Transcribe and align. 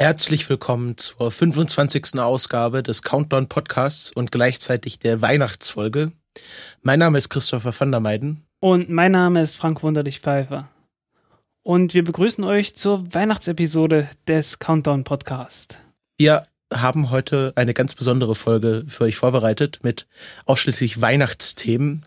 Herzlich 0.00 0.48
willkommen 0.48 0.96
zur 0.96 1.30
25. 1.30 2.18
Ausgabe 2.20 2.82
des 2.82 3.02
Countdown 3.02 3.50
Podcasts 3.50 4.10
und 4.10 4.32
gleichzeitig 4.32 4.98
der 4.98 5.20
Weihnachtsfolge. 5.20 6.12
Mein 6.80 7.00
Name 7.00 7.18
ist 7.18 7.28
Christopher 7.28 7.78
van 7.78 7.90
der 7.90 8.00
Meiden. 8.00 8.46
Und 8.60 8.88
mein 8.88 9.12
Name 9.12 9.42
ist 9.42 9.56
Frank 9.56 9.82
Wunderlich 9.82 10.20
Pfeiffer. 10.20 10.70
Und 11.62 11.92
wir 11.92 12.02
begrüßen 12.02 12.42
euch 12.44 12.76
zur 12.76 13.12
Weihnachtsepisode 13.12 14.08
des 14.26 14.58
Countdown 14.58 15.04
Podcast. 15.04 15.80
Wir 16.16 16.46
haben 16.72 17.10
heute 17.10 17.52
eine 17.56 17.74
ganz 17.74 17.94
besondere 17.94 18.34
Folge 18.34 18.86
für 18.88 19.04
euch 19.04 19.16
vorbereitet 19.16 19.80
mit 19.82 20.06
ausschließlich 20.46 21.02
Weihnachtsthemen. 21.02 22.06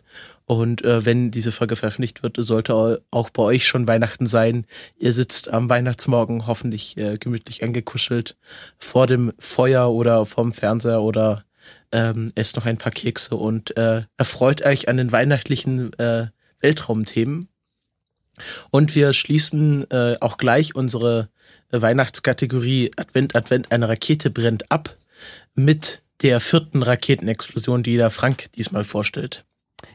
Und 0.57 0.83
äh, 0.83 1.05
wenn 1.05 1.31
diese 1.31 1.51
Folge 1.51 1.75
veröffentlicht 1.75 2.23
wird, 2.23 2.37
sollte 2.39 3.01
auch 3.11 3.29
bei 3.29 3.43
euch 3.43 3.67
schon 3.67 3.87
Weihnachten 3.87 4.27
sein. 4.27 4.65
Ihr 4.97 5.13
sitzt 5.13 5.51
am 5.51 5.69
Weihnachtsmorgen 5.69 6.47
hoffentlich 6.47 6.97
äh, 6.97 7.17
gemütlich 7.17 7.63
angekuschelt 7.63 8.35
vor 8.77 9.07
dem 9.07 9.33
Feuer 9.39 9.91
oder 9.91 10.25
vorm 10.25 10.53
Fernseher 10.53 11.01
oder 11.01 11.43
ähm, 11.91 12.31
esst 12.35 12.55
noch 12.55 12.65
ein 12.65 12.77
paar 12.77 12.91
Kekse 12.91 13.35
und 13.35 13.75
äh, 13.77 14.03
erfreut 14.17 14.63
euch 14.63 14.87
an 14.89 14.97
den 14.97 15.11
weihnachtlichen 15.11 15.93
äh, 15.99 16.27
Weltraumthemen. 16.59 17.47
Und 18.71 18.95
wir 18.95 19.13
schließen 19.13 19.89
äh, 19.91 20.17
auch 20.19 20.37
gleich 20.37 20.75
unsere 20.75 21.29
Weihnachtskategorie 21.71 22.91
Advent, 22.95 23.35
Advent, 23.35 23.71
eine 23.71 23.89
Rakete 23.89 24.29
brennt 24.29 24.71
ab 24.71 24.97
mit 25.55 26.01
der 26.21 26.39
vierten 26.39 26.83
Raketenexplosion, 26.83 27.83
die 27.83 27.97
der 27.97 28.11
Frank 28.11 28.51
diesmal 28.53 28.83
vorstellt. 28.83 29.45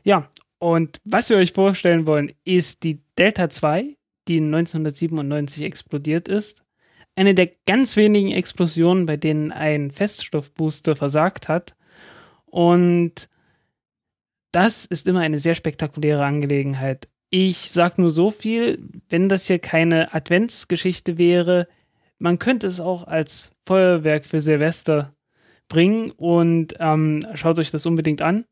Ja, 0.04 0.28
und 0.58 1.00
was 1.04 1.30
wir 1.30 1.36
euch 1.36 1.52
vorstellen 1.52 2.06
wollen, 2.06 2.32
ist 2.44 2.82
die 2.82 3.00
Delta 3.16 3.48
2, 3.48 3.96
die 4.26 4.38
1997 4.38 5.62
explodiert 5.62 6.28
ist. 6.28 6.62
Eine 7.16 7.34
der 7.34 7.50
ganz 7.66 7.96
wenigen 7.96 8.32
Explosionen, 8.32 9.06
bei 9.06 9.16
denen 9.16 9.52
ein 9.52 9.90
Feststoffbooster 9.90 10.96
versagt 10.96 11.48
hat. 11.48 11.74
Und 12.44 13.28
das 14.52 14.84
ist 14.84 15.06
immer 15.06 15.20
eine 15.20 15.38
sehr 15.38 15.54
spektakuläre 15.54 16.24
Angelegenheit. 16.24 17.08
Ich 17.30 17.70
sag 17.70 17.98
nur 17.98 18.10
so 18.10 18.30
viel, 18.30 18.88
wenn 19.08 19.28
das 19.28 19.46
hier 19.46 19.58
keine 19.58 20.14
Adventsgeschichte 20.14 21.18
wäre, 21.18 21.68
man 22.18 22.38
könnte 22.38 22.66
es 22.66 22.80
auch 22.80 23.04
als 23.04 23.52
Feuerwerk 23.66 24.24
für 24.24 24.40
Silvester 24.40 25.10
bringen 25.68 26.10
und 26.12 26.74
ähm, 26.80 27.24
schaut 27.34 27.58
euch 27.58 27.70
das 27.70 27.86
unbedingt 27.86 28.22
an. 28.22 28.44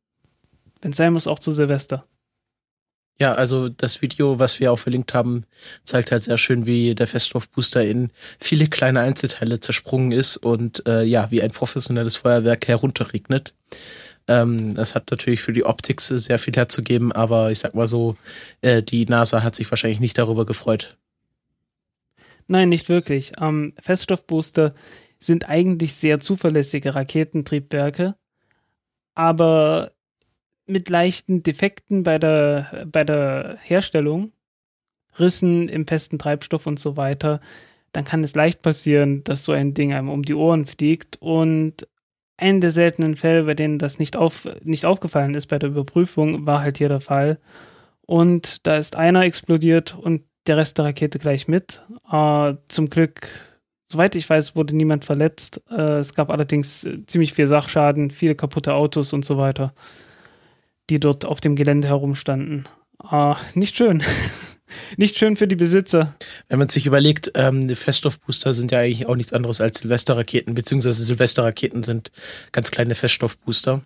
Wenn 0.80 0.90
es 0.92 0.96
sein 0.96 1.12
muss, 1.12 1.26
auch 1.26 1.38
zu 1.38 1.52
Silvester. 1.52 2.02
Ja, 3.18 3.32
also 3.32 3.70
das 3.70 4.02
Video, 4.02 4.38
was 4.38 4.60
wir 4.60 4.72
auch 4.72 4.78
verlinkt 4.78 5.14
haben, 5.14 5.44
zeigt 5.84 6.12
halt 6.12 6.22
sehr 6.22 6.36
schön, 6.36 6.66
wie 6.66 6.94
der 6.94 7.06
Feststoffbooster 7.06 7.82
in 7.82 8.10
viele 8.38 8.66
kleine 8.68 9.00
Einzelteile 9.00 9.58
zersprungen 9.58 10.12
ist 10.12 10.36
und 10.36 10.86
äh, 10.86 11.02
ja, 11.02 11.30
wie 11.30 11.40
ein 11.40 11.50
professionelles 11.50 12.16
Feuerwerk 12.16 12.68
herunterregnet. 12.68 13.54
Ähm, 14.28 14.74
das 14.74 14.94
hat 14.94 15.10
natürlich 15.10 15.40
für 15.40 15.54
die 15.54 15.64
Optik 15.64 16.02
sehr 16.02 16.38
viel 16.38 16.54
herzugeben, 16.54 17.10
aber 17.12 17.50
ich 17.50 17.60
sag 17.60 17.74
mal 17.74 17.86
so, 17.86 18.16
äh, 18.60 18.82
die 18.82 19.06
NASA 19.06 19.42
hat 19.42 19.54
sich 19.54 19.70
wahrscheinlich 19.70 20.00
nicht 20.00 20.18
darüber 20.18 20.44
gefreut. 20.44 20.98
Nein, 22.48 22.68
nicht 22.68 22.90
wirklich. 22.90 23.32
Ähm, 23.40 23.72
Feststoffbooster 23.80 24.74
sind 25.18 25.48
eigentlich 25.48 25.94
sehr 25.94 26.20
zuverlässige 26.20 26.94
Raketentriebwerke, 26.94 28.14
aber 29.14 29.92
mit 30.66 30.88
leichten 30.88 31.42
Defekten 31.42 32.02
bei 32.02 32.18
der, 32.18 32.86
bei 32.90 33.04
der 33.04 33.58
Herstellung, 33.62 34.32
Rissen 35.18 35.68
im 35.68 35.86
festen 35.86 36.18
Treibstoff 36.18 36.66
und 36.66 36.78
so 36.78 36.96
weiter, 36.96 37.40
dann 37.92 38.04
kann 38.04 38.22
es 38.22 38.34
leicht 38.34 38.62
passieren, 38.62 39.24
dass 39.24 39.44
so 39.44 39.52
ein 39.52 39.72
Ding 39.72 39.94
einem 39.94 40.10
um 40.10 40.22
die 40.22 40.34
Ohren 40.34 40.66
fliegt. 40.66 41.16
Und 41.20 41.88
einen 42.36 42.60
der 42.60 42.70
seltenen 42.70 43.16
Fälle, 43.16 43.44
bei 43.44 43.54
denen 43.54 43.78
das 43.78 43.98
nicht, 43.98 44.16
auf, 44.16 44.46
nicht 44.62 44.84
aufgefallen 44.84 45.34
ist 45.34 45.46
bei 45.46 45.58
der 45.58 45.70
Überprüfung, 45.70 46.44
war 46.44 46.60
halt 46.60 46.78
hier 46.78 46.90
der 46.90 47.00
Fall. 47.00 47.38
Und 48.02 48.66
da 48.66 48.76
ist 48.76 48.96
einer 48.96 49.22
explodiert 49.22 49.96
und 49.98 50.22
der 50.46 50.58
Rest 50.58 50.78
der 50.78 50.84
Rakete 50.84 51.18
gleich 51.18 51.48
mit. 51.48 51.82
Äh, 52.12 52.54
zum 52.68 52.90
Glück, 52.90 53.28
soweit 53.86 54.14
ich 54.14 54.28
weiß, 54.28 54.54
wurde 54.54 54.76
niemand 54.76 55.04
verletzt. 55.04 55.62
Äh, 55.70 55.98
es 55.98 56.14
gab 56.14 56.30
allerdings 56.30 56.86
ziemlich 57.06 57.32
viel 57.32 57.46
Sachschaden, 57.46 58.10
viele 58.10 58.34
kaputte 58.34 58.74
Autos 58.74 59.12
und 59.12 59.24
so 59.24 59.38
weiter 59.38 59.72
die 60.90 61.00
dort 61.00 61.24
auf 61.24 61.40
dem 61.40 61.56
Gelände 61.56 61.88
herumstanden. 61.88 62.64
Ah, 62.98 63.36
nicht 63.54 63.76
schön. 63.76 64.02
nicht 64.96 65.16
schön 65.16 65.36
für 65.36 65.48
die 65.48 65.56
Besitzer. 65.56 66.14
Wenn 66.48 66.58
man 66.58 66.68
sich 66.68 66.86
überlegt, 66.86 67.32
ähm, 67.34 67.68
Feststoffbooster 67.68 68.54
sind 68.54 68.72
ja 68.72 68.80
eigentlich 68.80 69.06
auch 69.06 69.16
nichts 69.16 69.32
anderes 69.32 69.60
als 69.60 69.78
Silvesterraketen, 69.78 70.54
beziehungsweise 70.54 71.02
Silvesterraketen 71.02 71.82
sind 71.82 72.10
ganz 72.52 72.70
kleine 72.70 72.94
Feststoffbooster. 72.94 73.82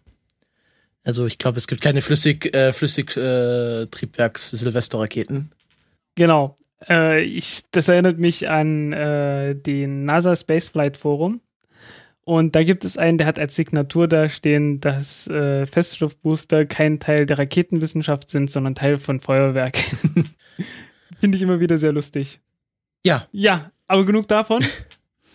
Also 1.03 1.27
ich 1.27 1.39
glaube, 1.39 1.59
es 1.59 1.67
gibt 1.67 1.81
keine 1.81 2.03
flüssig, 2.03 2.55
äh, 2.55 2.73
flüssig 2.73 3.17
äh, 3.17 3.87
Triebwerks 3.87 4.51
Silvesterraketen. 4.51 5.53
Genau. 6.15 6.59
Äh, 6.89 7.23
ich, 7.23 7.63
das 7.71 7.89
erinnert 7.89 8.19
mich 8.19 8.49
an 8.49 8.93
äh, 8.93 9.55
den 9.55 10.05
NASA 10.05 10.37
Spaceflight 10.37 10.97
Forum. 10.97 11.41
Und 12.31 12.55
da 12.55 12.63
gibt 12.63 12.85
es 12.85 12.97
einen, 12.97 13.19
der 13.19 13.27
hat 13.27 13.41
als 13.41 13.57
Signatur 13.57 14.07
da 14.07 14.29
stehen, 14.29 14.79
dass 14.79 15.27
äh, 15.27 15.67
Feststoffbooster 15.67 16.65
kein 16.65 17.01
Teil 17.01 17.27
der 17.27 17.41
Raketenwissenschaft 17.41 18.31
sind, 18.31 18.49
sondern 18.53 18.77
Teil 18.77 18.99
von 18.99 19.19
Feuerwerk. 19.19 19.77
Finde 21.19 21.37
ich 21.37 21.43
immer 21.43 21.59
wieder 21.59 21.77
sehr 21.77 21.91
lustig. 21.91 22.39
Ja. 23.05 23.27
Ja, 23.33 23.73
aber 23.89 24.05
genug 24.07 24.29
davon. 24.29 24.65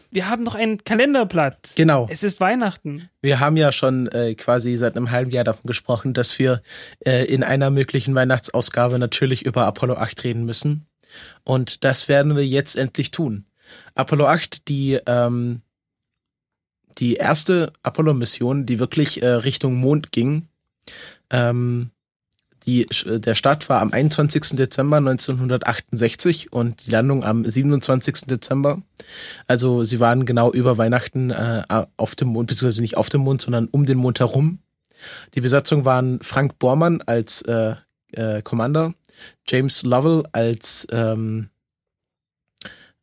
Wir 0.09 0.29
haben 0.29 0.44
noch 0.44 0.55
ein 0.55 0.85
Kalenderblatt. 0.85 1.73
Genau. 1.75 2.07
Es 2.09 2.23
ist 2.23 2.39
Weihnachten. 2.39 3.09
Wir 3.22 3.41
haben 3.41 3.57
ja 3.57 3.73
schon 3.73 4.07
äh, 4.07 4.34
quasi 4.35 4.78
seit 4.78 4.95
einem 4.95 5.11
halben 5.11 5.31
Jahr 5.31 5.44
davon 5.44 5.67
gesprochen, 5.67 6.13
dass 6.13 6.39
wir 6.39 6.61
äh, 7.05 7.25
in 7.25 7.44
einer 7.44 7.72
möglichen 7.72 8.16
Weihnachtsausgabe 8.16 9.00
natürlich 9.00 9.45
über 9.45 9.66
Apollo 9.66 9.95
8 9.95 10.23
reden 10.23 10.45
müssen. 10.45 10.88
Und 11.44 11.84
das 11.84 12.07
werden 12.07 12.38
wir 12.38 12.47
jetzt 12.47 12.78
endlich 12.78 13.11
tun. 13.11 13.47
Apollo 13.95 14.28
8, 14.28 14.69
die 14.69 14.97
ähm, 15.05 15.61
die 16.97 17.16
erste 17.16 17.73
Apollo-Mission, 17.83 18.66
die 18.66 18.79
wirklich 18.79 19.22
äh, 19.22 19.28
Richtung 19.28 19.75
Mond 19.75 20.11
ging. 20.11 20.47
Ähm, 21.29 21.91
die, 22.66 22.88
der 23.06 23.35
Start 23.35 23.69
war 23.69 23.81
am 23.81 23.91
21. 23.91 24.56
Dezember 24.56 24.97
1968 24.97 26.51
und 26.51 26.85
die 26.85 26.91
Landung 26.91 27.23
am 27.23 27.45
27. 27.45 28.22
Dezember. 28.22 28.81
Also 29.47 29.84
sie 29.84 30.00
waren 30.00 30.25
genau 30.25 30.51
über 30.51 30.78
Weihnachten 30.78 31.29
äh, 31.29 31.63
auf 31.95 32.16
dem 32.16 32.29
Mond, 32.29 32.47
beziehungsweise 32.47 32.81
nicht 32.81 32.97
auf 32.97 33.09
dem 33.09 33.22
Mond, 33.22 33.41
sondern 33.41 33.67
um 33.67 33.85
den 33.85 34.00
Mond 34.00 34.19
herum. 34.19 34.59
Die 35.35 35.41
Besatzung 35.41 35.85
waren 35.85 36.19
Frank 36.22 36.57
Bormann 36.57 37.03
als 37.05 37.44
äh, 37.44 37.75
äh, 38.13 38.41
Commander, 38.41 38.94
James 39.47 39.84
Lovell 39.84 40.23
als 40.31 40.88
ähm, 40.91 41.50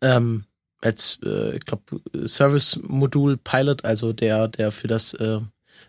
ähm, 0.01 0.45
als, 0.83 1.19
äh, 1.25 1.57
ich 1.57 1.65
glaube, 1.65 2.01
Service-Modul-Pilot, 2.27 3.85
also 3.85 4.13
der, 4.13 4.49
der 4.49 4.71
für 4.73 4.89
das 4.89 5.15
äh, 5.15 5.39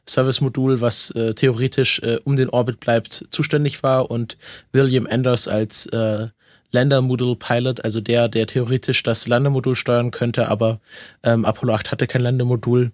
Service-Modul, 0.07 0.81
was 0.81 1.11
äh, 1.11 1.33
theoretisch 1.33 1.99
äh, 1.99 2.19
um 2.23 2.35
den 2.35 2.49
Orbit 2.49 2.79
bleibt, 2.79 3.25
zuständig 3.31 3.83
war 3.83 4.11
und 4.11 4.37
William 4.71 5.07
Anders 5.09 5.47
als 5.47 5.85
äh, 5.87 6.27
Lander-Modul-Pilot, 6.71 7.83
also 7.83 8.01
der, 8.01 8.27
der 8.29 8.47
theoretisch 8.47 9.03
das 9.03 9.27
Landemodul 9.27 9.75
steuern 9.75 10.11
könnte, 10.11 10.49
aber 10.49 10.79
ähm, 11.23 11.45
Apollo 11.45 11.73
8 11.73 11.91
hatte 11.91 12.07
kein 12.07 12.21
Landemodul. 12.21 12.91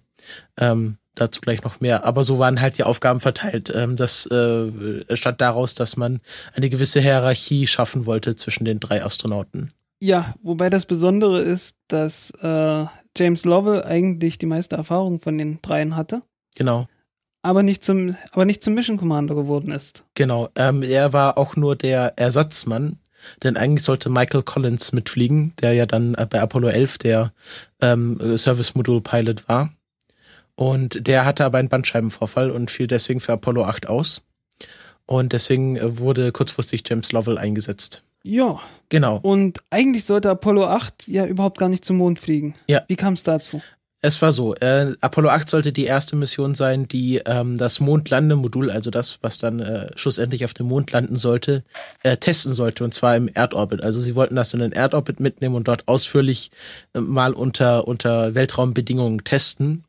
Ähm, 0.58 0.98
dazu 1.14 1.40
gleich 1.40 1.62
noch 1.62 1.80
mehr. 1.80 2.04
Aber 2.04 2.24
so 2.24 2.38
waren 2.38 2.60
halt 2.60 2.78
die 2.78 2.84
Aufgaben 2.84 3.20
verteilt. 3.20 3.72
Ähm, 3.74 3.96
das 3.96 4.26
äh, 4.26 5.16
stand 5.16 5.40
daraus, 5.40 5.74
dass 5.74 5.96
man 5.96 6.20
eine 6.54 6.70
gewisse 6.70 7.00
Hierarchie 7.00 7.66
schaffen 7.66 8.06
wollte 8.06 8.36
zwischen 8.36 8.64
den 8.64 8.80
drei 8.80 9.04
Astronauten. 9.04 9.72
Ja, 10.00 10.34
wobei 10.42 10.70
das 10.70 10.86
Besondere 10.86 11.40
ist, 11.40 11.76
dass 11.88 12.30
äh, 12.42 12.86
James 13.16 13.44
Lovell 13.44 13.84
eigentlich 13.84 14.38
die 14.38 14.46
meiste 14.46 14.76
Erfahrung 14.76 15.20
von 15.20 15.36
den 15.36 15.58
dreien 15.62 15.94
hatte. 15.94 16.22
Genau. 16.56 16.86
Aber 17.42 17.62
nicht 17.62 17.84
zum, 17.84 18.16
aber 18.32 18.44
nicht 18.44 18.62
zum 18.62 18.74
Mission 18.74 18.96
Commander 18.96 19.34
geworden 19.34 19.70
ist. 19.70 20.04
Genau. 20.14 20.48
Ähm, 20.56 20.82
er 20.82 21.12
war 21.12 21.38
auch 21.38 21.56
nur 21.56 21.76
der 21.76 22.18
Ersatzmann, 22.18 22.98
denn 23.42 23.56
eigentlich 23.56 23.84
sollte 23.84 24.10
Michael 24.10 24.42
Collins 24.42 24.92
mitfliegen, 24.92 25.54
der 25.60 25.74
ja 25.74 25.86
dann 25.86 26.12
bei 26.12 26.40
Apollo 26.40 26.68
11 26.68 26.98
der 26.98 27.32
ähm, 27.80 28.36
Service 28.36 28.74
Modul 28.74 29.00
Pilot 29.00 29.48
war. 29.48 29.70
Und 30.54 31.06
der 31.06 31.24
hatte 31.24 31.44
aber 31.44 31.58
einen 31.58 31.70
Bandscheibenvorfall 31.70 32.50
und 32.50 32.70
fiel 32.70 32.86
deswegen 32.86 33.20
für 33.20 33.32
Apollo 33.32 33.64
8 33.64 33.88
aus. 33.88 34.26
Und 35.06 35.32
deswegen 35.32 35.76
äh, 35.76 35.98
wurde 35.98 36.32
kurzfristig 36.32 36.82
James 36.86 37.12
Lovell 37.12 37.38
eingesetzt. 37.38 38.02
Ja. 38.22 38.60
Genau. 38.88 39.18
Und 39.22 39.60
eigentlich 39.70 40.04
sollte 40.04 40.30
Apollo 40.30 40.66
8 40.66 41.08
ja 41.08 41.26
überhaupt 41.26 41.58
gar 41.58 41.68
nicht 41.68 41.84
zum 41.84 41.98
Mond 41.98 42.20
fliegen. 42.20 42.54
Ja. 42.68 42.82
Wie 42.88 42.96
kam 42.96 43.14
es 43.14 43.22
dazu? 43.22 43.62
Es 44.02 44.22
war 44.22 44.32
so, 44.32 44.54
äh, 44.54 44.94
Apollo 45.02 45.28
8 45.28 45.48
sollte 45.48 45.72
die 45.72 45.84
erste 45.84 46.16
Mission 46.16 46.54
sein, 46.54 46.88
die 46.88 47.18
ähm, 47.26 47.58
das 47.58 47.80
Mondlandemodul, 47.80 48.70
also 48.70 48.90
das, 48.90 49.18
was 49.20 49.36
dann 49.36 49.60
äh, 49.60 49.88
schlussendlich 49.94 50.46
auf 50.46 50.54
dem 50.54 50.68
Mond 50.68 50.90
landen 50.90 51.16
sollte, 51.16 51.64
äh, 52.02 52.16
testen 52.16 52.54
sollte, 52.54 52.82
und 52.82 52.94
zwar 52.94 53.14
im 53.14 53.28
Erdorbit. 53.28 53.82
Also 53.82 54.00
sie 54.00 54.14
wollten 54.14 54.36
das 54.36 54.54
in 54.54 54.60
den 54.60 54.72
Erdorbit 54.72 55.20
mitnehmen 55.20 55.54
und 55.54 55.68
dort 55.68 55.86
ausführlich 55.86 56.50
äh, 56.94 57.00
mal 57.00 57.34
unter, 57.34 57.86
unter 57.86 58.34
Weltraumbedingungen 58.34 59.22
testen. 59.24 59.84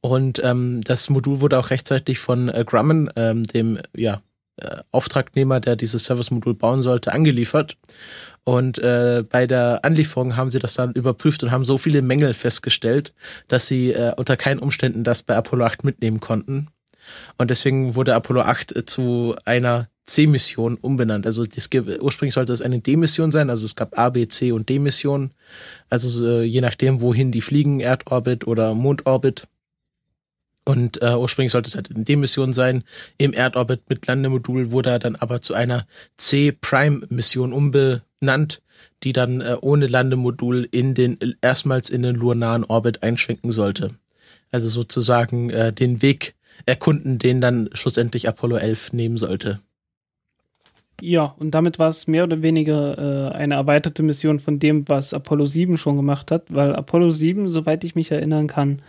Und 0.00 0.42
ähm, 0.42 0.82
das 0.82 1.08
Modul 1.08 1.40
wurde 1.40 1.58
auch 1.58 1.70
rechtzeitig 1.70 2.18
von 2.18 2.48
äh, 2.48 2.64
Grumman, 2.66 3.08
ähm, 3.14 3.46
dem 3.46 3.78
ja, 3.94 4.20
äh, 4.56 4.78
Auftragnehmer, 4.90 5.60
der 5.60 5.76
dieses 5.76 6.04
Service-Modul 6.04 6.54
bauen 6.54 6.82
sollte, 6.82 7.12
angeliefert. 7.12 7.76
Und 8.44 8.78
äh, 8.78 9.24
bei 9.28 9.46
der 9.46 9.80
Anlieferung 9.84 10.36
haben 10.36 10.50
sie 10.50 10.58
das 10.58 10.74
dann 10.74 10.92
überprüft 10.92 11.42
und 11.42 11.50
haben 11.50 11.64
so 11.64 11.78
viele 11.78 12.02
Mängel 12.02 12.34
festgestellt, 12.34 13.14
dass 13.48 13.66
sie 13.66 13.92
äh, 13.92 14.12
unter 14.16 14.36
keinen 14.36 14.60
Umständen 14.60 15.02
das 15.02 15.22
bei 15.22 15.34
Apollo 15.34 15.64
8 15.64 15.84
mitnehmen 15.84 16.20
konnten. 16.20 16.68
Und 17.38 17.50
deswegen 17.50 17.94
wurde 17.94 18.14
Apollo 18.14 18.42
8 18.42 18.76
äh, 18.76 18.84
zu 18.84 19.34
einer 19.44 19.88
C-Mission 20.06 20.76
umbenannt. 20.76 21.26
Also 21.26 21.46
das, 21.46 21.70
ursprünglich 22.00 22.34
sollte 22.34 22.52
es 22.52 22.60
eine 22.60 22.80
D-Mission 22.80 23.32
sein, 23.32 23.48
also 23.48 23.64
es 23.64 23.74
gab 23.74 23.98
A, 23.98 24.10
B, 24.10 24.28
C 24.28 24.52
und 24.52 24.68
D-Mission. 24.68 25.30
Also 25.88 26.26
äh, 26.26 26.42
je 26.42 26.60
nachdem, 26.60 27.00
wohin 27.00 27.32
die 27.32 27.40
fliegen, 27.40 27.80
Erdorbit 27.80 28.46
oder 28.46 28.74
Mondorbit. 28.74 29.46
Und 30.64 31.02
äh, 31.02 31.14
ursprünglich 31.14 31.52
sollte 31.52 31.68
es 31.68 31.74
halt 31.74 31.94
eine 31.94 32.04
D-Mission 32.04 32.54
sein. 32.54 32.84
Im 33.18 33.34
Erdorbit 33.34 33.82
mit 33.88 34.06
Landemodul 34.06 34.70
wurde 34.70 34.90
er 34.90 34.98
dann 34.98 35.14
aber 35.16 35.42
zu 35.42 35.52
einer 35.52 35.86
C-Prime-Mission 36.16 37.52
umbenannt, 37.52 38.62
die 39.02 39.12
dann 39.12 39.42
äh, 39.42 39.56
ohne 39.60 39.86
Landemodul 39.86 40.66
in 40.70 40.94
den 40.94 41.18
erstmals 41.42 41.90
in 41.90 42.02
den 42.02 42.16
lunaren 42.16 42.64
Orbit 42.64 43.02
einschwenken 43.02 43.52
sollte. 43.52 43.90
Also 44.50 44.70
sozusagen 44.70 45.50
äh, 45.50 45.72
den 45.72 46.00
Weg 46.00 46.34
erkunden, 46.64 47.18
den 47.18 47.42
dann 47.42 47.68
schlussendlich 47.74 48.26
Apollo 48.26 48.56
11 48.56 48.94
nehmen 48.94 49.18
sollte. 49.18 49.60
Ja, 51.00 51.34
und 51.38 51.50
damit 51.50 51.78
war 51.78 51.88
es 51.88 52.06
mehr 52.06 52.24
oder 52.24 52.40
weniger 52.40 53.32
äh, 53.32 53.34
eine 53.34 53.54
erweiterte 53.54 54.02
Mission 54.02 54.38
von 54.38 54.58
dem, 54.58 54.88
was 54.88 55.12
Apollo 55.12 55.46
7 55.46 55.76
schon 55.76 55.96
gemacht 55.96 56.30
hat, 56.30 56.44
weil 56.48 56.74
Apollo 56.74 57.10
7, 57.10 57.48
soweit 57.48 57.84
ich 57.84 57.94
mich 57.94 58.10
erinnern 58.10 58.46
kann, 58.46 58.80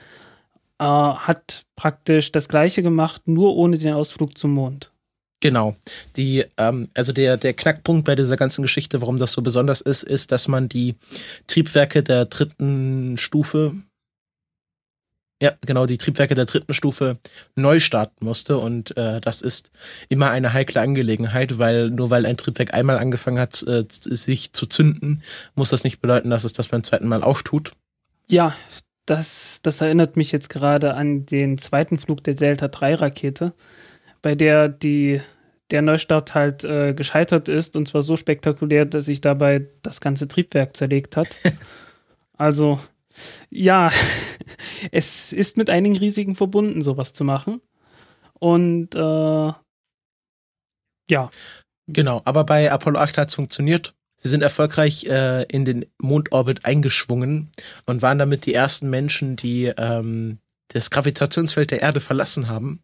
äh, 0.80 0.84
hat 0.84 1.64
praktisch 1.76 2.32
das 2.32 2.48
gleiche 2.50 2.84
gemacht, 2.84 3.28
nur 3.28 3.56
ohne 3.56 3.78
den 3.78 3.94
Ausflug 3.94 4.38
zum 4.38 4.52
Mond. 4.52 4.92
Genau. 5.42 5.76
Die, 6.16 6.46
ähm, 6.58 6.90
also 6.96 7.14
der, 7.14 7.38
der 7.38 7.54
Knackpunkt 7.54 8.06
bei 8.06 8.16
dieser 8.16 8.38
ganzen 8.38 8.62
Geschichte, 8.62 9.02
warum 9.02 9.20
das 9.20 9.32
so 9.32 9.42
besonders 9.42 9.82
ist, 9.82 10.04
ist, 10.04 10.32
dass 10.32 10.48
man 10.48 10.70
die 10.70 10.96
Triebwerke 11.48 12.02
der 12.04 12.26
dritten 12.26 13.18
Stufe, 13.18 13.76
ja, 15.42 15.54
genau, 15.66 15.86
die 15.86 15.98
Triebwerke 15.98 16.34
der 16.34 16.46
dritten 16.46 16.74
Stufe 16.74 17.20
neu 17.56 17.80
starten 17.80 18.26
musste. 18.26 18.58
Und 18.58 18.98
äh, 18.98 19.22
das 19.22 19.42
ist 19.42 19.72
immer 20.10 20.32
eine 20.32 20.54
heikle 20.54 20.82
Angelegenheit, 20.82 21.60
weil 21.60 21.92
nur 21.92 22.10
weil 22.10 22.26
ein 22.26 22.38
Triebwerk 22.38 22.74
einmal 22.74 22.98
angefangen 22.98 23.40
hat, 23.40 23.62
äh, 23.64 23.86
sich 23.90 24.54
zu 24.54 24.66
zünden, 24.66 25.22
muss 25.54 25.70
das 25.70 25.84
nicht 25.84 26.02
bedeuten, 26.02 26.30
dass 26.30 26.46
es 26.46 26.54
das 26.54 26.70
beim 26.70 26.84
zweiten 26.84 27.08
Mal 27.08 27.22
auch 27.22 27.42
tut. 27.42 27.74
Ja, 28.28 28.56
das, 29.06 29.62
das 29.62 29.82
erinnert 29.82 30.18
mich 30.18 30.32
jetzt 30.32 30.50
gerade 30.50 30.96
an 30.96 31.26
den 31.26 31.58
zweiten 31.58 31.98
Flug 31.98 32.24
der 32.24 32.36
Delta 32.36 32.68
3 32.68 32.96
Rakete, 32.96 33.54
bei 34.22 34.36
der 34.36 34.68
die, 34.70 35.22
der 35.72 35.82
Neustart 35.82 36.34
halt 36.34 36.64
äh, 36.64 36.94
gescheitert 36.94 37.48
ist 37.48 37.76
und 37.76 37.88
zwar 37.88 38.02
so 38.02 38.18
spektakulär, 38.18 38.86
dass 38.86 39.06
sich 39.06 39.22
dabei 39.22 39.68
das 39.84 40.02
ganze 40.02 40.28
Triebwerk 40.28 40.76
zerlegt 40.76 41.18
hat. 41.18 41.28
also, 42.38 42.80
ja, 43.50 43.92
es 44.92 45.34
ist 45.34 45.58
mit 45.58 45.70
einigen 45.70 45.98
Risiken 45.98 46.36
verbunden, 46.36 46.82
sowas 46.82 47.14
zu 47.14 47.24
machen. 47.24 47.62
Und 48.34 48.96
äh, 48.96 49.54
ja. 51.10 51.30
Genau, 51.88 52.22
aber 52.26 52.44
bei 52.44 52.72
Apollo 52.72 53.00
8 53.00 53.18
hat 53.20 53.30
es 53.30 53.36
funktioniert. 53.36 53.94
Sie 54.26 54.30
sind 54.30 54.42
erfolgreich 54.42 55.06
äh, 55.06 55.44
in 55.44 55.66
den 55.66 55.86
Mondorbit 56.00 56.66
eingeschwungen 56.66 57.52
und 57.86 58.02
waren 58.02 58.18
damit 58.18 58.48
die 58.48 58.56
ersten 58.56 58.90
Menschen, 58.90 59.36
die 59.36 59.72
ähm, 59.78 60.40
das 60.70 60.90
Gravitationsfeld 60.90 61.70
der 61.70 61.84
Erde 61.84 62.00
verlassen 62.00 62.48
haben. 62.48 62.80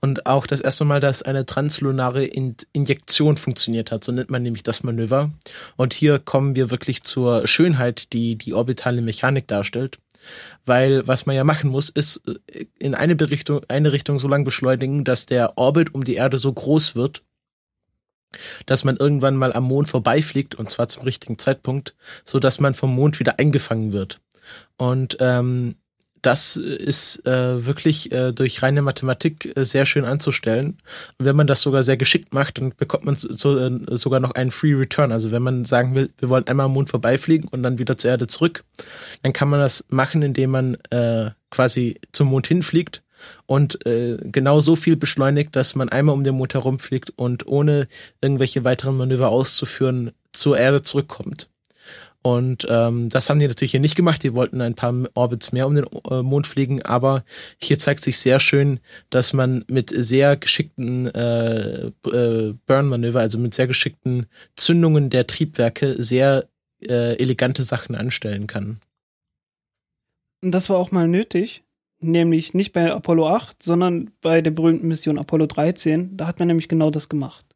Und 0.00 0.26
auch 0.26 0.46
das 0.46 0.60
erste 0.60 0.84
Mal, 0.84 1.00
dass 1.00 1.24
eine 1.24 1.46
translunare 1.46 2.24
In 2.24 2.54
Injektion 2.72 3.36
funktioniert 3.38 3.90
hat. 3.90 4.04
So 4.04 4.12
nennt 4.12 4.30
man 4.30 4.44
nämlich 4.44 4.62
das 4.62 4.84
Manöver. 4.84 5.32
Und 5.74 5.94
hier 5.94 6.20
kommen 6.20 6.54
wir 6.54 6.70
wirklich 6.70 7.02
zur 7.02 7.44
Schönheit, 7.48 8.12
die 8.12 8.36
die 8.36 8.54
orbitale 8.54 9.02
Mechanik 9.02 9.48
darstellt. 9.48 9.98
Weil 10.64 11.04
was 11.08 11.26
man 11.26 11.34
ja 11.34 11.42
machen 11.42 11.70
muss, 11.70 11.88
ist 11.88 12.22
äh, 12.28 12.66
in 12.78 12.94
eine 12.94 13.18
Richtung, 13.18 13.62
eine 13.66 13.90
Richtung 13.90 14.20
so 14.20 14.28
lang 14.28 14.44
beschleunigen, 14.44 15.02
dass 15.02 15.26
der 15.26 15.58
Orbit 15.58 15.92
um 15.92 16.04
die 16.04 16.14
Erde 16.14 16.38
so 16.38 16.52
groß 16.52 16.94
wird, 16.94 17.24
dass 18.66 18.84
man 18.84 18.96
irgendwann 18.96 19.36
mal 19.36 19.52
am 19.52 19.64
Mond 19.64 19.88
vorbeifliegt 19.88 20.54
und 20.54 20.70
zwar 20.70 20.88
zum 20.88 21.02
richtigen 21.02 21.38
Zeitpunkt, 21.38 21.94
so 22.24 22.38
dass 22.38 22.60
man 22.60 22.74
vom 22.74 22.94
Mond 22.94 23.20
wieder 23.20 23.38
eingefangen 23.38 23.92
wird. 23.92 24.20
Und 24.76 25.16
ähm, 25.20 25.76
das 26.22 26.56
ist 26.56 27.26
äh, 27.26 27.66
wirklich 27.66 28.12
äh, 28.12 28.32
durch 28.32 28.62
reine 28.62 28.80
Mathematik 28.80 29.56
äh, 29.56 29.64
sehr 29.64 29.86
schön 29.86 30.04
anzustellen. 30.04 30.78
Und 31.18 31.26
wenn 31.26 31.34
man 31.34 31.48
das 31.48 31.62
sogar 31.62 31.82
sehr 31.82 31.96
geschickt 31.96 32.32
macht, 32.32 32.58
dann 32.58 32.72
bekommt 32.76 33.04
man 33.04 33.16
so, 33.16 33.58
äh, 33.58 33.96
sogar 33.96 34.20
noch 34.20 34.30
einen 34.30 34.52
Free 34.52 34.74
Return. 34.74 35.10
Also 35.10 35.32
wenn 35.32 35.42
man 35.42 35.64
sagen 35.64 35.96
will, 35.96 36.10
wir 36.18 36.28
wollen 36.28 36.46
einmal 36.46 36.66
am 36.66 36.72
Mond 36.72 36.90
vorbeifliegen 36.90 37.48
und 37.48 37.64
dann 37.64 37.78
wieder 37.78 37.98
zur 37.98 38.12
Erde 38.12 38.28
zurück, 38.28 38.64
dann 39.22 39.32
kann 39.32 39.48
man 39.48 39.58
das 39.58 39.84
machen, 39.88 40.22
indem 40.22 40.50
man 40.50 40.76
äh, 40.90 41.30
quasi 41.50 42.00
zum 42.12 42.28
Mond 42.28 42.46
hinfliegt 42.46 43.02
und 43.46 43.84
äh, 43.86 44.16
genau 44.22 44.60
so 44.60 44.76
viel 44.76 44.96
beschleunigt, 44.96 45.54
dass 45.56 45.74
man 45.74 45.88
einmal 45.88 46.14
um 46.14 46.24
den 46.24 46.34
Mond 46.34 46.54
herumfliegt 46.54 47.12
und 47.16 47.46
ohne 47.46 47.88
irgendwelche 48.20 48.64
weiteren 48.64 48.96
Manöver 48.96 49.28
auszuführen 49.28 50.12
zur 50.32 50.58
Erde 50.58 50.82
zurückkommt. 50.82 51.48
Und 52.22 52.66
ähm, 52.70 53.08
das 53.08 53.28
haben 53.28 53.40
die 53.40 53.48
natürlich 53.48 53.72
hier 53.72 53.80
nicht 53.80 53.96
gemacht. 53.96 54.22
Die 54.22 54.32
wollten 54.32 54.60
ein 54.60 54.74
paar 54.74 54.94
Orbits 55.14 55.50
mehr 55.50 55.66
um 55.66 55.74
den 55.74 55.86
äh, 56.08 56.22
Mond 56.22 56.46
fliegen, 56.46 56.80
aber 56.82 57.24
hier 57.60 57.80
zeigt 57.80 58.04
sich 58.04 58.18
sehr 58.18 58.38
schön, 58.38 58.78
dass 59.10 59.32
man 59.32 59.64
mit 59.66 59.90
sehr 59.90 60.36
geschickten 60.36 61.12
äh, 61.12 61.86
äh, 61.86 62.54
Burn-Manöver, 62.66 63.18
also 63.18 63.38
mit 63.38 63.54
sehr 63.54 63.66
geschickten 63.66 64.26
Zündungen 64.54 65.10
der 65.10 65.26
Triebwerke, 65.26 66.00
sehr 66.00 66.48
äh, 66.80 67.16
elegante 67.18 67.64
Sachen 67.64 67.96
anstellen 67.96 68.46
kann. 68.46 68.78
Und 70.42 70.52
das 70.52 70.70
war 70.70 70.76
auch 70.76 70.92
mal 70.92 71.08
nötig, 71.08 71.61
nämlich 72.02 72.54
nicht 72.54 72.72
bei 72.72 72.92
Apollo 72.92 73.28
8, 73.28 73.62
sondern 73.62 74.10
bei 74.20 74.40
der 74.40 74.50
berühmten 74.50 74.88
Mission 74.88 75.18
Apollo 75.18 75.46
13. 75.46 76.16
Da 76.16 76.26
hat 76.26 76.38
man 76.38 76.48
nämlich 76.48 76.68
genau 76.68 76.90
das 76.90 77.08
gemacht. 77.08 77.46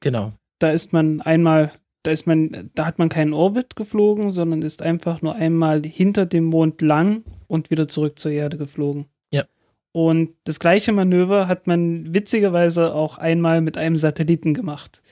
Genau. 0.00 0.32
Da 0.58 0.70
ist 0.70 0.92
man 0.92 1.20
einmal, 1.20 1.72
da 2.02 2.10
ist 2.10 2.26
man, 2.26 2.70
da 2.74 2.86
hat 2.86 2.98
man 2.98 3.08
keinen 3.08 3.32
Orbit 3.32 3.76
geflogen, 3.76 4.32
sondern 4.32 4.62
ist 4.62 4.82
einfach 4.82 5.22
nur 5.22 5.34
einmal 5.34 5.82
hinter 5.84 6.26
dem 6.26 6.44
Mond 6.44 6.82
lang 6.82 7.24
und 7.46 7.70
wieder 7.70 7.88
zurück 7.88 8.18
zur 8.18 8.32
Erde 8.32 8.58
geflogen. 8.58 9.06
Ja. 9.30 9.44
Und 9.92 10.34
das 10.44 10.58
gleiche 10.60 10.92
Manöver 10.92 11.48
hat 11.48 11.66
man 11.66 12.14
witzigerweise 12.14 12.94
auch 12.94 13.18
einmal 13.18 13.60
mit 13.60 13.76
einem 13.76 13.96
Satelliten 13.96 14.54
gemacht, 14.54 15.02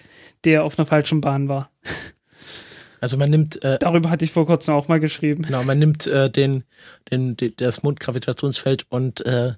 der 0.44 0.64
auf 0.64 0.78
einer 0.78 0.86
falschen 0.86 1.20
Bahn 1.20 1.48
war. 1.48 1.70
Also 3.00 3.16
man 3.16 3.30
nimmt. 3.30 3.62
Äh, 3.64 3.78
Darüber 3.78 4.10
hatte 4.10 4.24
ich 4.24 4.32
vor 4.32 4.46
kurzem 4.46 4.74
auch 4.74 4.88
mal 4.88 5.00
geschrieben. 5.00 5.42
Genau, 5.42 5.62
man 5.62 5.78
nimmt 5.78 6.06
äh, 6.06 6.30
den, 6.30 6.64
den, 7.10 7.36
den, 7.36 7.54
das 7.56 7.82
Mondgravitationsfeld 7.82 8.86
und 8.88 9.24
äh, 9.26 9.54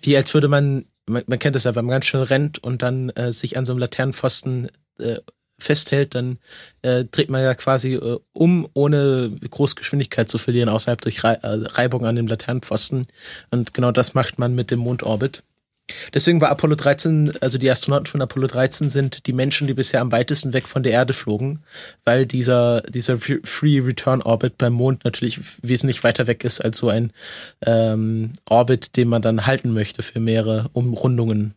wie 0.00 0.16
als 0.16 0.34
würde 0.34 0.48
man, 0.48 0.84
man, 1.06 1.22
man 1.26 1.38
kennt 1.38 1.56
das 1.56 1.64
ja, 1.64 1.74
wenn 1.74 1.84
man 1.84 1.92
ganz 1.92 2.06
schnell 2.06 2.24
rennt 2.24 2.62
und 2.62 2.82
dann 2.82 3.10
äh, 3.10 3.32
sich 3.32 3.56
an 3.56 3.64
so 3.64 3.72
einem 3.72 3.80
Laternenpfosten 3.80 4.70
äh, 4.98 5.16
festhält, 5.58 6.14
dann 6.14 6.38
äh, 6.82 7.04
dreht 7.04 7.30
man 7.30 7.42
ja 7.42 7.54
quasi 7.54 7.94
äh, 7.94 8.18
um, 8.32 8.68
ohne 8.74 9.30
Großgeschwindigkeit 9.48 10.28
zu 10.28 10.38
verlieren, 10.38 10.68
außerhalb 10.68 11.00
durch 11.00 11.24
Re 11.24 11.38
äh, 11.42 11.48
Reibung 11.72 12.04
an 12.04 12.16
dem 12.16 12.26
Laternenpfosten. 12.26 13.06
Und 13.50 13.74
genau 13.74 13.92
das 13.92 14.14
macht 14.14 14.38
man 14.38 14.54
mit 14.54 14.70
dem 14.70 14.80
Mondorbit. 14.80 15.42
Deswegen 16.12 16.40
war 16.40 16.50
Apollo 16.50 16.76
13, 16.76 17.34
also 17.40 17.58
die 17.58 17.70
Astronauten 17.70 18.06
von 18.06 18.22
Apollo 18.22 18.48
13 18.48 18.90
sind 18.90 19.26
die 19.26 19.32
Menschen, 19.32 19.66
die 19.66 19.74
bisher 19.74 20.00
am 20.00 20.12
weitesten 20.12 20.52
weg 20.52 20.68
von 20.68 20.82
der 20.82 20.92
Erde 20.92 21.12
flogen, 21.12 21.60
weil 22.04 22.26
dieser, 22.26 22.82
dieser 22.82 23.18
Free 23.18 23.80
Return 23.80 24.22
Orbit 24.22 24.58
beim 24.58 24.72
Mond 24.72 25.04
natürlich 25.04 25.40
wesentlich 25.62 26.04
weiter 26.04 26.26
weg 26.26 26.44
ist 26.44 26.60
als 26.60 26.78
so 26.78 26.88
ein 26.88 27.12
ähm, 27.64 28.32
Orbit, 28.48 28.96
den 28.96 29.08
man 29.08 29.22
dann 29.22 29.46
halten 29.46 29.72
möchte 29.72 30.02
für 30.02 30.20
mehrere 30.20 30.68
Umrundungen. 30.72 31.54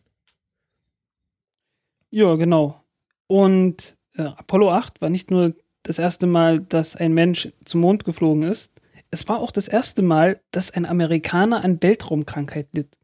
Ja, 2.10 2.34
genau. 2.36 2.82
Und 3.26 3.96
äh, 4.16 4.22
Apollo 4.22 4.72
8 4.72 5.00
war 5.00 5.10
nicht 5.10 5.30
nur 5.30 5.54
das 5.82 5.98
erste 5.98 6.26
Mal, 6.26 6.60
dass 6.60 6.96
ein 6.96 7.14
Mensch 7.14 7.48
zum 7.64 7.80
Mond 7.80 8.04
geflogen 8.04 8.42
ist. 8.42 8.72
es 9.10 9.26
war 9.28 9.40
auch 9.40 9.50
das 9.50 9.68
erste 9.68 10.02
Mal, 10.02 10.40
dass 10.50 10.70
ein 10.70 10.84
Amerikaner 10.84 11.64
an 11.64 11.82
Weltraumkrankheit 11.82 12.68
litt. 12.72 12.98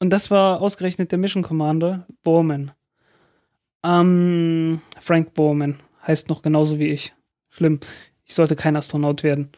Und 0.00 0.10
das 0.10 0.30
war 0.30 0.60
ausgerechnet 0.60 1.10
der 1.12 1.18
Mission 1.18 1.42
Commander 1.42 2.06
Bowman. 2.22 2.72
Ähm, 3.84 4.80
Frank 5.00 5.34
Bowman 5.34 5.80
heißt 6.06 6.28
noch 6.28 6.42
genauso 6.42 6.78
wie 6.78 6.88
ich. 6.88 7.14
Schlimm. 7.50 7.80
Ich 8.24 8.34
sollte 8.34 8.56
kein 8.56 8.76
Astronaut 8.76 9.22
werden. 9.22 9.50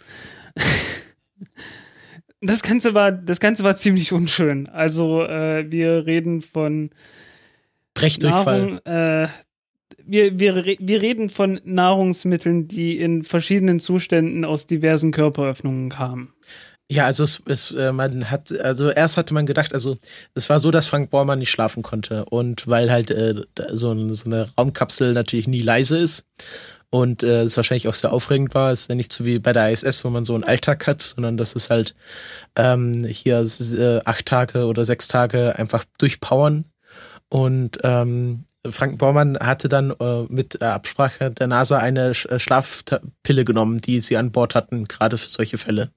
das 2.40 2.62
Ganze 2.62 2.94
war, 2.94 3.12
das 3.12 3.40
Ganze 3.40 3.64
war 3.64 3.76
ziemlich 3.76 4.12
unschön. 4.12 4.68
Also 4.68 5.22
äh, 5.22 5.70
wir 5.70 6.06
reden 6.06 6.40
von 6.40 6.90
Brechdurchfall. 7.94 8.80
Nahrung, 8.84 8.86
äh, 8.86 9.28
wir, 10.04 10.38
wir, 10.38 10.64
wir 10.78 11.02
reden 11.02 11.28
von 11.28 11.60
Nahrungsmitteln, 11.64 12.68
die 12.68 12.98
in 12.98 13.22
verschiedenen 13.22 13.80
Zuständen 13.80 14.44
aus 14.44 14.66
diversen 14.66 15.12
Körperöffnungen 15.12 15.88
kamen. 15.88 16.32
Ja, 16.92 17.06
also 17.06 17.22
es, 17.22 17.40
es 17.46 17.70
äh, 17.70 17.92
man 17.92 18.32
hat, 18.32 18.50
also 18.60 18.90
erst 18.90 19.16
hatte 19.16 19.32
man 19.32 19.46
gedacht, 19.46 19.72
also 19.74 19.96
es 20.34 20.50
war 20.50 20.58
so, 20.58 20.72
dass 20.72 20.88
Frank 20.88 21.10
Bormann 21.10 21.38
nicht 21.38 21.52
schlafen 21.52 21.84
konnte 21.84 22.24
und 22.24 22.66
weil 22.66 22.90
halt 22.90 23.12
äh, 23.12 23.44
so, 23.70 23.92
ein, 23.92 24.12
so 24.12 24.24
eine 24.28 24.48
Raumkapsel 24.58 25.12
natürlich 25.12 25.46
nie 25.46 25.62
leise 25.62 25.98
ist 25.98 26.26
und 26.90 27.22
äh, 27.22 27.42
es 27.42 27.56
wahrscheinlich 27.56 27.86
auch 27.86 27.94
sehr 27.94 28.12
aufregend 28.12 28.56
war. 28.56 28.72
Es 28.72 28.80
ist 28.82 28.88
ja 28.88 28.96
nicht 28.96 29.12
so 29.12 29.24
wie 29.24 29.38
bei 29.38 29.52
der 29.52 29.70
ISS, 29.70 30.04
wo 30.04 30.10
man 30.10 30.24
so 30.24 30.34
einen 30.34 30.42
Alltag 30.42 30.88
hat, 30.88 31.00
sondern 31.02 31.36
das 31.36 31.52
ist 31.52 31.70
halt 31.70 31.94
ähm, 32.56 33.04
hier 33.04 33.38
äh, 33.38 34.00
acht 34.04 34.26
Tage 34.26 34.66
oder 34.66 34.84
sechs 34.84 35.06
Tage 35.06 35.56
einfach 35.56 35.84
durchpowern 35.98 36.64
und 37.28 37.78
ähm, 37.84 38.46
Frank 38.68 38.98
Bormann 38.98 39.38
hatte 39.38 39.68
dann 39.68 39.92
äh, 39.92 40.24
mit 40.28 40.60
Absprache 40.60 41.30
der 41.30 41.46
NASA 41.46 41.78
eine 41.78 42.14
Sch 42.14 42.26
Schlafpille 42.38 43.44
genommen, 43.44 43.80
die 43.80 44.00
sie 44.00 44.16
an 44.16 44.32
Bord 44.32 44.56
hatten, 44.56 44.88
gerade 44.88 45.16
für 45.16 45.30
solche 45.30 45.56
Fälle. 45.56 45.90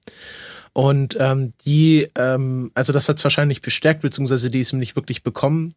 Und 0.74 1.16
ähm, 1.18 1.52
die, 1.64 2.08
ähm, 2.16 2.70
also 2.74 2.92
das 2.92 3.08
hat 3.08 3.18
es 3.18 3.24
wahrscheinlich 3.24 3.62
bestärkt, 3.62 4.02
beziehungsweise 4.02 4.50
die 4.50 4.60
ist 4.60 4.72
ihm 4.72 4.80
nicht 4.80 4.96
wirklich 4.96 5.22
bekommen. 5.22 5.74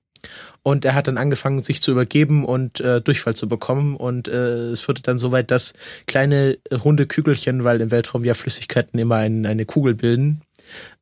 Und 0.64 0.84
er 0.84 0.96
hat 0.96 1.08
dann 1.08 1.20
angefangen, 1.20 1.64
sich 1.64 1.82
zu 1.84 1.92
übergeben 1.92 2.44
und 2.44 2.82
äh, 2.82 3.00
Durchfall 3.00 3.36
zu 3.36 3.48
bekommen. 3.48 3.96
Und 3.96 4.28
äh, 4.28 4.72
es 4.72 4.88
wurde 4.88 5.04
dann 5.04 5.20
so 5.20 5.32
weit, 5.32 5.52
dass 5.52 5.74
kleine 6.08 6.58
runde 6.72 7.06
Kügelchen, 7.06 7.64
weil 7.64 7.80
im 7.80 7.92
Weltraum 7.92 8.26
ja 8.26 8.34
Flüssigkeiten 8.34 9.00
immer 9.00 9.18
ein, 9.18 9.46
eine 9.46 9.66
Kugel 9.66 9.94
bilden, 9.94 10.42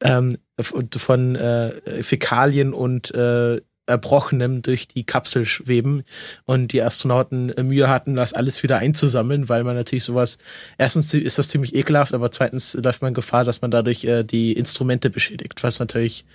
ähm, 0.01 0.37
von 0.59 1.35
äh, 1.35 2.03
Fäkalien 2.03 2.73
und 2.73 3.15
äh, 3.15 3.61
Erbrochenem 3.87 4.61
durch 4.61 4.87
die 4.87 5.03
Kapsel 5.03 5.45
schweben 5.45 6.03
und 6.45 6.73
die 6.73 6.81
Astronauten 6.81 7.53
Mühe 7.67 7.89
hatten, 7.89 8.15
das 8.15 8.33
alles 8.33 8.63
wieder 8.63 8.77
einzusammeln, 8.77 9.49
weil 9.49 9.63
man 9.63 9.75
natürlich 9.75 10.03
sowas, 10.03 10.37
erstens 10.77 11.13
ist 11.13 11.37
das 11.37 11.49
ziemlich 11.49 11.75
ekelhaft, 11.75 12.13
aber 12.13 12.31
zweitens 12.31 12.73
läuft 12.73 13.01
man 13.01 13.13
Gefahr, 13.13 13.43
dass 13.43 13.61
man 13.61 13.71
dadurch 13.71 14.03
äh, 14.05 14.23
die 14.23 14.53
Instrumente 14.53 15.09
beschädigt, 15.09 15.63
was 15.63 15.79
natürlich 15.79 16.25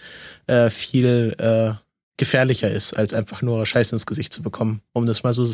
äh, 0.47 0.71
viel 0.71 1.35
äh, 1.39 1.73
gefährlicher 2.17 2.71
ist, 2.71 2.93
als 2.93 3.15
einfach 3.15 3.43
nur 3.43 3.65
Scheiß 3.65 3.93
ins 3.93 4.07
Gesicht 4.07 4.33
zu 4.33 4.43
bekommen, 4.43 4.83
um 4.93 5.07
das 5.07 5.23
mal 5.23 5.33
so 5.33 5.51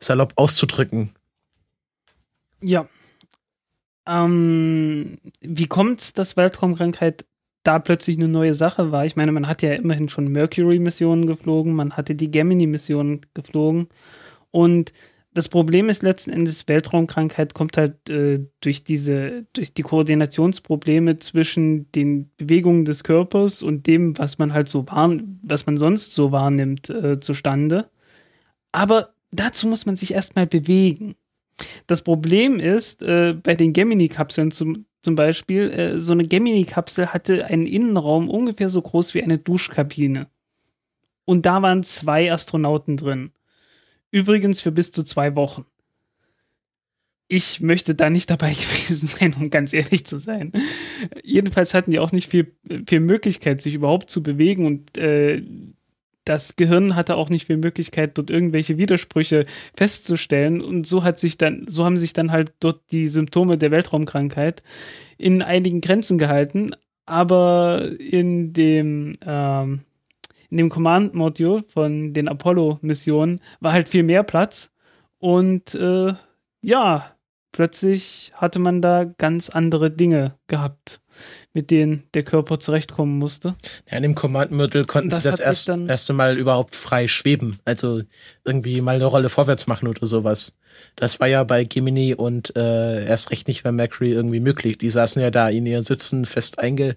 salopp 0.00 0.32
auszudrücken. 0.34 1.12
Ja. 2.60 2.88
Ähm, 4.06 5.18
wie 5.40 5.66
kommt's, 5.66 6.12
dass 6.12 6.36
Weltraumkrankheit 6.36 7.24
da 7.66 7.78
plötzlich 7.78 8.16
eine 8.16 8.28
neue 8.28 8.54
Sache 8.54 8.92
war. 8.92 9.04
Ich 9.06 9.16
meine, 9.16 9.32
man 9.32 9.48
hat 9.48 9.62
ja 9.62 9.72
immerhin 9.72 10.08
schon 10.08 10.30
Mercury-Missionen 10.30 11.26
geflogen, 11.26 11.74
man 11.74 11.96
hatte 11.96 12.14
die 12.14 12.30
Gemini-Missionen 12.30 13.20
geflogen. 13.34 13.88
Und 14.50 14.92
das 15.36 15.50
Problem 15.50 15.90
ist 15.90 16.02
letzten 16.02 16.30
Endes, 16.30 16.66
Weltraumkrankheit 16.66 17.52
kommt 17.52 17.76
halt 17.76 18.08
äh, 18.08 18.46
durch 18.60 18.84
diese, 18.84 19.44
durch 19.52 19.74
die 19.74 19.82
Koordinationsprobleme 19.82 21.18
zwischen 21.18 21.92
den 21.92 22.30
Bewegungen 22.38 22.86
des 22.86 23.04
Körpers 23.04 23.62
und 23.62 23.86
dem, 23.86 24.16
was 24.16 24.38
man 24.38 24.54
halt 24.54 24.68
so 24.68 24.88
wahr, 24.88 25.14
was 25.42 25.66
man 25.66 25.76
sonst 25.76 26.14
so 26.14 26.32
wahrnimmt, 26.32 26.88
äh, 26.88 27.20
zustande. 27.20 27.90
Aber 28.72 29.10
dazu 29.30 29.66
muss 29.66 29.84
man 29.84 29.96
sich 29.96 30.14
erstmal 30.14 30.46
bewegen. 30.46 31.16
Das 31.86 32.00
Problem 32.00 32.58
ist, 32.58 33.02
äh, 33.02 33.34
bei 33.34 33.54
den 33.54 33.74
Gemini-Kapseln 33.74 34.50
zum, 34.50 34.85
zum 35.02 35.14
Beispiel, 35.14 35.70
äh, 35.70 36.00
so 36.00 36.12
eine 36.12 36.26
Gemini-Kapsel 36.26 37.12
hatte 37.12 37.46
einen 37.46 37.66
Innenraum 37.66 38.28
ungefähr 38.28 38.68
so 38.68 38.82
groß 38.82 39.14
wie 39.14 39.22
eine 39.22 39.38
Duschkabine. 39.38 40.28
Und 41.24 41.46
da 41.46 41.62
waren 41.62 41.82
zwei 41.82 42.32
Astronauten 42.32 42.96
drin. 42.96 43.32
Übrigens 44.10 44.60
für 44.60 44.72
bis 44.72 44.92
zu 44.92 45.04
zwei 45.04 45.34
Wochen. 45.34 45.66
Ich 47.28 47.60
möchte 47.60 47.94
da 47.94 48.08
nicht 48.08 48.30
dabei 48.30 48.50
gewesen 48.54 49.08
sein, 49.08 49.34
um 49.38 49.50
ganz 49.50 49.72
ehrlich 49.72 50.06
zu 50.06 50.18
sein. 50.18 50.52
Jedenfalls 51.22 51.74
hatten 51.74 51.90
die 51.90 51.98
auch 51.98 52.12
nicht 52.12 52.30
viel, 52.30 52.56
viel 52.86 53.00
Möglichkeit, 53.00 53.60
sich 53.60 53.74
überhaupt 53.74 54.10
zu 54.10 54.22
bewegen 54.22 54.66
und 54.66 54.96
äh, 54.96 55.42
das 56.26 56.56
Gehirn 56.56 56.96
hatte 56.96 57.16
auch 57.16 57.30
nicht 57.30 57.46
viel 57.46 57.56
Möglichkeit, 57.56 58.18
dort 58.18 58.30
irgendwelche 58.30 58.76
Widersprüche 58.76 59.44
festzustellen. 59.74 60.60
Und 60.60 60.86
so 60.86 61.04
hat 61.04 61.18
sich 61.18 61.38
dann, 61.38 61.66
so 61.66 61.84
haben 61.84 61.96
sich 61.96 62.12
dann 62.12 62.32
halt 62.32 62.52
dort 62.60 62.80
die 62.90 63.06
Symptome 63.06 63.56
der 63.56 63.70
Weltraumkrankheit 63.70 64.62
in 65.16 65.40
einigen 65.40 65.80
Grenzen 65.80 66.18
gehalten. 66.18 66.72
Aber 67.06 67.88
in 68.00 68.52
dem, 68.52 69.16
ähm, 69.24 69.80
in 70.50 70.56
dem 70.56 70.68
Command-Module 70.68 71.64
von 71.68 72.12
den 72.12 72.28
Apollo-Missionen 72.28 73.40
war 73.60 73.72
halt 73.72 73.88
viel 73.88 74.02
mehr 74.02 74.24
Platz. 74.24 74.72
Und 75.18 75.76
äh, 75.76 76.12
ja, 76.60 77.16
plötzlich 77.52 78.32
hatte 78.34 78.58
man 78.58 78.82
da 78.82 79.04
ganz 79.04 79.48
andere 79.48 79.92
Dinge 79.92 80.34
gehabt 80.48 81.00
mit 81.52 81.70
denen 81.70 82.04
der 82.14 82.22
Körper 82.22 82.58
zurechtkommen 82.58 83.18
musste. 83.18 83.54
Ja, 83.90 83.96
in 83.96 84.02
dem 84.02 84.14
Command-Modul 84.14 84.84
konnten 84.84 85.10
das 85.10 85.22
sie 85.22 85.30
das 85.30 85.40
erst, 85.40 85.68
erste 85.68 86.12
Mal 86.12 86.36
überhaupt 86.38 86.74
frei 86.74 87.08
schweben. 87.08 87.58
Also 87.64 88.02
irgendwie 88.44 88.80
mal 88.80 88.96
eine 88.96 89.06
Rolle 89.06 89.28
vorwärts 89.28 89.66
machen 89.66 89.88
oder 89.88 90.06
sowas. 90.06 90.56
Das 90.94 91.20
war 91.20 91.28
ja 91.28 91.44
bei 91.44 91.64
Gemini 91.64 92.14
und 92.14 92.54
äh, 92.56 93.06
erst 93.06 93.30
recht 93.30 93.48
nicht 93.48 93.62
bei 93.62 93.72
Mercury 93.72 94.12
irgendwie 94.12 94.40
möglich. 94.40 94.78
Die 94.78 94.90
saßen 94.90 95.22
ja 95.22 95.30
da 95.30 95.48
in 95.48 95.66
ihren 95.66 95.82
Sitzen 95.82 96.26
fest 96.26 96.58
einge, 96.58 96.96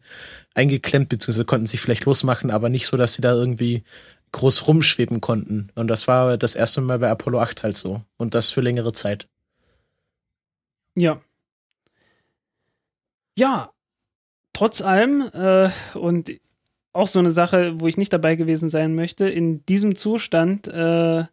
eingeklemmt, 0.54 1.10
beziehungsweise 1.10 1.46
konnten 1.46 1.66
sich 1.66 1.82
vielleicht 1.82 2.06
losmachen, 2.06 2.52
aber 2.52 2.70
nicht 2.70 2.88
so, 2.88 2.98
dass 2.98 3.14
sie 3.14 3.22
da 3.22 3.34
irgendwie 3.34 3.84
groß 4.32 4.68
rumschweben 4.68 5.22
konnten. 5.22 5.70
Und 5.76 5.88
das 5.88 6.08
war 6.08 6.38
das 6.38 6.56
erste 6.56 6.82
Mal 6.82 7.00
bei 7.00 7.10
Apollo 7.10 7.40
8 7.40 7.64
halt 7.64 7.78
so. 7.78 8.02
Und 8.18 8.36
das 8.36 8.52
für 8.52 8.62
längere 8.62 8.94
Zeit. 8.94 9.28
Ja. 10.96 11.22
Ja, 13.36 13.72
trotz 14.60 14.82
allem, 14.82 15.22
äh, 15.34 15.70
und 15.98 16.32
auch 16.92 17.08
so 17.08 17.20
eine 17.20 17.32
Sache, 17.32 17.80
wo 17.80 17.88
ich 17.88 17.96
nicht 17.96 18.12
dabei 18.12 18.36
gewesen 18.36 18.70
sein 18.70 18.94
möchte, 18.94 19.30
in 19.30 19.66
diesem 19.68 19.96
Zustand 19.96 20.68
äh, 20.68 21.24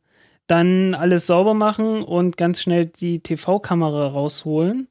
dann 0.46 0.94
alles 0.94 1.26
sauber 1.26 1.52
machen 1.52 2.02
und 2.02 2.36
ganz 2.36 2.62
schnell 2.62 2.86
die 2.86 3.18
TV-Kamera 3.18 4.06
rausholen 4.06 4.86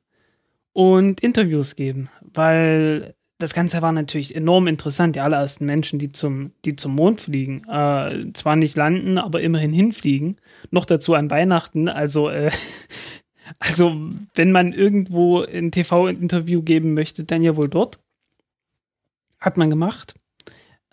und 0.73 1.21
Interviews 1.21 1.77
geben, 1.77 2.09
weil 2.21 3.15
das 3.37 3.53
Ganze 3.53 3.81
war 3.81 3.93
natürlich 3.93 4.35
enorm 4.35 4.67
interessant. 4.67 5.15
Die 5.15 5.21
allerersten 5.21 5.65
Menschen, 5.65 5.97
die 5.97 6.11
zum, 6.11 6.51
die 6.65 6.75
zum 6.75 6.93
Mond 6.93 7.21
fliegen, 7.21 7.63
äh, 7.69 8.33
zwar 8.33 8.57
nicht 8.57 8.75
landen, 8.75 9.17
aber 9.17 9.39
immerhin 9.41 9.71
hinfliegen. 9.71 10.41
Noch 10.71 10.85
dazu 10.85 11.13
an 11.13 11.31
Weihnachten. 11.31 11.87
Also, 11.87 12.29
äh, 12.29 12.51
also 13.59 13.95
wenn 14.33 14.51
man 14.51 14.73
irgendwo 14.73 15.39
ein 15.41 15.71
TV-Interview 15.71 16.63
geben 16.63 16.93
möchte, 16.93 17.23
dann 17.23 17.41
ja 17.41 17.55
wohl 17.55 17.69
dort. 17.69 17.99
Hat 19.45 19.57
man 19.57 19.69
gemacht. 19.69 20.15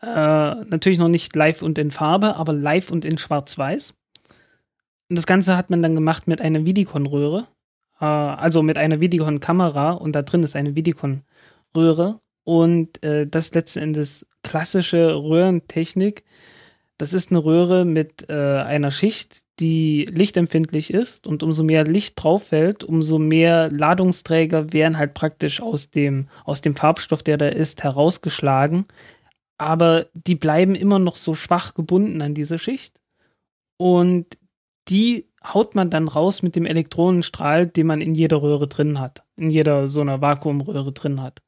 Äh, 0.02 0.06
natürlich 0.06 0.99
noch 0.99 1.09
nicht 1.09 1.35
live 1.35 1.62
und 1.62 1.78
in 1.78 1.90
Farbe, 1.90 2.37
aber 2.37 2.52
live 2.52 2.90
und 2.90 3.06
in 3.06 3.16
Schwarz-Weiß. 3.16 3.94
Das 5.09 5.26
Ganze 5.26 5.56
hat 5.56 5.71
man 5.71 5.80
dann 5.80 5.94
gemacht 5.94 6.28
mit 6.28 6.42
einer 6.42 6.66
Vidicon-Röhre. 6.66 7.49
Äh, 7.99 8.04
also 8.04 8.62
mit 8.62 8.76
einer 8.76 9.00
Vidicon-Kamera 9.00 9.92
und 9.92 10.14
da 10.14 10.21
drin 10.21 10.42
ist 10.42 10.54
eine 10.54 10.76
Vidicon-Röhre. 10.76 12.21
Und 12.44 13.02
äh, 13.02 13.26
das 13.26 13.54
letzten 13.54 13.78
Endes 13.78 14.26
klassische 14.42 15.14
Röhrentechnik. 15.14 16.23
Das 16.99 17.14
ist 17.14 17.30
eine 17.30 17.42
Röhre 17.42 17.87
mit 17.87 18.28
äh, 18.28 18.35
einer 18.35 18.90
Schicht, 18.90 19.44
die 19.62 20.07
lichtempfindlich 20.11 20.92
ist 20.92 21.25
und 21.25 21.45
umso 21.45 21.62
mehr 21.62 21.85
Licht 21.85 22.21
drauf 22.21 22.49
fällt, 22.49 22.83
umso 22.83 23.21
mehr 23.21 23.71
Ladungsträger 23.71 24.73
werden 24.73 24.99
halt 24.99 25.14
praktisch 25.14 25.62
aus 25.62 25.90
dem, 25.90 26.26
aus 26.45 26.62
dem 26.62 26.75
Farbstoff, 26.75 27.23
der 27.23 27.37
da 27.37 27.47
ist, 27.47 27.85
herausgeschlagen. 27.85 28.87
Aber 29.59 30.09
die 30.14 30.35
bleiben 30.35 30.75
immer 30.75 30.99
noch 30.99 31.14
so 31.14 31.37
schwach 31.37 31.75
gebunden 31.75 32.23
an 32.23 32.35
diese 32.35 32.59
Schicht. 32.59 32.99
Und 33.76 34.26
die 34.88 35.28
haut 35.45 35.76
man 35.76 35.90
dann 35.90 36.09
raus 36.09 36.42
mit 36.42 36.57
dem 36.57 36.66
Elektronenstrahl, 36.66 37.69
den 37.69 37.87
man 37.87 38.00
in 38.00 38.16
jeder 38.16 38.42
Röhre 38.42 38.66
drin 38.66 38.99
hat, 38.99 39.23
in 39.37 39.49
jeder 39.49 39.87
so 39.87 40.00
einer 40.00 40.21
Vakuumröhre 40.21 40.90
drin 40.90 41.23
hat. 41.23 41.40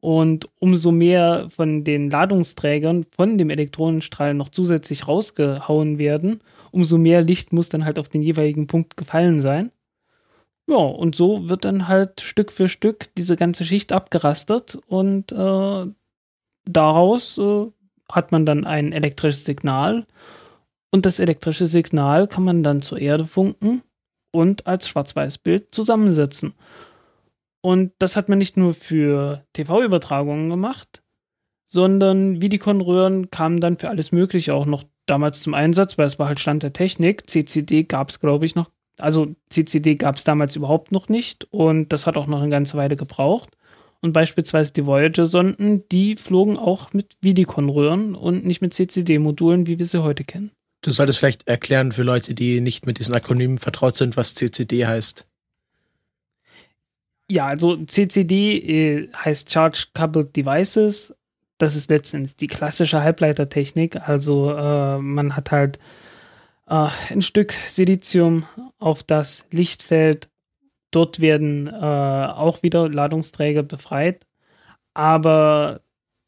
Und 0.00 0.48
umso 0.60 0.92
mehr 0.92 1.48
von 1.50 1.84
den 1.84 2.10
Ladungsträgern 2.10 3.04
von 3.14 3.36
dem 3.36 3.50
Elektronenstrahl 3.50 4.32
noch 4.32 4.48
zusätzlich 4.48 5.08
rausgehauen 5.08 5.98
werden, 5.98 6.40
umso 6.74 6.98
mehr 6.98 7.22
Licht 7.22 7.52
muss 7.52 7.68
dann 7.68 7.84
halt 7.84 7.98
auf 7.98 8.08
den 8.08 8.22
jeweiligen 8.22 8.66
Punkt 8.66 8.96
gefallen 8.96 9.40
sein. 9.40 9.70
Ja, 10.66 10.76
und 10.76 11.14
so 11.14 11.48
wird 11.48 11.64
dann 11.64 11.88
halt 11.88 12.20
Stück 12.20 12.50
für 12.50 12.68
Stück 12.68 13.14
diese 13.16 13.36
ganze 13.36 13.64
Schicht 13.64 13.92
abgerastert 13.92 14.78
und 14.86 15.30
äh, 15.32 15.86
daraus 16.64 17.38
äh, 17.38 17.66
hat 18.10 18.32
man 18.32 18.46
dann 18.46 18.64
ein 18.64 18.92
elektrisches 18.92 19.44
Signal 19.44 20.06
und 20.90 21.06
das 21.06 21.18
elektrische 21.18 21.66
Signal 21.66 22.28
kann 22.28 22.44
man 22.44 22.62
dann 22.62 22.80
zur 22.80 22.98
Erde 22.98 23.26
funken 23.26 23.82
und 24.32 24.66
als 24.66 24.88
Schwarz-Weiß-Bild 24.88 25.74
zusammensetzen. 25.74 26.54
Und 27.60 27.92
das 27.98 28.16
hat 28.16 28.28
man 28.28 28.38
nicht 28.38 28.56
nur 28.56 28.74
für 28.74 29.44
TV-Übertragungen 29.54 30.50
gemacht, 30.50 31.02
sondern 31.64 32.40
Vidicon-Röhren 32.40 33.30
kamen 33.30 33.60
dann 33.60 33.78
für 33.78 33.88
alles 33.88 34.12
Mögliche 34.12 34.54
auch 34.54 34.66
noch 34.66 34.84
damals 35.06 35.42
zum 35.42 35.54
Einsatz, 35.54 35.98
weil 35.98 36.06
es 36.06 36.18
war 36.18 36.28
halt 36.28 36.40
Stand 36.40 36.62
der 36.62 36.72
Technik. 36.72 37.28
CCD 37.28 37.84
gab 37.84 38.08
es, 38.08 38.20
glaube 38.20 38.44
ich, 38.46 38.54
noch. 38.54 38.70
Also 38.98 39.34
CCD 39.50 39.96
gab 39.96 40.16
es 40.16 40.24
damals 40.24 40.54
überhaupt 40.56 40.92
noch 40.92 41.08
nicht 41.08 41.48
und 41.50 41.92
das 41.92 42.06
hat 42.06 42.16
auch 42.16 42.26
noch 42.26 42.40
eine 42.40 42.50
ganze 42.50 42.76
Weile 42.76 42.96
gebraucht. 42.96 43.56
Und 44.00 44.12
beispielsweise 44.12 44.72
die 44.72 44.86
Voyager-Sonden, 44.86 45.88
die 45.88 46.16
flogen 46.16 46.58
auch 46.58 46.92
mit 46.92 47.16
Vidicon-Röhren 47.22 48.14
und 48.14 48.44
nicht 48.44 48.60
mit 48.60 48.74
CCD-Modulen, 48.74 49.66
wie 49.66 49.78
wir 49.78 49.86
sie 49.86 50.02
heute 50.02 50.24
kennen. 50.24 50.50
Du 50.82 50.90
solltest 50.90 51.18
vielleicht 51.18 51.48
erklären 51.48 51.92
für 51.92 52.02
Leute, 52.02 52.34
die 52.34 52.60
nicht 52.60 52.84
mit 52.86 52.98
diesen 52.98 53.14
Akronymen 53.14 53.58
vertraut 53.58 53.96
sind, 53.96 54.18
was 54.18 54.34
CCD 54.34 54.86
heißt. 54.86 55.26
Ja, 57.30 57.46
also 57.46 57.82
CCD 57.82 58.58
äh, 58.58 59.08
heißt 59.12 59.50
Charge 59.50 59.86
Coupled 59.94 60.36
Devices. 60.36 61.14
Das 61.58 61.76
ist 61.76 61.90
letztendlich 61.90 62.36
die 62.36 62.48
klassische 62.48 63.02
Halbleitertechnik. 63.02 64.08
Also 64.08 64.50
äh, 64.50 64.98
man 64.98 65.36
hat 65.36 65.50
halt 65.50 65.78
äh, 66.66 66.88
ein 67.10 67.22
Stück 67.22 67.52
Silizium 67.68 68.44
auf 68.78 69.02
das 69.02 69.46
Lichtfeld. 69.50 70.28
Dort 70.90 71.20
werden 71.20 71.68
äh, 71.68 71.70
auch 71.72 72.62
wieder 72.62 72.88
Ladungsträger 72.88 73.62
befreit. 73.62 74.26
Aber 74.94 75.80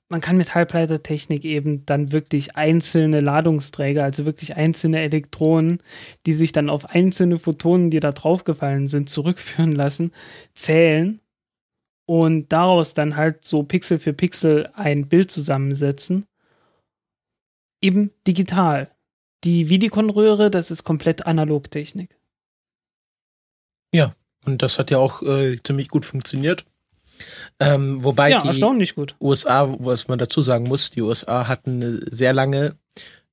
man 0.09 0.21
kann 0.21 0.37
mit 0.37 0.55
Halbleitertechnik 0.55 1.45
eben 1.45 1.85
dann 1.87 2.13
wirklich 2.13 2.57
einzelne 2.57 3.21
Ladungsträger, 3.21 4.05
also 4.05 4.25
wirklich 4.25 4.57
einzelne 4.57 5.01
Elektronen, 5.01 5.83
die 6.27 6.33
sich 6.33 6.53
dann 6.53 6.71
auf 6.71 6.91
einzelne 6.91 7.39
Photonen, 7.39 7.91
die 7.91 8.01
da 8.01 8.13
draufgefallen 8.13 8.87
sind, 8.87 9.09
zurückführen 9.09 9.73
lassen, 9.73 10.13
zählen 10.55 11.21
und 12.07 12.49
daraus 12.49 12.95
dann 12.95 13.17
halt 13.17 13.45
so 13.45 13.65
Pixel 13.65 13.99
für 13.99 14.13
Pixel 14.13 14.71
ein 14.75 15.09
Bild 15.09 15.31
zusammensetzen. 15.31 16.27
Eben 17.81 18.11
digital. 18.27 18.91
Die 19.45 19.69
Vidicon-Röhre, 19.69 20.51
das 20.51 20.71
ist 20.71 20.85
komplett 20.85 21.27
Analogtechnik. 21.27 22.17
Ja, 23.93 24.15
und 24.45 24.63
das 24.63 24.79
hat 24.79 24.91
ja 24.91 24.99
auch 24.99 25.23
äh, 25.23 25.57
ziemlich 25.63 25.89
gut 25.89 26.05
funktioniert. 26.05 26.65
Ähm, 27.59 28.05
wobei 28.05 28.31
ja, 28.31 28.41
die 28.41 28.49
erstaunlich 28.49 28.95
gut. 28.95 29.17
USA, 29.21 29.75
was 29.79 30.09
man 30.09 30.19
dazu 30.19 30.43
sagen 30.43 30.69
muss, 30.69 30.91
die 30.91 31.03
USA 31.03 31.49
hatten 31.49 32.05
sehr 32.11 32.33
lange 32.33 32.77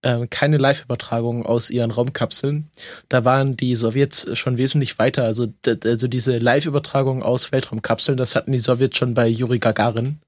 äh, 0.04 0.28
keine 0.28 0.58
Live-Übertragung 0.58 1.46
aus 1.46 1.70
ihren 1.70 1.92
Raumkapseln. 1.92 2.70
Da 3.10 3.26
waren 3.26 3.58
die 3.58 3.76
Sowjets 3.76 4.38
schon 4.38 4.58
wesentlich 4.58 5.00
weiter. 5.00 5.24
Also, 5.24 5.48
also 5.66 6.08
diese 6.08 6.38
Live-Übertragung 6.38 7.24
aus 7.24 7.52
Weltraumkapseln, 7.52 8.18
das 8.18 8.36
hatten 8.36 8.52
die 8.52 8.60
Sowjets 8.60 8.98
schon 8.98 9.14
bei 9.14 9.28
Yuri 9.28 9.60
Gagarin. 9.60 10.20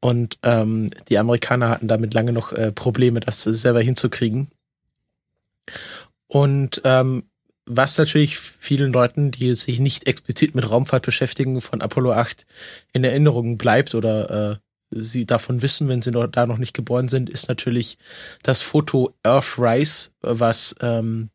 Und 0.00 0.38
ähm, 0.42 0.90
die 1.08 1.18
Amerikaner 1.18 1.70
hatten 1.70 1.88
damit 1.88 2.12
lange 2.12 2.32
noch 2.32 2.52
äh, 2.52 2.70
Probleme, 2.70 3.20
das 3.20 3.42
selber 3.42 3.80
hinzukriegen. 3.80 4.48
Und 6.28 6.82
ähm, 6.84 7.24
was 7.66 7.98
natürlich 7.98 8.38
vielen 8.38 8.92
Leuten, 8.92 9.32
die 9.32 9.54
sich 9.54 9.80
nicht 9.80 10.06
explizit 10.06 10.54
mit 10.54 10.70
Raumfahrt 10.70 11.04
beschäftigen, 11.04 11.60
von 11.60 11.82
Apollo 11.82 12.12
8 12.12 12.46
in 12.92 13.02
Erinnerung 13.04 13.58
bleibt 13.58 13.94
oder 13.94 14.52
äh, 14.52 14.56
sie 14.90 15.26
davon 15.26 15.62
wissen, 15.62 15.88
wenn 15.88 16.02
sie 16.02 16.10
noch, 16.10 16.26
da 16.26 16.46
noch 16.46 16.58
nicht 16.58 16.74
geboren 16.74 17.08
sind, 17.08 17.28
ist 17.30 17.48
natürlich 17.48 17.98
das 18.42 18.62
Foto 18.62 19.14
Earthrise, 19.22 20.10
was 20.20 20.74
ähm, 20.80 21.30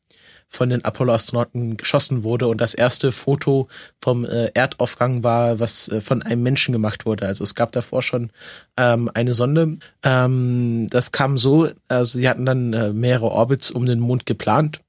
von 0.52 0.70
den 0.70 0.84
Apollo-Astronauten 0.84 1.78
geschossen 1.78 2.24
wurde 2.24 2.48
und 2.48 2.60
das 2.60 2.74
erste 2.74 3.14
Foto 3.14 3.70
vom 4.02 4.26
äh, 4.26 4.48
Erdaufgang 4.54 5.24
war, 5.24 5.60
was 5.60 5.88
äh, 5.88 6.02
von 6.02 6.22
einem 6.24 6.44
Menschen 6.44 6.74
gemacht 6.74 7.06
wurde. 7.06 7.26
Also 7.26 7.46
es 7.46 7.56
gab 7.56 7.72
davor 7.72 8.02
schon 8.02 8.32
ähm, 8.76 9.10
eine 9.14 9.34
Sonde. 9.34 9.78
Ähm, 10.04 10.88
das 10.90 11.14
kam 11.14 11.38
so, 11.38 11.70
also 11.88 12.20
sie 12.20 12.28
hatten 12.28 12.46
dann 12.46 12.74
äh, 12.74 12.92
mehrere 12.92 13.32
Orbits 13.32 13.72
um 13.72 13.86
den 13.86 14.00
Mond 14.00 14.26
geplant 14.26 14.80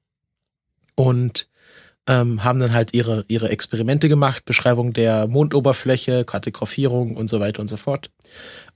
und 0.95 1.47
ähm, 2.07 2.43
haben 2.43 2.59
dann 2.59 2.73
halt 2.73 2.93
ihre, 2.93 3.25
ihre 3.27 3.49
Experimente 3.49 4.09
gemacht, 4.09 4.45
Beschreibung 4.45 4.93
der 4.93 5.27
Mondoberfläche, 5.27 6.25
Kartografierung 6.25 7.15
und 7.15 7.29
so 7.29 7.39
weiter 7.39 7.61
und 7.61 7.67
so 7.67 7.77
fort. 7.77 8.11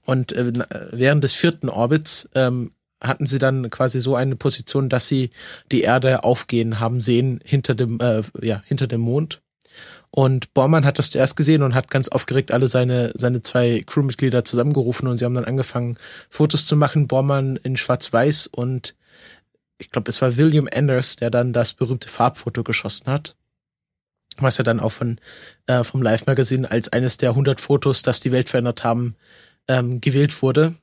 Und 0.04 0.32
äh, 0.32 0.52
während 0.92 1.24
des 1.24 1.34
vierten 1.34 1.68
Orbits 1.68 2.28
ähm, 2.34 2.70
hatten 3.00 3.26
sie 3.26 3.38
dann 3.38 3.70
quasi 3.70 4.00
so 4.00 4.14
eine 4.14 4.36
Position, 4.36 4.88
dass 4.88 5.08
sie 5.08 5.30
die 5.70 5.82
Erde 5.82 6.24
aufgehen 6.24 6.80
haben 6.80 7.00
sehen 7.00 7.40
hinter 7.44 7.74
dem, 7.74 8.00
äh, 8.00 8.22
ja, 8.40 8.62
hinter 8.66 8.86
dem 8.86 9.02
Mond. 9.02 9.40
Und 10.10 10.54
Bormann 10.54 10.86
hat 10.86 10.98
das 10.98 11.10
zuerst 11.10 11.36
gesehen 11.36 11.62
und 11.62 11.74
hat 11.74 11.90
ganz 11.90 12.08
aufgeregt 12.08 12.50
alle 12.50 12.66
seine, 12.66 13.12
seine 13.14 13.42
zwei 13.42 13.84
Crewmitglieder 13.86 14.42
zusammengerufen 14.42 15.06
und 15.06 15.18
sie 15.18 15.24
haben 15.24 15.34
dann 15.34 15.44
angefangen, 15.44 15.98
Fotos 16.30 16.66
zu 16.66 16.76
machen. 16.76 17.08
Bormann 17.08 17.56
in 17.56 17.76
Schwarz-Weiß 17.76 18.46
und 18.46 18.94
ich 19.78 19.90
glaube, 19.90 20.10
es 20.10 20.20
war 20.20 20.36
William 20.36 20.68
Anders, 20.74 21.16
der 21.16 21.30
dann 21.30 21.52
das 21.52 21.72
berühmte 21.72 22.08
Farbfoto 22.08 22.62
geschossen 22.64 23.06
hat, 23.06 23.36
was 24.36 24.58
er 24.58 24.64
dann 24.64 24.80
auch 24.80 24.92
von, 24.92 25.20
äh, 25.66 25.84
vom 25.84 26.02
Live-Magazin 26.02 26.66
als 26.66 26.92
eines 26.92 27.16
der 27.16 27.30
100 27.30 27.60
Fotos, 27.60 28.02
das 28.02 28.20
die 28.20 28.32
Welt 28.32 28.48
verändert 28.48 28.84
haben, 28.84 29.16
ähm, 29.68 30.00
gewählt 30.00 30.42
wurde. 30.42 30.74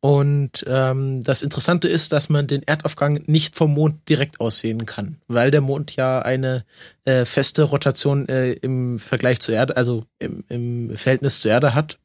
Und 0.00 0.64
ähm, 0.68 1.24
das 1.24 1.42
Interessante 1.42 1.88
ist, 1.88 2.12
dass 2.12 2.28
man 2.28 2.46
den 2.46 2.62
Erdaufgang 2.62 3.20
nicht 3.26 3.56
vom 3.56 3.74
Mond 3.74 4.08
direkt 4.08 4.38
aussehen 4.40 4.86
kann, 4.86 5.20
weil 5.26 5.50
der 5.50 5.60
Mond 5.60 5.96
ja 5.96 6.22
eine 6.22 6.64
äh, 7.04 7.24
feste 7.24 7.64
Rotation 7.64 8.28
äh, 8.28 8.52
im 8.52 9.00
Vergleich 9.00 9.40
zur 9.40 9.56
Erde, 9.56 9.76
also 9.76 10.04
im, 10.20 10.44
im 10.48 10.96
Verhältnis 10.96 11.40
zur 11.40 11.50
Erde 11.50 11.74
hat. 11.74 11.98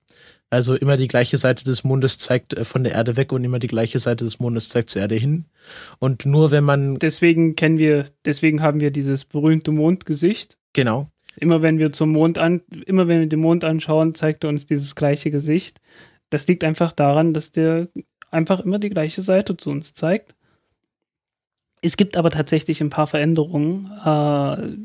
Also 0.53 0.75
immer 0.75 0.97
die 0.97 1.07
gleiche 1.07 1.39
Seite 1.39 1.63
des 1.63 1.83
Mondes 1.83 2.19
zeigt 2.19 2.53
äh, 2.53 2.63
von 2.63 2.83
der 2.83 2.93
Erde 2.93 3.17
weg 3.17 3.31
und 3.31 3.43
immer 3.43 3.57
die 3.57 3.65
gleiche 3.65 3.97
Seite 3.97 4.23
des 4.23 4.39
Mondes 4.39 4.69
zeigt 4.69 4.91
zur 4.91 5.01
Erde 5.01 5.15
hin. 5.15 5.45
Und 5.97 6.27
nur 6.27 6.51
wenn 6.51 6.63
man. 6.63 6.99
Deswegen 6.99 7.55
kennen 7.55 7.79
wir, 7.79 8.05
deswegen 8.23 8.61
haben 8.61 8.79
wir 8.79 8.91
dieses 8.91 9.25
berühmte 9.25 9.71
Mondgesicht. 9.71 10.59
Genau. 10.73 11.09
Immer 11.37 11.63
wenn 11.63 11.79
wir 11.79 11.91
zum 11.91 12.11
Mond 12.11 12.37
an, 12.37 12.61
immer 12.85 13.07
wenn 13.07 13.21
wir 13.21 13.27
den 13.27 13.39
Mond 13.39 13.63
anschauen, 13.63 14.13
zeigt 14.13 14.43
er 14.43 14.51
uns 14.51 14.67
dieses 14.67 14.93
gleiche 14.93 15.31
Gesicht. 15.31 15.81
Das 16.29 16.45
liegt 16.45 16.63
einfach 16.63 16.91
daran, 16.91 17.33
dass 17.33 17.51
der 17.51 17.87
einfach 18.29 18.59
immer 18.59 18.77
die 18.77 18.91
gleiche 18.91 19.23
Seite 19.23 19.57
zu 19.57 19.71
uns 19.71 19.95
zeigt. 19.95 20.35
Es 21.81 21.97
gibt 21.97 22.15
aber 22.15 22.29
tatsächlich 22.29 22.79
ein 22.79 22.91
paar 22.91 23.07
Veränderungen, 23.07 23.89
äh, 24.05 24.77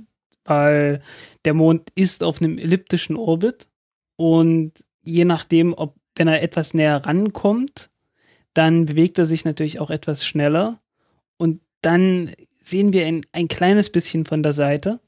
weil 0.46 1.02
der 1.44 1.52
Mond 1.52 1.90
ist 1.94 2.24
auf 2.24 2.40
einem 2.40 2.57
elliptischen 2.57 3.16
Orbit 3.16 3.66
und 4.16 4.72
je 5.09 5.25
nachdem, 5.25 5.73
ob, 5.75 5.97
wenn 6.16 6.29
er 6.29 6.42
etwas 6.42 6.75
näher 6.75 7.05
rankommt, 7.07 7.90
dann 8.55 8.87
bewegt 8.87 9.18
er 9.18 9.25
sich 9.25 9.44
natürlich 9.44 9.81
auch 9.81 9.90
etwas 9.90 10.27
schneller. 10.27 10.79
Und 11.37 11.61
dann 11.81 12.33
sehen 12.61 12.92
wir 12.92 13.07
ein, 13.07 13.25
ein 13.33 13.49
kleines 13.49 13.90
bisschen 13.90 14.27
von 14.27 14.42
der 14.42 14.53
Seite. 14.53 15.01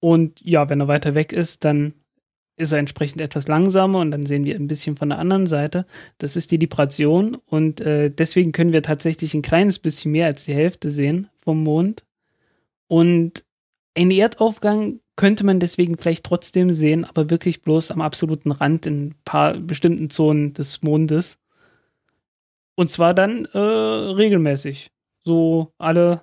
Und 0.00 0.40
ja, 0.40 0.68
wenn 0.68 0.80
er 0.80 0.88
weiter 0.88 1.14
weg 1.14 1.32
ist, 1.32 1.64
dann 1.64 1.94
ist 2.56 2.72
er 2.72 2.78
entsprechend 2.78 3.20
etwas 3.20 3.46
langsamer 3.46 4.00
und 4.00 4.10
dann 4.10 4.26
sehen 4.26 4.44
wir 4.44 4.56
ein 4.56 4.68
bisschen 4.68 4.96
von 4.96 5.10
der 5.10 5.18
anderen 5.18 5.46
Seite. 5.46 5.86
Das 6.18 6.34
ist 6.34 6.50
die 6.50 6.56
Libration 6.56 7.36
und 7.46 7.80
äh, 7.80 8.10
deswegen 8.10 8.52
können 8.52 8.72
wir 8.72 8.82
tatsächlich 8.82 9.34
ein 9.34 9.42
kleines 9.42 9.78
bisschen 9.78 10.12
mehr 10.12 10.26
als 10.26 10.44
die 10.44 10.54
Hälfte 10.54 10.90
sehen 10.90 11.28
vom 11.36 11.62
Mond. 11.62 12.04
Und 12.88 13.44
ein 13.96 14.10
Erdaufgang 14.10 15.00
könnte 15.18 15.44
man 15.44 15.58
deswegen 15.58 15.98
vielleicht 15.98 16.24
trotzdem 16.24 16.72
sehen, 16.72 17.04
aber 17.04 17.28
wirklich 17.28 17.62
bloß 17.62 17.90
am 17.90 18.00
absoluten 18.00 18.52
Rand 18.52 18.86
in 18.86 19.08
ein 19.08 19.14
paar 19.24 19.54
bestimmten 19.54 20.10
Zonen 20.10 20.54
des 20.54 20.80
Mondes. 20.80 21.38
Und 22.76 22.88
zwar 22.88 23.14
dann 23.14 23.44
äh, 23.46 23.58
regelmäßig. 23.58 24.92
So 25.24 25.72
alle, 25.76 26.22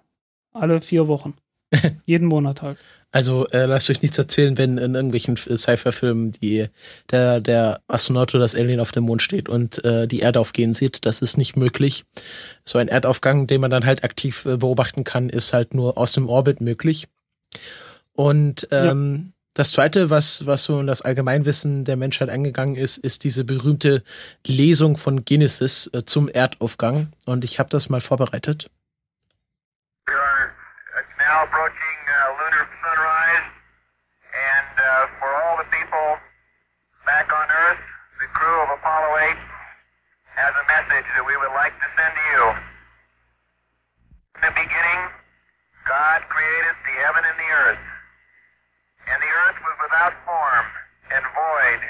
alle 0.54 0.82
vier 0.82 1.10
Wochen. 1.10 1.34
Jeden 2.06 2.30
Monat 2.30 2.62
halt. 2.62 2.78
Also 3.12 3.46
äh, 3.50 3.66
lasst 3.66 3.90
euch 3.90 4.02
nichts 4.02 4.18
erzählen, 4.18 4.58
wenn 4.58 4.78
in 4.78 4.96
irgendwelchen 4.96 5.36
Sci-Fi-Filmen 5.36 6.32
die 6.32 6.68
der 7.12 7.42
der 7.42 7.82
Astronaut 7.88 8.34
oder 8.34 8.46
das 8.46 8.56
Alien 8.56 8.80
auf 8.80 8.94
dem 8.94 9.04
Mond 9.04 9.22
steht 9.22 9.50
und 9.50 9.84
äh, 9.84 10.08
die 10.08 10.20
Erde 10.20 10.40
aufgehen 10.40 10.74
sieht. 10.74 11.06
Das 11.06 11.22
ist 11.22 11.38
nicht 11.38 11.58
möglich. 11.58 12.06
So 12.64 12.78
ein 12.78 12.88
Erdaufgang, 12.88 13.46
den 13.46 13.60
man 13.60 13.72
dann 13.72 13.86
halt 13.86 14.06
aktiv 14.06 14.46
äh, 14.46 14.56
beobachten 14.56 15.04
kann, 15.04 15.28
ist 15.28 15.52
halt 15.52 15.74
nur 15.74 15.98
aus 15.98 16.14
dem 16.14 16.30
Orbit 16.30 16.62
möglich. 16.62 17.10
Und 18.16 18.68
ähm, 18.72 19.16
ja. 19.16 19.34
das 19.56 19.72
Zweite, 19.72 20.10
was, 20.10 20.46
was 20.46 20.64
so 20.64 20.80
in 20.80 20.88
das 20.88 21.02
Allgemeinwissen 21.02 21.84
der 21.86 21.98
Menschheit 21.98 22.30
eingegangen 22.30 22.76
ist, 22.76 22.98
ist 22.98 23.24
diese 23.24 23.44
berühmte 23.44 24.04
Lesung 24.46 24.96
von 24.98 25.26
Genesis 25.26 25.90
äh, 25.94 26.06
zum 26.06 26.30
Erdaufgang. 26.30 27.12
Und 27.26 27.44
ich 27.44 27.60
habe 27.60 27.70
das 27.70 27.90
mal 27.90 28.02
vorbereitet. 28.02 28.70
God 45.86 46.28
created 46.30 46.76
the 46.84 46.92
heaven 46.98 47.24
and 47.24 47.38
the 47.38 47.50
earth. 47.54 47.95
And 49.12 49.18
the 49.22 49.32
earth 49.46 49.60
was 49.62 49.78
without 49.86 50.14
form 50.26 50.68
and 51.14 51.24
void, 51.24 51.82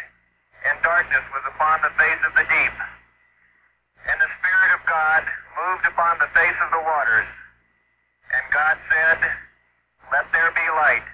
and 0.68 0.76
darkness 0.84 1.24
was 1.32 1.46
upon 1.48 1.82
the 1.82 1.94
face 1.96 2.22
of 2.28 2.34
the 2.36 2.44
deep. 2.44 2.76
And 4.06 4.18
the 4.22 4.32
Spirit 4.38 4.72
of 4.76 4.82
God 4.86 5.24
moved 5.56 5.86
upon 5.88 6.20
the 6.20 6.30
face 6.36 6.58
of 6.62 6.70
the 6.70 6.84
waters. 6.84 7.30
And 8.36 8.44
God 8.52 8.78
said, 8.92 9.20
Let 10.12 10.28
there 10.34 10.52
be 10.52 10.68
light. 10.78 11.08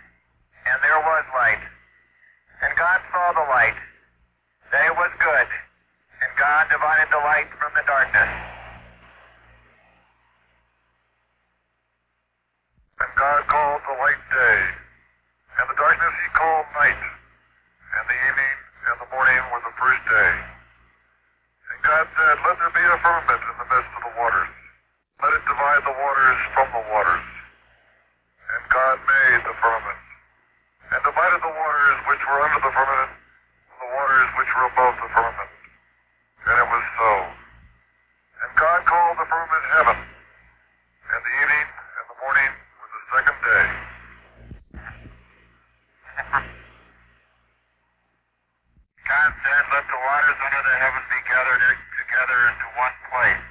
And 0.66 0.78
there 0.84 1.00
was 1.00 1.26
light. 1.34 1.64
And 2.62 2.76
God 2.78 3.00
saw 3.14 3.34
the 3.34 3.48
light. 3.50 3.78
That 4.72 4.88
it 4.88 4.96
was 4.96 5.12
good. 5.20 5.48
And 6.22 6.32
God 6.38 6.68
divided 6.70 7.10
the 7.12 7.24
light 7.24 7.50
from 7.60 7.72
the 7.76 7.84
darkness. 7.86 8.32
And 13.02 13.12
God 13.16 13.42
called 13.48 13.82
the 13.88 13.96
light 13.98 14.22
day, 14.32 14.81
and 15.62 15.70
the 15.70 15.78
darkness 15.78 16.14
he 16.26 16.30
called 16.34 16.66
night, 16.74 16.98
and 16.98 18.04
the 18.10 18.18
evening 18.18 18.58
and 18.90 18.98
the 18.98 19.10
morning 19.14 19.38
were 19.54 19.62
the 19.62 19.76
first 19.78 20.02
day. 20.10 20.34
And 21.70 21.78
God 21.86 22.10
said, 22.18 22.34
Let 22.42 22.58
there 22.58 22.74
be 22.74 22.82
a 22.82 22.98
firmament 22.98 23.42
in 23.46 23.56
the 23.62 23.68
midst 23.70 23.94
of 23.94 24.02
the 24.10 24.14
waters. 24.18 24.50
Let 25.22 25.38
it 25.38 25.46
divide 25.46 25.86
the 25.86 25.94
waters 25.94 26.40
from 26.58 26.66
the 26.74 26.82
waters. 26.90 27.28
And 28.58 28.62
God 28.74 28.98
made 29.06 29.42
the 29.46 29.54
firmament, 29.62 30.02
and 30.98 31.00
divided 31.06 31.42
the 31.46 31.54
waters 31.54 31.98
which 32.10 32.24
were 32.26 32.42
under 32.42 32.62
the 32.66 32.74
firmament 32.74 33.14
from 33.70 33.78
the 33.86 33.90
waters 34.02 34.30
which 34.42 34.50
were 34.58 34.66
above 34.66 34.98
the 34.98 35.10
firmament. 35.14 35.52
And 36.50 36.56
it 36.58 36.68
was 36.74 36.86
so. 36.98 37.12
And 38.42 38.50
God 38.58 38.82
called 38.90 39.14
the 39.22 39.30
firmament 39.30 39.66
heaven, 39.78 39.98
and 40.02 41.20
the 41.22 41.34
evening 41.38 41.68
and 41.70 42.06
the 42.10 42.18
morning 42.18 42.50
was 42.50 42.90
the 42.98 43.04
second 43.14 43.38
day. 43.46 43.81
God 49.22 49.38
said, 49.46 49.66
Let 49.70 49.86
the 49.86 50.02
waters 50.02 50.40
under 50.42 50.64
the 50.66 50.76
heaven 50.82 51.04
be 51.06 51.22
gathered 51.30 51.62
together 51.62 52.40
into 52.42 52.68
one 52.74 52.98
place, 53.06 53.46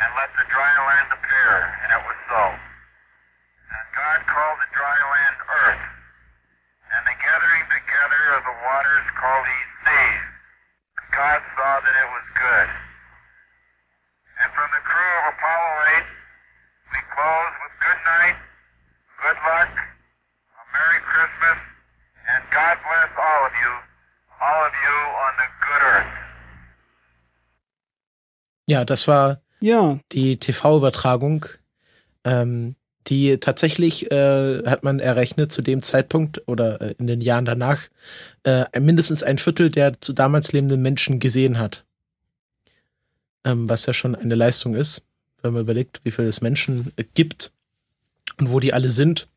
and 0.00 0.08
let 0.16 0.32
the 0.32 0.48
dry 0.48 0.72
land 0.80 1.12
appear. 1.12 1.52
And 1.84 1.92
it 1.92 2.02
was 2.08 2.18
so. 2.24 2.44
And 2.48 3.84
God 3.92 4.24
called 4.24 4.56
the 4.64 4.70
dry 4.72 4.96
land 4.96 5.36
earth, 5.44 5.84
and 6.88 7.02
the 7.04 7.16
gathering 7.20 7.68
together 7.68 8.22
of 8.32 8.48
the 8.48 8.56
waters 8.64 9.04
called 9.20 9.44
he 9.44 9.60
seas. 9.84 10.24
God 11.12 11.40
saw 11.52 11.84
that 11.84 11.96
it 12.00 12.08
was 12.08 12.26
good. 12.40 12.68
And 14.40 14.48
from 14.56 14.72
the 14.72 14.84
crew 14.88 15.12
of 15.20 15.24
Apollo 15.36 15.72
8, 16.00 16.08
we 16.96 17.00
close 17.12 17.52
with 17.60 17.74
good 17.76 18.00
night, 18.08 18.38
good 19.20 19.36
luck, 19.52 19.68
a 19.68 20.62
Merry 20.72 21.00
Christmas, 21.12 21.60
and 22.24 22.40
God 22.48 22.80
bless 22.80 23.12
all 23.20 23.42
of 23.44 23.52
you, 23.52 23.83
Ja, 28.66 28.84
das 28.84 29.06
war 29.08 29.40
Ja, 29.60 29.98
die 30.12 30.38
TV-Übertragung. 30.38 31.46
Ähm, 32.24 32.76
die 33.06 33.38
tatsächlich, 33.38 34.10
äh, 34.10 34.62
hat 34.64 34.82
man 34.82 34.98
errechnet, 34.98 35.52
zu 35.52 35.62
dem 35.62 35.82
Zeitpunkt 35.82 36.42
oder 36.46 36.80
äh, 36.80 36.94
in 36.98 37.06
den 37.06 37.20
Jahren 37.20 37.44
danach, 37.44 37.82
äh, 38.44 38.64
mindestens 38.80 39.22
ein 39.22 39.38
Viertel 39.38 39.70
der 39.70 40.00
zu 40.00 40.12
damals 40.12 40.52
lebenden 40.52 40.80
Menschen 40.80 41.20
gesehen 41.20 41.58
hat. 41.58 41.84
Ähm, 43.44 43.68
was 43.68 43.84
ja 43.84 43.92
schon 43.92 44.14
eine 44.14 44.34
Leistung 44.34 44.74
ist, 44.74 45.02
wenn 45.42 45.52
man 45.52 45.62
überlegt, 45.62 46.00
wie 46.04 46.10
viel 46.10 46.24
es 46.24 46.40
Menschen 46.40 46.92
äh, 46.96 47.04
gibt 47.12 47.52
und 48.38 48.50
wo 48.50 48.58
die 48.58 48.72
alle 48.72 48.90
sind. 48.90 49.28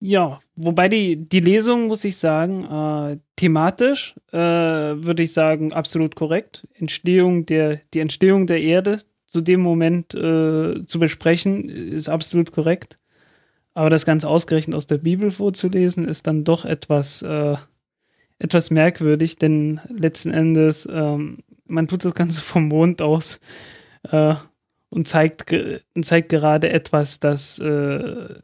Ja. 0.00 0.40
Wobei 0.56 0.88
die, 0.88 1.28
die 1.28 1.40
Lesung, 1.40 1.86
muss 1.86 2.04
ich 2.04 2.16
sagen, 2.16 2.64
äh, 2.64 3.18
thematisch 3.36 4.14
äh, 4.32 4.38
würde 4.38 5.22
ich 5.22 5.32
sagen, 5.32 5.72
absolut 5.72 6.16
korrekt. 6.16 6.66
Entstehung 6.74 7.46
der, 7.46 7.80
die 7.94 8.00
Entstehung 8.00 8.46
der 8.46 8.60
Erde 8.60 9.00
zu 9.26 9.40
dem 9.40 9.60
Moment 9.60 10.12
äh, 10.14 10.84
zu 10.84 10.98
besprechen, 10.98 11.68
ist 11.68 12.08
absolut 12.08 12.52
korrekt. 12.52 12.96
Aber 13.72 13.88
das 13.88 14.04
Ganze 14.04 14.28
ausgerechnet 14.28 14.74
aus 14.74 14.86
der 14.86 14.98
Bibel 14.98 15.30
vorzulesen, 15.30 16.06
ist 16.06 16.26
dann 16.26 16.44
doch 16.44 16.64
etwas, 16.64 17.22
äh, 17.22 17.56
etwas 18.38 18.70
merkwürdig, 18.70 19.36
denn 19.36 19.80
letzten 19.88 20.30
Endes, 20.32 20.88
ähm, 20.90 21.38
man 21.66 21.88
tut 21.88 22.04
das 22.04 22.14
Ganze 22.14 22.40
vom 22.40 22.68
Mond 22.68 23.00
aus 23.00 23.40
äh, 24.10 24.34
und 24.88 25.06
zeigt, 25.06 25.54
zeigt 26.02 26.28
gerade 26.30 26.70
etwas, 26.70 27.20
das, 27.20 27.58
äh, 27.60 28.34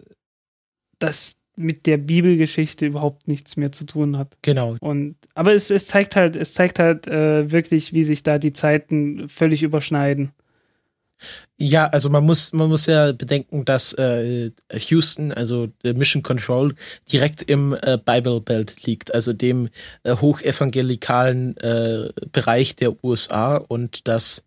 das 0.98 1.36
mit 1.56 1.86
der 1.86 1.96
Bibelgeschichte 1.96 2.86
überhaupt 2.86 3.28
nichts 3.28 3.56
mehr 3.56 3.72
zu 3.72 3.84
tun 3.84 4.18
hat. 4.18 4.36
Genau. 4.42 4.76
Und 4.80 5.16
aber 5.34 5.54
es, 5.54 5.70
es 5.70 5.86
zeigt 5.86 6.14
halt, 6.14 6.36
es 6.36 6.52
zeigt 6.52 6.78
halt 6.78 7.06
äh, 7.06 7.50
wirklich, 7.50 7.92
wie 7.92 8.02
sich 8.02 8.22
da 8.22 8.38
die 8.38 8.52
Zeiten 8.52 9.28
völlig 9.28 9.62
überschneiden. 9.62 10.32
Ja, 11.58 11.86
also 11.86 12.10
man 12.10 12.24
muss, 12.24 12.52
man 12.52 12.68
muss 12.68 12.84
ja 12.84 13.12
bedenken, 13.12 13.64
dass 13.64 13.94
äh, 13.94 14.50
Houston, 14.70 15.32
also 15.32 15.68
äh, 15.82 15.94
Mission 15.94 16.22
Control, 16.22 16.74
direkt 17.10 17.42
im 17.42 17.72
äh, 17.72 17.98
Bible 18.04 18.42
Belt 18.42 18.84
liegt, 18.84 19.14
also 19.14 19.32
dem 19.32 19.70
äh, 20.02 20.16
hochevangelikalen 20.16 21.56
äh, 21.56 22.10
Bereich 22.32 22.76
der 22.76 23.02
USA 23.02 23.56
und 23.56 24.06
dass 24.06 24.44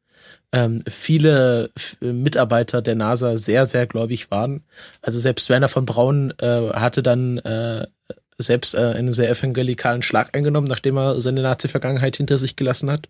ähm, 0.51 0.83
viele 0.87 1.69
Mitarbeiter 2.01 2.81
der 2.81 2.95
NASA 2.95 3.37
sehr, 3.37 3.65
sehr 3.65 3.85
gläubig 3.85 4.31
waren. 4.31 4.63
Also 5.01 5.19
selbst 5.19 5.49
Werner 5.49 5.69
von 5.69 5.85
Braun 5.85 6.33
äh, 6.39 6.69
hatte 6.71 7.03
dann 7.03 7.37
äh, 7.39 7.85
selbst 8.37 8.73
äh, 8.73 8.79
einen 8.79 9.11
sehr 9.11 9.29
evangelikalen 9.29 10.01
Schlag 10.01 10.35
eingenommen, 10.35 10.67
nachdem 10.67 10.97
er 10.97 11.21
seine 11.21 11.41
Nazi-Vergangenheit 11.41 12.17
hinter 12.17 12.37
sich 12.37 12.55
gelassen 12.55 12.89
hat. 12.89 13.09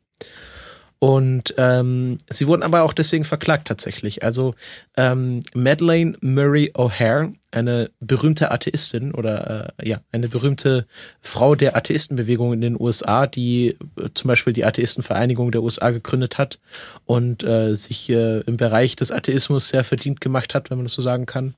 Und 1.00 1.54
ähm, 1.58 2.18
sie 2.30 2.46
wurden 2.46 2.62
aber 2.62 2.84
auch 2.84 2.92
deswegen 2.92 3.24
verklagt 3.24 3.70
tatsächlich. 3.70 4.24
Also 4.24 4.54
ähm, 4.98 5.40
Madeleine 5.54 6.18
Murray 6.20 6.72
O'Hare, 6.76 7.34
eine 7.52 7.90
berühmte 8.02 8.52
Atheistin 8.52 9.14
oder 9.14 9.74
äh, 9.80 9.88
ja, 9.88 10.02
eine 10.12 10.28
berühmte 10.28 10.86
Frau 11.22 11.56
der 11.56 11.78
Atheistenbewegung 11.78 12.52
in 12.52 12.60
den 12.60 12.80
USA, 12.80 13.28
die 13.28 13.78
äh, 13.96 14.10
zum 14.14 14.28
Beispiel 14.28 14.52
die 14.52 14.66
Atheistenvereinigung 14.66 15.54
der 15.54 15.64
USA 15.64 15.90
gegründet 15.92 16.38
hat 16.38 16.60
und 17.06 17.44
äh, 17.44 17.76
sich 17.76 18.10
äh, 18.10 18.42
im 18.42 18.58
Bereich 18.58 18.98
des 18.98 19.12
Atheismus 19.12 19.70
sehr 19.70 19.86
verdient 19.86 20.20
gemacht 20.20 20.54
hat, 20.54 20.70
wenn 20.70 20.78
man 20.78 20.86
das 20.86 20.94
so 20.94 21.02
sagen 21.02 21.26
kann. 21.26 21.56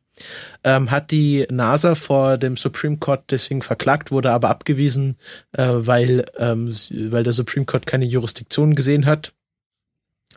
Ähm, 0.64 0.92
hat 0.92 1.12
die 1.12 1.48
NASA 1.50 1.96
vor 1.96 2.38
dem 2.38 2.58
Supreme 2.58 2.98
Court 2.98 3.24
deswegen 3.32 3.62
verklagt, 3.62 4.12
wurde 4.12 4.32
aber 4.32 4.50
abgewiesen, 4.50 5.18
äh, 5.54 5.68
weil, 5.68 6.26
ähm, 6.38 6.74
weil 7.10 7.24
der 7.24 7.34
Supreme 7.34 7.66
Court 7.66 7.86
keine 7.86 8.06
Jurisdiktion 8.06 8.76
gesehen 8.76 9.06
hat. 9.06 9.34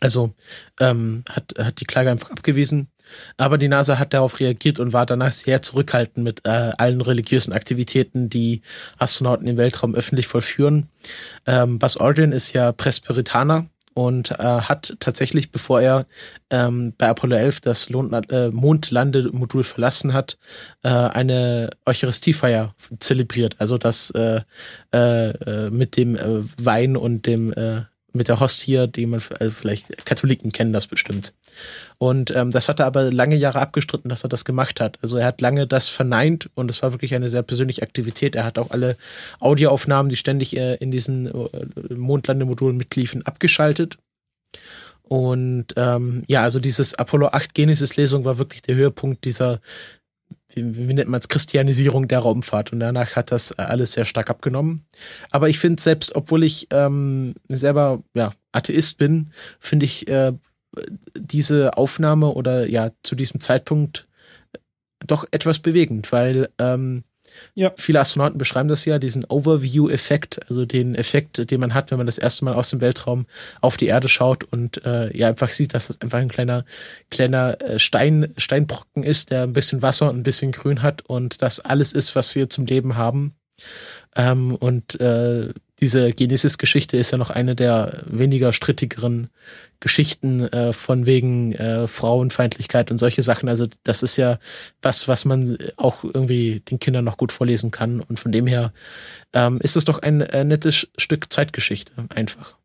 Also 0.01 0.35
ähm, 0.81 1.25
hat, 1.31 1.55
hat 1.59 1.81
die 1.81 1.87
Klage 1.87 2.11
einfach 2.11 2.31
abgewiesen. 2.31 2.89
Aber 3.37 3.59
die 3.59 3.69
NASA 3.69 3.99
hat 3.99 4.15
darauf 4.15 4.41
reagiert 4.41 4.79
und 4.79 4.93
war 4.93 5.07
danach 5.07 5.33
sehr 5.33 5.63
zurückhaltend 5.63 6.25
mit 6.25 6.41
äh, 6.45 6.73
allen 6.79 7.01
religiösen 7.01 7.53
Aktivitäten, 7.53 8.31
die 8.31 8.63
Astronauten 8.99 9.47
im 9.47 9.57
Weltraum 9.57 9.95
öffentlich 9.95 10.27
vollführen. 10.27 10.89
Ähm, 11.47 11.79
Buzz 11.79 11.97
Aldrin 11.97 12.33
ist 12.33 12.53
ja 12.55 12.73
Presbyterianer 12.73 13.67
und 13.95 14.33
äh, 14.33 14.37
hat 14.43 14.97
tatsächlich, 15.01 15.51
bevor 15.51 15.81
er 15.81 16.07
ähm, 16.51 16.93
bei 16.99 17.09
Apollo 17.09 17.37
11 17.37 17.61
das 17.61 17.89
äh, 17.89 18.51
Mondlandemodul 18.51 19.65
verlassen 19.65 20.13
hat, 20.13 20.37
äh, 20.83 20.89
eine 20.89 21.71
Eucharistiefeier 21.87 22.75
zelebriert. 22.99 23.57
Also 23.59 23.79
das 23.79 24.11
äh, 24.11 24.41
äh, 24.93 25.31
äh, 25.31 25.71
mit 25.71 25.97
dem 25.97 26.17
äh, 26.17 26.43
Wein 26.59 26.97
und 26.97 27.27
dem 27.27 27.53
äh, 27.53 27.83
mit 28.15 28.29
der 28.29 28.41
Hostie, 28.41 28.87
die 28.89 29.07
man 29.07 29.21
also 29.41 29.51
vielleicht 29.51 30.07
Katholiken 30.07 30.53
kennen 30.53 30.73
das 30.73 30.87
bestimmt. 30.87 31.35
Und 31.99 32.31
ähm, 32.35 32.51
das 32.51 32.69
hat 32.69 32.81
er 32.81 32.87
aber 32.87 33.13
lange 33.13 33.37
Jahre 33.37 33.61
abgestritten, 33.61 34.09
dass 34.09 34.25
er 34.25 34.29
das 34.29 34.45
gemacht 34.45 34.81
hat. 34.81 34.99
Also 35.03 35.17
er 35.17 35.27
hat 35.27 35.41
lange 35.41 35.67
das 35.67 35.89
verneint 35.89 36.49
und 36.55 36.71
es 36.71 36.83
war 36.83 36.93
wirklich 36.93 37.15
eine 37.15 37.29
sehr 37.29 37.43
persönliche 37.43 37.83
Aktivität. 37.83 38.37
Er 38.37 38.45
hat 38.45 38.59
auch 38.59 38.71
alle 38.71 38.97
Audioaufnahmen, 39.41 40.09
die 40.09 40.17
ständig 40.17 40.57
äh, 40.57 40.77
in 40.77 40.91
diesen 40.91 41.27
äh, 41.27 41.95
Mondlandemodulen 41.95 42.77
mitliefen, 42.77 43.27
abgeschaltet. 43.27 43.99
Und 45.03 45.75
ähm, 45.77 46.25
ja, 46.29 46.43
also 46.43 46.61
dieses 46.61 46.95
Apollo 46.95 47.29
8 47.33 47.53
Genesis-Lesung 47.53 48.25
war 48.25 48.39
wirklich 48.39 48.63
der 48.63 48.77
Höhepunkt 48.77 49.25
dieser, 49.25 49.61
wie, 50.55 50.95
nennt 50.95 51.09
man 51.09 51.21
es, 51.21 51.29
Christianisierung 51.29 52.09
der 52.09 52.21
Raumfahrt. 52.21 52.73
Und 52.73 52.81
danach 52.81 53.17
hat 53.17 53.33
das 53.33 53.53
alles 53.53 53.93
sehr 53.93 54.05
stark 54.05 54.31
abgenommen. 54.31 54.87
Aber 55.31 55.49
ich 55.49 55.59
finde 55.59 55.83
selbst, 55.83 56.15
obwohl 56.15 56.45
ich 56.45 56.69
ähm, 56.71 57.35
selber 57.49 58.03
ja, 58.15 58.33
Atheist 58.53 58.99
bin, 58.99 59.33
finde 59.61 59.87
ich 59.87 60.09
äh, 60.09 60.33
diese 61.17 61.77
Aufnahme 61.77 62.33
oder 62.33 62.69
ja 62.69 62.91
zu 63.03 63.15
diesem 63.15 63.41
Zeitpunkt 63.41 64.07
doch 65.07 65.27
etwas 65.31 65.59
bewegend, 65.59 66.13
weil 66.13 66.49
ähm, 66.59 67.05
Ja. 67.55 67.73
Viele 67.77 68.01
Astronauten 68.01 68.39
beschreiben 68.39 68.69
das 68.69 68.85
ja, 68.85 68.99
diesen 68.99 69.25
Overview-Effekt, 69.25 70.41
also 70.49 70.65
den 70.65 70.95
Effekt, 70.95 71.51
den 71.51 71.61
man 71.61 71.75
hat, 71.75 71.91
wenn 71.91 71.99
man 71.99 72.07
das 72.07 72.19
erste 72.19 72.45
Mal 72.45 72.55
aus 72.55 72.71
dem 72.71 72.81
Weltraum 72.81 73.27
auf 73.61 73.77
die 73.77 73.87
Erde 73.87 74.09
schaut 74.09 74.45
und 74.45 74.85
äh, 74.85 75.17
ja 75.17 75.29
einfach 75.29 75.51
sieht, 75.51 75.75
dass 75.75 75.89
das 75.89 76.01
einfach 76.01 76.19
ein 76.19 76.29
kleiner, 76.29 76.65
kleiner 77.11 77.61
äh, 77.61 77.79
Stein, 77.79 78.33
Steinbrocken 78.37 79.03
ist, 79.03 79.31
der 79.31 79.43
ein 79.43 79.53
bisschen 79.53 79.83
Wasser 79.83 80.11
und 80.11 80.19
ein 80.19 80.23
bisschen 80.23 80.53
Grün 80.53 80.83
hat 80.83 81.03
und 81.03 81.43
das 81.43 81.61
alles 81.61 81.93
ist, 81.93 82.17
was 82.17 82.35
wir 82.35 82.51
zum 82.51 82.67
Leben 82.67 82.97
haben. 82.97 83.35
Ähm, 84.17 84.55
und 84.55 85.01
äh, 85.01 85.53
diese 85.81 86.13
Genesis-Geschichte 86.13 86.97
ist 86.97 87.11
ja 87.11 87.19
noch 87.19 87.31
eine 87.31 87.57
der 87.57 88.05
weniger 88.07 88.53
strittigeren 88.53 89.29
Geschichten 89.81 90.41
äh, 90.53 90.73
von 90.73 91.05
wegen 91.05 91.53
äh, 91.53 91.87
Frauenfeindlichkeit 91.89 92.91
und 92.91 92.99
solche 92.99 93.23
Sachen. 93.23 93.49
Also 93.49 93.67
das 93.83 94.03
ist 94.03 94.17
ja 94.17 94.39
was, 94.83 95.09
was 95.09 95.25
man 95.25 95.59
auch 95.77 96.05
irgendwie 96.05 96.61
den 96.61 96.79
Kindern 96.79 97.05
noch 97.05 97.17
gut 97.17 97.33
vorlesen 97.33 97.71
kann. 97.71 98.01
Und 98.01 98.21
von 98.21 98.31
dem 98.31 98.47
her 98.47 98.73
ähm, 99.33 99.61
ist 99.61 99.77
es 99.77 99.85
doch 99.85 99.99
ein 99.99 100.21
äh, 100.21 100.45
nettes 100.45 100.89
Stück 100.97 101.33
Zeitgeschichte 101.33 101.93
einfach. 102.15 102.57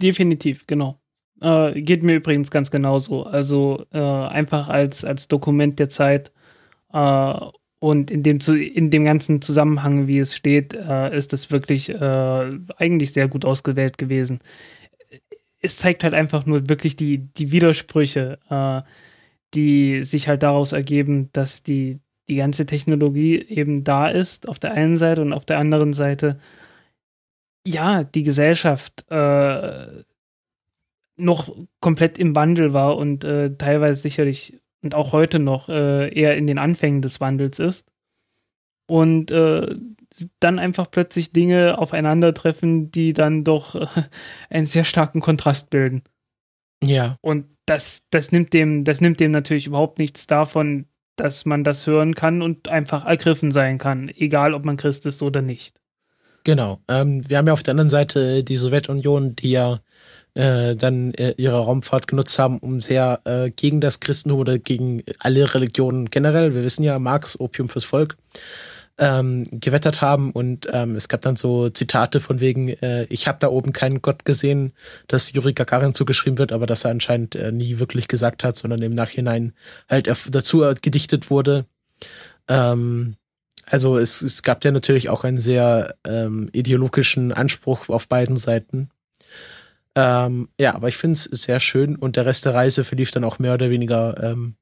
Definitiv, 0.00 0.66
genau. 0.66 0.98
Äh, 1.40 1.82
geht 1.82 2.02
mir 2.02 2.14
übrigens 2.14 2.50
ganz 2.50 2.70
genauso. 2.70 3.24
Also 3.24 3.86
äh, 3.92 3.98
einfach 3.98 4.68
als, 4.68 5.04
als 5.04 5.26
Dokument 5.28 5.78
der 5.78 5.88
Zeit 5.88 6.30
äh, 6.92 7.34
und 7.84 8.10
in 8.10 8.22
dem, 8.22 8.38
in 8.38 8.88
dem 8.90 9.04
ganzen 9.04 9.42
Zusammenhang, 9.42 10.06
wie 10.06 10.18
es 10.18 10.34
steht, 10.34 10.72
äh, 10.72 11.14
ist 11.14 11.34
es 11.34 11.50
wirklich 11.50 11.90
äh, 11.90 12.58
eigentlich 12.78 13.12
sehr 13.12 13.28
gut 13.28 13.44
ausgewählt 13.44 13.98
gewesen. 13.98 14.38
Es 15.60 15.76
zeigt 15.76 16.02
halt 16.02 16.14
einfach 16.14 16.46
nur 16.46 16.66
wirklich 16.70 16.96
die, 16.96 17.18
die 17.18 17.52
Widersprüche, 17.52 18.38
äh, 18.48 18.80
die 19.52 20.02
sich 20.02 20.28
halt 20.28 20.42
daraus 20.42 20.72
ergeben, 20.72 21.28
dass 21.34 21.62
die, 21.62 22.00
die 22.30 22.36
ganze 22.36 22.64
Technologie 22.64 23.36
eben 23.36 23.84
da 23.84 24.08
ist, 24.08 24.48
auf 24.48 24.58
der 24.58 24.72
einen 24.72 24.96
Seite 24.96 25.20
und 25.20 25.34
auf 25.34 25.44
der 25.44 25.58
anderen 25.58 25.92
Seite, 25.92 26.38
ja, 27.66 28.02
die 28.02 28.22
Gesellschaft 28.22 29.04
äh, 29.10 30.04
noch 31.18 31.54
komplett 31.80 32.18
im 32.18 32.34
Wandel 32.34 32.72
war 32.72 32.96
und 32.96 33.24
äh, 33.24 33.54
teilweise 33.58 34.00
sicherlich 34.00 34.58
und 34.84 34.94
auch 34.94 35.12
heute 35.12 35.38
noch 35.38 35.68
äh, 35.68 36.12
eher 36.14 36.36
in 36.36 36.46
den 36.46 36.58
Anfängen 36.58 37.02
des 37.02 37.20
Wandels 37.20 37.58
ist. 37.58 37.90
Und 38.86 39.30
äh, 39.30 39.74
dann 40.40 40.58
einfach 40.58 40.90
plötzlich 40.90 41.32
Dinge 41.32 41.78
aufeinandertreffen, 41.78 42.90
die 42.90 43.14
dann 43.14 43.44
doch 43.44 43.74
äh, 43.74 43.86
einen 44.50 44.66
sehr 44.66 44.84
starken 44.84 45.20
Kontrast 45.20 45.70
bilden. 45.70 46.02
Ja. 46.82 47.16
Und 47.22 47.46
das, 47.66 48.04
das 48.10 48.30
nimmt 48.30 48.52
dem, 48.52 48.84
das 48.84 49.00
nimmt 49.00 49.20
dem 49.20 49.30
natürlich 49.30 49.66
überhaupt 49.66 49.98
nichts 49.98 50.26
davon, 50.26 50.86
dass 51.16 51.46
man 51.46 51.64
das 51.64 51.86
hören 51.86 52.14
kann 52.14 52.42
und 52.42 52.68
einfach 52.68 53.06
ergriffen 53.06 53.50
sein 53.50 53.78
kann, 53.78 54.10
egal 54.10 54.52
ob 54.52 54.66
man 54.66 54.76
Christ 54.76 55.06
ist 55.06 55.22
oder 55.22 55.40
nicht. 55.40 55.74
Genau. 56.44 56.80
Ähm, 56.88 57.28
wir 57.28 57.38
haben 57.38 57.46
ja 57.46 57.54
auf 57.54 57.62
der 57.62 57.72
anderen 57.72 57.88
Seite 57.88 58.44
die 58.44 58.58
Sowjetunion, 58.58 59.34
die 59.34 59.52
ja 59.52 59.80
äh, 60.34 60.74
dann 60.76 61.14
äh, 61.14 61.34
ihre 61.36 61.58
Raumfahrt 61.58 62.06
genutzt 62.06 62.38
haben, 62.38 62.58
um 62.58 62.80
sehr 62.80 63.20
äh, 63.24 63.50
gegen 63.50 63.80
das 63.80 64.00
Christentum 64.00 64.40
oder 64.40 64.58
gegen 64.58 65.02
alle 65.20 65.54
Religionen 65.54 66.10
generell, 66.10 66.54
wir 66.54 66.62
wissen 66.62 66.82
ja, 66.82 66.98
Marx, 66.98 67.38
Opium 67.38 67.68
fürs 67.68 67.84
Volk, 67.84 68.16
ähm, 68.98 69.44
gewettert 69.50 70.02
haben 70.02 70.30
und 70.30 70.68
ähm, 70.72 70.94
es 70.94 71.08
gab 71.08 71.22
dann 71.22 71.36
so 71.36 71.68
Zitate 71.68 72.20
von 72.20 72.40
wegen, 72.40 72.68
äh, 72.68 73.04
ich 73.04 73.26
habe 73.26 73.38
da 73.40 73.48
oben 73.48 73.72
keinen 73.72 74.02
Gott 74.02 74.24
gesehen, 74.24 74.72
das 75.08 75.32
Juri 75.32 75.52
Gagarin 75.52 75.94
zugeschrieben 75.94 76.38
wird, 76.38 76.52
aber 76.52 76.66
das 76.66 76.84
er 76.84 76.92
anscheinend 76.92 77.34
äh, 77.34 77.50
nie 77.50 77.78
wirklich 77.80 78.06
gesagt 78.06 78.44
hat, 78.44 78.56
sondern 78.56 78.82
im 78.82 78.94
Nachhinein 78.94 79.52
halt 79.88 80.08
dazu 80.30 80.64
gedichtet 80.80 81.30
wurde. 81.30 81.66
Ähm, 82.46 83.16
also 83.66 83.98
es, 83.98 84.22
es 84.22 84.42
gab 84.42 84.64
ja 84.64 84.70
natürlich 84.70 85.08
auch 85.08 85.24
einen 85.24 85.38
sehr 85.38 85.96
ähm, 86.06 86.48
ideologischen 86.52 87.32
Anspruch 87.32 87.88
auf 87.88 88.08
beiden 88.08 88.36
Seiten. 88.36 88.90
Ähm, 89.96 90.48
ja, 90.58 90.74
aber 90.74 90.88
ich 90.88 90.96
finde 90.96 91.14
es 91.14 91.24
sehr 91.24 91.60
schön 91.60 91.96
und 91.96 92.16
der 92.16 92.26
Rest 92.26 92.44
der 92.44 92.54
Reise 92.54 92.84
verlief 92.84 93.10
dann 93.10 93.24
auch 93.24 93.38
mehr 93.38 93.54
oder 93.54 93.70
weniger 93.70 94.22
ähm, 94.22 94.56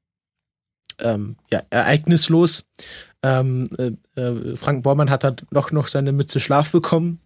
ähm, 0.99 1.37
ja, 1.51 1.63
ereignislos. 1.69 2.69
Ähm, 3.23 3.69
äh, 3.77 4.21
äh, 4.21 4.55
Frank 4.57 4.83
Bormann 4.83 5.09
hat 5.09 5.23
dann 5.23 5.35
noch, 5.51 5.71
noch 5.71 5.87
seine 5.87 6.11
Mütze 6.11 6.39
Schlaf 6.39 6.71
bekommen, 6.71 7.19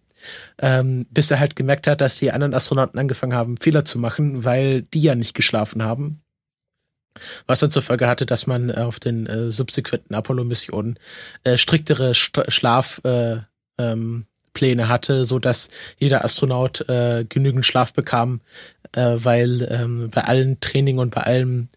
ähm, 0.58 1.06
bis 1.10 1.30
er 1.30 1.40
halt 1.40 1.56
gemerkt 1.56 1.86
hat, 1.86 2.00
dass 2.00 2.18
die 2.18 2.32
anderen 2.32 2.54
Astronauten 2.54 2.98
angefangen 2.98 3.34
haben, 3.34 3.56
Fehler 3.56 3.84
zu 3.84 3.98
machen, 3.98 4.44
weil 4.44 4.82
die 4.82 5.02
ja 5.02 5.14
nicht 5.14 5.34
geschlafen 5.34 5.82
haben. 5.82 6.22
Was 7.46 7.60
dann 7.60 7.72
zur 7.72 7.82
Folge 7.82 8.06
hatte, 8.06 8.26
dass 8.26 8.46
man 8.46 8.70
auf 8.70 9.00
den 9.00 9.26
äh, 9.26 9.50
subsequenten 9.50 10.14
Apollo-Missionen 10.14 10.98
äh, 11.42 11.58
striktere 11.58 12.14
St 12.14 12.44
Schlaf 12.48 13.00
äh, 13.04 13.38
ähm, 13.78 14.26
Pläne 14.58 14.88
hatte, 14.88 15.24
so 15.24 15.38
dass 15.38 15.70
jeder 15.98 16.24
Astronaut 16.24 16.88
äh, 16.88 17.24
genügend 17.28 17.64
Schlaf 17.64 17.92
bekam, 17.92 18.40
äh, 18.90 19.14
weil 19.18 19.68
ähm, 19.70 20.10
bei 20.12 20.22
allen 20.22 20.58
Training 20.58 20.98
und 20.98 21.14
bei 21.14 21.22
allem 21.22 21.68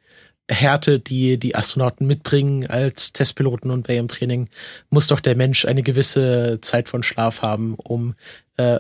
Härte, 0.50 1.00
die 1.00 1.38
die 1.38 1.54
Astronauten 1.56 2.08
mitbringen 2.08 2.66
als 2.66 3.14
Testpiloten 3.14 3.70
und 3.70 3.86
bei 3.86 3.98
ihrem 3.98 4.08
Training, 4.08 4.50
muss 4.90 5.08
doch 5.08 5.20
der 5.20 5.36
Mensch 5.36 5.66
eine 5.66 5.84
gewisse 5.84 6.58
Zeit 6.62 6.90
von 6.90 7.04
Schlaf 7.04 7.44
haben, 7.44 7.76
um 7.76 8.16
äh, 8.58 8.80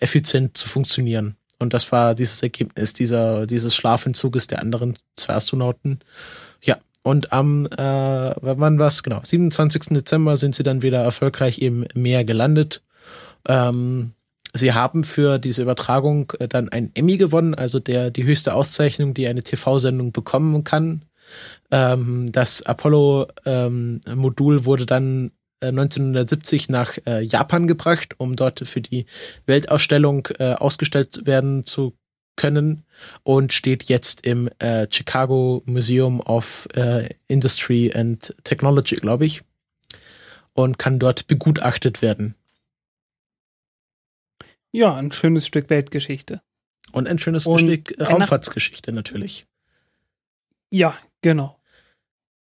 effizient 0.00 0.58
zu 0.58 0.68
funktionieren. 0.68 1.36
Und 1.60 1.72
das 1.72 1.92
war 1.92 2.16
dieses 2.16 2.42
Ergebnis 2.42 2.94
dieser, 2.94 3.46
dieses 3.46 3.76
Schlafentzuges 3.76 4.48
der 4.48 4.60
anderen 4.60 4.98
zwei 5.14 5.34
Astronauten. 5.34 6.00
Ja, 6.62 6.78
und 7.02 7.32
am, 7.32 7.66
äh, 7.66 7.78
wann 7.78 8.80
war's? 8.80 9.04
Genau, 9.04 9.20
27. 9.22 9.94
Dezember 9.94 10.36
sind 10.36 10.56
sie 10.56 10.64
dann 10.64 10.82
wieder 10.82 11.02
erfolgreich 11.04 11.62
im 11.62 11.86
Meer 11.94 12.24
gelandet 12.24 12.82
ähm, 13.48 14.12
sie 14.52 14.72
haben 14.72 15.04
für 15.04 15.38
diese 15.38 15.62
Übertragung 15.62 16.32
äh, 16.38 16.48
dann 16.48 16.68
ein 16.68 16.90
Emmy 16.94 17.16
gewonnen, 17.16 17.54
also 17.54 17.78
der 17.80 18.10
die 18.10 18.24
höchste 18.24 18.54
Auszeichnung, 18.54 19.14
die 19.14 19.26
eine 19.26 19.42
TV-Sendung 19.42 20.12
bekommen 20.12 20.64
kann. 20.64 21.04
Ähm, 21.70 22.30
das 22.32 22.62
Apollo-Modul 22.62 24.56
ähm, 24.56 24.66
wurde 24.66 24.86
dann 24.86 25.32
1970 25.60 26.68
äh, 26.68 26.72
nach 26.72 26.98
äh, 27.06 27.22
Japan 27.22 27.66
gebracht, 27.66 28.14
um 28.18 28.36
dort 28.36 28.66
für 28.66 28.80
die 28.80 29.06
Weltausstellung 29.46 30.28
äh, 30.38 30.54
ausgestellt 30.54 31.26
werden 31.26 31.64
zu 31.64 31.94
können 32.36 32.84
und 33.22 33.52
steht 33.52 33.84
jetzt 33.84 34.26
im 34.26 34.48
äh, 34.58 34.86
Chicago 34.90 35.62
Museum 35.66 36.20
of 36.20 36.68
äh, 36.74 37.08
Industry 37.28 37.92
and 37.94 38.34
Technology, 38.44 38.96
glaube 38.96 39.26
ich, 39.26 39.42
und 40.52 40.78
kann 40.78 40.98
dort 40.98 41.26
begutachtet 41.26 42.02
werden. 42.02 42.34
Ja, 44.74 44.96
ein 44.96 45.12
schönes 45.12 45.46
Stück 45.46 45.70
Weltgeschichte. 45.70 46.42
Und 46.90 47.06
ein 47.06 47.20
schönes 47.20 47.46
Und 47.46 47.60
Stück 47.60 47.94
Raumfahrtsgeschichte 48.00 48.90
natürlich. 48.92 49.46
Ja, 50.68 50.96
genau. 51.22 51.60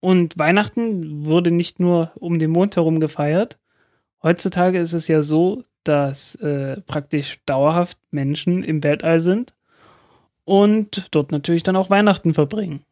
Und 0.01 0.37
Weihnachten 0.37 1.25
wurde 1.25 1.49
nicht 1.49 1.79
nur 1.79 2.11
um 2.15 2.37
den 2.37 2.51
Mond 2.51 2.75
herum 2.75 2.99
gefeiert. 2.99 3.57
Heutzutage 4.21 4.79
ist 4.79 4.91
es 4.91 5.07
ja 5.07 5.21
so, 5.21 5.63
dass 5.85 6.35
äh, 6.35 6.81
praktisch 6.81 7.39
dauerhaft 7.45 7.97
Menschen 8.11 8.65
im 8.65 8.83
Weltall 8.83 9.21
sind 9.21 9.55
und 10.43 11.07
dort 11.11 11.31
natürlich 11.31 11.63
dann 11.63 11.77
auch 11.77 11.89
Weihnachten 11.89 12.33
verbringen. 12.33 12.83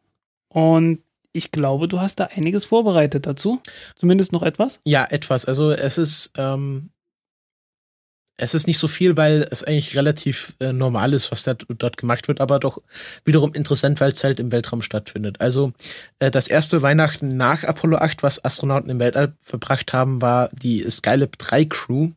Und 0.48 1.02
ich 1.32 1.52
glaube, 1.52 1.86
du 1.86 2.00
hast 2.00 2.18
da 2.18 2.30
einiges 2.34 2.64
vorbereitet 2.64 3.26
dazu. 3.26 3.60
Zumindest 3.94 4.32
noch 4.32 4.42
etwas? 4.42 4.80
Ja, 4.84 5.04
etwas. 5.04 5.44
Also 5.44 5.70
es 5.70 5.98
ist 5.98 6.32
ähm, 6.38 6.88
es 8.40 8.54
ist 8.54 8.68
nicht 8.68 8.78
so 8.78 8.86
viel, 8.86 9.16
weil 9.16 9.46
es 9.50 9.64
eigentlich 9.64 9.96
relativ 9.96 10.54
äh, 10.60 10.72
normal 10.72 11.12
ist, 11.12 11.32
was 11.32 11.42
dort, 11.42 11.66
dort 11.68 11.96
gemacht 11.96 12.28
wird, 12.28 12.40
aber 12.40 12.60
doch 12.60 12.80
wiederum 13.24 13.52
interessant, 13.52 14.00
weil 14.00 14.12
es 14.12 14.22
halt 14.22 14.38
im 14.38 14.52
Weltraum 14.52 14.80
stattfindet. 14.80 15.40
Also 15.40 15.72
äh, 16.20 16.30
das 16.30 16.46
erste 16.46 16.80
Weihnachten 16.80 17.36
nach 17.36 17.64
Apollo 17.64 17.98
8, 17.98 18.22
was 18.22 18.44
Astronauten 18.44 18.90
im 18.90 19.00
Weltall 19.00 19.34
verbracht 19.40 19.92
haben, 19.92 20.22
war 20.22 20.50
die 20.52 20.88
Skylab 20.88 21.36
3 21.36 21.64
Crew. 21.64 22.10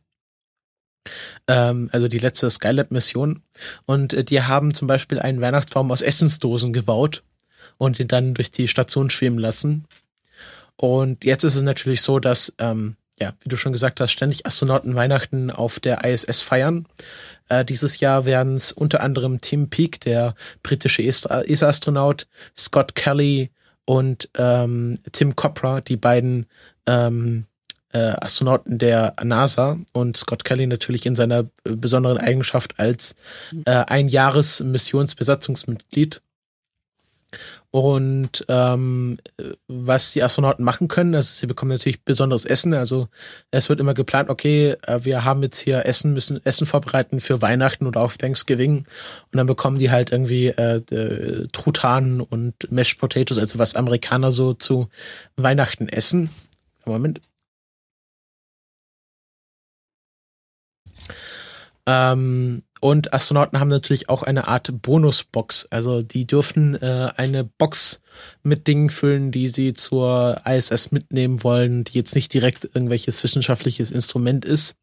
Ähm, 1.48 1.90
also 1.92 2.06
die 2.06 2.20
letzte 2.20 2.48
Skylab-Mission. 2.48 3.42
Und 3.84 4.14
äh, 4.14 4.22
die 4.22 4.42
haben 4.42 4.74
zum 4.74 4.86
Beispiel 4.86 5.18
einen 5.18 5.40
Weihnachtsbaum 5.40 5.90
aus 5.90 6.02
Essensdosen 6.02 6.72
gebaut 6.72 7.24
und 7.78 7.98
ihn 7.98 8.06
dann 8.06 8.34
durch 8.34 8.52
die 8.52 8.68
Station 8.68 9.10
schwimmen 9.10 9.38
lassen. 9.38 9.86
Und 10.76 11.24
jetzt 11.24 11.42
ist 11.42 11.56
es 11.56 11.62
natürlich 11.62 12.02
so, 12.02 12.20
dass 12.20 12.54
ähm, 12.58 12.96
ja, 13.22 13.32
wie 13.40 13.48
du 13.48 13.56
schon 13.56 13.72
gesagt 13.72 14.00
hast, 14.00 14.12
ständig 14.12 14.46
Astronauten 14.46 14.94
Weihnachten 14.94 15.50
auf 15.50 15.80
der 15.80 16.04
ISS 16.04 16.42
feiern. 16.42 16.86
Äh, 17.48 17.64
dieses 17.64 18.00
Jahr 18.00 18.24
werden 18.24 18.56
es 18.56 18.72
unter 18.72 19.00
anderem 19.00 19.40
Tim 19.40 19.70
Peake, 19.70 19.98
der 20.00 20.34
britische 20.62 21.02
ESA-Astronaut, 21.02 22.26
Scott 22.56 22.94
Kelly 22.94 23.50
und 23.84 24.28
ähm, 24.36 24.98
Tim 25.12 25.36
Copra, 25.36 25.80
die 25.80 25.96
beiden 25.96 26.46
ähm, 26.86 27.46
äh, 27.92 27.98
Astronauten 27.98 28.78
der 28.78 29.14
NASA 29.22 29.78
und 29.92 30.16
Scott 30.16 30.44
Kelly 30.44 30.66
natürlich 30.66 31.06
in 31.06 31.16
seiner 31.16 31.44
besonderen 31.64 32.18
Eigenschaft 32.18 32.78
als 32.78 33.14
äh, 33.64 33.70
ein 33.70 34.08
Jahres 34.08 34.60
Missionsbesatzungsmitglied 34.60 36.22
Und 37.72 38.44
ähm, 38.48 39.18
was 39.66 40.12
die 40.12 40.22
Astronauten 40.22 40.62
machen 40.62 40.88
können, 40.88 41.14
also 41.14 41.32
sie 41.32 41.46
bekommen 41.46 41.70
natürlich 41.70 42.04
besonderes 42.04 42.44
Essen. 42.44 42.74
Also 42.74 43.08
es 43.50 43.70
wird 43.70 43.80
immer 43.80 43.94
geplant, 43.94 44.28
okay, 44.28 44.76
äh, 44.86 45.00
wir 45.04 45.24
haben 45.24 45.42
jetzt 45.42 45.58
hier 45.58 45.86
Essen, 45.86 46.12
müssen 46.12 46.44
Essen 46.44 46.66
vorbereiten 46.66 47.18
für 47.18 47.40
Weihnachten 47.40 47.86
oder 47.86 48.02
auch 48.02 48.12
Thanksgiving. 48.12 48.80
Und 48.80 48.86
dann 49.32 49.46
bekommen 49.46 49.78
die 49.78 49.90
halt 49.90 50.12
irgendwie 50.12 50.48
äh, 50.48 50.82
äh, 50.94 51.48
Truthahn 51.50 52.20
und 52.20 52.70
Mashed 52.70 52.98
Potatoes, 52.98 53.38
also 53.38 53.58
was 53.58 53.74
Amerikaner 53.74 54.32
so 54.32 54.52
zu 54.52 54.88
Weihnachten 55.36 55.88
essen. 55.88 56.28
Moment. 56.84 57.22
Ähm, 61.86 62.64
und 62.82 63.14
Astronauten 63.14 63.60
haben 63.60 63.68
natürlich 63.68 64.08
auch 64.08 64.24
eine 64.24 64.48
Art 64.48 64.82
Bonusbox. 64.82 65.68
Also 65.70 66.02
die 66.02 66.26
dürfen 66.26 66.74
äh, 66.82 67.12
eine 67.16 67.44
Box 67.44 68.02
mit 68.42 68.66
Dingen 68.66 68.90
füllen, 68.90 69.30
die 69.30 69.46
sie 69.46 69.72
zur 69.72 70.40
ISS 70.44 70.90
mitnehmen 70.90 71.44
wollen, 71.44 71.84
die 71.84 71.94
jetzt 71.94 72.16
nicht 72.16 72.34
direkt 72.34 72.64
irgendwelches 72.64 73.22
wissenschaftliches 73.22 73.92
Instrument 73.92 74.44
ist. 74.44 74.74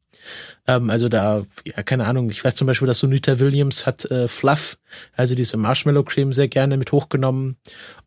Ähm, 0.65 0.89
also 0.89 1.09
da, 1.09 1.43
ja, 1.65 1.83
keine 1.83 2.05
Ahnung, 2.05 2.29
ich 2.29 2.41
weiß 2.41 2.55
zum 2.55 2.67
Beispiel, 2.67 2.87
dass 2.87 2.99
Sunita 2.99 3.37
Williams 3.39 3.85
hat 3.85 4.05
äh, 4.05 4.29
Fluff, 4.29 4.77
also 5.17 5.35
diese 5.35 5.57
Marshmallow 5.57 6.03
Creme 6.03 6.31
sehr 6.31 6.47
gerne 6.47 6.77
mit 6.77 6.93
hochgenommen. 6.93 7.57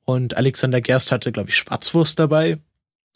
Und 0.07 0.39
Alexander 0.39 0.81
Gerst 0.81 1.13
hatte, 1.13 1.33
glaube 1.33 1.51
ich, 1.51 1.57
Schwarzwurst 1.57 2.19
dabei. 2.19 2.57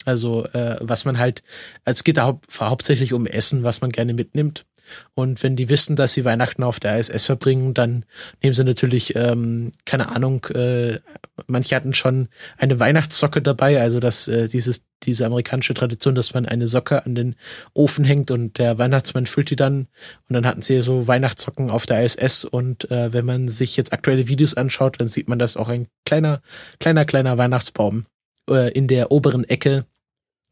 Also 0.05 0.45
äh, 0.45 0.77
was 0.79 1.05
man 1.05 1.17
halt, 1.17 1.41
es 1.85 2.03
geht 2.03 2.17
da 2.17 2.27
hau 2.27 2.41
hauptsächlich 2.59 3.13
um 3.13 3.25
Essen, 3.25 3.63
was 3.63 3.81
man 3.81 3.89
gerne 3.89 4.13
mitnimmt. 4.13 4.67
Und 5.13 5.43
wenn 5.43 5.55
die 5.55 5.69
wissen, 5.69 5.95
dass 5.95 6.13
sie 6.13 6.25
Weihnachten 6.25 6.63
auf 6.63 6.79
der 6.79 6.99
ISS 6.99 7.25
verbringen, 7.25 7.73
dann 7.73 8.05
nehmen 8.41 8.53
sie 8.53 8.63
natürlich, 8.63 9.15
ähm, 9.15 9.71
keine 9.85 10.09
Ahnung, 10.09 10.45
äh, 10.45 10.99
manche 11.47 11.75
hatten 11.75 11.93
schon 11.93 12.29
eine 12.57 12.79
Weihnachtssocke 12.79 13.41
dabei, 13.41 13.81
also 13.81 13.99
dass 13.99 14.27
äh, 14.27 14.47
dieses, 14.47 14.83
diese 15.03 15.25
amerikanische 15.25 15.73
Tradition, 15.73 16.15
dass 16.15 16.33
man 16.33 16.45
eine 16.45 16.67
Socke 16.67 17.05
an 17.05 17.15
den 17.15 17.35
Ofen 17.73 18.05
hängt 18.05 18.31
und 18.31 18.57
der 18.57 18.77
Weihnachtsmann 18.77 19.27
füllt 19.27 19.49
die 19.49 19.55
dann. 19.55 19.87
Und 20.27 20.33
dann 20.33 20.45
hatten 20.45 20.61
sie 20.61 20.81
so 20.81 21.07
Weihnachtssocken 21.07 21.69
auf 21.69 21.85
der 21.85 22.03
ISS. 22.03 22.45
Und 22.45 22.89
äh, 22.91 23.13
wenn 23.13 23.25
man 23.25 23.49
sich 23.49 23.77
jetzt 23.77 23.93
aktuelle 23.93 24.27
Videos 24.27 24.55
anschaut, 24.55 24.99
dann 24.99 25.07
sieht 25.07 25.29
man, 25.29 25.39
dass 25.39 25.57
auch 25.57 25.69
ein 25.69 25.87
kleiner, 26.05 26.41
kleiner, 26.79 27.05
kleiner 27.05 27.37
Weihnachtsbaum 27.37 28.05
äh, 28.49 28.71
in 28.71 28.87
der 28.87 29.11
oberen 29.11 29.43
Ecke 29.43 29.85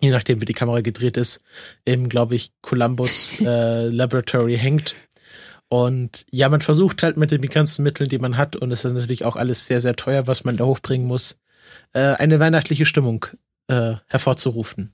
je 0.01 0.12
nachdem 0.12 0.41
wie 0.41 0.45
die 0.45 0.53
Kamera 0.53 0.81
gedreht 0.81 1.17
ist, 1.17 1.41
im, 1.86 2.10
glaube 2.10 2.36
ich, 2.36 2.51
Columbus 2.62 3.39
äh, 3.45 3.88
Laboratory 3.88 4.58
hängt. 4.58 4.95
Und 5.67 6.25
ja, 6.31 6.49
man 6.49 6.62
versucht 6.62 7.03
halt 7.03 7.17
mit 7.17 7.31
den 7.31 7.41
begrenzten 7.41 7.84
Mitteln, 7.84 8.10
die 8.10 8.19
man 8.19 8.38
hat, 8.38 8.55
und 8.55 8.71
es 8.71 8.86
ist 8.86 8.93
natürlich 8.93 9.25
auch 9.25 9.36
alles 9.36 9.65
sehr, 9.65 9.81
sehr 9.81 9.95
teuer, 9.95 10.27
was 10.27 10.43
man 10.43 10.58
da 10.58 10.65
hochbringen 10.65 11.08
muss, 11.08 11.39
äh, 11.93 12.13
eine 12.13 12.39
weihnachtliche 12.39 12.86
Stimmung 12.86 13.25
äh, 13.67 13.95
hervorzurufen. 14.08 14.93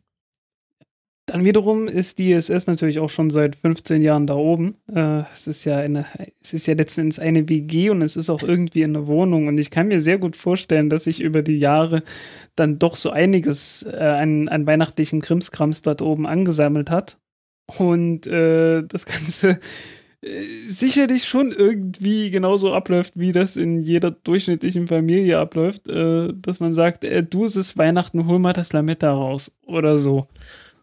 Dann 1.28 1.46
wiederum 1.46 1.88
ist 1.88 2.20
die 2.20 2.32
ISS 2.32 2.68
natürlich 2.68 3.00
auch 3.00 3.10
schon 3.10 3.30
seit 3.30 3.56
15 3.56 4.02
Jahren 4.02 4.28
da 4.28 4.34
oben. 4.36 4.76
Äh, 4.94 5.24
es 5.34 5.48
ist 5.48 5.66
ja 5.66 5.78
eine, 5.78 6.06
es 6.42 6.54
ist 6.54 6.66
ja 6.66 6.74
letzten 6.74 7.02
Endes 7.02 7.20
eine 7.20 7.48
WG 7.48 7.90
und 7.90 8.02
es 8.02 8.18
ist 8.18 8.30
auch 8.30 8.44
irgendwie 8.44 8.84
eine 8.84 9.08
Wohnung. 9.08 9.48
Und 9.48 9.58
ich 9.58 9.70
kann 9.70 9.88
mir 9.88 10.00
sehr 10.00 10.18
gut 10.18 10.36
vorstellen, 10.36 10.90
dass 10.90 11.06
sich 11.06 11.22
über 11.22 11.42
die 11.42 11.58
Jahre 11.58 12.04
dann 12.56 12.80
doch 12.80 12.96
so 12.96 13.12
einiges 13.12 13.84
äh, 13.84 13.98
an, 13.98 14.50
an 14.50 14.66
weihnachtlichen 14.66 15.22
Krimskrams 15.22 15.84
dort 15.84 16.02
oben 16.02 16.26
angesammelt 16.26 16.90
hat. 16.90 17.18
Und 17.78 18.28
äh, 18.28 18.84
das 18.84 19.06
Ganze 19.06 19.60
äh, 20.22 20.44
sicherlich 20.68 21.26
schon 21.26 21.52
irgendwie 21.52 22.30
genauso 22.30 22.74
abläuft, 22.74 23.14
wie 23.18 23.32
das 23.32 23.58
in 23.58 23.82
jeder 23.82 24.12
durchschnittlichen 24.12 24.88
Familie 24.88 25.40
abläuft, 25.40 25.88
äh, 25.88 26.34
dass 26.34 26.60
man 26.60 26.74
sagt, 26.74 27.04
äh, 27.04 27.24
du 27.24 27.46
es 27.46 27.56
ist 27.56 27.78
Weihnachten, 27.78 28.28
hol 28.28 28.40
mal 28.40 28.54
das 28.54 28.74
Lametta 28.74 29.12
raus 29.12 29.58
oder 29.66 29.98
so. 29.98 30.26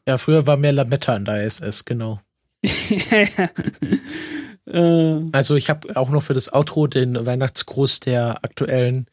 Ja, 0.08 0.16
früher 0.16 0.46
war 0.46 0.56
mehr 0.56 0.72
Lametta 0.72 1.14
an 1.14 1.26
der 1.26 1.44
ISS, 1.44 1.84
genau. 1.84 2.20
Äh, 4.66 5.20
Also 5.32 5.54
ich 5.54 5.70
habe 5.70 5.96
auch 5.96 6.10
noch 6.10 6.22
für 6.22 6.34
das 6.34 6.52
Outro 6.52 6.86
den 6.88 7.24
Weihnachtsgruß 7.24 8.00
der 8.00 8.44
aktuellen 8.44 9.06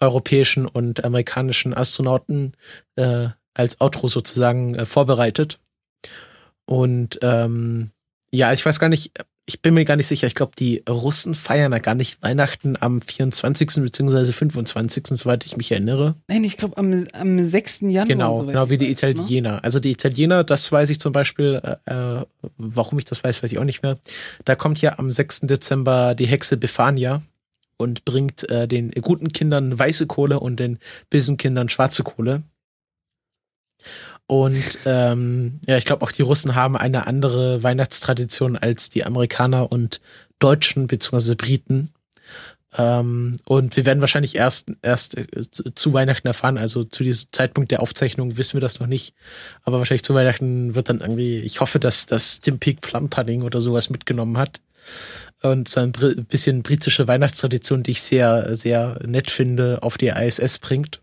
europäischen 0.00 0.66
und 0.66 1.02
amerikanischen 1.02 1.72
Astronauten 1.72 2.52
äh, 2.96 3.28
als 3.54 3.80
Outro 3.80 4.08
sozusagen 4.08 4.74
äh, 4.74 4.84
vorbereitet. 4.84 5.60
Und 6.66 7.18
ähm, 7.22 7.90
ja, 8.30 8.52
ich 8.52 8.66
weiß 8.66 8.78
gar 8.78 8.90
nicht, 8.90 9.12
ich 9.48 9.62
bin 9.62 9.72
mir 9.72 9.86
gar 9.86 9.96
nicht 9.96 10.06
sicher. 10.06 10.26
Ich 10.26 10.34
glaube, 10.34 10.52
die 10.58 10.82
Russen 10.86 11.34
feiern 11.34 11.72
ja 11.72 11.78
gar 11.78 11.94
nicht 11.94 12.22
Weihnachten 12.22 12.76
am 12.78 13.00
24. 13.00 13.82
beziehungsweise 13.82 14.34
25., 14.34 15.06
soweit 15.12 15.46
ich 15.46 15.56
mich 15.56 15.72
erinnere. 15.72 16.16
nein, 16.28 16.44
ich 16.44 16.58
glaube 16.58 16.76
am, 16.76 17.06
am 17.14 17.42
6. 17.42 17.80
Januar. 17.80 18.06
Genau, 18.06 18.42
genau 18.42 18.68
wie 18.68 18.76
die 18.76 18.90
weiß, 18.92 19.02
ne? 19.02 19.10
Italiener. 19.12 19.64
Also 19.64 19.80
die 19.80 19.90
Italiener, 19.90 20.44
das 20.44 20.70
weiß 20.70 20.90
ich 20.90 21.00
zum 21.00 21.12
Beispiel, 21.12 21.62
äh, 21.64 22.20
äh, 22.20 22.26
warum 22.58 22.98
ich 22.98 23.06
das 23.06 23.24
weiß, 23.24 23.42
weiß 23.42 23.50
ich 23.50 23.58
auch 23.58 23.64
nicht 23.64 23.82
mehr. 23.82 23.96
Da 24.44 24.54
kommt 24.54 24.82
ja 24.82 24.98
am 24.98 25.10
6. 25.10 25.40
Dezember 25.40 26.14
die 26.14 26.26
Hexe 26.26 26.58
Befania 26.58 27.22
und 27.78 28.04
bringt 28.04 28.50
äh, 28.50 28.68
den 28.68 28.90
guten 29.00 29.28
Kindern 29.28 29.78
weiße 29.78 30.06
Kohle 30.06 30.40
und 30.40 30.60
den 30.60 30.78
bösen 31.08 31.38
Kindern 31.38 31.70
schwarze 31.70 32.02
Kohle. 32.02 32.42
Und 34.28 34.78
ähm, 34.84 35.58
ja, 35.66 35.78
ich 35.78 35.86
glaube 35.86 36.04
auch 36.04 36.12
die 36.12 36.20
Russen 36.22 36.54
haben 36.54 36.76
eine 36.76 37.06
andere 37.06 37.62
Weihnachtstradition 37.62 38.56
als 38.56 38.90
die 38.90 39.06
Amerikaner 39.06 39.72
und 39.72 40.02
Deutschen 40.38 40.86
beziehungsweise 40.86 41.34
Briten. 41.34 41.94
Ähm, 42.76 43.38
und 43.46 43.74
wir 43.76 43.86
werden 43.86 44.02
wahrscheinlich 44.02 44.36
erst 44.36 44.70
erst 44.82 45.16
äh, 45.16 45.26
zu, 45.50 45.94
Weihnachten 45.94 46.26
erfahren, 46.26 46.58
also 46.58 46.84
zu 46.84 47.04
diesem 47.04 47.28
Zeitpunkt 47.32 47.70
der 47.70 47.80
Aufzeichnung 47.80 48.36
wissen 48.36 48.52
wir 48.52 48.60
das 48.60 48.80
noch 48.80 48.86
nicht. 48.86 49.14
Aber 49.62 49.78
wahrscheinlich 49.78 50.04
zu 50.04 50.14
Weihnachten 50.14 50.74
wird 50.74 50.90
dann 50.90 51.00
irgendwie, 51.00 51.38
ich 51.38 51.60
hoffe, 51.62 51.80
dass 51.80 52.04
das 52.04 52.40
Tim 52.40 52.58
Peak 52.58 52.82
Plum 52.82 53.08
Pudding 53.08 53.42
oder 53.42 53.62
sowas 53.62 53.88
mitgenommen 53.88 54.36
hat. 54.36 54.60
Und 55.40 55.68
so 55.68 55.80
ein 55.80 55.92
bisschen 55.92 56.62
britische 56.62 57.08
Weihnachtstradition, 57.08 57.82
die 57.82 57.92
ich 57.92 58.02
sehr, 58.02 58.56
sehr 58.58 58.98
nett 59.06 59.30
finde, 59.30 59.78
auf 59.82 59.96
die 59.96 60.08
ISS 60.08 60.58
bringt. 60.58 61.00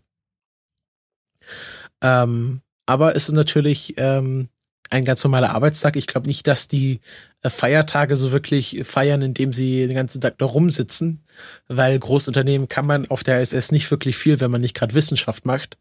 Ähm, 2.02 2.60
aber 2.86 3.16
es 3.16 3.28
ist 3.28 3.34
natürlich 3.34 3.94
ähm, 3.98 4.48
ein 4.90 5.04
ganz 5.04 5.22
normaler 5.24 5.54
Arbeitstag. 5.54 5.96
Ich 5.96 6.06
glaube 6.06 6.26
nicht, 6.28 6.46
dass 6.46 6.68
die 6.68 7.00
äh, 7.42 7.50
Feiertage 7.50 8.16
so 8.16 8.32
wirklich 8.32 8.82
feiern, 8.84 9.22
indem 9.22 9.52
sie 9.52 9.86
den 9.86 9.96
ganzen 9.96 10.20
Tag 10.20 10.38
da 10.38 10.46
rumsitzen, 10.46 11.24
weil 11.68 11.98
Großunternehmen 11.98 12.68
kann 12.68 12.86
man 12.86 13.08
auf 13.08 13.22
der 13.24 13.40
ISS 13.40 13.72
nicht 13.72 13.90
wirklich 13.90 14.16
viel, 14.16 14.40
wenn 14.40 14.50
man 14.50 14.60
nicht 14.60 14.74
gerade 14.74 14.94
Wissenschaft 14.94 15.44
macht. 15.44 15.78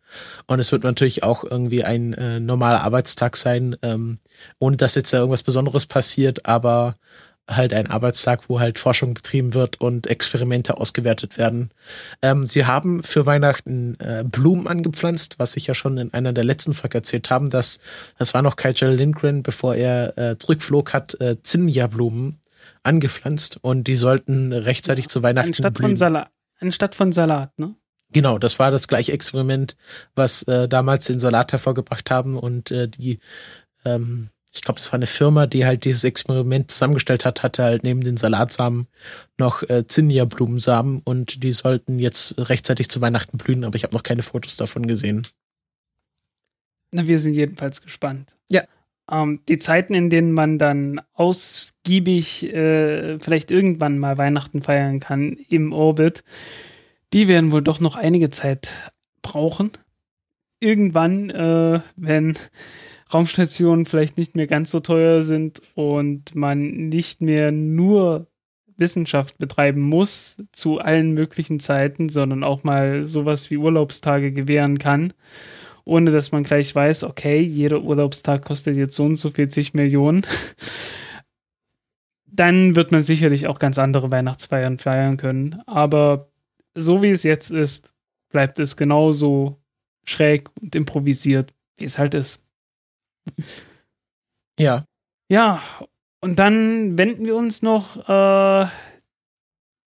Und 0.48 0.60
es 0.60 0.72
wird 0.72 0.84
natürlich 0.84 1.24
auch 1.24 1.44
irgendwie 1.44 1.84
ein 1.84 2.14
äh, 2.14 2.40
normaler 2.40 2.82
Arbeitstag 2.82 3.38
sein, 3.38 3.76
ähm, 3.82 4.20
ohne 4.60 4.78
dass 4.78 4.96
jetzt 4.96 5.14
da 5.14 5.20
irgendwas 5.20 5.44
Besonderes 5.44 5.86
passiert, 5.86 6.46
aber 6.46 6.96
halt 7.48 7.74
ein 7.74 7.88
Arbeitstag, 7.88 8.50
wo 8.50 8.60
halt 8.60 8.80
Forschung 8.80 9.14
betrieben 9.14 9.54
wird 9.54 9.80
und 9.80 10.08
Experimente 10.08 10.78
ausgewertet 10.78 11.38
werden. 11.38 11.70
Ähm, 12.22 12.46
sie 12.46 12.66
haben 12.66 13.04
für 13.04 13.26
Weihnachten 13.26 14.00
äh, 14.00 14.24
Blumen 14.24 14.68
angepflanzt, 14.68 15.38
was 15.38 15.56
ich 15.56 15.68
ja 15.68 15.74
schon 15.74 15.98
in 15.98 16.14
einer 16.14 16.34
der 16.34 16.44
letzten 16.44 16.74
Folgen 16.74 16.96
erzählt 16.96 17.30
haben, 17.30 17.50
dass 17.50 17.80
das 18.18 18.34
war 18.34 18.42
noch 18.42 18.56
Kajal 18.56 18.96
Lindgren, 18.96 19.44
bevor 19.44 19.76
er 19.76 20.18
äh, 20.18 20.38
zurückflog, 20.38 20.94
hat 20.94 21.20
äh, 21.22 21.38
Zinnia-Blumen 21.42 22.40
angepflanzt 22.84 23.60
und 23.62 23.88
die 23.88 23.96
sollten 23.96 24.54
rechtzeitig 24.54 25.08
zu 25.10 25.24
Weihnachten 25.24 25.50
Anstatt 25.50 25.76
blühen. 25.76 25.92
von, 25.92 25.98
Salat, 25.98 26.30
anstatt 26.60 26.96
von 26.96 27.12
Salat, 27.12 27.58
ne? 27.58 27.76
Genau, 28.12 28.38
das 28.38 28.60
war 28.60 28.72
das 28.72 28.88
gleiche 28.88 29.12
Experiment, 29.12 29.76
was 30.14 30.44
äh, 30.44 30.70
damals 30.70 31.06
den 31.06 31.20
Salat 31.20 31.52
hervorgebracht 31.52 32.10
haben 32.12 32.38
und 32.38 32.72
äh, 32.72 32.88
die, 32.88 33.20
ähm, 33.84 34.30
ich 34.56 34.62
glaube, 34.62 34.80
es 34.80 34.88
war 34.88 34.96
eine 34.96 35.06
Firma, 35.06 35.48
die 35.48 35.66
halt 35.66 35.84
dieses 35.84 36.04
Experiment 36.04 36.72
zusammengestellt 36.72 37.26
hat, 37.26 37.44
hatte 37.44 37.64
halt 37.64 37.84
neben 37.84 38.02
den 38.02 38.18
Salatsamen 38.18 38.88
noch 39.38 39.64
äh, 39.64 39.86
Zinnia-Blumensamen 39.86 41.02
und 41.04 41.44
die 41.44 41.52
sollten 41.52 42.00
jetzt 42.00 42.36
rechtzeitig 42.38 42.90
zu 42.90 43.02
Weihnachten 43.02 43.38
blühen, 43.38 43.66
aber 43.66 43.76
ich 43.76 43.84
habe 43.84 43.94
noch 43.94 44.04
keine 44.04 44.24
Fotos 44.24 44.56
davon 44.56 44.88
gesehen. 44.88 45.28
Na, 46.92 47.06
wir 47.06 47.20
sind 47.20 47.34
jedenfalls 47.34 47.82
gespannt. 47.82 48.34
Ja. 48.50 48.64
Ähm, 49.12 49.42
die 49.50 49.60
Zeiten, 49.60 49.94
in 49.94 50.10
denen 50.10 50.32
man 50.32 50.58
dann 50.58 51.02
ausgiebig 51.14 52.44
äh, 52.54 53.20
vielleicht 53.20 53.52
irgendwann 53.52 54.00
mal 54.00 54.18
Weihnachten 54.18 54.62
feiern 54.62 55.02
kann 55.02 55.34
im 55.50 55.74
Orbit, 55.74 56.24
die 57.12 57.28
werden 57.28 57.52
wohl 57.52 57.62
doch 57.62 57.82
noch 57.82 57.96
einige 57.96 58.30
Zeit 58.30 58.94
brauchen. 59.22 59.72
Irgendwann, 60.62 61.30
äh, 61.30 61.82
wenn 61.98 62.38
Raumstationen 63.14 63.86
vielleicht 63.86 64.18
nicht 64.18 64.36
mehr 64.36 64.48
ganz 64.48 64.72
so 64.72 64.80
teuer 64.80 65.22
sind 65.22 65.62
und 65.76 66.36
man 66.36 66.90
nicht 66.90 67.22
mehr 67.22 67.52
nur 67.52 68.28
Wissenschaft 68.78 69.38
betreiben 69.38 69.82
muss 69.82 70.38
zu 70.52 70.80
allen 70.80 71.12
möglichen 71.12 71.60
Zeiten, 71.60 72.10
sondern 72.10 72.44
auch 72.44 72.64
mal 72.64 73.06
sowas 73.06 73.50
wie 73.50 73.58
Urlaubstage 73.58 74.32
gewähren 74.32 74.80
kann, 74.80 75.14
ohne 75.86 76.12
dass 76.12 76.32
man 76.32 76.44
gleich 76.44 76.74
weiß, 76.74 77.04
okay, 77.06 77.40
jeder 77.40 77.82
Urlaubstag 77.82 78.44
kostet 78.44 78.76
jetzt 78.76 78.96
so 78.96 79.06
und 79.06 79.16
so 79.16 79.30
40 79.30 79.74
Millionen. 79.74 80.26
Dann 82.26 82.76
wird 82.76 82.92
man 82.92 83.04
sicherlich 83.04 83.48
auch 83.48 83.60
ganz 83.60 83.80
andere 83.80 84.12
Weihnachtsfeiern 84.12 84.78
feiern 84.78 85.16
können. 85.16 85.62
Aber 85.68 86.30
so 86.74 87.02
wie 87.02 87.12
es 87.12 87.24
jetzt 87.24 87.50
ist, 87.50 87.94
bleibt 88.30 88.60
es 88.60 88.76
genauso 88.76 89.62
schräg 90.06 90.50
und 90.62 90.76
improvisiert, 90.76 91.54
wie 91.78 91.86
es 91.86 91.98
halt 91.98 92.14
ist. 92.14 92.45
Ja. 94.60 94.86
Ja, 95.30 95.62
und 96.22 96.40
dann 96.40 96.98
wenden 96.98 97.26
wir 97.26 97.36
uns 97.36 97.62
noch 97.62 97.98
äh, 98.08 98.68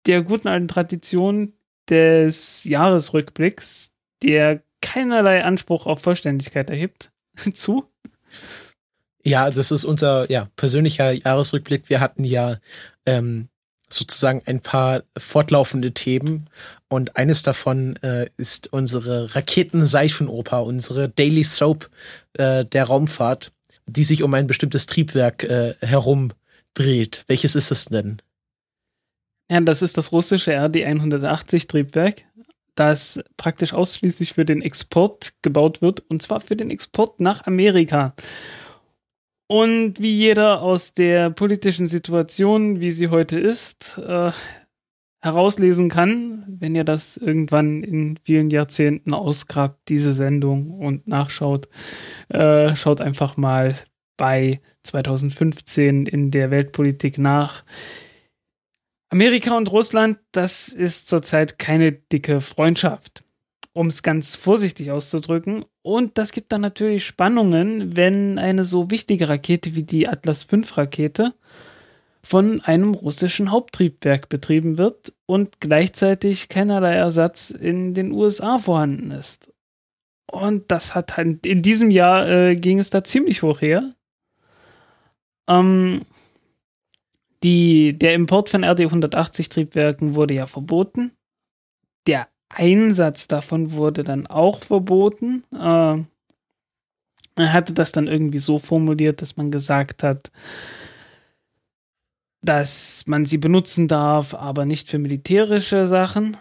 der 0.07 0.22
guten 0.22 0.49
alten 0.49 0.68
Tradition 0.68 1.53
des 1.89 2.64
Jahresrückblicks, 2.64 3.93
der 4.22 4.62
keinerlei 4.80 5.45
Anspruch 5.45 5.87
auf 5.87 6.03
Vollständigkeit 6.03 6.70
erhebt, 6.70 7.11
zu. 7.53 7.84
Ja, 9.22 9.51
das 9.51 9.70
ist 9.72 9.84
unser 9.84 10.30
ja, 10.30 10.49
persönlicher 10.57 11.12
Jahresrückblick. 11.12 11.89
Wir 11.89 12.01
hatten 12.01 12.24
ja 12.24 12.59
ähm, 13.07 13.49
sozusagen 13.89 14.43
ein 14.47 14.61
paar 14.61 15.03
fortlaufende 15.16 15.93
Themen 15.93 16.49
und 16.89 17.16
eines 17.16 17.43
davon 17.43 17.97
äh, 18.03 18.28
ist 18.37 18.72
unsere 18.72 19.34
Raketenseifenoper, 19.34 20.62
unsere 20.64 21.09
Daily 21.09 21.45
Soap 21.45 21.91
äh, 22.34 22.64
der 22.64 22.84
Raumfahrt, 22.84 23.53
die 23.87 24.05
sich 24.05 24.22
um 24.22 24.34
ein 24.34 24.47
bestimmtes 24.47 24.87
Triebwerk 24.87 25.45
äh, 25.45 25.74
herum 25.80 26.32
dreht. 26.74 27.24
Welches 27.26 27.55
ist 27.57 27.70
es 27.70 27.87
denn? 27.87 28.22
Ja, 29.51 29.61
das 29.61 29.82
ist 29.82 29.97
das 29.97 30.12
russische 30.12 30.53
RD-180-Triebwerk, 30.53 32.24
das 32.74 33.20
praktisch 33.37 33.72
ausschließlich 33.72 34.34
für 34.34 34.45
den 34.45 34.62
Export 34.62 35.34
gebaut 35.43 35.82
wird, 35.82 36.01
und 36.09 36.22
zwar 36.22 36.41
für 36.41 36.57
den 36.57 36.70
Export 36.70 37.20
nach 37.20 37.47
Amerika. 37.47 38.14
Und 39.49 40.01
wie 40.01 40.12
jeder 40.12 40.62
aus 40.62 40.95
der 40.95 41.30
politischen 41.30 41.87
Situation, 41.87 42.80
wie 42.80 42.91
sie 42.91 43.09
heute 43.09 43.39
ist, 43.39 43.99
äh, 43.99 44.32
herauslesen 45.27 45.91
kann, 45.91 46.45
wenn 46.49 46.74
ihr 46.74 46.85
das 46.85 47.18
irgendwann 47.18 47.83
in 47.83 48.18
vielen 48.24 48.49
Jahrzehnten 48.49 49.12
ausgrabt, 49.12 49.89
diese 49.89 50.14
Sendung 50.14 50.70
und 50.70 51.07
nachschaut, 51.07 51.68
äh, 52.29 52.74
schaut 52.74 53.03
einfach 53.03 53.37
mal 53.37 53.77
bei 54.16 54.61
2015 54.85 56.07
in 56.07 56.31
der 56.31 56.51
Weltpolitik 56.51 57.18
nach. 57.18 57.64
Amerika 59.11 59.57
und 59.57 59.70
Russland, 59.70 60.18
das 60.33 60.68
ist 60.68 61.09
zurzeit 61.09 61.59
keine 61.59 61.93
dicke 61.93 62.41
Freundschaft, 62.41 63.24
um 63.72 63.89
es 63.89 64.03
ganz 64.03 64.37
vorsichtig 64.37 64.91
auszudrücken. 64.91 65.64
Und 65.83 66.18
das 66.18 66.33
gibt 66.33 66.51
dann 66.53 66.62
natürlich 66.62 67.05
Spannungen, 67.05 67.97
wenn 67.97 68.39
eine 68.39 68.64
so 68.64 68.91
wichtige 68.91 69.29
Rakete 69.29 69.74
wie 69.74 69.85
die 69.85 70.09
Atlas 70.09 70.45
V 70.45 70.57
Rakete 70.74 71.35
von 72.27 72.61
einem 72.62 72.93
russischen 72.93 73.53
Haupttriebwerk 73.53 74.29
betrieben 74.29 74.79
wird 74.79 75.14
und 75.27 75.61
gleichzeitig 75.61 76.49
keinerlei 76.49 76.95
Ersatz 76.95 77.51
in 77.51 77.95
den 77.95 78.11
USA 78.11 78.59
vorhanden 78.59 79.12
ist. 79.12 79.53
Und 80.29 80.72
das 80.72 80.97
hat 80.97 81.16
halt, 81.16 81.47
in 81.47 81.62
diesem 81.62 81.89
Jahr 81.93 82.29
äh, 82.29 82.55
ging 82.57 82.81
es 82.81 82.91
da 82.91 83.05
ziemlich 83.05 83.45
hoch 83.45 83.61
her. 83.61 83.95
Ähm, 85.49 86.03
die, 87.45 87.97
der 87.97 88.14
Import 88.14 88.51
von 88.51 88.64
RD-180 88.64 89.49
Triebwerken 89.49 90.16
wurde 90.16 90.35
ja 90.35 90.49
verboten. 90.49 91.12
Der 92.09 92.27
Einsatz 92.49 93.29
davon 93.29 93.70
wurde 93.70 94.03
dann 94.03 94.27
auch 94.27 94.64
verboten. 94.64 95.45
Äh, 95.53 96.03
er 97.37 97.53
hatte 97.53 97.72
das 97.72 97.93
dann 97.93 98.09
irgendwie 98.09 98.41
so 98.41 98.59
formuliert, 98.59 99.22
dass 99.22 99.37
man 99.37 99.53
gesagt 99.53 100.03
hat, 100.03 100.33
dass 102.47 103.05
man 103.07 103.24
sie 103.24 103.38
benutzen 103.38 103.88
darf, 103.88 104.34
aber 104.34 104.64
nicht 104.64 104.88
für 104.88 104.99
militärische 104.99 105.86
Sachen. 105.86 106.36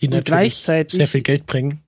Die 0.00 0.08
natürlich 0.08 0.26
gleichzeitig, 0.26 0.96
sehr 0.96 1.06
viel 1.06 1.22
Geld 1.22 1.46
bringen. 1.46 1.82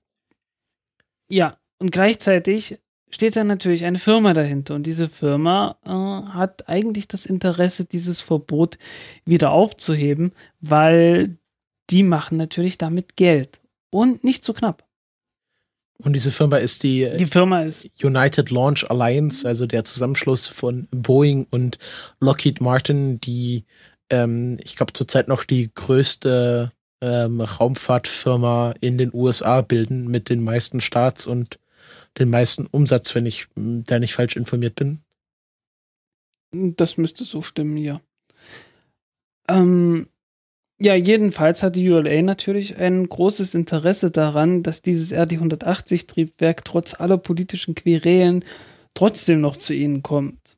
Ja, 1.29 1.57
und 1.79 1.91
gleichzeitig 1.91 2.79
steht 3.09 3.35
da 3.35 3.43
natürlich 3.43 3.85
eine 3.85 3.99
Firma 3.99 4.33
dahinter. 4.33 4.75
Und 4.75 4.85
diese 4.85 5.09
Firma 5.09 5.77
äh, 5.85 5.89
hat 5.89 6.69
eigentlich 6.69 7.07
das 7.07 7.25
Interesse, 7.25 7.85
dieses 7.85 8.21
Verbot 8.21 8.77
wieder 9.25 9.51
aufzuheben, 9.51 10.33
weil 10.61 11.37
die 11.89 12.03
machen 12.03 12.37
natürlich 12.37 12.77
damit 12.77 13.15
Geld. 13.15 13.61
Und 13.89 14.23
nicht 14.23 14.43
zu 14.43 14.51
so 14.51 14.57
knapp. 14.57 14.84
Und 15.97 16.13
diese 16.13 16.31
Firma 16.31 16.57
ist 16.57 16.83
die, 16.83 17.09
die 17.17 17.25
Firma 17.25 17.63
ist 17.63 17.89
United 18.03 18.51
Launch 18.51 18.89
Alliance, 18.89 19.47
also 19.47 19.65
der 19.65 19.85
Zusammenschluss 19.85 20.47
von 20.47 20.87
Boeing 20.91 21.47
und 21.51 21.77
Lockheed 22.19 22.59
Martin, 22.59 23.21
die, 23.21 23.63
ähm, 24.09 24.57
ich 24.63 24.75
glaube, 24.75 24.93
zurzeit 24.93 25.27
noch 25.27 25.45
die 25.45 25.71
größte 25.73 26.71
ähm, 27.01 27.41
Raumfahrtfirma 27.41 28.73
in 28.81 28.97
den 28.97 29.11
USA 29.13 29.61
bilden, 29.61 30.07
mit 30.07 30.29
den 30.29 30.43
meisten 30.43 30.81
Starts 30.81 31.27
und 31.27 31.59
den 32.17 32.29
meisten 32.29 32.65
Umsatz, 32.65 33.15
wenn 33.15 33.25
ich 33.25 33.47
da 33.55 33.99
nicht 33.99 34.13
falsch 34.13 34.35
informiert 34.35 34.75
bin. 34.75 34.99
Das 36.51 36.97
müsste 36.97 37.23
so 37.25 37.41
stimmen, 37.41 37.77
ja. 37.77 38.01
Ähm, 39.47 40.07
ja, 40.79 40.95
jedenfalls 40.95 41.63
hat 41.63 41.77
die 41.77 41.89
ULA 41.89 42.21
natürlich 42.21 42.77
ein 42.77 43.07
großes 43.07 43.55
Interesse 43.55 44.11
daran, 44.11 44.61
dass 44.61 44.81
dieses 44.81 45.13
RD-180-Triebwerk 45.13 46.65
trotz 46.65 46.99
aller 46.99 47.17
politischen 47.17 47.75
Querelen 47.75 48.43
trotzdem 48.93 49.41
noch 49.41 49.55
zu 49.55 49.73
ihnen 49.73 50.03
kommt. 50.03 50.57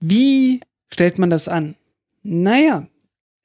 Wie 0.00 0.60
stellt 0.92 1.18
man 1.18 1.30
das 1.30 1.48
an? 1.48 1.76
Naja, 2.22 2.88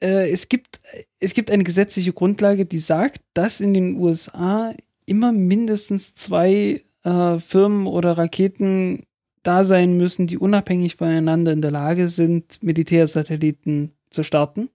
äh, 0.02 0.32
es, 0.32 0.50
gibt, 0.50 0.82
es 1.20 1.34
gibt 1.34 1.52
eine 1.52 1.64
gesetzliche 1.64 2.14
Grundlage, 2.14 2.66
die 2.66 2.80
sagt, 2.80 3.22
dass 3.34 3.62
in 3.62 3.74
den 3.74 3.98
USA 3.98 4.74
immer 5.06 5.32
mindestens 5.32 6.16
zwei 6.16 6.84
äh, 7.04 7.40
Firmen 7.40 7.88
oder 7.88 8.18
Raketen 8.18 9.06
da 9.44 9.64
sein 9.64 9.98
müssen, 9.98 10.26
die 10.26 10.38
unabhängig 10.38 10.96
voneinander 10.96 11.52
in 11.52 11.62
der 11.62 11.72
Lage 11.72 12.08
sind, 12.08 12.64
Militärsatelliten 12.64 13.92
zu 14.14 14.24
starten. 14.24 14.70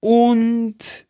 Und 0.00 1.06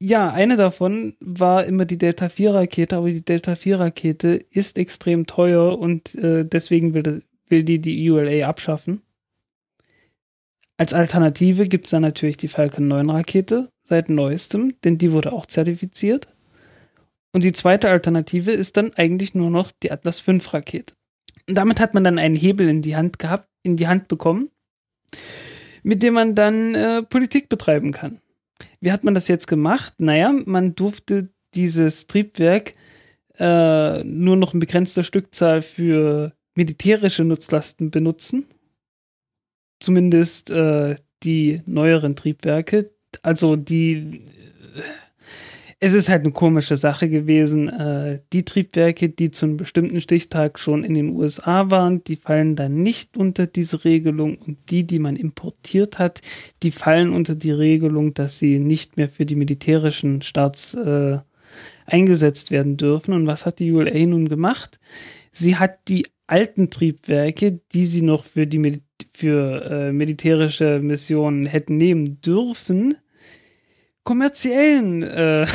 ja, 0.00 0.32
eine 0.32 0.56
davon 0.56 1.14
war 1.20 1.64
immer 1.64 1.84
die 1.84 1.98
Delta 1.98 2.28
4 2.28 2.54
Rakete, 2.54 2.96
aber 2.96 3.08
die 3.08 3.24
Delta 3.24 3.54
4 3.54 3.78
Rakete 3.78 4.30
ist 4.50 4.76
extrem 4.76 5.26
teuer 5.26 5.78
und 5.78 6.16
äh, 6.16 6.44
deswegen 6.44 6.92
will, 6.92 7.04
das, 7.04 7.20
will 7.46 7.62
die 7.62 7.80
die 7.80 8.10
ULA 8.10 8.48
abschaffen. 8.48 9.02
Als 10.76 10.92
Alternative 10.92 11.68
gibt 11.68 11.84
es 11.84 11.92
dann 11.92 12.02
natürlich 12.02 12.36
die 12.36 12.48
Falcon 12.48 12.88
9 12.88 13.10
Rakete 13.10 13.70
seit 13.84 14.10
neuestem, 14.10 14.74
denn 14.82 14.98
die 14.98 15.12
wurde 15.12 15.32
auch 15.32 15.46
zertifiziert. 15.46 16.26
Und 17.32 17.44
die 17.44 17.52
zweite 17.52 17.88
Alternative 17.88 18.50
ist 18.50 18.76
dann 18.76 18.92
eigentlich 18.94 19.34
nur 19.34 19.50
noch 19.50 19.70
die 19.70 19.92
Atlas 19.92 20.18
5 20.18 20.52
Rakete. 20.52 20.94
Und 21.48 21.56
damit 21.56 21.78
hat 21.78 21.94
man 21.94 22.02
dann 22.02 22.18
einen 22.18 22.34
Hebel 22.34 22.68
in 22.68 22.82
die 22.82 22.96
Hand 22.96 23.20
gehabt, 23.20 23.48
in 23.62 23.76
die 23.76 23.86
Hand 23.86 24.08
bekommen, 24.08 24.50
mit 25.82 26.02
dem 26.02 26.14
man 26.14 26.34
dann 26.34 26.74
äh, 26.74 27.02
Politik 27.02 27.48
betreiben 27.48 27.92
kann. 27.92 28.20
Wie 28.80 28.92
hat 28.92 29.04
man 29.04 29.14
das 29.14 29.28
jetzt 29.28 29.46
gemacht? 29.46 29.94
Naja, 29.98 30.32
man 30.44 30.74
durfte 30.74 31.30
dieses 31.54 32.06
Triebwerk 32.06 32.72
äh, 33.38 34.04
nur 34.04 34.36
noch 34.36 34.54
in 34.54 34.60
begrenzter 34.60 35.02
Stückzahl 35.02 35.62
für 35.62 36.32
militärische 36.56 37.24
Nutzlasten 37.24 37.90
benutzen. 37.90 38.46
Zumindest 39.80 40.50
äh, 40.50 40.96
die 41.22 41.62
neueren 41.66 42.16
Triebwerke. 42.16 42.90
Also 43.22 43.56
die 43.56 44.22
es 45.84 45.94
ist 45.94 46.08
halt 46.08 46.22
eine 46.22 46.30
komische 46.30 46.76
Sache 46.76 47.08
gewesen. 47.08 47.68
Äh, 47.68 48.20
die 48.32 48.44
Triebwerke, 48.44 49.08
die 49.08 49.32
zu 49.32 49.46
einem 49.46 49.56
bestimmten 49.56 50.00
Stichtag 50.00 50.60
schon 50.60 50.84
in 50.84 50.94
den 50.94 51.08
USA 51.08 51.72
waren, 51.72 52.04
die 52.04 52.14
fallen 52.14 52.54
dann 52.54 52.84
nicht 52.84 53.16
unter 53.16 53.48
diese 53.48 53.84
Regelung 53.84 54.36
und 54.36 54.58
die, 54.70 54.86
die 54.86 55.00
man 55.00 55.16
importiert 55.16 55.98
hat, 55.98 56.20
die 56.62 56.70
fallen 56.70 57.12
unter 57.12 57.34
die 57.34 57.50
Regelung, 57.50 58.14
dass 58.14 58.38
sie 58.38 58.60
nicht 58.60 58.96
mehr 58.96 59.08
für 59.08 59.26
die 59.26 59.34
militärischen 59.34 60.22
Starts 60.22 60.74
äh, 60.74 61.18
eingesetzt 61.86 62.52
werden 62.52 62.76
dürfen. 62.76 63.12
Und 63.12 63.26
was 63.26 63.44
hat 63.44 63.58
die 63.58 63.72
ULA 63.72 64.06
nun 64.06 64.28
gemacht? 64.28 64.78
Sie 65.32 65.56
hat 65.56 65.88
die 65.88 66.06
alten 66.28 66.70
Triebwerke, 66.70 67.58
die 67.72 67.86
sie 67.86 68.02
noch 68.02 68.24
für 68.24 68.46
die 68.46 68.58
Mil 68.58 68.82
für 69.12 69.64
äh, 69.64 69.92
militärische 69.92 70.78
Missionen 70.80 71.44
hätten 71.44 71.76
nehmen 71.76 72.20
dürfen, 72.20 72.94
kommerziellen 74.04 75.02
äh, 75.02 75.46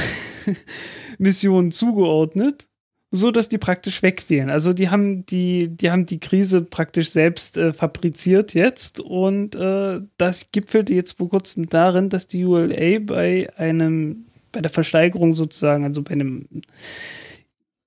Missionen 1.17 1.71
zugeordnet, 1.71 2.67
so 3.11 3.31
dass 3.31 3.49
die 3.49 3.57
praktisch 3.57 4.03
wegfielen. 4.03 4.49
Also 4.49 4.73
die 4.73 4.89
haben 4.89 5.25
die, 5.25 5.69
die 5.69 5.91
haben 5.91 6.05
die 6.05 6.19
Krise 6.19 6.61
praktisch 6.61 7.09
selbst 7.09 7.57
äh, 7.57 7.73
fabriziert 7.73 8.53
jetzt 8.53 8.99
und 8.99 9.55
äh, 9.55 10.01
das 10.17 10.51
gipfelte 10.51 10.93
jetzt 10.93 11.17
vor 11.17 11.29
kurzem 11.29 11.67
darin, 11.67 12.09
dass 12.09 12.27
die 12.27 12.45
ULA 12.45 12.99
bei 12.99 13.49
einem, 13.57 14.25
bei 14.51 14.61
der 14.61 14.71
Versteigerung 14.71 15.33
sozusagen, 15.33 15.83
also 15.83 16.01
bei 16.01 16.11
einem 16.11 16.47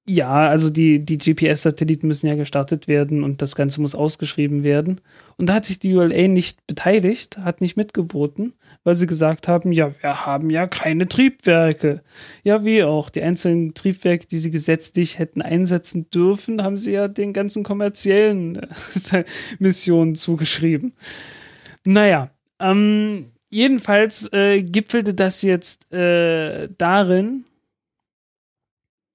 Ja, 0.07 0.49
also 0.49 0.71
die, 0.71 1.05
die 1.05 1.19
GPS-Satelliten 1.19 2.09
müssen 2.09 2.27
ja 2.27 2.35
gestartet 2.35 2.89
werden 2.89 3.23
und 3.23 3.43
das 3.43 3.55
Ganze 3.55 3.81
muss 3.81 3.95
ausgeschrieben 3.95 4.65
werden. 4.65 5.01
Und 5.37 5.47
da 5.47 5.55
hat 5.55 5.67
sich 5.67 5.79
die 5.79 5.95
ULA 5.95 6.27
nicht 6.27 6.67
beteiligt, 6.67 7.39
hat 7.39 7.61
nicht 7.61 7.77
mitgeboten, 7.77 8.55
weil 8.83 8.95
sie 8.95 9.07
gesagt 9.07 9.47
haben, 9.47 9.73
ja, 9.73 9.93
wir 10.03 10.27
haben 10.27 10.51
ja 10.51 10.67
keine 10.67 11.07
Triebwerke. 11.07 12.03
Ja, 12.43 12.65
wie 12.65 12.83
auch. 12.83 13.11
Die 13.11 13.23
einzelnen 13.23 13.75
Triebwerke, 13.75 14.27
die 14.27 14.39
sie 14.39 14.51
gesetzlich 14.51 15.19
hätten 15.19 15.43
einsetzen 15.43 16.11
dürfen, 16.11 16.63
haben 16.63 16.79
sie 16.79 16.93
ja 16.93 17.07
den 17.07 17.33
ganzen 17.33 17.63
kommerziellen 17.63 18.57
äh, 19.13 19.25
Missionen 19.59 20.15
zugeschrieben. 20.15 20.95
Naja, 21.85 22.31
ähm, 22.59 23.27
jedenfalls 23.51 24.33
äh, 24.33 24.63
gipfelte 24.63 25.15
das 25.15 25.43
jetzt 25.43 25.93
äh, 25.93 26.69
darin, 26.79 27.45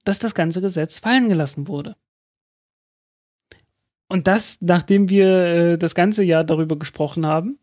dass 0.06 0.20
das 0.20 0.34
ganze 0.34 0.62
Gesetz 0.62 0.99
fallen 0.99 1.28
gelassen 1.28 1.68
wurde. 1.68 1.93
Und 4.08 4.28
das, 4.28 4.60
nachdem 4.62 5.10
wir 5.10 5.28
äh, 5.28 5.78
das 5.78 5.95
ganze 5.95 6.24
Jahr 6.24 6.43
darüber 6.43 6.78
gesprochen 6.78 7.26
haben, 7.26 7.58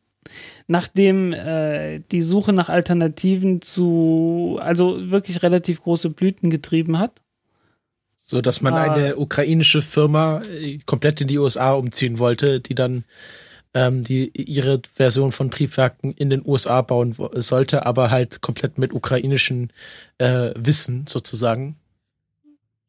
nachdem 0.67 1.33
äh, 1.33 2.01
die 2.11 2.23
Suche 2.23 2.53
nach 2.53 2.69
Alternativen 2.69 3.63
zu, 3.63 4.59
also 4.61 5.11
wirklich 5.11 5.43
relativ 5.43 5.83
große 5.83 6.11
Blüten 6.11 6.51
getrieben 6.51 6.99
hat. 6.99 7.21
So 8.17 8.41
dass 8.41 8.61
man 8.61 8.75
ah. 8.75 8.93
eine 8.93 9.17
ukrainische 9.17 9.83
Firma 9.83 10.43
äh, 10.43 10.79
komplett 10.85 11.21
in 11.21 11.29
die 11.29 11.39
USA 11.39 11.73
umziehen 11.73 12.19
wollte, 12.19 12.61
die 12.61 12.75
dann 12.75 13.05
ähm, 13.75 14.03
die 14.03 14.31
ihre 14.35 14.83
Version 14.95 15.33
von 15.33 15.51
Triebwerken 15.51 16.13
in 16.13 16.29
den 16.29 16.43
USA 16.45 16.83
bauen 16.83 17.15
sollte, 17.37 17.87
aber 17.87 18.11
halt 18.11 18.43
komplett 18.43 18.79
mit 18.79 18.93
ukrainischen 18.93 19.73
äh, 20.19 20.51
Wissen 20.57 21.07
sozusagen 21.07 21.77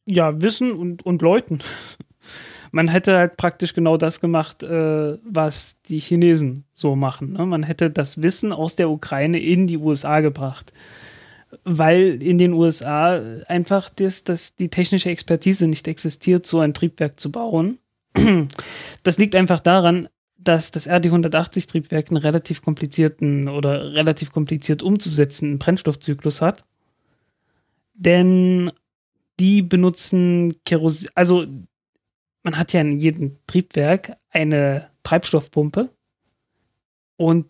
ja, 0.05 0.41
Wissen 0.41 0.71
und, 0.71 1.05
und 1.05 1.21
Leuten. 1.21 1.59
Man 2.71 2.87
hätte 2.87 3.17
halt 3.17 3.37
praktisch 3.37 3.75
genau 3.75 3.97
das 3.97 4.19
gemacht, 4.19 4.63
äh, 4.63 5.17
was 5.23 5.81
die 5.83 5.99
Chinesen 5.99 6.65
so 6.73 6.95
machen. 6.95 7.33
Ne? 7.33 7.45
Man 7.45 7.61
hätte 7.61 7.91
das 7.91 8.23
Wissen 8.23 8.51
aus 8.51 8.75
der 8.75 8.89
Ukraine 8.89 9.39
in 9.39 9.67
die 9.67 9.77
USA 9.77 10.21
gebracht. 10.21 10.71
Weil 11.63 12.23
in 12.23 12.39
den 12.39 12.53
USA 12.53 13.21
einfach 13.47 13.89
das, 13.89 14.23
das, 14.23 14.55
die 14.55 14.69
technische 14.69 15.11
Expertise 15.11 15.67
nicht 15.67 15.87
existiert, 15.87 16.47
so 16.47 16.59
ein 16.59 16.73
Triebwerk 16.73 17.19
zu 17.19 17.31
bauen. 17.31 17.77
Das 19.03 19.17
liegt 19.17 19.35
einfach 19.35 19.59
daran, 19.59 20.07
dass 20.37 20.71
das 20.71 20.87
RD-180-Triebwerk 20.87 22.09
einen 22.09 22.17
relativ 22.17 22.61
komplizierten 22.61 23.49
oder 23.49 23.93
relativ 23.93 24.31
kompliziert 24.31 24.83
umzusetzenden 24.83 25.59
Brennstoffzyklus 25.59 26.41
hat. 26.41 26.65
Denn 27.93 28.71
die 29.39 29.61
benutzen 29.61 30.55
Kerosin, 30.65 31.09
also 31.15 31.45
man 32.43 32.57
hat 32.57 32.73
ja 32.73 32.81
in 32.81 32.99
jedem 32.99 33.37
Triebwerk 33.47 34.15
eine 34.29 34.89
Treibstoffpumpe 35.03 35.89
und 37.17 37.45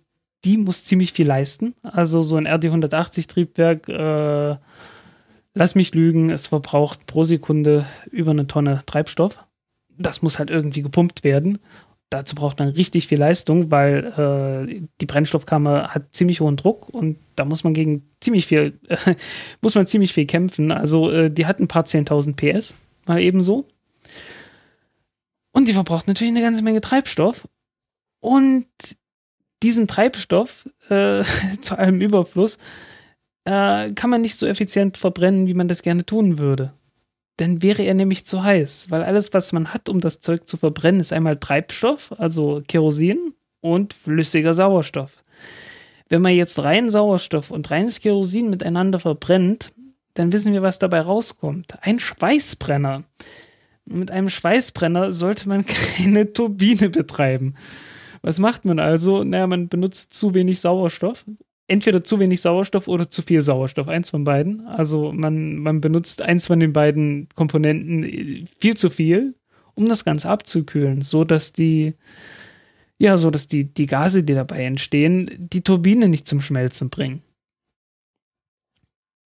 die 0.46 0.58
muss 0.58 0.84
ziemlich 0.84 1.14
viel 1.14 1.28
leisten. 1.28 1.74
Also 1.84 2.22
so 2.22 2.36
ein 2.36 2.48
RD180 2.48 3.28
Triebwerk, 3.28 3.88
äh, 3.88 4.58
lass 5.54 5.76
mich 5.76 5.94
lügen, 5.94 6.30
es 6.30 6.48
verbraucht 6.48 7.08
pro 7.08 7.24
Sekunde 7.24 7.86
über 8.12 8.32
eine 8.32 8.48
Tonne 8.48 8.82
Treibstoff. 8.86 9.44
Das 9.98 10.22
muss 10.22 10.40
halt 10.40 10.50
irgendwie 10.50 10.82
gepumpt 10.82 11.24
werden 11.24 11.60
dazu 12.14 12.36
braucht 12.36 12.60
man 12.60 12.70
richtig 12.70 13.08
viel 13.08 13.18
Leistung, 13.18 13.72
weil 13.72 14.68
äh, 14.70 14.82
die 15.02 15.06
Brennstoffkammer 15.06 15.90
hat 15.94 16.14
ziemlich 16.14 16.42
hohen 16.42 16.58
Druck 16.58 16.90
und 16.90 17.18
da 17.36 17.46
muss 17.46 17.64
man 17.64 17.74
gegen 17.74 18.10
ziemlich 18.20 18.48
viel, 18.48 18.80
äh, 18.88 19.16
muss 19.62 19.76
man 19.76 19.88
ziemlich 19.88 20.14
viel 20.14 20.26
kämpfen. 20.26 20.72
Also 20.72 21.10
äh, 21.12 21.32
die 21.32 21.46
hat 21.46 21.60
ein 21.60 21.68
paar 21.68 21.84
10.000 21.84 22.36
PS, 22.36 22.76
mal 23.08 23.22
ebenso. 23.22 23.66
Und 25.52 25.68
die 25.68 25.74
verbraucht 25.74 26.08
natürlich 26.08 26.32
eine 26.32 26.42
ganze 26.42 26.62
Menge 26.62 26.82
Treibstoff. 26.82 27.48
Und 28.20 28.66
diesen 29.62 29.88
Treibstoff 29.88 30.70
äh, 30.90 31.24
zu 31.62 31.78
allem 31.78 32.02
Überfluss 32.02 32.58
äh, 33.46 33.92
kann 33.92 34.10
man 34.10 34.22
nicht 34.22 34.38
so 34.38 34.48
effizient 34.48 34.98
verbrennen, 34.98 35.48
wie 35.48 35.54
man 35.54 35.68
das 35.68 35.82
gerne 35.82 36.06
tun 36.06 36.40
würde 36.40 36.74
dann 37.38 37.62
wäre 37.62 37.84
er 37.84 37.94
nämlich 37.94 38.26
zu 38.26 38.44
heiß, 38.44 38.88
weil 38.90 39.04
alles, 39.04 39.34
was 39.34 39.52
man 39.54 39.74
hat, 39.74 39.90
um 39.90 40.00
das 40.00 40.20
Zeug 40.20 40.48
zu 40.48 40.58
verbrennen, 40.58 41.02
ist 41.02 41.14
einmal 41.14 41.38
Treibstoff, 41.38 42.14
also 42.18 42.62
Kerosin 42.68 43.34
und 43.62 43.94
flüssiger 43.94 44.54
Sauerstoff. 44.54 45.22
Wenn 46.10 46.22
man 46.22 46.34
jetzt 46.34 46.64
rein 46.64 46.90
Sauerstoff 46.90 47.52
und 47.52 47.70
reines 47.72 48.02
Kerosin 48.02 48.50
miteinander 48.50 49.00
verbrennt, 49.00 49.72
dann 50.14 50.32
wissen 50.32 50.54
wir, 50.54 50.62
was 50.62 50.80
dabei 50.80 51.02
rauskommt. 51.02 51.78
Ein 51.82 52.00
Schweißbrenner. 52.00 53.04
Mit 53.86 54.12
einem 54.12 54.30
Schweißbrenner 54.30 55.12
sollte 55.12 55.50
man 55.50 55.66
keine 55.98 56.32
Turbine 56.34 56.90
betreiben. 56.90 57.56
Was 58.22 58.40
macht 58.40 58.64
man 58.66 58.80
also? 58.80 59.24
Naja, 59.24 59.48
man 59.48 59.68
benutzt 59.68 60.14
zu 60.14 60.34
wenig 60.34 60.60
Sauerstoff 60.62 61.26
entweder 61.68 62.04
zu 62.04 62.20
wenig 62.20 62.42
Sauerstoff 62.42 62.88
oder 62.88 63.10
zu 63.10 63.22
viel 63.22 63.42
Sauerstoff, 63.42 63.88
eins 63.88 64.10
von 64.10 64.24
beiden. 64.24 64.68
Also 64.68 65.12
man, 65.12 65.58
man 65.58 65.82
benutzt 65.82 66.22
eins 66.22 66.48
von 66.48 66.60
den 66.60 66.74
beiden 66.74 67.30
Komponenten 67.36 68.48
viel 68.60 68.76
zu 68.76 68.90
viel, 68.90 69.36
um 69.76 69.88
das 69.88 70.06
Ganze 70.06 70.30
abzukühlen, 70.30 71.02
so 71.02 71.24
dass 71.24 71.54
die, 71.54 71.94
ja, 73.04 73.18
so 73.18 73.30
dass 73.30 73.48
die, 73.48 73.66
die 73.66 73.86
Gase, 73.86 74.24
die 74.24 74.34
dabei 74.34 74.64
entstehen, 74.64 75.30
die 75.38 75.62
Turbine 75.62 76.08
nicht 76.08 76.28
zum 76.28 76.42
Schmelzen 76.42 76.90
bringen. 76.90 77.22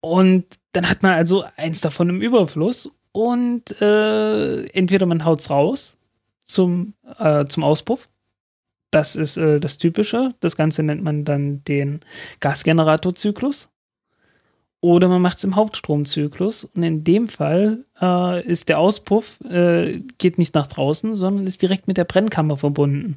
Und 0.03 0.45
dann 0.73 0.89
hat 0.89 1.03
man 1.03 1.13
also 1.13 1.45
eins 1.57 1.81
davon 1.81 2.09
im 2.09 2.23
Überfluss 2.23 2.91
und 3.13 3.81
äh, 3.81 4.65
entweder 4.67 5.07
man 5.07 5.25
haut 5.25 5.41
es 5.41 5.51
raus 5.51 5.99
zum, 6.45 6.95
äh, 7.19 7.45
zum 7.47 7.65
Auspuff 7.65 8.09
das 8.91 9.17
ist 9.17 9.37
äh, 9.37 9.61
das 9.61 9.79
Typische. 9.79 10.35
Das 10.41 10.57
Ganze 10.57 10.83
nennt 10.83 11.03
man 11.03 11.25
dann 11.25 11.63
den 11.65 12.01
Gasgeneratorzyklus. 12.41 13.69
Oder 14.83 15.09
man 15.09 15.21
macht 15.21 15.39
es 15.39 15.45
im 15.45 15.57
Hauptstromzyklus. 15.57 16.65
Und 16.65 16.83
in 16.83 17.05
dem 17.05 17.29
Fall 17.29 17.85
äh, 18.01 18.45
ist 18.47 18.69
der 18.69 18.79
Auspuff, 18.79 19.41
äh, 19.43 20.01
geht 20.19 20.39
nicht 20.39 20.55
nach 20.55 20.67
draußen, 20.67 21.15
sondern 21.15 21.47
ist 21.47 21.63
direkt 21.63 21.87
mit 21.87 21.99
der 21.99 22.05
Brennkammer 22.05 22.57
verbunden. 22.57 23.17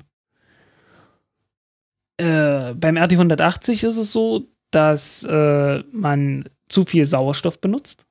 Äh, 2.18 2.74
beim 2.74 2.96
RT180 2.96 3.88
ist 3.88 3.98
es 3.98 4.12
so, 4.12 4.48
dass 4.72 5.24
äh, 5.24 5.84
man 5.92 6.50
zu 6.70 6.86
viel 6.86 7.06
Sauerstoff 7.06 7.60
benutzt. 7.60 8.06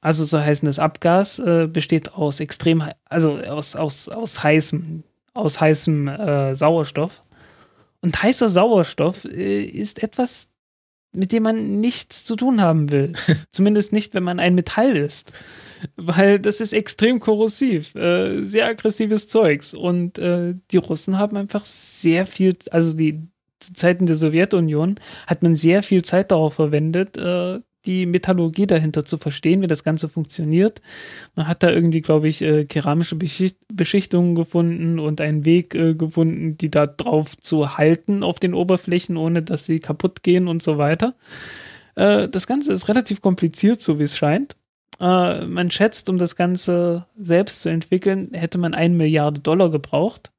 Also 0.00 0.24
so 0.24 0.38
heißen 0.38 0.66
das 0.66 0.78
Abgas 0.78 1.38
äh, 1.38 1.66
besteht 1.66 2.14
aus 2.14 2.40
extrem, 2.40 2.84
also 3.06 3.38
aus, 3.38 3.76
aus, 3.76 4.08
aus 4.08 4.42
heißem 4.42 5.02
aus 5.36 5.60
heißem 5.60 6.08
äh, 6.08 6.54
Sauerstoff. 6.54 7.20
Und 8.00 8.22
heißer 8.22 8.48
Sauerstoff 8.48 9.24
äh, 9.24 9.62
ist 9.62 10.02
etwas, 10.02 10.48
mit 11.12 11.32
dem 11.32 11.44
man 11.44 11.80
nichts 11.80 12.24
zu 12.24 12.36
tun 12.36 12.60
haben 12.60 12.90
will. 12.90 13.12
Zumindest 13.50 13.92
nicht, 13.92 14.14
wenn 14.14 14.22
man 14.22 14.40
ein 14.40 14.54
Metall 14.54 14.96
ist. 14.96 15.32
Weil 15.96 16.38
das 16.38 16.60
ist 16.60 16.72
extrem 16.72 17.20
korrosiv, 17.20 17.94
äh, 17.94 18.44
sehr 18.44 18.66
aggressives 18.66 19.28
Zeugs. 19.28 19.74
Und 19.74 20.18
äh, 20.18 20.54
die 20.70 20.78
Russen 20.78 21.18
haben 21.18 21.36
einfach 21.36 21.64
sehr 21.64 22.26
viel, 22.26 22.56
also 22.70 22.94
die 22.94 23.28
zu 23.60 23.72
Zeiten 23.72 24.06
der 24.06 24.16
Sowjetunion 24.16 24.96
hat 25.26 25.42
man 25.42 25.54
sehr 25.54 25.82
viel 25.82 26.04
Zeit 26.04 26.30
darauf 26.30 26.54
verwendet, 26.54 27.16
äh, 27.16 27.60
die 27.86 28.06
Metallurgie 28.06 28.66
dahinter 28.66 29.04
zu 29.04 29.16
verstehen, 29.16 29.62
wie 29.62 29.66
das 29.66 29.84
Ganze 29.84 30.08
funktioniert. 30.08 30.80
Man 31.36 31.46
hat 31.46 31.62
da 31.62 31.70
irgendwie, 31.70 32.00
glaube 32.00 32.28
ich, 32.28 32.42
äh, 32.42 32.64
keramische 32.64 33.16
Beschicht 33.16 33.58
Beschichtungen 33.72 34.34
gefunden 34.34 34.98
und 34.98 35.20
einen 35.20 35.44
Weg 35.44 35.74
äh, 35.74 35.94
gefunden, 35.94 36.56
die 36.58 36.70
da 36.70 36.86
drauf 36.86 37.36
zu 37.36 37.78
halten 37.78 38.22
auf 38.22 38.40
den 38.40 38.54
Oberflächen, 38.54 39.16
ohne 39.16 39.42
dass 39.42 39.66
sie 39.66 39.78
kaputt 39.78 40.22
gehen 40.22 40.48
und 40.48 40.62
so 40.62 40.78
weiter. 40.78 41.12
Äh, 41.94 42.28
das 42.28 42.46
Ganze 42.46 42.72
ist 42.72 42.88
relativ 42.88 43.20
kompliziert, 43.20 43.80
so 43.80 43.98
wie 43.98 44.04
es 44.04 44.16
scheint. 44.16 44.56
Äh, 45.00 45.46
man 45.46 45.70
schätzt, 45.70 46.08
um 46.08 46.18
das 46.18 46.36
Ganze 46.36 47.06
selbst 47.18 47.60
zu 47.60 47.68
entwickeln, 47.68 48.30
hätte 48.32 48.58
man 48.58 48.74
eine 48.74 48.94
Milliarde 48.94 49.40
Dollar 49.40 49.70
gebraucht 49.70 50.30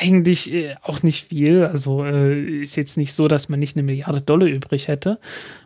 eigentlich 0.00 0.52
äh, 0.52 0.74
auch 0.82 1.02
nicht 1.02 1.26
viel. 1.26 1.64
Also 1.64 2.04
äh, 2.04 2.62
ist 2.62 2.76
jetzt 2.76 2.96
nicht 2.96 3.12
so, 3.12 3.28
dass 3.28 3.48
man 3.48 3.58
nicht 3.58 3.76
eine 3.76 3.82
Milliarde 3.82 4.22
Dollar 4.22 4.46
übrig 4.46 4.88
hätte. 4.88 5.16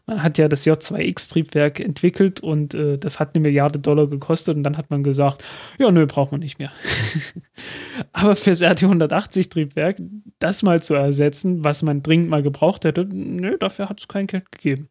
Man 0.07 0.23
hat 0.23 0.39
ja 0.39 0.49
das 0.49 0.67
J2X-Triebwerk 0.67 1.81
entwickelt 1.81 2.41
und 2.41 2.75
äh, 2.75 2.99
das 2.99 3.21
hat 3.21 3.35
eine 3.35 3.43
Milliarde 3.43 3.79
Dollar 3.79 4.07
gekostet 4.07 4.57
und 4.57 4.63
dann 4.63 4.77
hat 4.77 4.91
man 4.91 5.03
gesagt, 5.03 5.45
ja, 5.79 5.91
nö, 5.91 6.07
braucht 6.07 6.33
man 6.33 6.41
nicht 6.41 6.59
mehr. 6.59 6.73
Aber 8.13 8.37
fürs 8.37 8.63
RT180-Triebwerk, 8.63 10.01
das 10.39 10.63
mal 10.63 10.83
zu 10.83 10.95
ersetzen, 10.95 11.65
was 11.65 11.83
man 11.83 12.03
dringend 12.03 12.29
mal 12.29 12.43
gebraucht 12.43 12.85
hätte, 12.85 13.07
nö, 13.13 13.57
dafür 13.59 13.89
hat 13.89 14.01
es 14.01 14.09
kein 14.09 14.27
Geld 14.27 14.51
gegeben. 14.51 14.89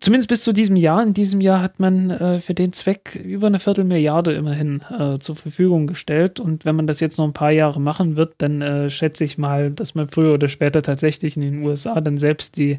Zumindest 0.00 0.30
bis 0.30 0.44
zu 0.44 0.54
diesem 0.54 0.76
Jahr. 0.76 1.02
In 1.02 1.12
diesem 1.12 1.42
Jahr 1.42 1.60
hat 1.60 1.78
man 1.78 2.10
äh, 2.10 2.40
für 2.40 2.54
den 2.54 2.72
Zweck 2.72 3.16
über 3.22 3.48
eine 3.48 3.58
Viertelmilliarde 3.58 4.32
immerhin 4.32 4.82
äh, 4.98 5.18
zur 5.18 5.36
Verfügung 5.36 5.86
gestellt. 5.86 6.40
Und 6.40 6.64
wenn 6.64 6.74
man 6.74 6.86
das 6.86 7.00
jetzt 7.00 7.18
noch 7.18 7.26
ein 7.26 7.34
paar 7.34 7.50
Jahre 7.50 7.80
machen 7.82 8.16
wird, 8.16 8.34
dann 8.38 8.62
äh, 8.62 8.88
schätze 8.88 9.24
ich 9.24 9.36
mal, 9.36 9.70
dass 9.70 9.94
man 9.94 10.08
früher 10.08 10.32
oder 10.32 10.48
später 10.48 10.80
tatsächlich 10.80 11.36
in 11.36 11.42
den 11.42 11.62
USA 11.62 12.00
dann 12.00 12.16
selbst 12.16 12.56
die 12.56 12.78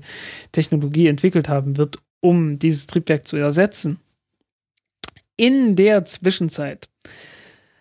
Technologie 0.51 1.05
entwickelt 1.05 1.47
haben 1.47 1.77
wird, 1.77 1.99
um 2.21 2.57
dieses 2.57 2.87
Triebwerk 2.87 3.27
zu 3.27 3.37
ersetzen. 3.37 3.99
in 5.37 5.75
der 5.75 6.05
Zwischenzeit 6.05 6.89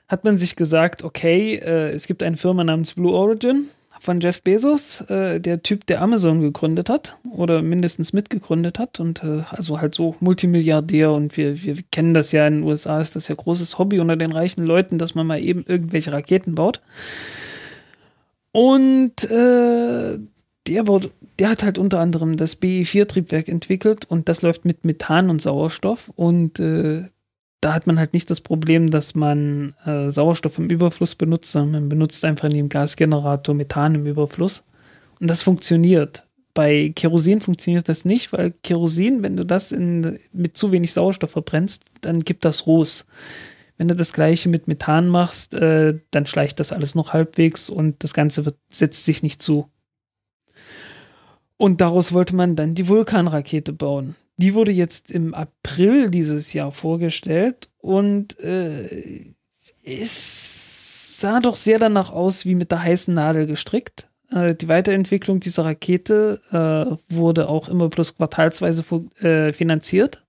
hat 0.08 0.24
man 0.24 0.36
sich 0.36 0.56
gesagt, 0.56 1.02
okay, 1.02 1.54
äh, 1.54 1.92
es 1.92 2.06
gibt 2.06 2.22
eine 2.22 2.36
Firma 2.36 2.64
namens 2.64 2.94
Blue 2.94 3.12
Origin 3.12 3.68
von 4.00 4.20
Jeff 4.20 4.42
Bezos, 4.42 5.02
äh, 5.02 5.40
der 5.40 5.62
Typ, 5.62 5.86
der 5.86 6.00
Amazon 6.00 6.40
gegründet 6.40 6.88
hat 6.88 7.18
oder 7.30 7.62
mindestens 7.62 8.12
mitgegründet 8.12 8.78
hat 8.78 8.98
und 8.98 9.22
äh, 9.22 9.42
also 9.50 9.80
halt 9.80 9.94
so 9.94 10.16
Multimilliardär 10.20 11.12
und 11.12 11.36
wir, 11.36 11.62
wir 11.62 11.76
kennen 11.92 12.14
das 12.14 12.32
ja 12.32 12.46
in 12.46 12.56
den 12.56 12.62
USA, 12.64 13.00
ist 13.00 13.14
das 13.14 13.28
ja 13.28 13.34
großes 13.34 13.78
Hobby 13.78 14.00
unter 14.00 14.16
den 14.16 14.32
reichen 14.32 14.64
Leuten, 14.64 14.98
dass 14.98 15.14
man 15.14 15.26
mal 15.26 15.38
eben 15.38 15.64
irgendwelche 15.66 16.12
Raketen 16.12 16.54
baut. 16.54 16.80
Und 18.52 19.30
äh, 19.30 20.18
der, 20.66 20.82
baut, 20.84 21.10
der 21.38 21.50
hat 21.50 21.62
halt 21.62 21.78
unter 21.78 22.00
anderem 22.00 22.36
das 22.36 22.60
BE4-Triebwerk 22.60 23.48
entwickelt 23.48 24.06
und 24.08 24.28
das 24.28 24.42
läuft 24.42 24.64
mit 24.64 24.84
Methan 24.84 25.30
und 25.30 25.42
Sauerstoff 25.42 26.10
und 26.16 26.58
äh, 26.58 27.04
da 27.60 27.74
hat 27.74 27.86
man 27.86 27.98
halt 27.98 28.14
nicht 28.14 28.30
das 28.30 28.40
Problem, 28.40 28.90
dass 28.90 29.14
man 29.14 29.74
äh, 29.84 30.08
Sauerstoff 30.08 30.58
im 30.58 30.70
Überfluss 30.70 31.14
benutzt, 31.14 31.52
sondern 31.52 31.82
man 31.82 31.88
benutzt 31.90 32.24
einfach 32.24 32.48
in 32.48 32.56
dem 32.56 32.68
Gasgenerator 32.68 33.54
Methan 33.54 33.94
im 33.94 34.06
Überfluss. 34.06 34.64
Und 35.20 35.28
das 35.28 35.42
funktioniert. 35.42 36.26
Bei 36.54 36.90
Kerosin 36.94 37.40
funktioniert 37.40 37.88
das 37.88 38.04
nicht, 38.04 38.32
weil 38.32 38.52
Kerosin, 38.62 39.22
wenn 39.22 39.36
du 39.36 39.44
das 39.44 39.72
in, 39.72 40.18
mit 40.32 40.56
zu 40.56 40.72
wenig 40.72 40.92
Sauerstoff 40.92 41.30
verbrennst, 41.30 41.84
dann 42.00 42.20
gibt 42.20 42.44
das 42.44 42.66
Ruß. 42.66 43.06
Wenn 43.76 43.88
du 43.88 43.94
das 43.94 44.12
gleiche 44.12 44.48
mit 44.48 44.66
Methan 44.66 45.08
machst, 45.08 45.54
äh, 45.54 45.98
dann 46.10 46.26
schleicht 46.26 46.60
das 46.60 46.72
alles 46.72 46.94
noch 46.94 47.12
halbwegs 47.12 47.70
und 47.70 48.02
das 48.02 48.14
Ganze 48.14 48.46
wird, 48.46 48.56
setzt 48.68 49.04
sich 49.04 49.22
nicht 49.22 49.42
zu. 49.42 49.68
Und 51.56 51.82
daraus 51.82 52.12
wollte 52.14 52.34
man 52.34 52.56
dann 52.56 52.74
die 52.74 52.88
Vulkanrakete 52.88 53.74
bauen. 53.74 54.16
Die 54.40 54.54
wurde 54.54 54.72
jetzt 54.72 55.10
im 55.10 55.34
April 55.34 56.10
dieses 56.10 56.54
Jahr 56.54 56.72
vorgestellt 56.72 57.68
und 57.76 58.40
äh, 58.40 59.34
es 59.84 61.20
sah 61.20 61.40
doch 61.40 61.54
sehr 61.54 61.78
danach 61.78 62.10
aus 62.10 62.46
wie 62.46 62.54
mit 62.54 62.70
der 62.70 62.82
heißen 62.82 63.12
Nadel 63.12 63.46
gestrickt. 63.46 64.08
Äh, 64.32 64.54
die 64.54 64.68
Weiterentwicklung 64.68 65.40
dieser 65.40 65.66
Rakete 65.66 66.40
äh, 66.52 67.14
wurde 67.14 67.50
auch 67.50 67.68
immer 67.68 67.90
bloß 67.90 68.16
quartalsweise 68.16 68.82
äh, 69.20 69.52
finanziert. 69.52 70.24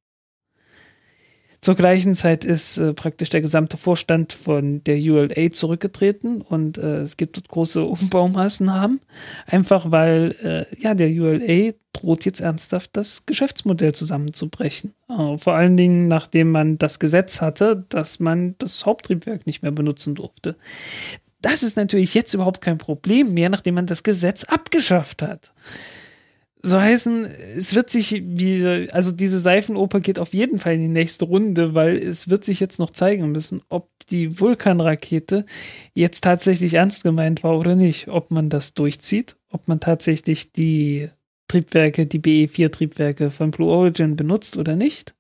Zur 1.61 1.75
gleichen 1.75 2.15
Zeit 2.15 2.43
ist 2.43 2.79
äh, 2.79 2.91
praktisch 2.91 3.29
der 3.29 3.41
gesamte 3.41 3.77
Vorstand 3.77 4.33
von 4.33 4.83
der 4.83 4.97
ULA 4.97 5.51
zurückgetreten 5.51 6.41
und 6.41 6.79
äh, 6.79 6.97
es 6.97 7.17
gibt 7.17 7.37
dort 7.37 7.49
große 7.49 7.83
Umbaumaßnahmen, 7.85 8.99
einfach 9.45 9.91
weil 9.91 10.35
äh, 10.73 10.81
ja 10.81 10.95
der 10.95 11.09
ULA 11.09 11.73
droht 11.93 12.25
jetzt 12.25 12.41
ernsthaft 12.41 12.89
das 12.93 13.27
Geschäftsmodell 13.27 13.93
zusammenzubrechen. 13.93 14.95
Äh, 15.07 15.37
vor 15.37 15.53
allen 15.53 15.77
Dingen, 15.77 16.07
nachdem 16.07 16.49
man 16.49 16.79
das 16.79 16.97
Gesetz 16.97 17.41
hatte, 17.41 17.85
dass 17.89 18.19
man 18.19 18.55
das 18.57 18.87
Haupttriebwerk 18.87 19.45
nicht 19.45 19.61
mehr 19.61 19.71
benutzen 19.71 20.15
durfte. 20.15 20.55
Das 21.43 21.61
ist 21.61 21.77
natürlich 21.77 22.15
jetzt 22.15 22.33
überhaupt 22.33 22.61
kein 22.61 22.79
Problem 22.79 23.35
mehr, 23.35 23.49
nachdem 23.49 23.75
man 23.75 23.85
das 23.85 24.01
Gesetz 24.01 24.45
abgeschafft 24.45 25.21
hat 25.21 25.51
so 26.63 26.79
heißen, 26.79 27.25
es 27.57 27.73
wird 27.75 27.89
sich 27.89 28.23
wie, 28.25 28.87
also 28.91 29.11
diese 29.11 29.39
Seifenoper 29.39 29.99
geht 29.99 30.19
auf 30.19 30.33
jeden 30.33 30.59
Fall 30.59 30.75
in 30.75 30.81
die 30.81 30.87
nächste 30.87 31.25
Runde, 31.25 31.73
weil 31.73 31.97
es 31.97 32.29
wird 32.29 32.43
sich 32.43 32.59
jetzt 32.59 32.79
noch 32.79 32.91
zeigen 32.91 33.31
müssen, 33.31 33.61
ob 33.69 33.89
die 34.09 34.39
Vulkanrakete 34.39 35.43
jetzt 35.93 36.23
tatsächlich 36.23 36.75
ernst 36.75 37.03
gemeint 37.03 37.43
war 37.43 37.57
oder 37.57 37.75
nicht, 37.75 38.09
ob 38.09 38.29
man 38.31 38.49
das 38.49 38.73
durchzieht, 38.73 39.37
ob 39.49 39.67
man 39.67 39.79
tatsächlich 39.79 40.51
die 40.51 41.09
Triebwerke, 41.47 42.05
die 42.05 42.19
BE4-Triebwerke 42.19 43.29
von 43.29 43.51
Blue 43.51 43.69
Origin 43.69 44.15
benutzt 44.15 44.57
oder 44.57 44.75
nicht. 44.75 45.15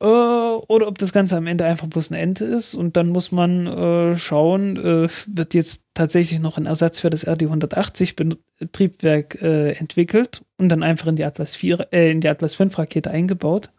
Äh, 0.00 0.06
oder 0.06 0.86
ob 0.86 0.98
das 0.98 1.12
Ganze 1.12 1.36
am 1.36 1.46
Ende 1.46 1.64
einfach 1.64 1.88
bloß 1.88 2.12
eine 2.12 2.20
Ente 2.20 2.44
ist 2.44 2.74
und 2.74 2.96
dann 2.96 3.08
muss 3.08 3.32
man 3.32 3.66
äh, 3.66 4.16
schauen, 4.16 4.76
äh, 4.76 5.08
wird 5.26 5.54
jetzt 5.54 5.84
tatsächlich 5.94 6.38
noch 6.38 6.56
ein 6.56 6.66
Ersatz 6.66 7.00
für 7.00 7.10
das 7.10 7.26
RD-180 7.26 8.36
Triebwerk 8.70 9.42
äh, 9.42 9.72
entwickelt 9.72 10.44
und 10.56 10.68
dann 10.68 10.84
einfach 10.84 11.08
in 11.08 11.16
die 11.16 11.24
Atlas 11.24 11.56
4, 11.56 11.88
äh, 11.92 12.10
in 12.12 12.20
die 12.20 12.28
Atlas 12.28 12.54
5 12.54 12.78
Rakete 12.78 13.10
eingebaut 13.10 13.70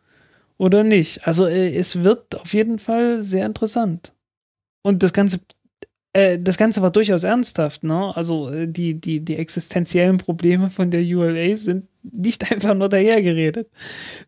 oder 0.57 0.83
nicht. 0.83 1.25
Also 1.25 1.47
es 1.47 2.03
wird 2.03 2.35
auf 2.37 2.53
jeden 2.53 2.79
Fall 2.79 3.21
sehr 3.21 3.45
interessant. 3.45 4.13
Und 4.81 5.03
das 5.03 5.13
Ganze 5.13 5.39
das 6.11 6.57
Ganze 6.57 6.81
war 6.81 6.89
durchaus 6.89 7.23
ernsthaft, 7.23 7.83
ne? 7.83 8.15
Also 8.15 8.65
die, 8.65 8.99
die, 8.99 9.19
die 9.19 9.35
existenziellen 9.35 10.17
Probleme 10.17 10.71
von 10.71 10.89
der 10.89 11.01
ULA 11.01 11.55
sind 11.55 11.85
nicht 12.03 12.51
einfach 12.51 12.73
nur 12.73 12.89
dahergeredet. 12.89 13.69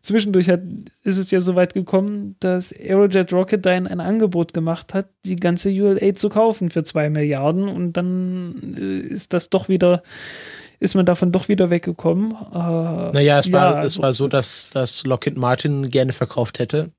Zwischendurch 0.00 0.48
hat, 0.48 0.60
ist 1.04 1.18
es 1.18 1.30
ja 1.30 1.40
so 1.40 1.54
weit 1.54 1.74
gekommen, 1.74 2.36
dass 2.40 2.72
Aerojet 2.72 3.32
Rocketdyne 3.32 3.90
ein 3.90 4.00
Angebot 4.00 4.52
gemacht 4.52 4.94
hat, 4.94 5.08
die 5.24 5.36
ganze 5.36 5.70
ULA 5.70 6.14
zu 6.14 6.28
kaufen 6.28 6.70
für 6.70 6.82
zwei 6.82 7.10
Milliarden 7.10 7.68
und 7.68 7.94
dann 7.94 8.76
äh, 8.78 9.06
ist 9.06 9.32
das 9.32 9.50
doch 9.50 9.68
wieder 9.68 10.02
ist 10.82 10.96
man 10.96 11.06
davon 11.06 11.30
doch 11.30 11.46
wieder 11.46 11.70
weggekommen. 11.70 12.32
Äh, 12.32 12.56
naja, 12.56 13.38
es 13.38 13.52
war, 13.52 13.76
ja, 13.76 13.84
es 13.84 14.00
war 14.00 14.12
so, 14.12 14.26
dass, 14.26 14.70
dass 14.70 15.04
Lockheed 15.04 15.36
Martin 15.36 15.90
gerne 15.90 16.12
verkauft 16.12 16.58
hätte, 16.58 16.90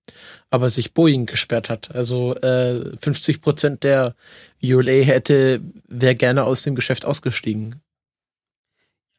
aber 0.49 0.69
sich 0.69 0.93
Boeing 0.93 1.25
gesperrt 1.25 1.69
hat. 1.69 1.93
Also 1.93 2.33
äh, 2.35 2.97
50 3.01 3.41
Prozent 3.41 3.83
der 3.83 4.15
ULA 4.63 5.03
hätte, 5.03 5.59
wäre 5.89 6.15
gerne 6.15 6.45
aus 6.45 6.63
dem 6.63 6.75
Geschäft 6.75 7.03
ausgestiegen. 7.03 7.81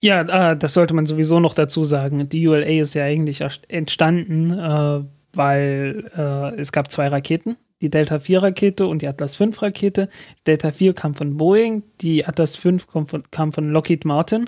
Ja, 0.04 0.50
äh, 0.50 0.56
das 0.56 0.74
sollte 0.74 0.92
man 0.92 1.06
sowieso 1.06 1.40
noch 1.40 1.54
dazu 1.54 1.82
sagen. 1.84 2.28
Die 2.28 2.46
ULA 2.46 2.80
ist 2.82 2.92
ja 2.92 3.04
eigentlich 3.04 3.42
entstanden, 3.68 4.50
äh, 4.50 5.00
weil 5.32 6.10
äh, 6.14 6.60
es 6.60 6.72
gab 6.72 6.90
zwei 6.90 7.08
Raketen 7.08 7.56
die 7.80 7.88
Delta 7.90 8.18
4 8.18 8.42
Rakete 8.42 8.86
und 8.86 9.00
die 9.02 9.08
Atlas 9.08 9.36
5 9.36 9.62
Rakete. 9.62 10.08
Delta 10.46 10.72
4 10.72 10.92
kam 10.92 11.14
von 11.14 11.36
Boeing, 11.38 11.82
die 12.00 12.26
Atlas 12.26 12.54
5 12.56 12.86
kam 12.86 13.06
von, 13.06 13.22
kam 13.30 13.52
von 13.52 13.70
Lockheed 13.70 14.04
Martin. 14.04 14.44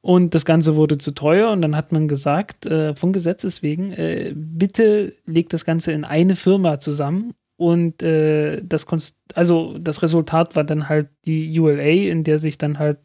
Und 0.00 0.34
das 0.36 0.44
Ganze 0.44 0.76
wurde 0.76 0.96
zu 0.96 1.10
teuer 1.10 1.50
und 1.50 1.60
dann 1.60 1.76
hat 1.76 1.90
man 1.90 2.06
gesagt, 2.06 2.66
äh, 2.66 2.94
von 2.94 3.12
Gesetzes 3.12 3.62
wegen, 3.62 3.92
äh, 3.92 4.32
bitte 4.34 5.12
legt 5.26 5.52
das 5.52 5.64
Ganze 5.64 5.90
in 5.92 6.04
eine 6.04 6.36
Firma 6.36 6.78
zusammen. 6.78 7.34
Und 7.58 8.04
äh, 8.04 8.62
das, 8.62 8.86
also 9.34 9.76
das 9.78 10.02
Resultat 10.02 10.54
war 10.54 10.62
dann 10.62 10.88
halt 10.88 11.08
die 11.26 11.58
ULA, 11.58 12.08
in 12.08 12.22
der 12.22 12.38
sich 12.38 12.56
dann 12.56 12.78
halt 12.78 12.98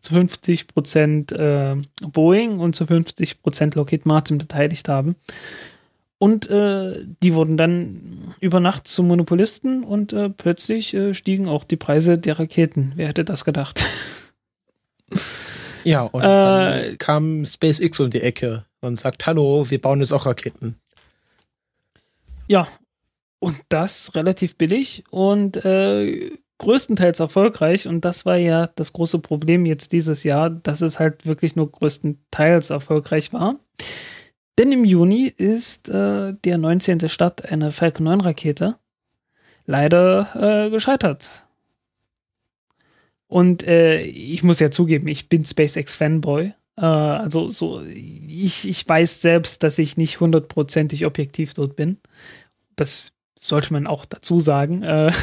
zu 0.00 0.14
50 0.14 0.66
Prozent 0.66 1.30
äh, 1.30 1.76
Boeing 2.02 2.58
und 2.58 2.74
zu 2.74 2.86
50 2.86 3.40
Prozent 3.40 3.76
Lockheed 3.76 4.06
Martin 4.06 4.36
beteiligt 4.36 4.88
haben. 4.88 5.14
Und 6.18 6.50
äh, 6.50 7.06
die 7.22 7.34
wurden 7.34 7.56
dann 7.56 8.34
über 8.40 8.58
Nacht 8.58 8.88
zu 8.88 9.04
Monopolisten 9.04 9.84
und 9.84 10.12
äh, 10.12 10.28
plötzlich 10.28 10.92
äh, 10.92 11.14
stiegen 11.14 11.46
auch 11.46 11.62
die 11.62 11.76
Preise 11.76 12.18
der 12.18 12.40
Raketen. 12.40 12.92
Wer 12.96 13.08
hätte 13.08 13.24
das 13.24 13.44
gedacht? 13.44 13.86
Ja, 15.84 16.02
und 16.02 16.22
dann 16.22 16.72
äh, 16.72 16.96
kam 16.96 17.46
SpaceX 17.46 18.00
um 18.00 18.10
die 18.10 18.20
Ecke 18.20 18.66
und 18.80 19.00
sagt, 19.00 19.24
hallo, 19.26 19.70
wir 19.70 19.80
bauen 19.80 20.00
jetzt 20.00 20.12
auch 20.12 20.26
Raketen. 20.26 20.76
Ja, 22.48 22.68
und 23.40 23.56
das 23.68 24.14
relativ 24.14 24.56
billig 24.56 25.02
und 25.10 25.64
äh, 25.64 26.30
größtenteils 26.58 27.18
erfolgreich. 27.18 27.88
Und 27.88 28.04
das 28.04 28.24
war 28.24 28.36
ja 28.36 28.68
das 28.76 28.92
große 28.92 29.18
Problem 29.18 29.66
jetzt 29.66 29.92
dieses 29.92 30.22
Jahr, 30.22 30.50
dass 30.50 30.82
es 30.82 31.00
halt 31.00 31.26
wirklich 31.26 31.56
nur 31.56 31.72
größtenteils 31.72 32.70
erfolgreich 32.70 33.32
war. 33.32 33.58
Denn 34.58 34.70
im 34.70 34.84
Juni 34.84 35.26
ist 35.26 35.88
äh, 35.88 36.34
der 36.44 36.58
19. 36.58 37.08
Start 37.08 37.50
einer 37.50 37.72
Falcon 37.72 38.04
9 38.04 38.20
Rakete 38.20 38.76
leider 39.64 40.66
äh, 40.66 40.70
gescheitert. 40.70 41.30
Und 43.26 43.66
äh, 43.66 44.02
ich 44.02 44.42
muss 44.42 44.60
ja 44.60 44.70
zugeben, 44.70 45.08
ich 45.08 45.28
bin 45.28 45.44
SpaceX-Fanboy. 45.44 46.52
Äh, 46.76 46.84
also 46.84 47.48
so, 47.48 47.80
ich, 47.86 48.68
ich 48.68 48.86
weiß 48.86 49.22
selbst, 49.22 49.62
dass 49.62 49.78
ich 49.78 49.96
nicht 49.96 50.20
hundertprozentig 50.20 51.06
objektiv 51.06 51.54
dort 51.54 51.76
bin. 51.76 51.98
Das 52.76 53.12
sollte 53.40 53.72
man 53.72 53.86
auch 53.86 54.04
dazu 54.04 54.38
sagen. 54.38 54.82
Äh, 54.82 55.12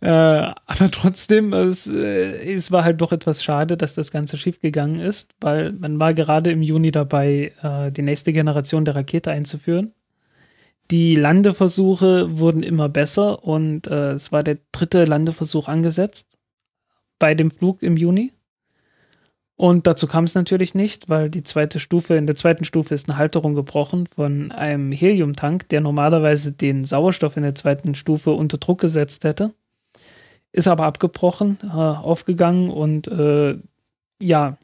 Äh, 0.00 0.08
aber 0.08 0.90
trotzdem, 0.92 1.52
es, 1.54 1.86
äh, 1.86 2.54
es 2.54 2.70
war 2.70 2.84
halt 2.84 3.00
doch 3.00 3.12
etwas 3.12 3.42
schade, 3.42 3.76
dass 3.76 3.94
das 3.94 4.10
Ganze 4.10 4.36
schiefgegangen 4.36 5.00
ist, 5.00 5.34
weil 5.40 5.72
man 5.72 5.98
war 5.98 6.12
gerade 6.12 6.50
im 6.50 6.62
Juni 6.62 6.92
dabei, 6.92 7.52
äh, 7.62 7.90
die 7.90 8.02
nächste 8.02 8.32
Generation 8.32 8.84
der 8.84 8.94
Rakete 8.94 9.30
einzuführen. 9.30 9.94
Die 10.90 11.14
Landeversuche 11.16 12.38
wurden 12.38 12.62
immer 12.62 12.88
besser 12.88 13.42
und 13.42 13.88
äh, 13.88 14.12
es 14.12 14.30
war 14.32 14.42
der 14.42 14.58
dritte 14.70 15.04
Landeversuch 15.06 15.66
angesetzt 15.66 16.38
bei 17.18 17.34
dem 17.34 17.50
Flug 17.50 17.82
im 17.82 17.96
Juni. 17.96 18.32
Und 19.56 19.86
dazu 19.86 20.06
kam 20.06 20.24
es 20.24 20.34
natürlich 20.34 20.74
nicht, 20.74 21.08
weil 21.08 21.30
die 21.30 21.42
zweite 21.42 21.80
Stufe, 21.80 22.14
in 22.14 22.26
der 22.26 22.36
zweiten 22.36 22.64
Stufe 22.64 22.94
ist 22.94 23.08
eine 23.08 23.16
Halterung 23.16 23.54
gebrochen 23.54 24.06
von 24.06 24.52
einem 24.52 24.92
Heliumtank, 24.92 25.68
der 25.70 25.80
normalerweise 25.80 26.52
den 26.52 26.84
Sauerstoff 26.84 27.36
in 27.38 27.42
der 27.42 27.54
zweiten 27.54 27.94
Stufe 27.94 28.32
unter 28.32 28.58
Druck 28.58 28.80
gesetzt 28.80 29.24
hätte 29.24 29.54
ist 30.56 30.68
aber 30.68 30.86
abgebrochen, 30.86 31.58
äh, 31.62 31.66
aufgegangen 31.76 32.70
und 32.70 33.08
äh, 33.08 33.58
ja, 34.22 34.56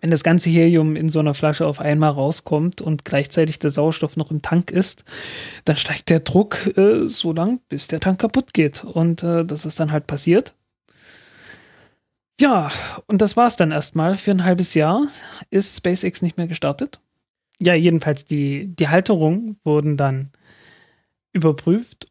wenn 0.00 0.10
das 0.10 0.22
ganze 0.22 0.50
Helium 0.50 0.94
in 0.94 1.08
so 1.08 1.18
einer 1.18 1.34
Flasche 1.34 1.66
auf 1.66 1.80
einmal 1.80 2.10
rauskommt 2.10 2.82
und 2.82 3.04
gleichzeitig 3.04 3.58
der 3.58 3.70
Sauerstoff 3.70 4.16
noch 4.16 4.30
im 4.30 4.42
Tank 4.42 4.70
ist, 4.70 5.04
dann 5.64 5.76
steigt 5.76 6.10
der 6.10 6.20
Druck 6.20 6.76
äh, 6.76 7.06
so 7.06 7.32
lang, 7.32 7.60
bis 7.68 7.88
der 7.88 8.00
Tank 8.00 8.20
kaputt 8.20 8.52
geht. 8.52 8.84
Und 8.84 9.22
äh, 9.22 9.44
das 9.44 9.66
ist 9.66 9.80
dann 9.80 9.92
halt 9.92 10.06
passiert. 10.06 10.54
Ja, 12.40 12.70
und 13.06 13.20
das 13.20 13.36
war's 13.36 13.56
dann 13.56 13.70
erstmal. 13.70 14.14
Für 14.14 14.30
ein 14.30 14.44
halbes 14.44 14.72
Jahr 14.72 15.06
ist 15.50 15.76
SpaceX 15.76 16.22
nicht 16.22 16.38
mehr 16.38 16.46
gestartet. 16.46 16.98
Ja, 17.58 17.74
jedenfalls 17.74 18.24
die, 18.24 18.74
die 18.74 18.88
Halterungen 18.88 19.60
wurden 19.62 19.98
dann 19.98 20.30
überprüft. 21.32 22.06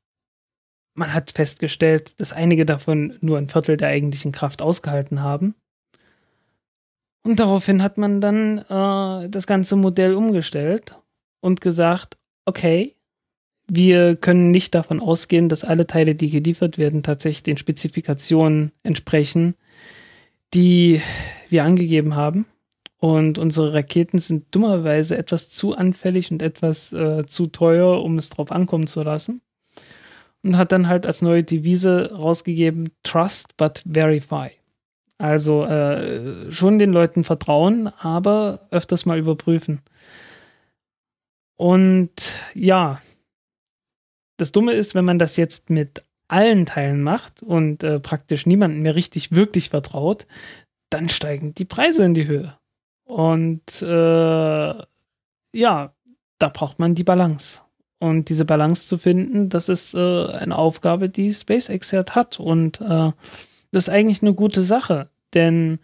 Man 0.93 1.15
hat 1.15 1.31
festgestellt, 1.31 2.21
dass 2.21 2.31
einige 2.31 2.67
davon 2.67 3.17
nur 3.21 3.39
ein 3.39 3.47
Viertel 3.47 3.75
der 3.75 3.87
eigentlichen 3.87 4.31
Kraft 4.31 4.61
ausgehalten 4.61 5.23
haben. 5.23 5.55
Und 7.23 7.39
daraufhin 7.39 7.81
hat 7.81 7.97
man 7.97 8.21
dann 8.21 8.59
äh, 8.59 9.29
das 9.29 9.47
ganze 9.47 9.77
Modell 9.77 10.13
umgestellt 10.13 10.95
und 11.41 11.59
gesagt, 11.59 12.17
okay, 12.45 12.95
wir 13.67 14.15
können 14.15 14.51
nicht 14.51 14.75
davon 14.75 14.99
ausgehen, 14.99 15.49
dass 15.49 15.63
alle 15.63 15.87
Teile, 15.87 16.13
die 16.13 16.29
geliefert 16.29 16.77
werden, 16.77 17.01
tatsächlich 17.01 17.43
den 17.43 17.57
Spezifikationen 17.57 18.73
entsprechen, 18.83 19.55
die 20.53 21.01
wir 21.49 21.63
angegeben 21.63 22.15
haben. 22.15 22.45
Und 22.97 23.37
unsere 23.39 23.73
Raketen 23.73 24.19
sind 24.19 24.53
dummerweise 24.53 25.17
etwas 25.17 25.49
zu 25.49 25.73
anfällig 25.75 26.31
und 26.31 26.41
etwas 26.41 26.91
äh, 26.91 27.25
zu 27.25 27.47
teuer, 27.47 28.03
um 28.03 28.17
es 28.17 28.29
drauf 28.29 28.51
ankommen 28.51 28.87
zu 28.87 29.03
lassen. 29.03 29.41
Und 30.43 30.57
hat 30.57 30.71
dann 30.71 30.87
halt 30.87 31.05
als 31.05 31.21
neue 31.21 31.43
Devise 31.43 32.11
rausgegeben, 32.13 32.91
Trust 33.03 33.55
but 33.57 33.83
Verify. 33.85 34.49
Also 35.17 35.65
äh, 35.65 36.49
schon 36.51 36.79
den 36.79 36.91
Leuten 36.91 37.23
vertrauen, 37.23 37.87
aber 37.99 38.67
öfters 38.71 39.05
mal 39.05 39.19
überprüfen. 39.19 39.81
Und 41.57 42.11
ja, 42.53 43.01
das 44.37 44.53
Dumme 44.53 44.73
ist, 44.73 44.95
wenn 44.95 45.03
man 45.03 45.19
das 45.19 45.35
jetzt 45.35 45.69
mit 45.69 46.03
allen 46.29 46.65
Teilen 46.65 47.01
macht 47.01 47.43
und 47.43 47.83
äh, 47.83 47.99
praktisch 47.99 48.45
niemandem 48.45 48.81
mehr 48.81 48.95
richtig 48.95 49.31
wirklich 49.31 49.69
vertraut, 49.69 50.25
dann 50.89 51.09
steigen 51.09 51.53
die 51.53 51.65
Preise 51.65 52.05
in 52.05 52.13
die 52.13 52.27
Höhe. 52.27 52.57
Und 53.03 53.81
äh, 53.81 54.73
ja, 55.53 55.93
da 56.39 56.49
braucht 56.49 56.79
man 56.79 56.95
die 56.95 57.03
Balance. 57.03 57.61
Und 57.99 58.29
diese 58.29 58.45
Balance 58.45 58.87
zu 58.87 58.97
finden, 58.97 59.49
das 59.49 59.67
ist 59.67 59.93
äh, 59.93 60.27
eine 60.27 60.57
Aufgabe, 60.57 61.09
die 61.09 61.33
SpaceX 61.33 61.91
hat. 61.91 62.39
Und 62.39 62.79
äh, 62.79 63.11
das 63.71 63.87
ist 63.87 63.89
eigentlich 63.89 64.21
eine 64.21 64.33
gute 64.33 64.61
Sache, 64.61 65.09
denn 65.33 65.79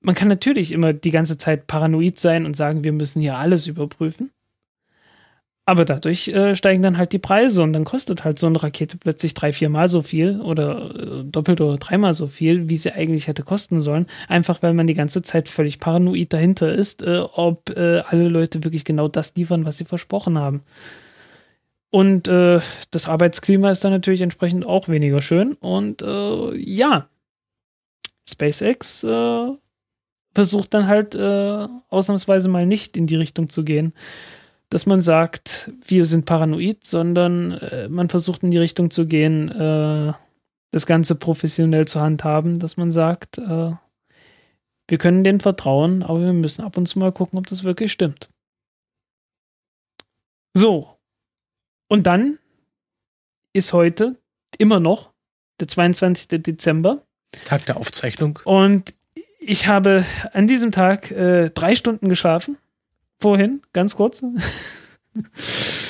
man 0.00 0.14
kann 0.14 0.28
natürlich 0.28 0.70
immer 0.72 0.92
die 0.92 1.10
ganze 1.10 1.36
Zeit 1.36 1.66
paranoid 1.66 2.18
sein 2.18 2.46
und 2.46 2.54
sagen, 2.54 2.84
wir 2.84 2.92
müssen 2.92 3.20
hier 3.20 3.36
alles 3.36 3.66
überprüfen. 3.66 4.30
Aber 5.68 5.84
dadurch 5.84 6.28
äh, 6.28 6.54
steigen 6.54 6.80
dann 6.80 6.96
halt 6.96 7.12
die 7.12 7.18
Preise 7.18 7.60
und 7.64 7.72
dann 7.72 7.84
kostet 7.84 8.22
halt 8.22 8.38
so 8.38 8.46
eine 8.46 8.62
Rakete 8.62 8.98
plötzlich 8.98 9.34
drei, 9.34 9.52
viermal 9.52 9.88
so 9.88 10.00
viel 10.00 10.40
oder 10.40 10.94
äh, 10.94 11.24
doppelt 11.24 11.60
oder 11.60 11.76
dreimal 11.76 12.14
so 12.14 12.28
viel, 12.28 12.68
wie 12.68 12.76
sie 12.76 12.92
eigentlich 12.92 13.26
hätte 13.26 13.42
kosten 13.42 13.80
sollen. 13.80 14.06
Einfach 14.28 14.62
weil 14.62 14.74
man 14.74 14.86
die 14.86 14.94
ganze 14.94 15.22
Zeit 15.22 15.48
völlig 15.48 15.80
paranoid 15.80 16.32
dahinter 16.32 16.72
ist, 16.72 17.02
äh, 17.02 17.18
ob 17.18 17.70
äh, 17.70 17.98
alle 18.06 18.28
Leute 18.28 18.62
wirklich 18.62 18.84
genau 18.84 19.08
das 19.08 19.34
liefern, 19.34 19.64
was 19.64 19.78
sie 19.78 19.84
versprochen 19.84 20.38
haben. 20.38 20.60
Und 21.90 22.28
äh, 22.28 22.60
das 22.92 23.08
Arbeitsklima 23.08 23.72
ist 23.72 23.82
dann 23.82 23.92
natürlich 23.92 24.22
entsprechend 24.22 24.64
auch 24.64 24.88
weniger 24.88 25.20
schön. 25.20 25.54
Und 25.54 26.00
äh, 26.00 26.56
ja, 26.58 27.08
SpaceX 28.28 29.00
versucht 30.34 30.74
dann 30.74 30.86
halt 30.86 31.16
ausnahmsweise 31.16 32.48
mal 32.48 32.66
nicht 32.66 32.96
in 32.96 33.06
die 33.06 33.16
Richtung 33.16 33.48
zu 33.48 33.64
gehen 33.64 33.92
dass 34.70 34.86
man 34.86 35.00
sagt, 35.00 35.70
wir 35.86 36.04
sind 36.04 36.26
paranoid, 36.26 36.84
sondern 36.84 37.52
äh, 37.52 37.88
man 37.88 38.08
versucht 38.08 38.42
in 38.42 38.50
die 38.50 38.58
Richtung 38.58 38.90
zu 38.90 39.06
gehen, 39.06 39.48
äh, 39.50 40.12
das 40.72 40.86
Ganze 40.86 41.14
professionell 41.14 41.86
zu 41.86 42.00
handhaben, 42.00 42.58
dass 42.58 42.76
man 42.76 42.90
sagt, 42.90 43.38
äh, 43.38 43.72
wir 44.88 44.98
können 44.98 45.24
denen 45.24 45.40
vertrauen, 45.40 46.02
aber 46.02 46.20
wir 46.20 46.32
müssen 46.32 46.64
ab 46.64 46.76
und 46.76 46.86
zu 46.86 46.98
mal 46.98 47.12
gucken, 47.12 47.38
ob 47.38 47.46
das 47.46 47.64
wirklich 47.64 47.92
stimmt. 47.92 48.28
So. 50.54 50.96
Und 51.88 52.06
dann 52.06 52.38
ist 53.52 53.72
heute 53.72 54.16
immer 54.58 54.80
noch 54.80 55.10
der 55.60 55.68
22. 55.68 56.42
Dezember. 56.42 57.02
Tag 57.46 57.66
der 57.66 57.76
Aufzeichnung. 57.76 58.38
Und 58.44 58.94
ich 59.38 59.66
habe 59.66 60.04
an 60.32 60.46
diesem 60.46 60.72
Tag 60.72 61.10
äh, 61.10 61.50
drei 61.50 61.76
Stunden 61.76 62.08
geschlafen 62.08 62.58
vorhin, 63.18 63.62
ganz 63.72 63.96
kurz. 63.96 64.22
Wir 64.22 65.22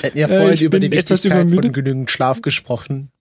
hätten 0.01 0.17
ja 0.17 0.27
vorhin 0.27 0.57
äh, 0.57 0.63
über 0.63 0.79
die 0.79 0.91
Wichtigkeit 0.91 1.49
von 1.49 1.71
genügend 1.71 2.11
Schlaf 2.11 2.41
gesprochen. 2.41 3.11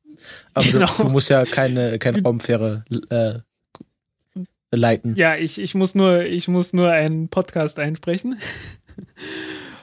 Aber 0.54 0.66
genau. 0.66 0.86
du, 0.96 1.04
du, 1.04 1.08
musst 1.10 1.30
ja 1.30 1.44
keine, 1.44 1.98
keine 1.98 2.22
Raumfähre 2.22 2.84
äh, 3.10 4.36
leiten. 4.76 5.14
Ja, 5.16 5.36
ich, 5.36 5.60
ich, 5.60 5.74
muss 5.74 5.94
nur, 5.94 6.22
ich 6.24 6.48
muss 6.48 6.72
nur 6.72 6.90
einen 6.90 7.28
Podcast 7.28 7.78
einsprechen. 7.78 8.38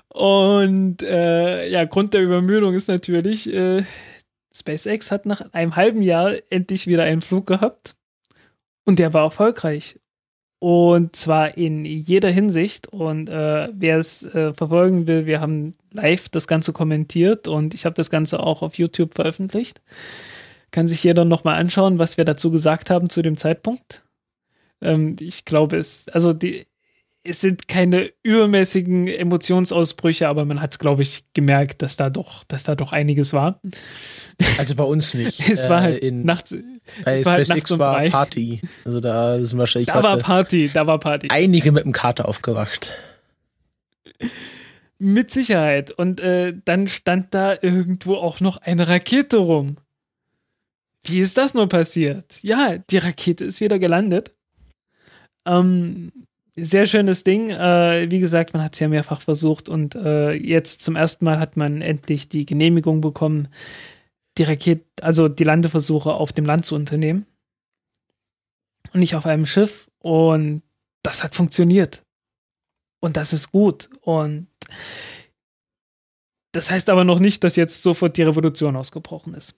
Und 0.09 1.01
äh, 1.01 1.69
ja, 1.69 1.85
Grund 1.85 2.13
der 2.13 2.21
Übermüdung 2.21 2.75
ist 2.75 2.87
natürlich, 2.87 3.51
äh, 3.51 3.83
SpaceX 4.53 5.11
hat 5.11 5.25
nach 5.25 5.41
einem 5.53 5.75
halben 5.75 6.03
Jahr 6.03 6.35
endlich 6.49 6.85
wieder 6.87 7.03
einen 7.03 7.21
Flug 7.21 7.47
gehabt. 7.47 7.95
Und 8.85 8.99
der 8.99 9.13
war 9.13 9.23
erfolgreich. 9.23 9.99
Und 10.63 11.13
zwar 11.13 11.57
in 11.57 11.83
jeder 11.83 12.29
Hinsicht. 12.29 12.87
Und 12.87 13.27
äh, 13.27 13.67
wer 13.73 13.97
es 13.97 14.23
äh, 14.23 14.53
verfolgen 14.53 15.07
will, 15.07 15.25
wir 15.25 15.41
haben 15.41 15.73
live 15.91 16.29
das 16.29 16.47
Ganze 16.47 16.71
kommentiert 16.71 17.49
und 17.49 17.73
ich 17.73 17.83
habe 17.83 17.95
das 17.95 18.09
Ganze 18.09 18.39
auch 18.39 18.61
auf 18.61 18.77
YouTube 18.77 19.13
veröffentlicht. 19.13 19.81
Kann 20.71 20.87
sich 20.87 21.03
jeder 21.03 21.25
nochmal 21.25 21.55
anschauen, 21.55 21.99
was 21.99 22.15
wir 22.15 22.23
dazu 22.23 22.49
gesagt 22.49 22.89
haben 22.89 23.09
zu 23.09 23.21
dem 23.21 23.35
Zeitpunkt. 23.35 24.05
Ähm, 24.79 25.17
ich 25.19 25.43
glaube, 25.43 25.75
es, 25.75 26.05
also 26.13 26.31
die, 26.31 26.65
es 27.25 27.39
sind 27.39 27.67
keine 27.69 28.11
übermäßigen 28.23 29.07
Emotionsausbrüche, 29.07 30.27
aber 30.27 30.43
man 30.43 30.61
hat 30.61 30.71
es, 30.71 30.79
glaube 30.79 31.03
ich, 31.03 31.23
gemerkt, 31.33 31.81
dass 31.81 31.95
da 31.95 32.09
doch, 32.09 32.43
dass 32.45 32.65
da 32.65 32.75
doch 32.75 32.91
einiges 32.91 33.31
war. 33.31 33.61
Also 34.57 34.75
bei 34.75 34.83
uns 34.83 35.13
nicht. 35.13 35.39
es 35.49 35.69
war 35.69 35.81
halt 35.81 36.03
äh, 36.03 36.07
in, 36.07 36.25
nachts. 36.25 36.53
Bei 37.05 37.15
es 37.15 37.25
war 37.25 37.33
halt 37.33 37.47
nachts 37.47 37.71
um 37.71 37.79
war 37.79 37.95
drei. 37.95 38.09
Party. 38.09 38.61
Also 38.83 38.99
da 38.99 39.43
sind 39.43 39.57
wahrscheinlich. 39.57 39.87
Da 39.87 40.03
war 40.03 40.17
Party, 40.17 40.69
da 40.73 40.85
war 40.85 40.99
Party. 40.99 41.27
Einige 41.31 41.71
mit 41.71 41.85
dem 41.85 41.93
Kater 41.93 42.27
aufgewacht. 42.27 42.89
Mit 44.99 45.31
Sicherheit. 45.31 45.91
Und 45.91 46.19
äh, 46.19 46.53
dann 46.65 46.87
stand 46.87 47.33
da 47.33 47.55
irgendwo 47.61 48.15
auch 48.15 48.41
noch 48.41 48.57
eine 48.57 48.89
Rakete 48.89 49.37
rum. 49.37 49.77
Wie 51.05 51.19
ist 51.19 51.37
das 51.37 51.53
nur 51.53 51.69
passiert? 51.69 52.37
Ja, 52.41 52.77
die 52.77 52.97
Rakete 52.97 53.45
ist 53.45 53.61
wieder 53.61 53.79
gelandet. 53.79 54.31
Ähm, 55.45 56.11
sehr 56.55 56.85
schönes 56.85 57.23
Ding. 57.23 57.49
Äh, 57.49 58.11
wie 58.11 58.19
gesagt, 58.19 58.53
man 58.53 58.63
hat 58.63 58.73
es 58.73 58.79
ja 58.79 58.87
mehrfach 58.87 59.21
versucht 59.21 59.69
und 59.69 59.95
äh, 59.95 60.33
jetzt 60.33 60.81
zum 60.81 60.95
ersten 60.95 61.25
Mal 61.25 61.39
hat 61.39 61.57
man 61.57 61.81
endlich 61.81 62.29
die 62.29 62.45
Genehmigung 62.45 63.01
bekommen, 63.01 63.47
die 64.37 64.43
Rakete, 64.43 64.85
also 65.01 65.27
die 65.27 65.43
Landeversuche 65.43 66.13
auf 66.13 66.31
dem 66.31 66.45
Land 66.45 66.65
zu 66.65 66.75
unternehmen 66.75 67.25
und 68.93 68.99
nicht 68.99 69.15
auf 69.15 69.25
einem 69.25 69.45
Schiff. 69.45 69.89
Und 69.99 70.63
das 71.03 71.23
hat 71.23 71.35
funktioniert. 71.35 72.03
Und 72.99 73.17
das 73.17 73.33
ist 73.33 73.51
gut. 73.51 73.89
Und 74.01 74.47
das 76.51 76.71
heißt 76.71 76.89
aber 76.89 77.03
noch 77.03 77.19
nicht, 77.19 77.43
dass 77.43 77.55
jetzt 77.55 77.83
sofort 77.83 78.15
die 78.17 78.23
Revolution 78.23 78.75
ausgebrochen 78.75 79.33
ist. 79.33 79.55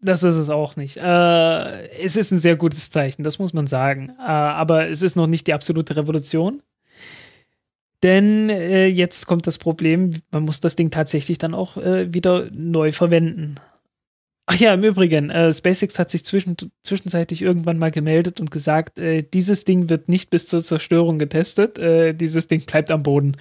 Das 0.00 0.22
ist 0.22 0.36
es 0.36 0.50
auch 0.50 0.76
nicht. 0.76 0.96
Äh, 0.96 1.88
es 1.98 2.16
ist 2.16 2.30
ein 2.30 2.38
sehr 2.38 2.56
gutes 2.56 2.90
Zeichen, 2.90 3.22
das 3.22 3.38
muss 3.38 3.52
man 3.52 3.66
sagen. 3.66 4.10
Äh, 4.18 4.22
aber 4.22 4.88
es 4.88 5.02
ist 5.02 5.16
noch 5.16 5.26
nicht 5.26 5.46
die 5.46 5.54
absolute 5.54 5.96
Revolution. 5.96 6.62
Denn 8.02 8.48
äh, 8.48 8.86
jetzt 8.86 9.26
kommt 9.26 9.46
das 9.46 9.58
Problem, 9.58 10.14
man 10.32 10.42
muss 10.42 10.60
das 10.60 10.74
Ding 10.74 10.90
tatsächlich 10.90 11.38
dann 11.38 11.54
auch 11.54 11.76
äh, 11.76 12.12
wieder 12.12 12.48
neu 12.50 12.92
verwenden. 12.92 13.56
Ach 14.46 14.56
ja, 14.56 14.74
im 14.74 14.82
Übrigen, 14.82 15.30
äh, 15.30 15.52
SpaceX 15.52 16.00
hat 16.00 16.10
sich 16.10 16.24
zwischen, 16.24 16.56
zwischenzeitlich 16.82 17.42
irgendwann 17.42 17.78
mal 17.78 17.92
gemeldet 17.92 18.40
und 18.40 18.50
gesagt, 18.50 18.98
äh, 18.98 19.22
dieses 19.22 19.64
Ding 19.64 19.88
wird 19.88 20.08
nicht 20.08 20.30
bis 20.30 20.46
zur 20.46 20.62
Zerstörung 20.62 21.18
getestet, 21.18 21.78
dieses 22.20 22.48
Ding 22.48 22.64
bleibt 22.66 22.90
am 22.90 23.02
Boden. 23.02 23.36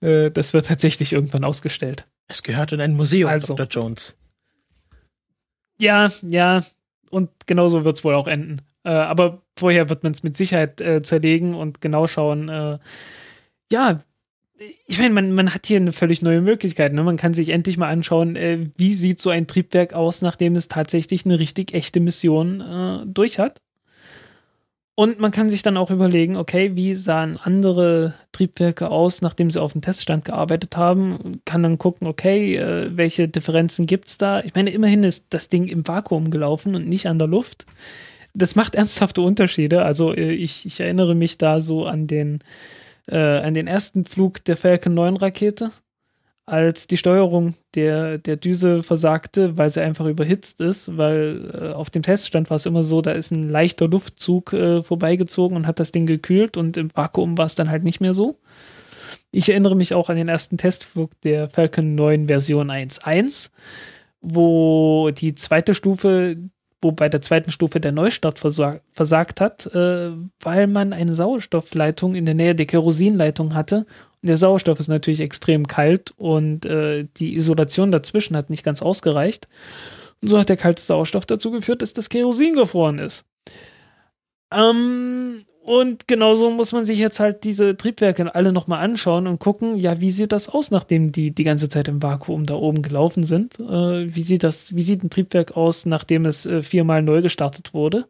das 0.00 0.52
wird 0.52 0.66
tatsächlich 0.66 1.12
irgendwann 1.12 1.44
ausgestellt. 1.44 2.06
Es 2.28 2.42
gehört 2.42 2.72
in 2.72 2.80
ein 2.80 2.94
Museum, 2.94 3.30
also, 3.30 3.54
Dr. 3.54 3.82
Jones. 3.82 4.16
Ja, 5.80 6.10
ja. 6.22 6.64
Und 7.10 7.30
genauso 7.46 7.84
wird 7.84 7.96
es 7.96 8.04
wohl 8.04 8.14
auch 8.14 8.28
enden. 8.28 8.62
Äh, 8.84 8.90
aber 8.90 9.42
vorher 9.56 9.88
wird 9.88 10.02
man 10.02 10.12
es 10.12 10.22
mit 10.22 10.36
Sicherheit 10.36 10.80
äh, 10.80 11.02
zerlegen 11.02 11.54
und 11.54 11.80
genau 11.80 12.06
schauen. 12.06 12.48
Äh, 12.48 12.78
ja, 13.70 14.02
ich 14.86 14.98
meine, 14.98 15.14
man, 15.14 15.32
man 15.32 15.54
hat 15.54 15.66
hier 15.66 15.78
eine 15.78 15.92
völlig 15.92 16.22
neue 16.22 16.40
Möglichkeit. 16.40 16.92
Ne? 16.92 17.02
Man 17.02 17.16
kann 17.16 17.34
sich 17.34 17.48
endlich 17.50 17.76
mal 17.76 17.88
anschauen, 17.88 18.36
äh, 18.36 18.70
wie 18.76 18.92
sieht 18.92 19.20
so 19.20 19.30
ein 19.30 19.46
Triebwerk 19.46 19.92
aus, 19.92 20.22
nachdem 20.22 20.56
es 20.56 20.68
tatsächlich 20.68 21.24
eine 21.24 21.38
richtig 21.38 21.74
echte 21.74 22.00
Mission 22.00 22.60
äh, 22.60 23.06
durch 23.06 23.38
hat. 23.38 23.60
Und 25.02 25.18
man 25.18 25.32
kann 25.32 25.50
sich 25.50 25.64
dann 25.64 25.76
auch 25.76 25.90
überlegen, 25.90 26.36
okay, 26.36 26.76
wie 26.76 26.94
sahen 26.94 27.36
andere 27.36 28.14
Triebwerke 28.30 28.88
aus, 28.88 29.20
nachdem 29.20 29.50
sie 29.50 29.60
auf 29.60 29.72
dem 29.72 29.80
Teststand 29.80 30.24
gearbeitet 30.24 30.76
haben? 30.76 31.40
Kann 31.44 31.64
dann 31.64 31.76
gucken, 31.76 32.06
okay, 32.06 32.54
äh, 32.54 32.96
welche 32.96 33.26
Differenzen 33.26 33.86
gibt 33.86 34.06
es 34.06 34.16
da? 34.16 34.44
Ich 34.44 34.54
meine, 34.54 34.70
immerhin 34.70 35.02
ist 35.02 35.26
das 35.30 35.48
Ding 35.48 35.66
im 35.66 35.88
Vakuum 35.88 36.30
gelaufen 36.30 36.76
und 36.76 36.86
nicht 36.86 37.08
an 37.08 37.18
der 37.18 37.26
Luft. 37.26 37.66
Das 38.32 38.54
macht 38.54 38.74
ernsthafte 38.76 39.22
Unterschiede. 39.22 39.82
Also 39.82 40.14
äh, 40.14 40.34
ich, 40.34 40.66
ich 40.66 40.78
erinnere 40.78 41.16
mich 41.16 41.36
da 41.36 41.60
so 41.60 41.84
an 41.84 42.06
den, 42.06 42.38
äh, 43.08 43.18
an 43.18 43.54
den 43.54 43.66
ersten 43.66 44.04
Flug 44.04 44.44
der 44.44 44.56
Falcon 44.56 44.94
9 44.94 45.16
Rakete 45.16 45.72
als 46.52 46.86
die 46.86 46.98
Steuerung 46.98 47.54
der, 47.74 48.18
der 48.18 48.36
Düse 48.36 48.82
versagte, 48.82 49.56
weil 49.56 49.70
sie 49.70 49.80
einfach 49.80 50.04
überhitzt 50.04 50.60
ist, 50.60 50.98
weil 50.98 51.50
äh, 51.50 51.72
auf 51.72 51.88
dem 51.88 52.02
Teststand 52.02 52.50
war 52.50 52.56
es 52.56 52.66
immer 52.66 52.82
so, 52.82 53.00
da 53.00 53.12
ist 53.12 53.30
ein 53.30 53.48
leichter 53.48 53.88
Luftzug 53.88 54.52
äh, 54.52 54.82
vorbeigezogen 54.82 55.56
und 55.56 55.66
hat 55.66 55.80
das 55.80 55.92
Ding 55.92 56.04
gekühlt 56.04 56.58
und 56.58 56.76
im 56.76 56.94
Vakuum 56.94 57.38
war 57.38 57.46
es 57.46 57.54
dann 57.54 57.70
halt 57.70 57.84
nicht 57.84 58.02
mehr 58.02 58.12
so. 58.12 58.36
Ich 59.30 59.48
erinnere 59.48 59.74
mich 59.74 59.94
auch 59.94 60.10
an 60.10 60.16
den 60.16 60.28
ersten 60.28 60.58
Testflug 60.58 61.18
der 61.22 61.48
Falcon 61.48 61.94
9 61.94 62.26
Version 62.26 62.70
1.1, 62.70 63.50
wo 64.20 65.10
die 65.10 65.34
zweite 65.34 65.74
Stufe, 65.74 66.36
wo 66.82 66.92
bei 66.92 67.08
der 67.08 67.22
zweiten 67.22 67.50
Stufe 67.50 67.80
der 67.80 67.92
Neustart 67.92 68.38
versagt 68.38 69.40
hat, 69.40 69.74
äh, 69.74 70.10
weil 70.40 70.66
man 70.66 70.92
eine 70.92 71.14
Sauerstoffleitung 71.14 72.14
in 72.14 72.26
der 72.26 72.34
Nähe 72.34 72.54
der 72.54 72.66
Kerosinleitung 72.66 73.54
hatte 73.54 73.86
der 74.22 74.36
Sauerstoff 74.36 74.80
ist 74.80 74.88
natürlich 74.88 75.20
extrem 75.20 75.66
kalt 75.66 76.12
und 76.16 76.64
äh, 76.64 77.06
die 77.16 77.34
Isolation 77.36 77.90
dazwischen 77.90 78.36
hat 78.36 78.50
nicht 78.50 78.64
ganz 78.64 78.80
ausgereicht. 78.80 79.48
Und 80.20 80.28
so 80.28 80.38
hat 80.38 80.48
der 80.48 80.56
kalte 80.56 80.80
Sauerstoff 80.80 81.26
dazu 81.26 81.50
geführt, 81.50 81.82
dass 81.82 81.92
das 81.92 82.08
Kerosin 82.08 82.54
gefroren 82.54 82.98
ist. 82.98 83.26
Ähm, 84.52 85.44
und 85.64 86.08
genauso 86.08 86.50
muss 86.50 86.72
man 86.72 86.84
sich 86.84 86.98
jetzt 86.98 87.20
halt 87.20 87.44
diese 87.44 87.76
Triebwerke 87.76 88.34
alle 88.34 88.52
nochmal 88.52 88.84
anschauen 88.84 89.26
und 89.26 89.38
gucken, 89.38 89.76
ja, 89.76 90.00
wie 90.00 90.10
sieht 90.10 90.32
das 90.32 90.48
aus, 90.48 90.70
nachdem 90.70 91.12
die 91.12 91.32
die 91.32 91.44
ganze 91.44 91.68
Zeit 91.68 91.88
im 91.88 92.02
Vakuum 92.02 92.46
da 92.46 92.54
oben 92.54 92.82
gelaufen 92.82 93.24
sind? 93.24 93.58
Äh, 93.60 94.14
wie 94.14 94.22
sieht 94.22 94.44
das, 94.44 94.74
wie 94.74 94.82
sieht 94.82 95.04
ein 95.04 95.10
Triebwerk 95.10 95.56
aus, 95.56 95.86
nachdem 95.86 96.26
es 96.26 96.46
äh, 96.46 96.62
viermal 96.62 97.02
neu 97.02 97.22
gestartet 97.22 97.74
wurde? 97.74 98.06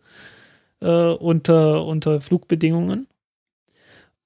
Äh, 0.81 0.87
unter, 0.87 1.85
unter 1.85 2.21
Flugbedingungen. 2.21 3.07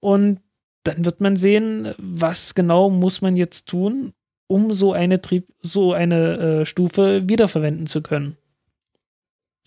Und 0.01 0.41
dann 0.87 1.05
wird 1.05 1.20
man 1.20 1.37
sehen, 1.37 1.95
was 1.99 2.55
genau 2.55 2.91
muss 2.91 3.20
man 3.20 3.37
jetzt 3.37 3.66
tun, 3.68 4.12
um 4.47 4.72
so 4.72 4.93
eine 4.93 5.20
Trieb, 5.20 5.49
so 5.61 5.93
eine 5.93 6.37
äh, 6.37 6.66
Stufe 6.66 7.28
wiederverwenden 7.28 7.87
zu 7.87 8.03
können. 8.03 8.37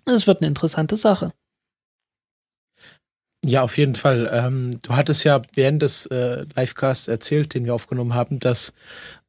Es 0.06 0.28
wird 0.28 0.42
eine 0.42 0.48
interessante 0.48 0.96
Sache. 0.96 1.30
Ja, 3.44 3.64
auf 3.64 3.78
jeden 3.78 3.96
Fall. 3.96 4.30
Ähm, 4.32 4.80
du 4.82 4.96
hattest 4.96 5.24
ja 5.24 5.42
während 5.54 5.82
des 5.82 6.06
äh, 6.08 6.46
Livecasts 6.56 7.08
erzählt, 7.08 7.54
den 7.54 7.66
wir 7.66 7.74
aufgenommen 7.74 8.14
haben, 8.14 8.40
dass 8.40 8.74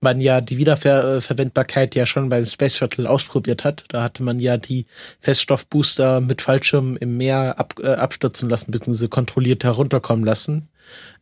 man 0.01 0.21
ja 0.21 0.41
die 0.41 0.59
Wiederverwendbarkeit 0.59 1.95
ja 1.95 2.07
schon 2.07 2.29
beim 2.29 2.47
Space 2.47 2.77
Shuttle 2.77 3.09
ausprobiert 3.09 3.65
hat. 3.65 3.85
Da 3.89 4.03
hatte 4.03 4.23
man 4.23 4.41
ja 4.41 4.57
die 4.57 4.87
Feststoffbooster 5.21 6.21
mit 6.21 6.43
Fallschirm 6.43 6.97
im 6.97 7.17
Meer 7.17 7.59
ab, 7.59 7.75
äh, 7.83 7.89
abstürzen 7.89 8.49
lassen, 8.49 8.71
beziehungsweise 8.71 9.09
kontrolliert 9.09 9.65
herunterkommen 9.65 10.25
lassen 10.25 10.69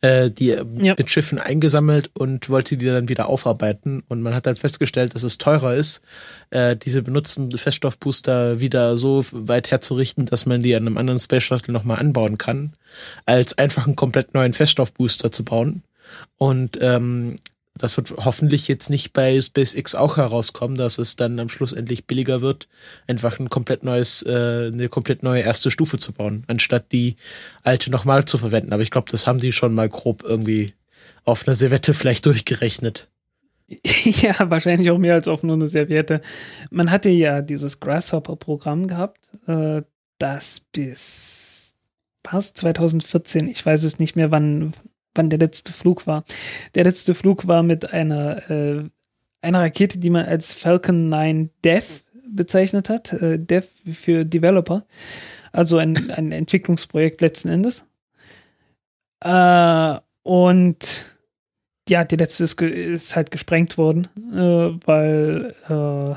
äh, 0.00 0.30
die 0.30 0.48
ja. 0.48 0.94
mit 0.96 1.10
Schiffen 1.10 1.38
eingesammelt 1.38 2.10
und 2.14 2.48
wollte 2.48 2.76
die 2.76 2.86
dann 2.86 3.08
wieder 3.08 3.28
aufarbeiten. 3.28 4.02
Und 4.08 4.22
man 4.22 4.34
hat 4.34 4.46
dann 4.46 4.56
festgestellt, 4.56 5.14
dass 5.14 5.22
es 5.22 5.38
teurer 5.38 5.74
ist, 5.74 6.02
äh, 6.50 6.76
diese 6.76 7.02
benutzten 7.02 7.50
Feststoffbooster 7.56 8.60
wieder 8.60 8.96
so 8.98 9.24
weit 9.32 9.70
herzurichten, 9.70 10.26
dass 10.26 10.46
man 10.46 10.62
die 10.62 10.74
an 10.74 10.86
einem 10.86 10.98
anderen 10.98 11.20
Space 11.20 11.44
Shuttle 11.44 11.72
nochmal 11.72 11.98
anbauen 11.98 12.38
kann, 12.38 12.74
als 13.26 13.58
einfach 13.58 13.86
einen 13.86 13.96
komplett 13.96 14.34
neuen 14.34 14.52
Feststoffbooster 14.52 15.32
zu 15.32 15.44
bauen. 15.44 15.82
Und 16.38 16.78
ähm, 16.80 17.36
das 17.78 17.96
wird 17.96 18.12
hoffentlich 18.16 18.68
jetzt 18.68 18.90
nicht 18.90 19.12
bei 19.12 19.40
SpaceX 19.40 19.94
auch 19.94 20.16
herauskommen, 20.16 20.76
dass 20.76 20.98
es 20.98 21.16
dann 21.16 21.38
am 21.40 21.48
Schluss 21.48 21.72
endlich 21.72 22.06
billiger 22.06 22.40
wird, 22.40 22.68
einfach 23.06 23.38
ein 23.38 23.48
komplett 23.48 23.82
neues, 23.84 24.22
äh, 24.22 24.70
eine 24.72 24.88
komplett 24.88 25.22
neue 25.22 25.42
erste 25.42 25.70
Stufe 25.70 25.98
zu 25.98 26.12
bauen, 26.12 26.44
anstatt 26.46 26.92
die 26.92 27.16
alte 27.62 27.90
nochmal 27.90 28.24
zu 28.24 28.38
verwenden. 28.38 28.72
Aber 28.72 28.82
ich 28.82 28.90
glaube, 28.90 29.10
das 29.10 29.26
haben 29.26 29.40
die 29.40 29.52
schon 29.52 29.74
mal 29.74 29.88
grob 29.88 30.22
irgendwie 30.24 30.74
auf 31.24 31.46
einer 31.46 31.54
Servette 31.54 31.94
vielleicht 31.94 32.26
durchgerechnet. 32.26 33.08
ja, 33.84 34.34
wahrscheinlich 34.50 34.90
auch 34.90 34.98
mehr 34.98 35.14
als 35.14 35.28
auf 35.28 35.42
nur 35.42 35.56
eine 35.56 35.68
Serviette. 35.68 36.22
Man 36.70 36.90
hatte 36.90 37.10
ja 37.10 37.42
dieses 37.42 37.80
Grasshopper-Programm 37.80 38.86
gehabt, 38.86 39.30
äh, 39.46 39.82
das 40.18 40.60
bis 40.72 41.74
fast 42.26 42.58
2014, 42.58 43.48
ich 43.48 43.64
weiß 43.64 43.84
es 43.84 43.98
nicht 43.98 44.16
mehr, 44.16 44.30
wann, 44.30 44.72
wann 45.18 45.28
der 45.28 45.38
letzte 45.38 45.72
Flug 45.72 46.06
war. 46.06 46.24
Der 46.74 46.84
letzte 46.84 47.14
Flug 47.14 47.46
war 47.46 47.62
mit 47.62 47.92
einer, 47.92 48.50
äh, 48.50 48.84
einer 49.42 49.60
Rakete, 49.60 49.98
die 49.98 50.10
man 50.10 50.24
als 50.24 50.52
Falcon 50.52 51.08
9 51.08 51.50
Dev 51.64 51.84
bezeichnet 52.28 52.88
hat. 52.88 53.12
Äh, 53.12 53.38
Dev 53.38 53.68
für 53.92 54.24
Developer. 54.24 54.86
Also 55.52 55.78
ein, 55.78 56.10
ein 56.10 56.32
Entwicklungsprojekt 56.32 57.20
letzten 57.20 57.48
Endes. 57.48 57.84
Äh, 59.20 59.98
und 60.22 61.04
ja, 61.88 62.04
die 62.04 62.16
letzte 62.16 62.44
ist, 62.44 62.60
ist 62.60 63.16
halt 63.16 63.30
gesprengt 63.30 63.78
worden, 63.78 64.08
äh, 64.32 64.78
weil 64.86 65.54
äh, 65.64 66.16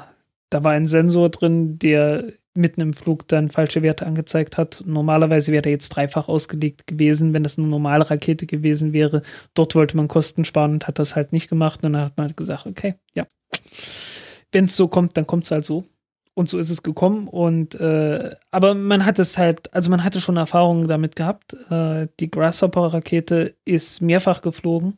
da 0.50 0.64
war 0.64 0.74
ein 0.74 0.86
Sensor 0.86 1.30
drin, 1.30 1.80
der 1.80 2.34
mitten 2.54 2.82
im 2.82 2.94
Flug 2.94 3.28
dann 3.28 3.50
falsche 3.50 3.82
Werte 3.82 4.06
angezeigt 4.06 4.58
hat. 4.58 4.84
Normalerweise 4.86 5.52
wäre 5.52 5.66
er 5.66 5.72
jetzt 5.72 5.90
dreifach 5.90 6.28
ausgelegt 6.28 6.88
gewesen, 6.88 7.34
wenn 7.34 7.44
das 7.44 7.58
eine 7.58 7.68
normale 7.68 8.10
Rakete 8.10 8.46
gewesen 8.46 8.94
wäre. 8.94 9.22
Dort 9.54 9.76
wollte 9.76 9.98
man 9.98 10.08
Kosten 10.08 10.46
sparen 10.46 10.74
und 10.74 10.88
hat 10.88 11.00
das 11.00 11.16
halt 11.16 11.32
nicht 11.32 11.50
gemacht. 11.50 11.84
Und 11.84 11.94
dann 11.94 12.04
hat 12.04 12.18
man 12.18 12.28
halt 12.28 12.38
gesagt, 12.38 12.66
okay, 12.66 12.96
ja, 13.14 13.26
wenn 14.52 14.66
es 14.66 14.76
so 14.76 14.88
kommt, 14.88 15.16
dann 15.18 15.28
kommt 15.28 15.46
es 15.46 15.52
halt 15.52 15.66
so. 15.66 15.84
Und 16.34 16.48
so 16.48 16.58
ist 16.58 16.70
es 16.70 16.82
gekommen. 16.82 17.28
Und 17.28 17.76
äh, 17.76 18.36
aber 18.52 18.74
man 18.74 19.06
hat 19.06 19.20
es 19.20 19.38
halt, 19.38 19.74
also 19.74 19.90
man 19.90 20.04
hatte 20.04 20.22
schon 20.22 20.38
Erfahrungen 20.38 20.88
damit 20.88 21.16
gehabt. 21.16 21.54
Äh, 21.70 22.08
die 22.20 22.32
Grasshopper-Rakete 22.32 23.56
ist 23.66 24.02
mehrfach 24.02 24.42
geflogen. 24.42 24.98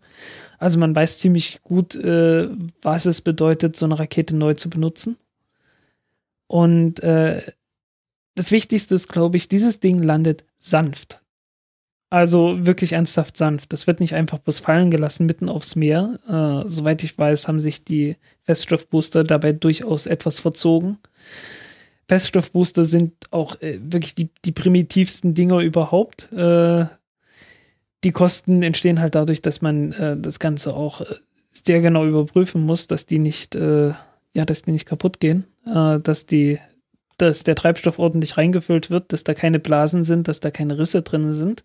Also 0.60 0.80
man 0.80 0.96
weiß 0.96 1.18
ziemlich 1.18 1.62
gut, 1.64 1.96
äh, 1.96 2.50
was 2.82 3.06
es 3.06 3.22
bedeutet, 3.22 3.76
so 3.76 3.86
eine 3.86 3.98
Rakete 3.98 4.36
neu 4.36 4.54
zu 4.54 4.70
benutzen. 4.70 5.18
Und 6.54 7.02
äh, 7.02 7.42
das 8.36 8.52
Wichtigste 8.52 8.94
ist, 8.94 9.08
glaube 9.08 9.38
ich, 9.38 9.48
dieses 9.48 9.80
Ding 9.80 10.04
landet 10.04 10.46
sanft. 10.56 11.24
Also 12.12 12.64
wirklich 12.68 12.94
ernsthaft 12.94 13.38
sanft. 13.38 13.74
Das 13.74 13.88
wird 13.88 14.00
nicht 14.00 14.14
einfach 14.14 14.38
bloß 14.38 14.60
fallen 14.60 14.92
gelassen 14.92 15.26
mitten 15.26 15.50
aufs 15.50 15.76
Meer. 15.76 16.20
Äh, 16.28 16.70
soweit 16.70 17.04
ich 17.04 17.18
weiß, 17.18 17.48
haben 17.48 17.60
sich 17.60 17.86
die 17.86 18.18
Feststoffbooster 18.44 19.24
dabei 19.24 19.52
durchaus 19.52 20.06
etwas 20.06 20.42
verzogen. 20.42 21.00
Feststoffbooster 22.08 22.86
sind 22.86 23.14
auch 23.32 23.60
äh, 23.60 23.80
wirklich 23.82 24.14
die, 24.14 24.30
die 24.46 24.52
primitivsten 24.52 25.34
Dinger 25.34 25.58
überhaupt. 25.58 26.32
Äh, 26.34 26.86
die 28.04 28.12
Kosten 28.12 28.62
entstehen 28.62 29.00
halt 29.00 29.16
dadurch, 29.16 29.42
dass 29.42 29.64
man 29.64 29.92
äh, 29.94 30.18
das 30.18 30.38
Ganze 30.38 30.76
auch 30.76 31.02
äh, 31.02 31.16
sehr 31.50 31.82
genau 31.82 32.06
überprüfen 32.06 32.62
muss, 32.62 32.86
dass 32.86 33.08
die 33.08 33.18
nicht, 33.18 33.56
äh, 33.56 33.94
ja, 34.36 34.46
dass 34.46 34.62
die 34.62 34.72
nicht 34.72 34.86
kaputt 34.86 35.20
gehen 35.20 35.48
äh, 35.66 36.00
dass 36.00 36.26
die, 36.26 36.60
dass 37.18 37.44
der 37.44 37.56
Treibstoff 37.56 38.00
ordentlich 38.00 38.38
reingefüllt 38.38 38.90
wird, 38.90 39.14
dass 39.14 39.24
da 39.24 39.34
keine 39.34 39.60
Blasen 39.60 40.04
sind, 40.04 40.28
dass 40.28 40.40
da 40.40 40.52
keine 40.52 40.78
Risse 40.78 41.02
drin 41.02 41.32
sind. 41.34 41.64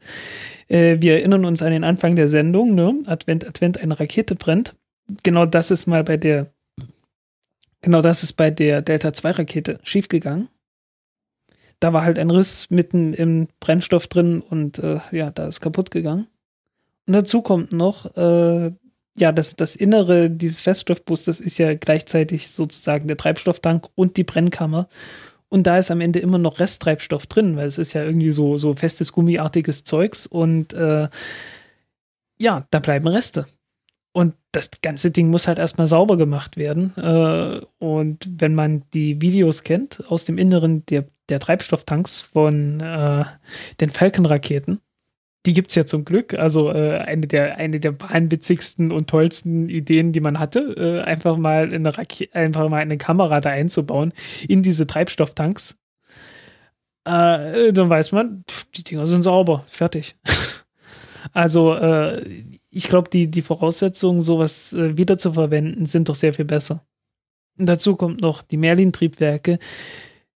Äh, 0.68 0.98
wir 1.00 1.14
erinnern 1.14 1.44
uns 1.44 1.62
an 1.62 1.70
den 1.70 1.84
Anfang 1.84 2.16
der 2.16 2.28
Sendung, 2.28 2.74
ne? 2.74 2.94
Advent, 3.06 3.46
Advent, 3.46 3.80
eine 3.80 3.98
Rakete 3.98 4.34
brennt. 4.34 4.74
Genau 5.22 5.46
das 5.46 5.70
ist 5.70 5.86
mal 5.86 6.04
bei 6.04 6.16
der, 6.16 6.52
genau 7.80 8.02
das 8.02 8.22
ist 8.22 8.34
bei 8.34 8.50
der 8.50 8.82
Delta 8.82 9.12
2 9.12 9.30
Rakete 9.30 9.80
schiefgegangen. 9.82 10.48
Da 11.80 11.92
war 11.92 12.02
halt 12.02 12.18
ein 12.18 12.30
Riss 12.30 12.70
mitten 12.70 13.12
im 13.12 13.48
Brennstoff 13.60 14.08
drin 14.08 14.40
und 14.40 14.80
äh, 14.80 14.98
ja, 15.12 15.30
da 15.30 15.46
ist 15.46 15.60
kaputt 15.60 15.90
gegangen. 15.90 16.26
Und 17.06 17.14
dazu 17.14 17.40
kommt 17.40 17.72
noch, 17.72 18.16
äh, 18.16 18.72
ja, 19.18 19.32
das, 19.32 19.56
das 19.56 19.76
Innere 19.76 20.30
dieses 20.30 20.60
Feststoffboosters 20.60 21.40
ist 21.40 21.58
ja 21.58 21.74
gleichzeitig 21.74 22.48
sozusagen 22.48 23.08
der 23.08 23.16
Treibstofftank 23.16 23.88
und 23.94 24.16
die 24.16 24.24
Brennkammer. 24.24 24.88
Und 25.48 25.66
da 25.66 25.78
ist 25.78 25.90
am 25.90 26.00
Ende 26.00 26.18
immer 26.18 26.38
noch 26.38 26.60
Resttreibstoff 26.60 27.26
drin, 27.26 27.56
weil 27.56 27.66
es 27.66 27.78
ist 27.78 27.94
ja 27.94 28.04
irgendwie 28.04 28.30
so, 28.30 28.58
so 28.58 28.74
festes 28.74 29.12
gummiartiges 29.12 29.84
Zeugs 29.84 30.26
und 30.26 30.74
äh, 30.74 31.08
ja, 32.38 32.66
da 32.70 32.78
bleiben 32.78 33.08
Reste. 33.08 33.46
Und 34.12 34.34
das 34.52 34.70
ganze 34.82 35.10
Ding 35.10 35.30
muss 35.30 35.48
halt 35.48 35.58
erstmal 35.58 35.86
sauber 35.86 36.16
gemacht 36.16 36.56
werden. 36.56 36.96
Äh, 36.96 37.60
und 37.78 38.28
wenn 38.28 38.54
man 38.54 38.82
die 38.94 39.20
Videos 39.20 39.64
kennt 39.64 40.04
aus 40.08 40.24
dem 40.24 40.38
Inneren 40.38 40.84
der, 40.86 41.06
der 41.28 41.40
Treibstofftanks 41.40 42.20
von 42.20 42.80
äh, 42.80 43.24
den 43.80 43.90
Falcon-Raketen, 43.90 44.80
die 45.46 45.52
gibt 45.52 45.70
es 45.70 45.74
ja 45.74 45.86
zum 45.86 46.04
Glück. 46.04 46.34
Also 46.34 46.70
äh, 46.70 46.98
eine, 46.98 47.26
der, 47.26 47.56
eine 47.58 47.80
der 47.80 48.00
wahnwitzigsten 48.00 48.92
und 48.92 49.08
tollsten 49.08 49.68
Ideen, 49.68 50.12
die 50.12 50.20
man 50.20 50.38
hatte, 50.38 50.60
äh, 50.76 51.02
einfach, 51.02 51.36
mal 51.36 51.72
eine 51.72 51.92
einfach 52.32 52.68
mal 52.68 52.78
eine 52.78 52.98
Kamera 52.98 53.40
da 53.40 53.50
einzubauen 53.50 54.12
in 54.48 54.62
diese 54.62 54.86
Treibstofftanks. 54.86 55.78
äh, 57.04 57.72
dann 57.72 57.88
weiß 57.88 58.12
man, 58.12 58.44
die 58.74 58.84
Dinger 58.84 59.06
sind 59.06 59.22
sauber, 59.22 59.64
fertig. 59.68 60.16
also 61.32 61.74
äh, 61.74 62.22
ich 62.70 62.88
glaube, 62.88 63.08
die, 63.10 63.30
die 63.30 63.42
Voraussetzungen, 63.42 64.20
sowas 64.20 64.72
äh, 64.72 64.96
wiederzuverwenden, 64.96 65.86
sind 65.86 66.08
doch 66.08 66.14
sehr 66.14 66.34
viel 66.34 66.44
besser. 66.44 66.84
Und 67.58 67.68
dazu 67.68 67.96
kommt 67.96 68.20
noch, 68.20 68.42
die 68.42 68.56
Merlin-Triebwerke 68.56 69.58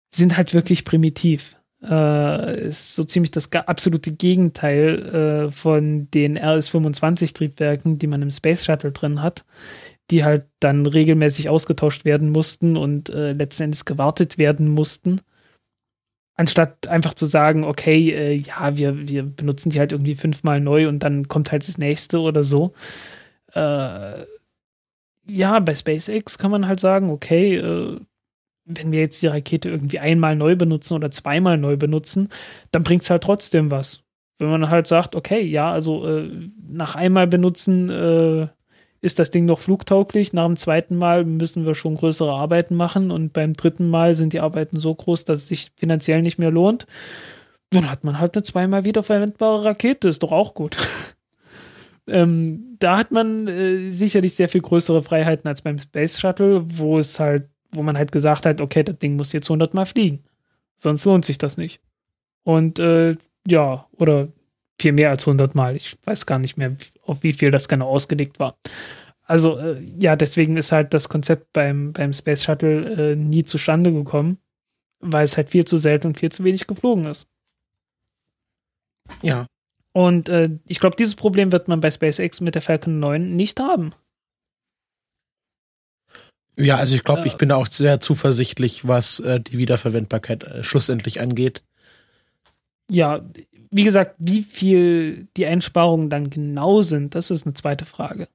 sind 0.10 0.38
halt 0.38 0.54
wirklich 0.54 0.86
primitiv. 0.86 1.56
Äh, 1.84 2.68
ist 2.68 2.96
so 2.96 3.04
ziemlich 3.04 3.32
das 3.32 3.52
absolute 3.52 4.12
Gegenteil 4.12 5.48
äh, 5.48 5.52
von 5.52 6.10
den 6.12 6.38
RS-25-Triebwerken, 6.38 7.98
die 7.98 8.08
man 8.08 8.22
im 8.22 8.30
Space 8.30 8.66
Shuttle 8.66 8.92
drin 8.92 9.24
hat, 9.24 9.46
die 10.12 10.24
halt 10.24 10.46
dann 10.60 10.86
regelmäßig 10.86 11.50
ausgetauscht 11.50 12.06
werden 12.06 12.30
mussten 12.30 12.78
und 12.78 13.10
äh, 13.10 13.32
letzten 13.32 13.64
Endes 13.64 13.86
gewartet 13.86 14.38
werden 14.38 14.70
mussten. 14.70 15.22
Anstatt 16.36 16.88
einfach 16.88 17.16
zu 17.16 17.26
sagen, 17.26 17.64
okay, 17.64 18.12
äh, 18.12 18.34
ja, 18.34 18.78
wir, 18.78 19.08
wir 19.08 19.24
benutzen 19.24 19.72
die 19.72 19.80
halt 19.80 19.92
irgendwie 19.92 20.16
fünfmal 20.16 20.62
neu 20.62 20.88
und 20.88 21.00
dann 21.00 21.28
kommt 21.28 21.52
halt 21.52 21.68
das 21.68 21.80
nächste 21.80 22.20
oder 22.20 22.44
so. 22.44 22.74
Äh, 23.54 24.26
ja, 25.28 25.60
bei 25.60 25.74
SpaceX 25.74 26.38
kann 26.38 26.52
man 26.52 26.68
halt 26.68 26.80
sagen, 26.80 27.10
okay, 27.10 27.56
äh, 27.56 28.00
wenn 28.66 28.92
wir 28.92 29.00
jetzt 29.00 29.22
die 29.22 29.28
Rakete 29.28 29.70
irgendwie 29.70 30.00
einmal 30.00 30.36
neu 30.36 30.56
benutzen 30.56 30.94
oder 30.94 31.12
zweimal 31.12 31.58
neu 31.58 31.78
benutzen, 31.78 32.30
dann 32.72 32.84
bringt 32.84 33.04
es 33.04 33.10
halt 33.10 33.24
trotzdem 33.24 33.72
was. 33.72 34.04
Wenn 34.40 34.50
man 34.50 34.70
halt 34.70 34.88
sagt, 34.88 35.16
okay, 35.16 35.42
ja, 35.42 35.72
also 35.72 36.08
äh, 36.08 36.30
nach 36.68 36.96
einmal 36.96 37.28
benutzen 37.28 37.90
äh, 37.90 38.48
ist 39.02 39.20
das 39.20 39.32
Ding 39.32 39.46
noch 39.46 39.60
flugtauglich, 39.60 40.32
nach 40.34 40.46
dem 40.46 40.56
zweiten 40.56 40.96
Mal 40.96 41.26
müssen 41.26 41.66
wir 41.66 41.76
schon 41.76 41.96
größere 41.96 42.32
Arbeiten 42.32 42.76
machen 42.76 43.12
und 43.12 43.34
beim 43.34 43.54
dritten 43.54 43.90
Mal 43.90 44.14
sind 44.14 44.34
die 44.34 44.40
Arbeiten 44.40 44.78
so 44.78 44.94
groß, 44.94 45.26
dass 45.26 45.42
es 45.42 45.48
sich 45.48 45.72
finanziell 45.76 46.22
nicht 46.22 46.38
mehr 46.38 46.52
lohnt. 46.52 46.86
Dann 47.72 47.90
hat 47.90 48.04
man 48.04 48.20
halt 48.20 48.36
eine 48.36 48.44
zweimal 48.44 48.84
wiederverwendbare 48.84 49.66
Rakete, 49.66 50.10
ist 50.10 50.24
doch 50.24 50.32
auch 50.32 50.54
gut. 50.54 50.78
ähm, 52.08 52.78
da 52.80 52.98
hat 52.98 53.12
man 53.12 53.48
äh, 53.48 53.90
sicherlich 53.92 54.36
sehr 54.36 54.50
viel 54.50 54.62
größere 54.62 55.02
Freiheiten 55.02 55.48
als 55.48 55.62
beim 55.62 55.80
Space 55.80 56.20
Shuttle, 56.20 56.64
wo 56.66 57.00
es 57.00 57.20
halt 57.20 57.51
wo 57.72 57.84
man 57.84 57.98
halt 57.98 58.12
gesagt 58.12 58.46
hat, 58.46 58.62
okay, 58.62 58.84
das 58.84 58.98
Ding 58.98 59.16
muss 59.16 59.34
jetzt 59.34 59.50
100 59.50 59.74
Mal 59.74 59.86
fliegen. 59.86 60.24
Sonst 60.78 61.06
lohnt 61.06 61.26
sich 61.26 61.38
das 61.38 61.58
nicht. 61.58 61.82
Und 62.44 62.80
äh, 62.80 63.16
ja, 63.48 63.88
oder 63.98 64.30
viel 64.80 64.92
mehr 64.94 65.10
als 65.12 65.28
100 65.28 65.56
Mal. 65.56 65.76
Ich 65.76 65.98
weiß 66.04 66.26
gar 66.26 66.40
nicht 66.40 66.58
mehr, 66.58 66.76
auf 67.04 67.24
wie 67.24 67.34
viel 67.34 67.52
das 67.52 67.68
genau 67.68 67.88
ausgelegt 67.88 68.40
war. 68.40 68.56
Also 69.24 69.58
äh, 69.58 69.82
ja, 70.00 70.16
deswegen 70.16 70.58
ist 70.58 70.72
halt 70.72 70.94
das 70.94 71.08
Konzept 71.08 71.54
beim, 71.54 71.94
beim 71.94 72.14
Space 72.14 72.44
Shuttle 72.44 73.12
äh, 73.12 73.16
nie 73.16 73.46
zustande 73.46 73.94
gekommen, 73.94 74.40
weil 75.00 75.24
es 75.24 75.38
halt 75.38 75.52
viel 75.52 75.66
zu 75.66 75.78
selten 75.78 76.08
und 76.08 76.20
viel 76.20 76.32
zu 76.32 76.44
wenig 76.44 76.68
geflogen 76.68 77.06
ist. 77.06 77.28
Ja. 79.22 79.46
Und 79.94 80.30
äh, 80.30 80.50
ich 80.66 80.80
glaube, 80.80 80.96
dieses 80.96 81.16
Problem 81.16 81.52
wird 81.52 81.68
man 81.68 81.82
bei 81.82 81.92
SpaceX 81.92 82.42
mit 82.42 82.56
der 82.56 82.62
Falcon 82.62 83.00
9 83.00 83.36
nicht 83.36 83.60
haben. 83.60 83.94
Ja, 86.62 86.78
also 86.78 86.96
ich 86.96 87.04
glaube, 87.04 87.28
ich 87.28 87.36
bin 87.36 87.50
da 87.50 87.56
auch 87.56 87.68
sehr 87.68 88.00
zuversichtlich, 88.00 88.88
was 88.88 89.20
äh, 89.20 89.40
die 89.40 89.58
Wiederverwendbarkeit 89.58 90.44
äh, 90.44 90.64
schlussendlich 90.64 91.20
angeht. 91.20 91.64
Ja, 92.90 93.22
wie 93.72 93.84
gesagt, 93.84 94.16
wie 94.18 94.44
viel 94.44 95.28
die 95.38 95.46
Einsparungen 95.46 96.10
dann 96.10 96.30
genau 96.30 96.82
sind, 96.82 97.16
das 97.16 97.32
ist 97.32 97.46
eine 97.46 97.54
zweite 97.54 97.86
Frage. 97.86 98.28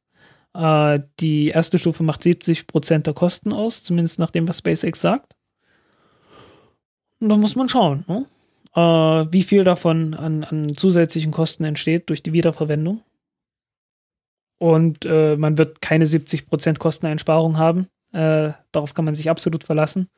Äh, 0.55 1.01
die 1.21 1.49
erste 1.49 1.79
Stufe 1.79 2.03
macht 2.03 2.23
70 2.23 2.67
Prozent 2.67 3.07
der 3.07 3.15
Kosten 3.15 3.53
aus, 3.53 3.83
zumindest 3.83 4.19
nach 4.19 4.31
dem, 4.31 4.49
was 4.49 4.59
SpaceX 4.59 5.01
sagt. 5.01 5.37
Und 7.21 7.29
da 7.29 7.37
muss 7.37 7.57
man 7.57 7.69
schauen, 7.69 8.05
ne? 8.09 8.27
äh, 8.75 9.33
wie 9.33 9.43
viel 9.43 9.65
davon 9.65 10.15
an, 10.15 10.45
an, 10.45 10.77
zusätzlichen 10.77 11.33
Kosten 11.33 11.65
entsteht 11.65 12.09
durch 12.09 12.23
die 12.23 12.33
Wiederverwendung. 12.33 13.03
Und 14.59 15.05
äh, 15.05 15.37
man 15.37 15.59
wird 15.59 15.83
keine 15.83 16.07
70 16.07 16.47
Prozent 16.47 16.79
Kosteneinsparung 16.79 17.59
haben. 17.59 17.89
Äh, 18.13 18.53
darauf 18.73 18.95
kann 18.95 19.05
man 19.05 19.15
sich 19.15 19.31
absolut 19.31 19.65
verlassen. 19.65 20.09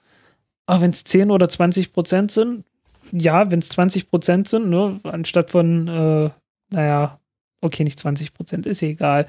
Aber 0.66 0.82
wenn 0.82 0.90
es 0.90 1.04
10 1.04 1.30
oder 1.30 1.48
20 1.48 1.92
Prozent 1.92 2.30
sind, 2.30 2.64
ja, 3.12 3.50
wenn 3.50 3.60
es 3.60 3.70
20 3.70 4.10
Prozent 4.10 4.48
sind, 4.48 4.68
ne, 4.68 5.00
anstatt 5.04 5.50
von, 5.50 5.88
äh, 5.88 6.30
naja, 6.70 7.18
okay, 7.60 7.84
nicht 7.84 7.98
20 7.98 8.34
Prozent, 8.34 8.66
ist 8.66 8.82
egal. 8.82 9.26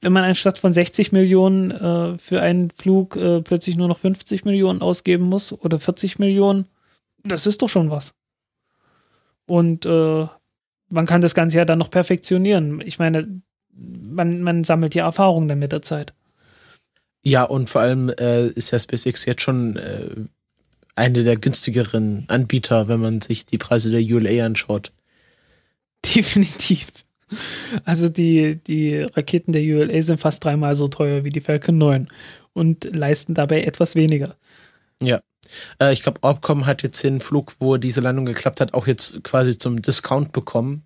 Wenn 0.00 0.12
man 0.12 0.24
anstatt 0.24 0.58
von 0.58 0.72
60 0.72 1.12
Millionen 1.12 1.70
äh, 1.70 2.18
für 2.18 2.40
einen 2.40 2.70
Flug 2.70 3.16
äh, 3.16 3.40
plötzlich 3.40 3.76
nur 3.76 3.88
noch 3.88 3.98
50 3.98 4.44
Millionen 4.44 4.82
ausgeben 4.82 5.24
muss 5.24 5.52
oder 5.52 5.78
40 5.78 6.18
Millionen, 6.18 6.66
das 7.24 7.46
ist 7.46 7.62
doch 7.62 7.68
schon 7.68 7.90
was. 7.90 8.14
Und 9.46 9.86
äh, 9.86 10.26
man 10.88 11.06
kann 11.06 11.20
das 11.20 11.34
Ganze 11.34 11.58
ja 11.58 11.64
dann 11.64 11.78
noch 11.78 11.90
perfektionieren. 11.90 12.80
Ich 12.84 12.98
meine, 12.98 13.42
man, 13.72 14.42
man 14.42 14.64
sammelt 14.64 14.94
ja 14.94 15.04
Erfahrung 15.04 15.48
dann 15.48 15.58
mit 15.58 15.72
der 15.72 15.82
Zeit. 15.82 16.14
Ja, 17.22 17.44
und 17.44 17.68
vor 17.68 17.82
allem 17.82 18.08
äh, 18.08 18.46
ist 18.48 18.70
ja 18.70 18.80
SpaceX 18.80 19.26
jetzt 19.26 19.42
schon 19.42 19.76
äh, 19.76 20.08
eine 20.96 21.24
der 21.24 21.36
günstigeren 21.36 22.24
Anbieter, 22.28 22.88
wenn 22.88 23.00
man 23.00 23.20
sich 23.20 23.46
die 23.46 23.58
Preise 23.58 23.90
der 23.90 24.00
ULA 24.00 24.44
anschaut. 24.44 24.92
Definitiv. 26.14 27.04
Also 27.84 28.08
die, 28.08 28.56
die 28.56 29.02
Raketen 29.02 29.52
der 29.52 29.62
ULA 29.62 30.02
sind 30.02 30.18
fast 30.18 30.44
dreimal 30.44 30.74
so 30.74 30.88
teuer 30.88 31.24
wie 31.24 31.30
die 31.30 31.40
Falcon 31.40 31.78
9 31.78 32.08
und 32.54 32.84
leisten 32.84 33.34
dabei 33.34 33.62
etwas 33.62 33.94
weniger. 33.94 34.36
Ja. 35.02 35.20
Äh, 35.80 35.92
ich 35.92 36.02
glaube, 36.02 36.20
Orbcom 36.22 36.66
hat 36.66 36.82
jetzt 36.82 37.02
den 37.02 37.20
Flug, 37.20 37.54
wo 37.60 37.76
diese 37.76 38.00
Landung 38.00 38.26
geklappt 38.26 38.60
hat, 38.60 38.74
auch 38.74 38.86
jetzt 38.86 39.22
quasi 39.22 39.58
zum 39.58 39.82
Discount 39.82 40.32
bekommen. 40.32 40.82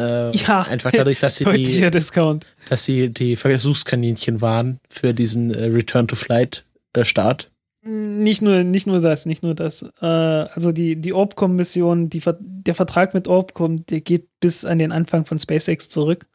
Äh, 0.00 0.30
ja, 0.36 0.62
einfach 0.62 0.90
dadurch, 0.90 1.20
dass 1.20 1.36
sie 1.36 1.44
die, 1.44 1.90
Discount. 1.90 2.46
dass 2.68 2.84
sie 2.84 3.10
die 3.10 3.36
Versuchskaninchen 3.36 4.40
waren 4.40 4.80
für 4.88 5.14
diesen 5.14 5.54
äh, 5.54 5.66
Return 5.66 6.08
to 6.08 6.16
Flight 6.16 6.64
äh, 6.94 7.04
Start. 7.04 7.50
Nicht 7.86 8.40
nur, 8.40 8.64
nicht 8.64 8.86
nur 8.86 9.00
das, 9.00 9.26
nicht 9.26 9.42
nur 9.42 9.54
das. 9.54 9.82
Äh, 10.00 10.06
also 10.06 10.72
die, 10.72 10.96
die 10.96 11.12
Orbcom-Mission, 11.12 12.08
die, 12.08 12.22
der 12.40 12.74
Vertrag 12.74 13.12
mit 13.12 13.28
Orbcom, 13.28 13.84
der 13.86 14.00
geht 14.00 14.28
bis 14.40 14.64
an 14.64 14.78
den 14.78 14.90
Anfang 14.90 15.26
von 15.26 15.38
SpaceX 15.38 15.90
zurück. 15.90 16.26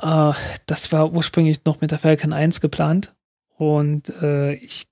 Äh, 0.00 0.32
das 0.66 0.92
war 0.92 1.12
ursprünglich 1.12 1.64
noch 1.64 1.80
mit 1.80 1.90
der 1.90 1.98
Falcon 1.98 2.32
1 2.32 2.60
geplant. 2.60 3.14
Und 3.56 4.08
äh, 4.22 4.52
ich 4.54 4.86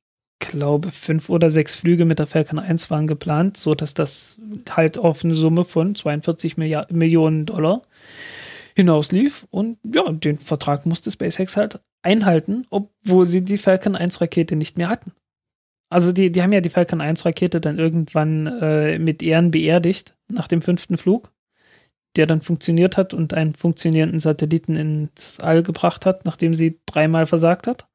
glaube, 0.49 0.91
fünf 0.91 1.29
oder 1.29 1.51
sechs 1.51 1.75
Flüge 1.75 2.05
mit 2.05 2.19
der 2.19 2.27
Falcon 2.27 2.59
1 2.59 2.91
waren 2.91 3.07
geplant, 3.07 3.57
sodass 3.57 3.95
das 3.95 4.39
halt 4.71 4.99
auf 4.99 5.25
eine 5.25 5.35
Summe 5.35 5.65
von 5.65 5.95
42 5.95 6.57
Milliard 6.57 6.93
Millionen 6.93 7.47
Dollar 7.47 7.83
hinauslief. 8.77 9.47
Und 9.51 9.79
ja, 9.85 10.11
den 10.11 10.39
Vertrag 10.39 10.87
musste 10.87 11.11
SpaceX 11.11 11.57
halt 11.57 11.81
einhalten, 12.03 12.67
obwohl 12.71 13.27
sie 13.27 13.43
die 13.43 13.59
Falcon 13.59 13.97
1 13.97 14.21
Rakete 14.21 14.57
nicht 14.57 14.79
mehr 14.79 14.89
hatten. 14.89 15.13
Also 15.91 16.13
die, 16.13 16.33
die 16.33 16.43
haben 16.43 16.53
ja 16.53 16.61
die 16.61 16.71
Falcon 16.71 17.01
1 17.01 17.25
Rakete 17.25 17.61
dann 17.61 17.79
irgendwann 17.79 18.47
äh, 18.47 18.99
mit 18.99 19.23
Ehren 19.23 19.51
beerdigt 19.51 20.17
nach 20.29 20.49
dem 20.49 20.63
fünften 20.63 20.97
Flug, 20.97 21.33
der 22.17 22.27
dann 22.27 22.41
funktioniert 22.41 22.97
hat 22.97 23.15
und 23.15 23.35
einen 23.35 23.55
funktionierenden 23.55 24.21
Satelliten 24.21 24.77
ins 24.77 25.41
All 25.41 25.63
gebracht 25.63 26.07
hat, 26.07 26.25
nachdem 26.25 26.55
sie 26.55 26.81
dreimal 26.87 27.27
versagt 27.27 27.67
hat 27.67 27.87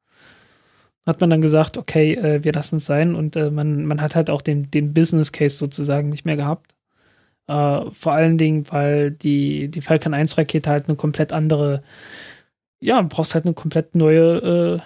hat 1.06 1.20
man 1.20 1.30
dann 1.30 1.40
gesagt, 1.40 1.78
okay, 1.78 2.14
äh, 2.14 2.44
wir 2.44 2.52
lassen 2.52 2.76
es 2.76 2.86
sein 2.86 3.14
und 3.14 3.36
äh, 3.36 3.50
man, 3.50 3.84
man 3.84 4.00
hat 4.02 4.14
halt 4.16 4.30
auch 4.30 4.42
den, 4.42 4.70
den 4.70 4.94
Business 4.94 5.32
Case 5.32 5.56
sozusagen 5.56 6.08
nicht 6.08 6.24
mehr 6.24 6.36
gehabt. 6.36 6.74
Äh, 7.48 7.90
vor 7.92 8.12
allen 8.12 8.38
Dingen, 8.38 8.64
weil 8.70 9.10
die, 9.10 9.68
die 9.68 9.80
Falcon 9.80 10.14
1 10.14 10.38
Rakete 10.38 10.70
halt 10.70 10.88
eine 10.88 10.96
komplett 10.96 11.32
andere, 11.32 11.82
ja, 12.80 13.00
brauchst 13.02 13.34
halt 13.34 13.44
eine 13.44 13.54
komplett 13.54 13.94
neue 13.94 14.80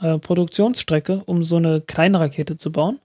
äh, 0.00 0.14
äh, 0.14 0.18
Produktionsstrecke, 0.18 1.22
um 1.26 1.42
so 1.42 1.56
eine 1.56 1.80
kleine 1.80 2.20
Rakete 2.20 2.56
zu 2.56 2.72
bauen. 2.72 2.98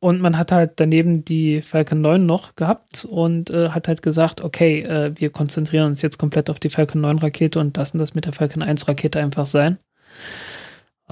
Und 0.00 0.20
man 0.20 0.36
hat 0.36 0.52
halt 0.52 0.72
daneben 0.76 1.24
die 1.24 1.62
Falcon 1.62 2.00
9 2.00 2.26
noch 2.26 2.56
gehabt 2.56 3.04
und 3.04 3.50
äh, 3.50 3.70
hat 3.70 3.86
halt 3.88 4.02
gesagt, 4.02 4.40
okay, 4.40 5.12
wir 5.14 5.30
konzentrieren 5.30 5.86
uns 5.86 6.02
jetzt 6.02 6.18
komplett 6.18 6.50
auf 6.50 6.58
die 6.58 6.70
Falcon 6.70 7.00
9 7.00 7.18
Rakete 7.18 7.60
und 7.60 7.76
lassen 7.76 7.98
das 7.98 8.14
mit 8.14 8.24
der 8.26 8.32
Falcon 8.32 8.62
1 8.62 8.88
Rakete 8.88 9.20
einfach 9.20 9.46
sein 9.46 9.78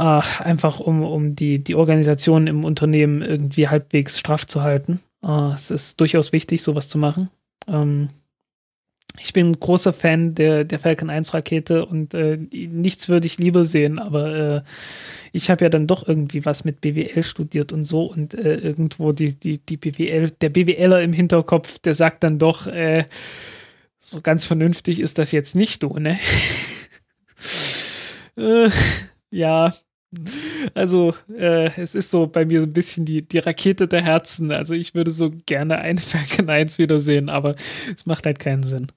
äh, 0.01 0.23
einfach 0.43 0.81
um, 0.81 1.03
um 1.03 1.37
die, 1.37 1.63
die 1.63 1.75
Organisation 1.75 2.47
im 2.47 2.65
Unternehmen 2.65 3.21
irgendwie 3.21 3.69
halbwegs 3.69 4.19
straff 4.19 4.47
zu 4.47 4.63
halten. 4.63 5.01
Äh, 5.23 5.53
es 5.55 5.71
ist 5.71 6.01
durchaus 6.01 6.33
wichtig, 6.33 6.63
sowas 6.63 6.89
zu 6.89 6.97
machen. 6.97 7.29
Ähm, 7.69 8.09
ich 9.19 9.35
bin 9.35 9.51
ein 9.51 9.61
großer 9.61 9.93
Fan 9.93 10.35
der, 10.35 10.65
der 10.65 10.79
Falcon 10.79 11.11
1 11.11 11.35
Rakete 11.35 11.85
und 11.85 12.15
äh, 12.15 12.39
nichts 12.39 13.11
würde 13.11 13.27
ich 13.27 13.39
lieber 13.39 13.65
sehen, 13.65 13.99
aber 13.99 14.35
äh, 14.35 14.63
ich 15.33 15.51
habe 15.51 15.65
ja 15.65 15.69
dann 15.69 15.87
doch 15.87 16.09
irgendwie 16.09 16.47
was 16.47 16.65
mit 16.65 16.81
BWL 16.81 17.23
studiert 17.23 17.73
und 17.73 17.85
so 17.85 18.07
und 18.07 18.33
äh, 18.33 18.55
irgendwo 18.55 19.13
die, 19.13 19.39
die, 19.39 19.59
die 19.59 19.77
BWL, 19.77 20.31
der 20.31 20.49
BWLer 20.49 21.03
im 21.03 21.13
Hinterkopf, 21.13 21.79
der 21.81 21.95
sagt 21.95 22.25
dann 22.25 22.39
doch, 22.39 22.67
äh, 22.67 23.05
so 23.99 24.23
ganz 24.23 24.47
vernünftig 24.47 25.01
ist 25.01 25.19
das 25.19 25.33
jetzt 25.33 25.55
nicht, 25.55 25.83
du, 25.83 25.99
ne? 25.99 26.19
äh, 28.39 28.71
ja, 29.31 29.75
Also, 30.75 31.15
äh, 31.37 31.71
es 31.81 31.95
ist 31.95 32.11
so 32.11 32.27
bei 32.27 32.45
mir 32.45 32.61
so 32.61 32.67
ein 32.67 32.73
bisschen 32.73 33.05
die, 33.05 33.23
die 33.23 33.39
Rakete 33.39 33.87
der 33.87 34.03
Herzen. 34.03 34.51
Also, 34.51 34.75
ich 34.75 34.95
würde 34.95 35.11
so 35.11 35.31
gerne 35.47 35.79
einen 35.79 35.99
Falcon 36.01 36.49
1 36.51 36.79
wiedersehen, 36.79 37.29
aber 37.29 37.55
es 37.95 38.07
macht 38.07 38.27
halt 38.27 38.39
keinen 38.41 38.65
Sinn. 38.65 38.89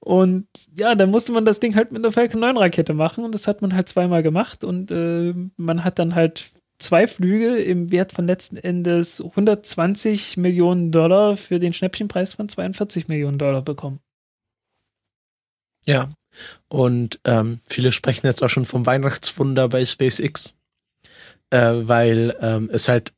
Und 0.00 0.46
ja, 0.76 0.94
dann 0.94 1.10
musste 1.10 1.32
man 1.32 1.44
das 1.44 1.60
Ding 1.60 1.74
halt 1.74 1.92
mit 1.92 2.04
einer 2.04 2.12
Falcon 2.12 2.40
9 2.40 2.56
Rakete 2.56 2.94
machen 2.94 3.24
und 3.24 3.32
das 3.34 3.46
hat 3.46 3.62
man 3.62 3.74
halt 3.74 3.88
zweimal 3.88 4.22
gemacht 4.22 4.64
und 4.64 4.90
äh, 4.90 5.34
man 5.56 5.84
hat 5.84 5.98
dann 5.98 6.14
halt 6.14 6.52
zwei 6.78 7.06
Flüge 7.06 7.58
im 7.58 7.90
Wert 7.90 8.12
von 8.12 8.26
letzten 8.26 8.56
Endes 8.56 9.20
120 9.20 10.36
Millionen 10.36 10.92
Dollar 10.92 11.36
für 11.36 11.58
den 11.58 11.72
Schnäppchenpreis 11.72 12.34
von 12.34 12.48
42 12.48 13.08
Millionen 13.08 13.38
Dollar 13.38 13.62
bekommen. 13.62 14.00
Ja. 15.84 16.10
Und 16.68 17.20
ähm, 17.24 17.60
viele 17.66 17.92
sprechen 17.92 18.26
jetzt 18.26 18.42
auch 18.42 18.48
schon 18.48 18.64
vom 18.64 18.86
Weihnachtswunder 18.86 19.68
bei 19.68 19.84
SpaceX, 19.84 20.54
äh, 21.50 21.72
weil 21.82 22.36
ähm, 22.40 22.70
es 22.72 22.88
halt 22.88 23.12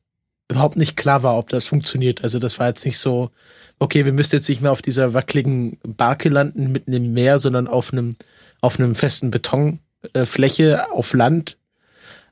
überhaupt 0.49 0.77
nicht 0.77 0.97
klar 0.97 1.23
war, 1.23 1.37
ob 1.37 1.49
das 1.49 1.65
funktioniert. 1.65 2.23
Also 2.23 2.39
das 2.39 2.59
war 2.59 2.67
jetzt 2.67 2.85
nicht 2.85 2.99
so, 2.99 3.31
okay, 3.79 4.05
wir 4.05 4.13
müssen 4.13 4.35
jetzt 4.35 4.49
nicht 4.49 4.61
mehr 4.61 4.71
auf 4.71 4.81
dieser 4.81 5.13
wackeligen 5.13 5.77
Barke 5.83 6.29
landen 6.29 6.71
mitten 6.71 6.93
im 6.93 7.13
Meer, 7.13 7.39
sondern 7.39 7.67
auf 7.67 7.91
einem 7.93 8.15
auf 8.63 8.79
einem 8.79 8.93
festen 8.93 9.31
Betonfläche 9.31 10.71
äh, 10.73 10.91
auf 10.91 11.13
Land 11.13 11.57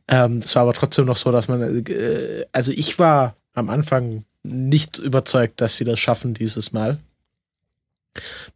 ähm, 0.09 0.39
das 0.39 0.55
war 0.55 0.63
aber 0.63 0.73
trotzdem 0.73 1.05
noch 1.05 1.17
so, 1.17 1.31
dass 1.31 1.47
man, 1.47 1.85
äh, 1.85 2.45
also 2.51 2.71
ich 2.71 2.97
war 2.97 3.35
am 3.53 3.69
Anfang 3.69 4.25
nicht 4.43 4.97
überzeugt, 4.97 5.61
dass 5.61 5.75
sie 5.75 5.85
das 5.85 5.99
schaffen 5.99 6.33
dieses 6.33 6.71
Mal. 6.71 6.97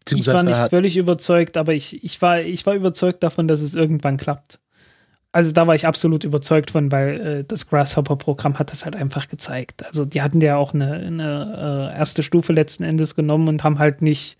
Ich 0.09 0.27
war 0.27 0.43
nicht 0.43 0.69
völlig 0.69 0.97
überzeugt, 0.97 1.57
aber 1.57 1.73
ich, 1.73 2.03
ich, 2.03 2.21
war, 2.21 2.41
ich 2.41 2.65
war 2.65 2.73
überzeugt 2.73 3.23
davon, 3.23 3.47
dass 3.47 3.61
es 3.61 3.75
irgendwann 3.75 4.17
klappt. 4.17 4.59
Also 5.31 5.51
da 5.51 5.65
war 5.65 5.73
ich 5.73 5.87
absolut 5.87 6.23
überzeugt 6.23 6.71
von, 6.71 6.91
weil 6.91 7.19
äh, 7.19 7.43
das 7.43 7.67
Grasshopper-Programm 7.67 8.59
hat 8.59 8.71
das 8.71 8.85
halt 8.85 8.95
einfach 8.95 9.27
gezeigt. 9.27 9.83
Also 9.83 10.05
die 10.05 10.21
hatten 10.21 10.41
ja 10.41 10.57
auch 10.57 10.75
eine, 10.75 10.93
eine 10.93 11.91
äh, 11.91 11.97
erste 11.97 12.21
Stufe 12.21 12.53
letzten 12.53 12.83
Endes 12.83 13.15
genommen 13.15 13.47
und 13.47 13.63
haben 13.63 13.79
halt 13.79 14.03
nicht, 14.03 14.37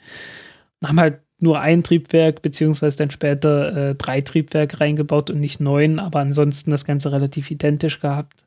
haben 0.83 0.99
halt 0.99 1.19
nur 1.39 1.59
ein 1.59 1.83
Triebwerk, 1.83 2.43
beziehungsweise 2.43 2.97
dann 2.97 3.09
später 3.09 3.89
äh, 3.89 3.95
drei 3.95 4.21
Triebwerke 4.21 4.79
reingebaut 4.79 5.31
und 5.31 5.39
nicht 5.39 5.59
neun, 5.59 5.99
aber 5.99 6.19
ansonsten 6.19 6.69
das 6.69 6.85
Ganze 6.85 7.11
relativ 7.11 7.49
identisch 7.49 7.99
gehabt. 7.99 8.45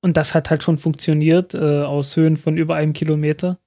Und 0.00 0.16
das 0.16 0.34
hat 0.34 0.48
halt 0.50 0.62
schon 0.62 0.78
funktioniert, 0.78 1.54
äh, 1.54 1.82
aus 1.82 2.16
Höhen 2.16 2.38
von 2.38 2.56
über 2.56 2.74
einem 2.74 2.94
Kilometer. 2.94 3.58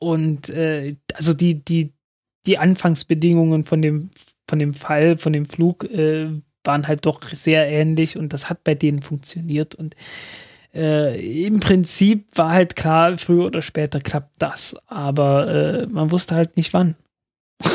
Und 0.00 0.48
äh, 0.48 0.96
also 1.14 1.34
die, 1.34 1.62
die, 1.62 1.92
die 2.46 2.58
Anfangsbedingungen 2.58 3.64
von 3.64 3.82
dem, 3.82 4.10
von 4.48 4.58
dem 4.58 4.74
Fall, 4.74 5.16
von 5.18 5.32
dem 5.32 5.46
Flug, 5.46 5.84
äh, 5.84 6.30
waren 6.64 6.88
halt 6.88 7.06
doch 7.06 7.22
sehr 7.22 7.68
ähnlich 7.68 8.16
und 8.16 8.32
das 8.32 8.50
hat 8.50 8.64
bei 8.64 8.74
denen 8.74 9.02
funktioniert. 9.02 9.74
Und 9.74 9.94
äh, 10.74 11.44
im 11.46 11.60
Prinzip 11.60 12.26
war 12.36 12.50
halt 12.50 12.76
klar, 12.76 13.18
früher 13.18 13.46
oder 13.46 13.62
später 13.62 14.00
klappt 14.00 14.36
das, 14.38 14.76
aber 14.86 15.48
äh, 15.48 15.86
man 15.86 16.10
wusste 16.10 16.34
halt 16.34 16.56
nicht 16.56 16.72
wann. 16.72 16.96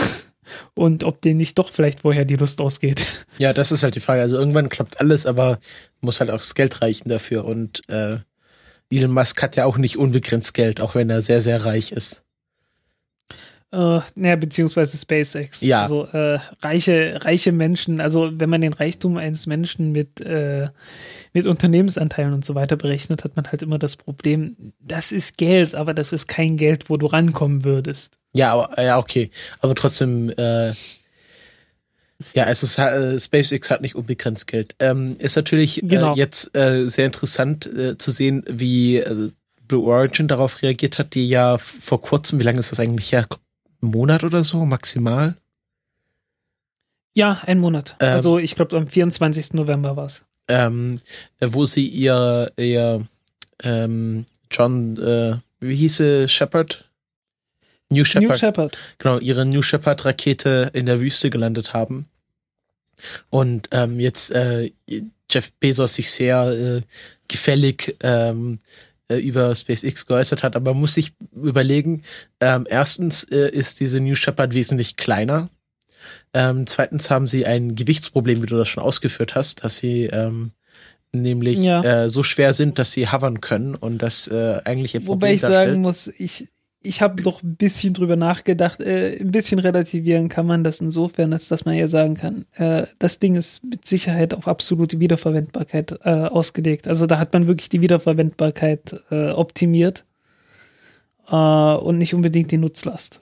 und 0.75 1.03
ob 1.03 1.21
denen 1.21 1.37
nicht 1.37 1.57
doch 1.57 1.69
vielleicht 1.69 2.01
vorher 2.01 2.25
die 2.25 2.35
Lust 2.35 2.61
ausgeht. 2.61 3.05
Ja, 3.37 3.53
das 3.53 3.71
ist 3.71 3.83
halt 3.83 3.95
die 3.95 3.99
Frage. 3.99 4.21
Also 4.21 4.37
irgendwann 4.37 4.69
klappt 4.69 4.99
alles, 4.99 5.25
aber 5.25 5.59
muss 6.01 6.19
halt 6.19 6.29
auch 6.29 6.37
das 6.37 6.55
Geld 6.55 6.81
reichen 6.81 7.09
dafür. 7.09 7.45
Und 7.45 7.87
äh, 7.89 8.17
Elon 8.89 9.11
Musk 9.11 9.41
hat 9.41 9.55
ja 9.55 9.65
auch 9.65 9.77
nicht 9.77 9.97
unbegrenzt 9.97 10.53
Geld, 10.53 10.81
auch 10.81 10.95
wenn 10.95 11.09
er 11.09 11.21
sehr, 11.21 11.41
sehr 11.41 11.65
reich 11.65 11.91
ist. 11.91 12.25
Äh, 13.75 13.99
naja, 14.15 14.35
beziehungsweise 14.37 14.97
SpaceX. 14.97 15.61
Ja. 15.61 15.81
Also 15.81 16.05
äh, 16.05 16.39
reiche, 16.61 17.19
reiche 17.23 17.51
Menschen, 17.51 17.99
also 17.99 18.31
wenn 18.33 18.49
man 18.49 18.61
den 18.61 18.71
Reichtum 18.71 19.17
eines 19.17 19.47
Menschen 19.47 19.91
mit, 19.91 20.21
äh, 20.21 20.69
mit 21.33 21.45
Unternehmensanteilen 21.45 22.33
und 22.33 22.45
so 22.45 22.55
weiter 22.55 22.77
berechnet, 22.77 23.25
hat 23.25 23.35
man 23.35 23.51
halt 23.51 23.63
immer 23.63 23.77
das 23.77 23.97
Problem, 23.97 24.73
das 24.79 25.11
ist 25.11 25.37
Geld, 25.37 25.75
aber 25.75 25.93
das 25.93 26.13
ist 26.13 26.27
kein 26.27 26.55
Geld, 26.55 26.89
wo 26.89 26.95
du 26.95 27.07
rankommen 27.07 27.65
würdest. 27.65 28.17
Ja, 28.33 28.53
aber, 28.53 28.81
ja, 28.81 28.97
okay. 28.97 29.29
Aber 29.59 29.75
trotzdem, 29.75 30.29
äh, 30.29 30.71
ja, 32.33 32.45
also 32.45 32.81
äh, 32.81 33.19
SpaceX 33.19 33.69
hat 33.69 33.81
nicht 33.81 33.95
unbegrenzt 33.95 34.47
Geld. 34.47 34.75
Ähm, 34.79 35.17
ist 35.19 35.35
natürlich 35.35 35.83
äh, 35.83 35.87
genau. 35.87 36.13
äh, 36.13 36.17
jetzt 36.17 36.55
äh, 36.55 36.87
sehr 36.87 37.05
interessant 37.05 37.65
äh, 37.65 37.97
zu 37.97 38.11
sehen, 38.11 38.43
wie 38.47 38.97
äh, 38.97 39.31
Blue 39.67 39.85
Origin 39.85 40.27
darauf 40.27 40.61
reagiert 40.61 40.99
hat, 40.99 41.13
die 41.13 41.27
ja 41.27 41.57
vor 41.57 42.01
kurzem, 42.01 42.39
wie 42.39 42.43
lange 42.43 42.59
ist 42.59 42.71
das 42.71 42.79
eigentlich 42.79 43.11
her? 43.11 43.27
Ein 43.81 43.89
Monat 43.89 44.23
oder 44.23 44.43
so, 44.43 44.65
maximal? 44.65 45.35
Ja, 47.13 47.41
ein 47.45 47.59
Monat. 47.59 47.95
Ähm, 47.99 48.13
also 48.13 48.37
ich 48.37 48.55
glaube 48.55 48.77
am 48.77 48.87
24. 48.87 49.53
November 49.53 49.95
war 49.95 50.05
es. 50.05 50.23
Ähm, 50.47 50.99
wo 51.41 51.65
sie 51.65 51.87
ihr, 51.87 52.51
ihr 52.57 53.05
ähm, 53.63 54.25
John, 54.51 54.97
wie 55.59 55.75
hieße 55.75 56.27
Shepard? 56.29 56.85
New 57.89 58.03
Shepard. 58.03 58.29
New 58.29 58.37
Shepard. 58.37 58.77
Genau, 58.97 59.19
ihre 59.19 59.45
New 59.45 59.61
Shepard 59.61 60.05
Rakete 60.05 60.71
in 60.73 60.85
der 60.85 60.99
Wüste 60.99 61.29
gelandet 61.29 61.73
haben. 61.73 62.07
Und 63.29 63.67
ähm, 63.71 63.99
jetzt 63.99 64.31
äh, 64.31 64.71
Jeff 65.29 65.51
Bezos 65.53 65.95
sich 65.95 66.11
sehr 66.11 66.47
äh, 66.47 66.81
gefällig 67.27 67.97
ähm, 68.01 68.59
äh, 69.07 69.17
über 69.17 69.53
SpaceX 69.53 70.05
geäußert 70.05 70.43
hat, 70.43 70.55
aber 70.55 70.73
man 70.73 70.81
muss 70.81 70.93
sich 70.93 71.13
überlegen, 71.35 72.03
ähm, 72.39 72.65
erstens 72.69 73.23
äh, 73.23 73.49
ist 73.49 73.79
diese 73.79 73.99
New 73.99 74.15
Shepard 74.15 74.53
wesentlich 74.53 74.95
kleiner. 74.95 75.49
Ähm, 76.33 76.67
zweitens 76.67 77.09
haben 77.09 77.27
sie 77.27 77.45
ein 77.45 77.75
Gewichtsproblem, 77.75 78.41
wie 78.41 78.47
du 78.47 78.57
das 78.57 78.67
schon 78.67 78.83
ausgeführt 78.83 79.35
hast, 79.35 79.63
dass 79.63 79.77
sie 79.77 80.05
ähm, 80.05 80.51
nämlich 81.11 81.59
ja. 81.59 81.83
äh, 81.83 82.09
so 82.09 82.23
schwer 82.23 82.53
sind, 82.53 82.77
dass 82.77 82.91
sie 82.91 83.07
hovern 83.07 83.41
können 83.41 83.75
und 83.75 83.99
das 83.99 84.27
äh, 84.27 84.61
eigentlich 84.65 84.93
ihr 84.93 85.01
Problem 85.01 85.15
Wobei 85.15 85.33
ich 85.33 85.41
darstellt. 85.41 85.69
sagen 85.69 85.81
muss, 85.81 86.07
ich, 86.07 86.47
ich 86.85 87.01
habe 87.01 87.21
doch 87.21 87.43
ein 87.43 87.55
bisschen 87.55 87.93
drüber 87.93 88.15
nachgedacht. 88.15 88.81
Äh, 88.81 89.17
ein 89.19 89.31
bisschen 89.31 89.59
relativieren 89.59 90.29
kann 90.29 90.45
man 90.45 90.63
das 90.63 90.79
insofern, 90.79 91.33
als 91.33 91.47
dass 91.47 91.65
man 91.65 91.75
ja 91.75 91.87
sagen 91.87 92.15
kann, 92.15 92.45
äh, 92.53 92.85
das 92.99 93.19
Ding 93.19 93.35
ist 93.35 93.63
mit 93.63 93.85
Sicherheit 93.85 94.33
auf 94.33 94.47
absolute 94.47 94.99
Wiederverwendbarkeit 94.99 95.99
äh, 96.03 96.09
ausgelegt. 96.09 96.87
Also 96.87 97.07
da 97.07 97.17
hat 97.19 97.33
man 97.33 97.47
wirklich 97.47 97.69
die 97.69 97.81
Wiederverwendbarkeit 97.81 99.03
äh, 99.09 99.31
optimiert 99.31 100.05
äh, 101.27 101.35
und 101.35 101.97
nicht 101.97 102.13
unbedingt 102.13 102.51
die 102.51 102.57
Nutzlast. 102.57 103.21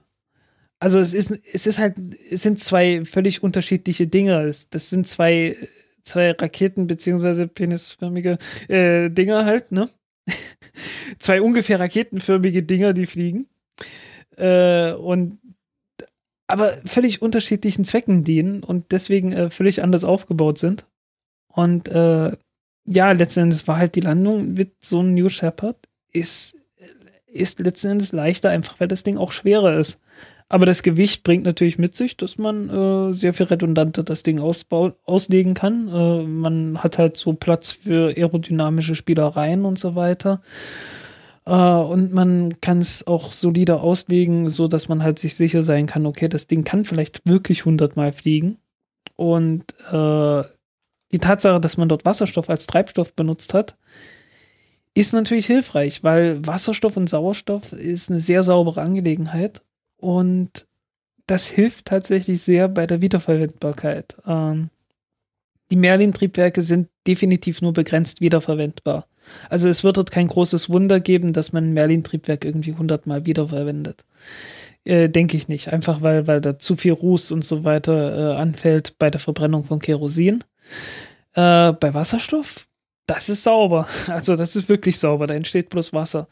Also 0.80 1.00
es 1.00 1.14
ist, 1.14 1.32
es 1.54 1.66
ist 1.66 1.80
halt, 1.80 1.96
es 2.30 2.44
sind 2.44 2.60
zwei 2.60 3.06
völlig 3.06 3.42
unterschiedliche 3.42 4.08
Dinge. 4.08 4.52
das 4.70 4.90
sind 4.90 5.08
zwei, 5.08 5.56
zwei 6.04 6.32
Raketen 6.32 6.88
beziehungsweise 6.88 7.48
penisförmige 7.48 8.38
äh, 8.68 9.10
Dinger 9.10 9.46
halt, 9.46 9.72
ne? 9.72 9.90
zwei 11.20 11.42
ungefähr 11.42 11.80
raketenförmige 11.80 12.64
Dinger, 12.64 12.94
die 12.94 13.06
fliegen 13.06 13.48
äh, 14.38 14.94
und 14.94 15.40
aber 16.48 16.78
völlig 16.86 17.22
unterschiedlichen 17.22 17.86
Zwecken 17.86 18.24
dienen 18.24 18.64
und 18.64 18.92
deswegen 18.92 19.32
äh, 19.32 19.50
völlig 19.50 19.82
anders 19.82 20.04
aufgebaut 20.04 20.58
sind. 20.60 20.86
Und 21.48 21.88
äh, 21.88 22.36
ja, 22.86 23.12
letzten 23.12 23.42
Endes 23.42 23.68
war 23.68 23.78
halt 23.78 23.96
die 23.96 24.02
Landung 24.02 24.54
mit 24.54 24.74
so 24.84 25.00
einem 25.00 25.14
New 25.14 25.30
Shepard 25.30 25.78
ist, 26.12 26.56
ist 27.26 27.60
letzten 27.60 27.92
Endes 27.92 28.12
leichter, 28.12 28.50
einfach 28.50 28.80
weil 28.80 28.88
das 28.88 29.04
Ding 29.04 29.18
auch 29.18 29.32
schwerer 29.32 29.78
ist. 29.78 30.00
Aber 30.50 30.68
das 30.68 30.84
Gewicht 30.84 31.24
bringt 31.24 31.46
natürlich 31.46 31.80
mit 31.80 31.96
sich, 31.96 32.16
dass 32.16 32.38
man 32.38 32.70
äh, 32.70 33.14
sehr 33.14 33.34
viel 33.34 33.48
redundanter 33.48 34.04
das 34.04 34.22
Ding 34.22 34.40
auslegen 34.40 35.56
kann. 35.56 35.88
Äh, 35.88 36.24
man 36.28 36.84
hat 36.84 37.00
halt 37.00 37.18
so 37.18 37.34
Platz 37.34 37.72
für 37.72 38.16
aerodynamische 38.16 38.94
Spielereien 38.94 39.66
und 39.66 39.80
so 39.80 39.96
weiter. 39.96 40.42
Uh, 41.46 41.86
und 41.92 42.14
man 42.14 42.62
kann 42.62 42.78
es 42.78 43.06
auch 43.06 43.34
solider 43.34 43.84
auslegen, 43.84 44.48
so 44.48 44.70
dass 44.70 44.88
man 44.88 45.04
halt 45.04 45.20
sich 45.20 45.36
sicher 45.36 45.62
sein 45.62 45.88
kann, 45.88 46.06
okay, 46.06 46.30
das 46.30 46.48
Ding 46.48 46.64
kann 46.64 46.86
vielleicht 46.86 47.28
wirklich 47.28 47.62
100 47.62 47.98
Mal 47.98 48.14
fliegen. 48.14 48.58
Und 49.18 49.76
uh, 49.92 50.44
die 51.12 51.20
Tatsache, 51.20 51.60
dass 51.60 51.76
man 51.76 51.90
dort 51.90 52.06
Wasserstoff 52.06 52.50
als 52.50 52.66
Treibstoff 52.66 53.14
benutzt 53.14 53.54
hat, 53.54 53.76
ist 54.94 55.14
natürlich 55.14 55.48
hilfreich, 55.48 56.04
weil 56.04 56.46
Wasserstoff 56.46 56.98
und 56.98 57.10
Sauerstoff 57.10 57.74
ist 57.74 58.10
eine 58.10 58.20
sehr 58.20 58.44
saubere 58.44 58.82
Angelegenheit 58.82 59.62
und 59.98 60.68
das 61.28 61.48
hilft 61.48 61.86
tatsächlich 61.86 62.42
sehr 62.42 62.68
bei 62.68 62.86
der 62.86 63.02
Wiederverwendbarkeit. 63.02 64.16
Ähm, 64.26 64.70
die 65.72 65.78
Merlin-Triebwerke 65.78 66.62
sind 66.62 66.90
definitiv 67.08 67.62
nur 67.62 67.74
begrenzt 67.74 68.22
wiederverwendbar. 68.22 69.08
Also 69.50 69.70
es 69.70 69.84
wird 69.84 69.98
dort 69.98 70.12
kein 70.12 70.28
großes 70.28 70.70
Wunder 70.70 71.00
geben, 71.00 71.34
dass 71.34 71.54
man 71.54 71.66
ein 71.66 71.74
Merlin-Triebwerk 71.74 72.46
irgendwie 72.46 72.74
hundertmal 72.74 73.26
wiederverwendet. 73.26 74.06
Äh, 74.86 75.10
Denke 75.10 75.38
ich 75.38 75.48
nicht. 75.48 75.72
Einfach 75.72 76.02
weil, 76.02 76.28
weil 76.28 76.42
da 76.42 76.60
zu 76.60 76.76
viel 76.76 76.94
Ruß 76.94 77.32
und 77.32 77.46
so 77.46 77.64
weiter 77.64 78.34
äh, 78.34 78.36
anfällt 78.36 78.98
bei 79.00 79.10
der 79.10 79.20
Verbrennung 79.20 79.64
von 79.64 79.80
Kerosin. 79.80 80.44
Äh, 81.34 81.74
bei 81.74 81.94
Wasserstoff, 81.94 82.68
das 83.08 83.30
ist 83.30 83.44
sauber. 83.44 83.88
Also 84.08 84.36
das 84.36 84.56
ist 84.56 84.70
wirklich 84.70 85.00
sauber. 85.00 85.28
Da 85.28 85.34
entsteht 85.34 85.70
bloß 85.70 85.94
Wasser. 85.94 86.28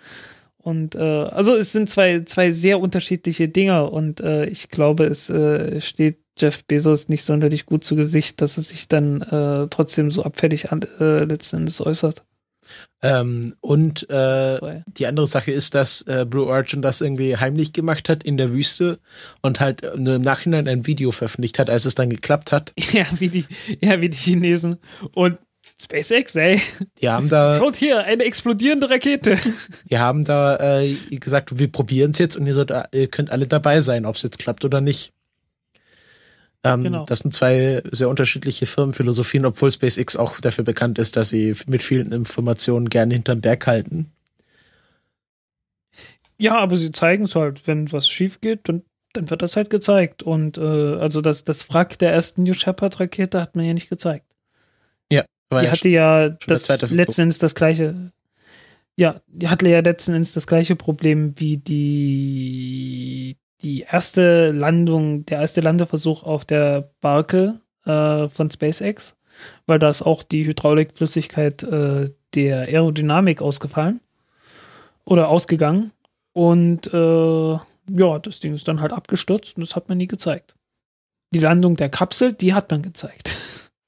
Und 0.57 0.95
äh, 0.95 0.99
also 0.99 1.55
es 1.55 1.71
sind 1.71 1.89
zwei, 1.89 2.21
zwei 2.21 2.51
sehr 2.51 2.79
unterschiedliche 2.79 3.49
Dinge 3.49 3.89
und 3.89 4.19
äh, 4.21 4.45
ich 4.45 4.69
glaube, 4.69 5.05
es 5.05 5.29
äh, 5.29 5.81
steht 5.81 6.19
Jeff 6.37 6.63
Bezos 6.65 7.09
nicht 7.09 7.23
sonderlich 7.23 7.65
gut 7.65 7.83
zu 7.83 7.95
Gesicht, 7.95 8.41
dass 8.41 8.57
er 8.57 8.63
sich 8.63 8.87
dann 8.87 9.67
trotzdem 9.69 10.09
so 10.09 10.23
abfällig 10.23 10.71
an, 10.71 10.79
letzten 10.97 11.57
Endes 11.57 11.81
äußert. 11.81 12.23
Ähm, 13.03 13.55
und 13.61 14.07
äh, 14.09 14.81
die 14.85 15.07
andere 15.07 15.25
Sache 15.25 15.51
ist, 15.51 15.73
dass 15.73 16.03
äh, 16.03 16.25
Blue 16.27 16.45
Origin 16.45 16.81
das 16.81 17.01
irgendwie 17.01 17.35
heimlich 17.35 17.73
gemacht 17.73 18.09
hat 18.09 18.23
in 18.23 18.37
der 18.37 18.53
Wüste 18.53 18.99
und 19.41 19.59
halt 19.59 19.83
äh, 19.83 19.97
nur 19.97 20.15
im 20.15 20.21
Nachhinein 20.21 20.67
ein 20.67 20.85
Video 20.85 21.09
veröffentlicht 21.11 21.57
hat, 21.57 21.69
als 21.69 21.85
es 21.85 21.95
dann 21.95 22.09
geklappt 22.09 22.51
hat. 22.51 22.73
Ja, 22.91 23.05
wie 23.19 23.29
die, 23.29 23.45
ja, 23.79 24.01
wie 24.01 24.09
die 24.09 24.17
Chinesen. 24.17 24.77
Und 25.13 25.37
SpaceX, 25.81 26.35
ey. 26.35 26.61
Die 27.01 27.09
haben 27.09 27.29
da, 27.29 27.57
Schaut 27.59 27.75
hier, 27.75 28.03
eine 28.03 28.23
explodierende 28.23 28.89
Rakete. 28.89 29.37
die 29.89 29.97
haben 29.97 30.25
da 30.25 30.81
äh, 30.81 30.95
gesagt, 31.09 31.57
wir 31.57 31.71
probieren 31.71 32.11
es 32.11 32.17
jetzt 32.17 32.35
und 32.35 32.47
ihr, 32.47 32.53
sollt, 32.53 32.73
ihr 32.91 33.07
könnt 33.07 33.31
alle 33.31 33.47
dabei 33.47 33.81
sein, 33.81 34.05
ob 34.05 34.15
es 34.15 34.23
jetzt 34.23 34.39
klappt 34.39 34.65
oder 34.65 34.81
nicht. 34.81 35.13
Ähm, 36.63 36.83
Genau. 36.83 37.05
Das 37.05 37.19
sind 37.19 37.33
zwei 37.33 37.81
sehr 37.91 38.09
unterschiedliche 38.09 38.65
Firmenphilosophien, 38.65 39.45
obwohl 39.45 39.71
SpaceX 39.71 40.15
auch 40.15 40.39
dafür 40.39 40.63
bekannt 40.63 40.99
ist, 40.99 41.17
dass 41.17 41.29
sie 41.29 41.55
mit 41.67 41.81
vielen 41.81 42.11
Informationen 42.11 42.89
gerne 42.89 43.13
hinterm 43.13 43.41
Berg 43.41 43.65
halten. 43.67 44.11
Ja, 46.37 46.57
aber 46.57 46.77
sie 46.77 46.91
zeigen 46.91 47.25
es 47.25 47.35
halt, 47.35 47.67
wenn 47.67 47.91
was 47.91 48.07
schief 48.09 48.41
geht, 48.41 48.69
dann, 48.69 48.83
dann 49.13 49.29
wird 49.29 49.41
das 49.41 49.55
halt 49.55 49.69
gezeigt. 49.69 50.23
Und 50.23 50.57
äh, 50.57 50.61
also 50.61 51.21
das, 51.21 51.43
das 51.43 51.69
Wrack 51.69 51.99
der 51.99 52.13
ersten 52.13 52.43
New 52.43 52.53
Shepard-Rakete 52.53 53.39
hat 53.39 53.55
man 53.55 53.65
ja 53.65 53.73
nicht 53.73 53.89
gezeigt. 53.89 54.25
War 55.51 55.59
die 55.59 55.65
ja 55.65 55.71
hatte 55.71 55.89
ja 55.89 56.29
das 56.29 56.63
zweite 56.63 56.87
Versuch. 56.87 56.95
letzten 56.95 57.21
Endes 57.23 57.39
das 57.39 57.55
gleiche. 57.55 58.11
Ja, 58.95 59.21
die 59.27 59.49
hatte 59.49 59.69
ja 59.69 59.81
letzten 59.81 60.13
Endes 60.13 60.33
das 60.33 60.47
gleiche 60.47 60.75
Problem 60.75 61.33
wie 61.37 61.57
die 61.57 63.35
die 63.63 63.81
erste 63.81 64.51
Landung, 64.51 65.25
der 65.25 65.39
erste 65.39 65.61
Landeversuch 65.61 66.23
auf 66.23 66.45
der 66.45 66.91
Barke 67.01 67.59
äh, 67.85 68.27
von 68.27 68.49
SpaceX, 68.49 69.17
weil 69.67 69.79
da 69.79 69.89
ist 69.89 70.01
auch 70.01 70.23
die 70.23 70.45
Hydraulikflüssigkeit 70.45 71.63
äh, 71.63 72.11
der 72.35 72.61
Aerodynamik 72.61 73.41
ausgefallen 73.41 74.01
oder 75.05 75.29
ausgegangen 75.29 75.91
und 76.33 76.93
äh, 76.93 77.51
ja, 77.51 78.19
das 78.21 78.39
Ding 78.39 78.53
ist 78.53 78.67
dann 78.67 78.81
halt 78.81 78.93
abgestürzt 78.93 79.57
und 79.57 79.61
das 79.61 79.75
hat 79.75 79.89
man 79.89 79.97
nie 79.97 80.07
gezeigt. 80.07 80.55
Die 81.33 81.39
Landung 81.39 81.75
der 81.75 81.89
Kapsel, 81.89 82.33
die 82.33 82.53
hat 82.53 82.71
man 82.71 82.81
gezeigt. 82.81 83.35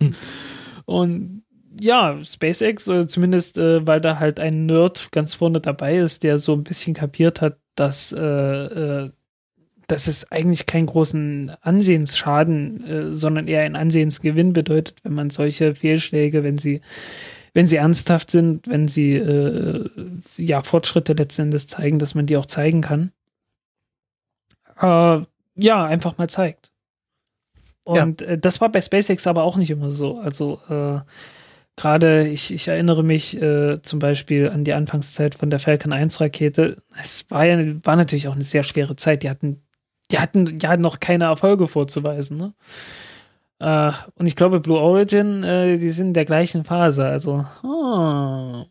Hm. 0.02 0.16
Und 0.86 1.44
ja, 1.80 2.18
SpaceX, 2.24 2.88
äh, 2.88 3.08
zumindest 3.08 3.58
äh, 3.58 3.86
weil 3.88 4.02
da 4.02 4.20
halt 4.20 4.40
ein 4.40 4.66
Nerd 4.66 5.12
ganz 5.12 5.34
vorne 5.34 5.62
dabei 5.62 5.98
ist, 5.98 6.24
der 6.24 6.38
so 6.38 6.54
ein 6.54 6.64
bisschen 6.64 6.94
kapiert 6.94 7.42
hat, 7.42 7.58
dass, 7.76 8.12
äh, 8.12 9.10
dass 9.94 10.08
es 10.08 10.32
eigentlich 10.32 10.66
keinen 10.66 10.88
großen 10.88 11.52
Ansehensschaden, 11.62 12.84
äh, 12.88 13.14
sondern 13.14 13.48
eher 13.48 13.62
einen 13.62 13.76
Ansehensgewinn 13.76 14.52
bedeutet, 14.52 14.96
wenn 15.04 15.14
man 15.14 15.30
solche 15.30 15.76
Fehlschläge, 15.76 16.44
wenn 16.44 16.58
sie, 16.58 16.82
wenn 17.54 17.68
sie 17.68 17.76
ernsthaft 17.76 18.32
sind, 18.32 18.68
wenn 18.68 18.88
sie 18.88 19.14
äh, 19.14 19.88
ja 20.38 20.64
Fortschritte 20.64 21.14
letzten 21.14 21.44
Endes 21.44 21.68
zeigen, 21.68 22.00
dass 22.00 22.16
man 22.16 22.26
die 22.26 22.38
auch 22.38 22.48
zeigen 22.48 22.82
kann. 22.82 23.12
Äh, 24.80 25.22
ja, 25.56 25.86
einfach 25.86 26.18
mal 26.18 26.28
zeigt. 26.28 26.72
Und 27.84 28.24
äh, 28.24 28.40
das 28.40 28.62
war 28.62 28.70
bei 28.70 28.82
SpaceX 28.82 29.28
aber 29.28 29.44
auch 29.44 29.58
nicht 29.58 29.70
immer 29.70 29.92
so. 29.92 30.18
Also 30.18 30.60
äh, 30.70 31.02
gerade, 31.76 32.28
ich, 32.28 32.54
ich 32.54 32.68
erinnere 32.68 33.04
mich 33.04 33.40
äh, 33.42 33.82
zum 33.82 34.00
Beispiel 34.00 34.50
an 34.50 34.64
die 34.64 34.74
Anfangszeit 34.74 35.36
von 35.36 35.50
der 35.50 35.60
Falcon 35.60 35.94
1 35.94 36.20
Rakete. 36.20 36.82
Es 37.02 37.30
war 37.30 37.46
ja 37.46 37.76
war 37.84 37.96
natürlich 37.96 38.28
auch 38.28 38.36
eine 38.36 38.44
sehr 38.44 38.64
schwere 38.64 38.96
Zeit. 38.96 39.24
Die 39.24 39.30
hatten, 39.30 39.63
die 40.14 40.20
hatten 40.20 40.58
ja 40.62 40.78
noch 40.78 41.00
keine 41.00 41.26
Erfolge 41.26 41.68
vorzuweisen. 41.68 42.38
Ne? 42.38 42.54
Äh, 43.60 43.92
und 44.16 44.28
ich 44.28 44.36
glaube, 44.36 44.60
Blue 44.60 44.80
Origin, 44.80 45.44
äh, 45.44 45.78
die 45.78 45.90
sind 45.90 46.08
in 46.10 46.14
der 46.14 46.26
gleichen 46.26 46.64
Phase. 46.64 47.06
Also, 47.06 47.46
oh, 47.64 48.64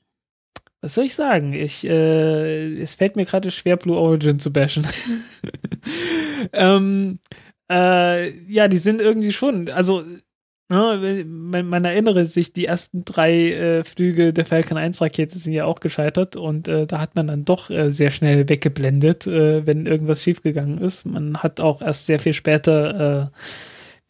was 0.80 0.94
soll 0.94 1.04
ich 1.04 1.14
sagen? 1.16 1.52
Ich, 1.52 1.84
äh, 1.84 2.80
es 2.80 2.94
fällt 2.94 3.16
mir 3.16 3.24
gerade 3.24 3.50
schwer, 3.50 3.76
Blue 3.76 3.96
Origin 3.96 4.38
zu 4.38 4.52
bashen. 4.52 4.86
ähm, 6.52 7.18
äh, 7.68 8.30
ja, 8.46 8.68
die 8.68 8.78
sind 8.78 9.00
irgendwie 9.00 9.32
schon, 9.32 9.68
also 9.68 10.04
man, 10.72 11.66
man 11.66 11.84
erinnere 11.84 12.24
sich, 12.26 12.52
die 12.52 12.66
ersten 12.66 13.04
drei 13.04 13.52
äh, 13.52 13.84
Flüge 13.84 14.32
der 14.32 14.46
Falcon 14.46 14.78
1 14.78 15.00
Rakete 15.00 15.36
sind 15.36 15.52
ja 15.52 15.64
auch 15.66 15.80
gescheitert 15.80 16.36
und 16.36 16.68
äh, 16.68 16.86
da 16.86 17.00
hat 17.00 17.14
man 17.14 17.26
dann 17.26 17.44
doch 17.44 17.70
äh, 17.70 17.90
sehr 17.92 18.10
schnell 18.10 18.48
weggeblendet, 18.48 19.26
wenn 19.26 19.86
irgendwas 19.86 20.22
schiefgegangen 20.22 20.78
ist. 20.78 21.04
Man 21.04 21.38
hat 21.38 21.60
auch 21.60 21.82
erst 21.82 22.06
sehr 22.06 22.18
viel 22.18 22.32
später 22.32 23.30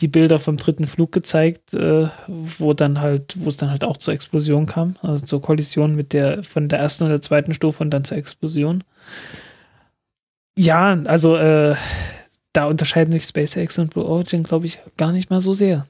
die 0.00 0.08
Bilder 0.08 0.38
vom 0.38 0.56
dritten 0.56 0.86
Flug 0.86 1.12
gezeigt, 1.12 1.74
wo 1.74 2.72
dann 2.72 3.00
halt, 3.00 3.34
wo 3.36 3.48
es 3.48 3.56
dann 3.56 3.70
halt 3.70 3.84
auch 3.84 3.96
zur 3.96 4.14
Explosion 4.14 4.66
kam, 4.66 4.96
also 5.02 5.24
zur 5.24 5.40
Kollision 5.40 5.94
mit 5.94 6.12
der 6.12 6.44
von 6.44 6.68
der 6.68 6.78
ersten 6.78 7.04
und 7.04 7.10
der 7.10 7.20
zweiten 7.20 7.54
Stufe 7.54 7.82
und 7.82 7.90
dann 7.90 8.04
zur 8.04 8.16
Explosion. 8.16 8.84
Ja, 10.58 10.98
also 11.04 11.36
da 12.52 12.66
unterscheiden 12.66 13.12
sich 13.12 13.24
SpaceX 13.24 13.78
und 13.78 13.92
Blue 13.92 14.04
Origin, 14.04 14.42
glaube 14.42 14.66
ich, 14.66 14.80
gar 14.96 15.12
nicht 15.12 15.30
mal 15.30 15.40
so 15.40 15.52
sehr. 15.52 15.86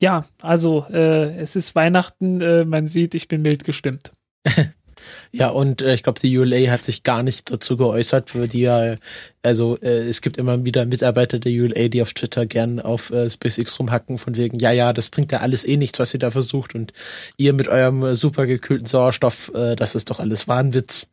Ja, 0.00 0.26
also 0.42 0.86
äh, 0.90 1.36
es 1.38 1.56
ist 1.56 1.74
Weihnachten, 1.74 2.40
äh, 2.40 2.64
man 2.64 2.86
sieht, 2.86 3.14
ich 3.14 3.28
bin 3.28 3.42
mild 3.42 3.64
gestimmt. 3.64 4.12
Ja, 5.30 5.50
und 5.50 5.82
äh, 5.82 5.94
ich 5.94 6.02
glaube, 6.02 6.18
die 6.20 6.36
ULA 6.36 6.70
hat 6.70 6.82
sich 6.82 7.02
gar 7.04 7.22
nicht 7.22 7.52
dazu 7.52 7.76
geäußert, 7.76 8.34
weil 8.34 8.48
die 8.48 8.62
ja, 8.62 8.96
also 9.42 9.76
äh, 9.80 10.08
es 10.08 10.20
gibt 10.20 10.36
immer 10.36 10.64
wieder 10.64 10.84
Mitarbeiter 10.86 11.38
der 11.38 11.52
ULA, 11.52 11.88
die 11.88 12.02
auf 12.02 12.12
Twitter 12.12 12.46
gern 12.46 12.80
auf 12.80 13.10
äh, 13.10 13.28
SpaceX 13.30 13.78
rumhacken, 13.78 14.18
von 14.18 14.36
wegen, 14.36 14.58
ja, 14.58 14.72
ja, 14.72 14.92
das 14.92 15.08
bringt 15.10 15.30
ja 15.32 15.40
alles 15.40 15.64
eh 15.64 15.76
nichts, 15.76 15.98
was 16.00 16.12
ihr 16.14 16.18
da 16.18 16.30
versucht 16.30 16.74
und 16.74 16.92
ihr 17.36 17.52
mit 17.52 17.68
eurem 17.68 18.02
äh, 18.02 18.16
super 18.16 18.46
gekühlten 18.46 18.86
Sauerstoff, 18.86 19.52
äh, 19.54 19.76
das 19.76 19.94
ist 19.94 20.10
doch 20.10 20.18
alles 20.18 20.48
Wahnwitz. 20.48 21.10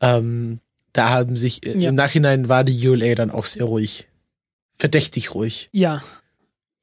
Ähm, 0.00 0.58
da 0.92 1.10
haben 1.10 1.36
sich, 1.36 1.64
äh, 1.64 1.78
Ja. 1.78 1.90
im 1.90 1.94
Nachhinein 1.94 2.48
war 2.48 2.64
die 2.64 2.88
ULA 2.88 3.14
dann 3.14 3.30
auch 3.30 3.46
sehr 3.46 3.64
ruhig. 3.66 4.08
Verdächtig 4.78 5.34
ruhig. 5.34 5.68
Ja. 5.72 6.02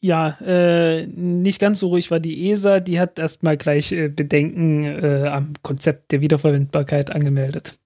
Ja, 0.06 0.38
äh, 0.46 1.08
nicht 1.08 1.60
ganz 1.60 1.80
so 1.80 1.88
ruhig 1.88 2.12
war 2.12 2.20
die 2.20 2.52
ESA, 2.52 2.80
die 2.80 3.00
hat 3.00 3.18
erstmal 3.18 3.58
gleich 3.58 3.92
äh, 3.92 4.08
Bedenken 4.08 4.84
äh, 4.84 5.28
am 5.28 5.54
Konzept 5.64 6.12
der 6.12 6.22
Wiederverwendbarkeit 6.22 7.10
angemeldet. 7.10 7.80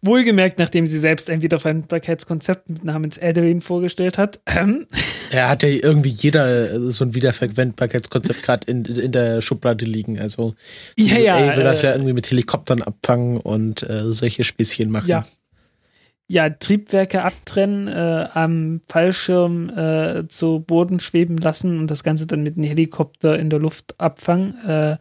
Wohlgemerkt, 0.00 0.60
nachdem 0.60 0.86
sie 0.86 1.00
selbst 1.00 1.28
ein 1.28 1.42
Wiederverwendbarkeitskonzept 1.42 2.84
namens 2.84 3.20
Adeline 3.20 3.60
vorgestellt 3.60 4.18
hat. 4.18 4.40
Ähm, 4.56 4.86
Er 5.32 5.48
hat 5.48 5.64
ja 5.64 5.68
irgendwie 5.68 6.10
jeder 6.10 6.74
äh, 6.74 6.92
so 6.92 7.04
ein 7.04 7.16
Wiederverwendbarkeitskonzept 7.16 8.44
gerade 8.44 8.70
in, 8.70 8.84
in 8.84 9.10
der 9.10 9.42
Schublade 9.42 9.84
liegen. 9.84 10.20
Also 10.20 10.54
ja, 10.96 11.18
ja, 11.18 11.36
ULA 11.38 11.56
will 11.56 11.64
das 11.64 11.82
äh, 11.82 11.88
ja 11.88 11.92
irgendwie 11.94 12.12
mit 12.12 12.30
Helikoptern 12.30 12.82
abfangen 12.82 13.38
und 13.38 13.82
äh, 13.82 14.12
solche 14.12 14.44
Späßchen 14.44 14.90
machen. 14.92 15.08
Ja. 15.08 15.26
Ja, 16.30 16.50
Triebwerke 16.50 17.22
abtrennen, 17.24 17.88
äh, 17.88 18.28
am 18.34 18.82
Fallschirm 18.86 19.70
äh, 19.70 20.28
zu 20.28 20.60
Boden 20.60 21.00
schweben 21.00 21.38
lassen 21.38 21.78
und 21.78 21.90
das 21.90 22.04
Ganze 22.04 22.26
dann 22.26 22.42
mit 22.42 22.56
einem 22.56 22.66
Helikopter 22.66 23.38
in 23.38 23.48
der 23.48 23.58
Luft 23.58 23.98
abfangen. 23.98 24.58
Äh, 24.66 24.98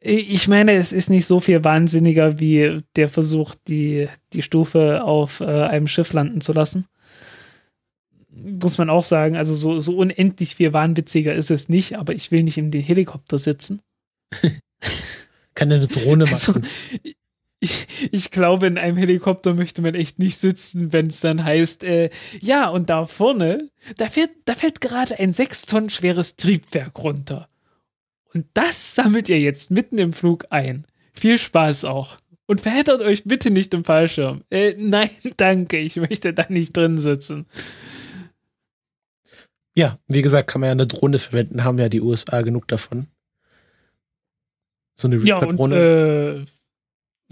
ich 0.00 0.48
meine, 0.48 0.72
es 0.72 0.92
ist 0.92 1.10
nicht 1.10 1.26
so 1.26 1.40
viel 1.40 1.62
wahnsinniger 1.62 2.40
wie 2.40 2.78
der 2.96 3.08
Versuch, 3.08 3.54
die, 3.68 4.08
die 4.32 4.42
Stufe 4.42 5.04
auf 5.04 5.40
äh, 5.40 5.44
einem 5.44 5.86
Schiff 5.86 6.12
landen 6.14 6.40
zu 6.40 6.52
lassen. 6.52 6.86
Muss 8.30 8.78
man 8.78 8.88
auch 8.88 9.04
sagen, 9.04 9.36
also 9.36 9.54
so, 9.54 9.78
so 9.78 9.98
unendlich 9.98 10.54
viel 10.54 10.72
wahnwitziger 10.72 11.34
ist 11.34 11.50
es 11.50 11.68
nicht, 11.68 11.98
aber 11.98 12.14
ich 12.14 12.30
will 12.30 12.42
nicht 12.42 12.56
in 12.56 12.70
den 12.70 12.82
Helikopter 12.82 13.38
sitzen. 13.38 13.82
Kann 15.54 15.70
eine 15.70 15.86
Drohne 15.86 16.24
machen. 16.24 16.32
Also, 16.32 16.60
ich, 17.60 18.08
ich 18.10 18.30
glaube, 18.30 18.66
in 18.66 18.78
einem 18.78 18.96
Helikopter 18.96 19.54
möchte 19.54 19.82
man 19.82 19.94
echt 19.94 20.18
nicht 20.18 20.38
sitzen, 20.38 20.92
wenn 20.92 21.08
es 21.08 21.20
dann 21.20 21.44
heißt, 21.44 21.84
äh, 21.84 22.10
ja, 22.40 22.68
und 22.70 22.90
da 22.90 23.06
vorne, 23.06 23.68
da 23.96 24.08
fährt, 24.08 24.30
da 24.46 24.54
fällt 24.54 24.80
gerade 24.80 25.18
ein 25.18 25.32
sechs 25.32 25.66
Tonnen 25.66 25.90
schweres 25.90 26.36
Triebwerk 26.36 26.98
runter. 26.98 27.48
Und 28.32 28.46
das 28.54 28.94
sammelt 28.94 29.28
ihr 29.28 29.40
jetzt 29.40 29.70
mitten 29.70 29.98
im 29.98 30.12
Flug 30.12 30.46
ein. 30.50 30.86
Viel 31.12 31.36
Spaß 31.38 31.84
auch. 31.84 32.16
Und 32.46 32.60
verheddert 32.60 33.02
euch 33.02 33.24
bitte 33.24 33.50
nicht 33.50 33.74
im 33.74 33.84
Fallschirm. 33.84 34.42
Äh, 34.50 34.74
nein, 34.78 35.10
danke, 35.36 35.78
ich 35.78 35.96
möchte 35.96 36.32
da 36.32 36.46
nicht 36.48 36.76
drin 36.76 36.98
sitzen. 36.98 37.46
Ja, 39.76 39.98
wie 40.08 40.22
gesagt, 40.22 40.48
kann 40.50 40.60
man 40.60 40.68
ja 40.68 40.72
eine 40.72 40.86
Drohne 40.86 41.18
verwenden, 41.18 41.62
haben 41.64 41.78
ja 41.78 41.88
die 41.88 42.00
USA 42.00 42.42
genug 42.42 42.66
davon. 42.68 43.06
So 44.96 45.08
eine 45.08 45.16
Ja, 45.18 45.36
und 45.38 45.42
Reaper-Drohne. 45.60 45.76
äh, 45.76 46.44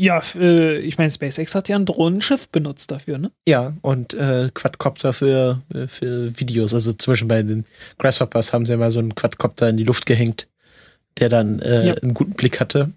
ja, 0.00 0.22
äh, 0.36 0.78
ich 0.78 0.96
meine, 0.96 1.10
SpaceX 1.10 1.54
hat 1.54 1.68
ja 1.68 1.76
ein 1.76 1.84
Drohnenschiff 1.84 2.48
benutzt 2.48 2.90
dafür, 2.92 3.18
ne? 3.18 3.32
ja, 3.46 3.74
und 3.82 4.14
äh, 4.14 4.48
Quadcopter 4.54 5.12
für, 5.12 5.60
äh, 5.74 5.88
für 5.88 6.38
Videos. 6.38 6.72
Also 6.72 6.92
zum 6.92 7.12
Beispiel 7.12 7.28
bei 7.28 7.42
den 7.42 7.64
Grasshoppers 7.98 8.52
haben 8.52 8.64
sie 8.64 8.72
ja 8.72 8.78
mal 8.78 8.92
so 8.92 9.00
einen 9.00 9.14
Quadcopter 9.14 9.68
in 9.68 9.76
die 9.76 9.84
Luft 9.84 10.06
gehängt, 10.06 10.46
der 11.18 11.28
dann 11.28 11.58
äh, 11.60 11.88
Ja. 11.88 11.94
einen 11.94 12.14
guten 12.14 12.32
Blick 12.34 12.60
hatte. 12.60 12.92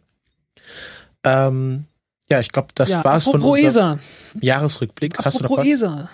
Ähm, 1.24 1.86
ja, 2.30 2.40
ich 2.40 2.52
glaube, 2.52 2.70
das 2.76 2.92
ja, 2.92 3.04
war's 3.04 3.26
von 3.26 3.36
apropos 3.42 3.60
unserem 3.62 3.98
ESA. 3.98 4.00
Jahresrückblick. 4.42 5.18
Hast 5.20 5.40
du 5.40 5.44
noch 5.44 5.52
Apropos 5.52 5.66
was? 5.66 5.74
ESA. 5.74 6.10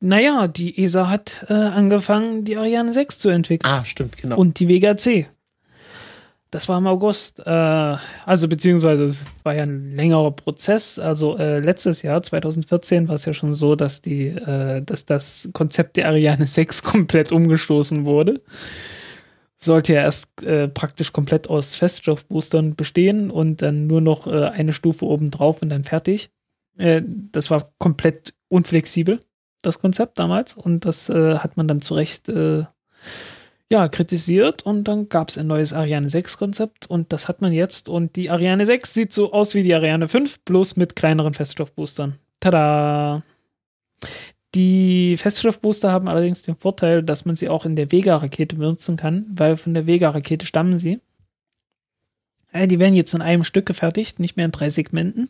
naja, 0.00 0.48
die 0.48 0.82
ESA 0.84 1.08
hat 1.08 1.46
äh, 1.48 1.54
angefangen, 1.54 2.44
die 2.44 2.56
Ariane 2.56 2.92
6 2.92 3.18
zu 3.18 3.28
entwickeln. 3.28 3.72
Ah, 3.72 3.84
stimmt, 3.84 4.16
genau. 4.18 4.36
Und 4.36 4.58
die 4.60 4.68
Vega 4.68 4.96
C. 4.96 5.28
Das 6.50 6.68
war 6.68 6.78
im 6.78 6.86
August. 6.86 7.40
Äh, 7.40 7.96
also 8.24 8.48
beziehungsweise 8.48 9.04
es 9.04 9.24
war 9.42 9.54
ja 9.54 9.64
ein 9.64 9.94
längerer 9.94 10.30
Prozess. 10.30 10.98
Also 10.98 11.36
äh, 11.36 11.58
letztes 11.58 12.02
Jahr, 12.02 12.22
2014, 12.22 13.08
war 13.08 13.16
es 13.16 13.26
ja 13.26 13.34
schon 13.34 13.54
so, 13.54 13.74
dass 13.74 14.00
die, 14.00 14.28
äh, 14.28 14.82
dass 14.82 15.04
das 15.04 15.50
Konzept 15.52 15.96
der 15.96 16.08
Ariane 16.08 16.46
6 16.46 16.82
komplett 16.84 17.32
umgestoßen 17.32 18.04
wurde. 18.04 18.38
Sollte 19.56 19.92
ja 19.94 20.02
erst 20.02 20.42
äh, 20.44 20.68
praktisch 20.68 21.12
komplett 21.12 21.50
aus 21.50 21.74
Feststoffboostern 21.74 22.76
bestehen 22.76 23.30
und 23.30 23.60
dann 23.60 23.86
nur 23.86 24.00
noch 24.00 24.26
äh, 24.26 24.44
eine 24.44 24.72
Stufe 24.72 25.04
oben 25.04 25.30
drauf 25.30 25.62
und 25.62 25.68
dann 25.68 25.84
fertig. 25.84 26.30
Äh, 26.78 27.02
das 27.04 27.50
war 27.50 27.68
komplett 27.78 28.34
unflexibel 28.48 29.20
das 29.62 29.80
Konzept 29.80 30.18
damals. 30.18 30.54
Und 30.54 30.84
das 30.84 31.08
äh, 31.08 31.38
hat 31.38 31.56
man 31.56 31.68
dann 31.68 31.80
zu 31.80 31.94
Recht 31.94 32.28
äh, 32.28 32.64
ja, 33.70 33.88
kritisiert. 33.88 34.62
Und 34.62 34.84
dann 34.84 35.08
gab 35.08 35.28
es 35.28 35.38
ein 35.38 35.46
neues 35.46 35.72
Ariane 35.72 36.08
6 36.08 36.38
Konzept. 36.38 36.86
Und 36.86 37.12
das 37.12 37.28
hat 37.28 37.42
man 37.42 37.52
jetzt. 37.52 37.88
Und 37.88 38.16
die 38.16 38.30
Ariane 38.30 38.66
6 38.66 38.94
sieht 38.94 39.12
so 39.12 39.32
aus 39.32 39.54
wie 39.54 39.62
die 39.62 39.74
Ariane 39.74 40.08
5, 40.08 40.40
bloß 40.40 40.76
mit 40.76 40.96
kleineren 40.96 41.34
Feststoffboostern. 41.34 42.16
Tada! 42.40 43.22
Die 44.54 45.16
Feststoffbooster 45.16 45.92
haben 45.92 46.08
allerdings 46.08 46.42
den 46.42 46.56
Vorteil, 46.56 47.02
dass 47.02 47.26
man 47.26 47.36
sie 47.36 47.48
auch 47.48 47.66
in 47.66 47.76
der 47.76 47.92
Vega-Rakete 47.92 48.56
benutzen 48.56 48.96
kann, 48.96 49.26
weil 49.34 49.56
von 49.56 49.74
der 49.74 49.86
Vega-Rakete 49.86 50.46
stammen 50.46 50.78
sie. 50.78 51.00
Äh, 52.52 52.66
die 52.66 52.78
werden 52.78 52.94
jetzt 52.94 53.12
in 53.12 53.20
einem 53.20 53.44
Stück 53.44 53.66
gefertigt, 53.66 54.20
nicht 54.20 54.36
mehr 54.36 54.46
in 54.46 54.52
drei 54.52 54.70
Segmenten. 54.70 55.28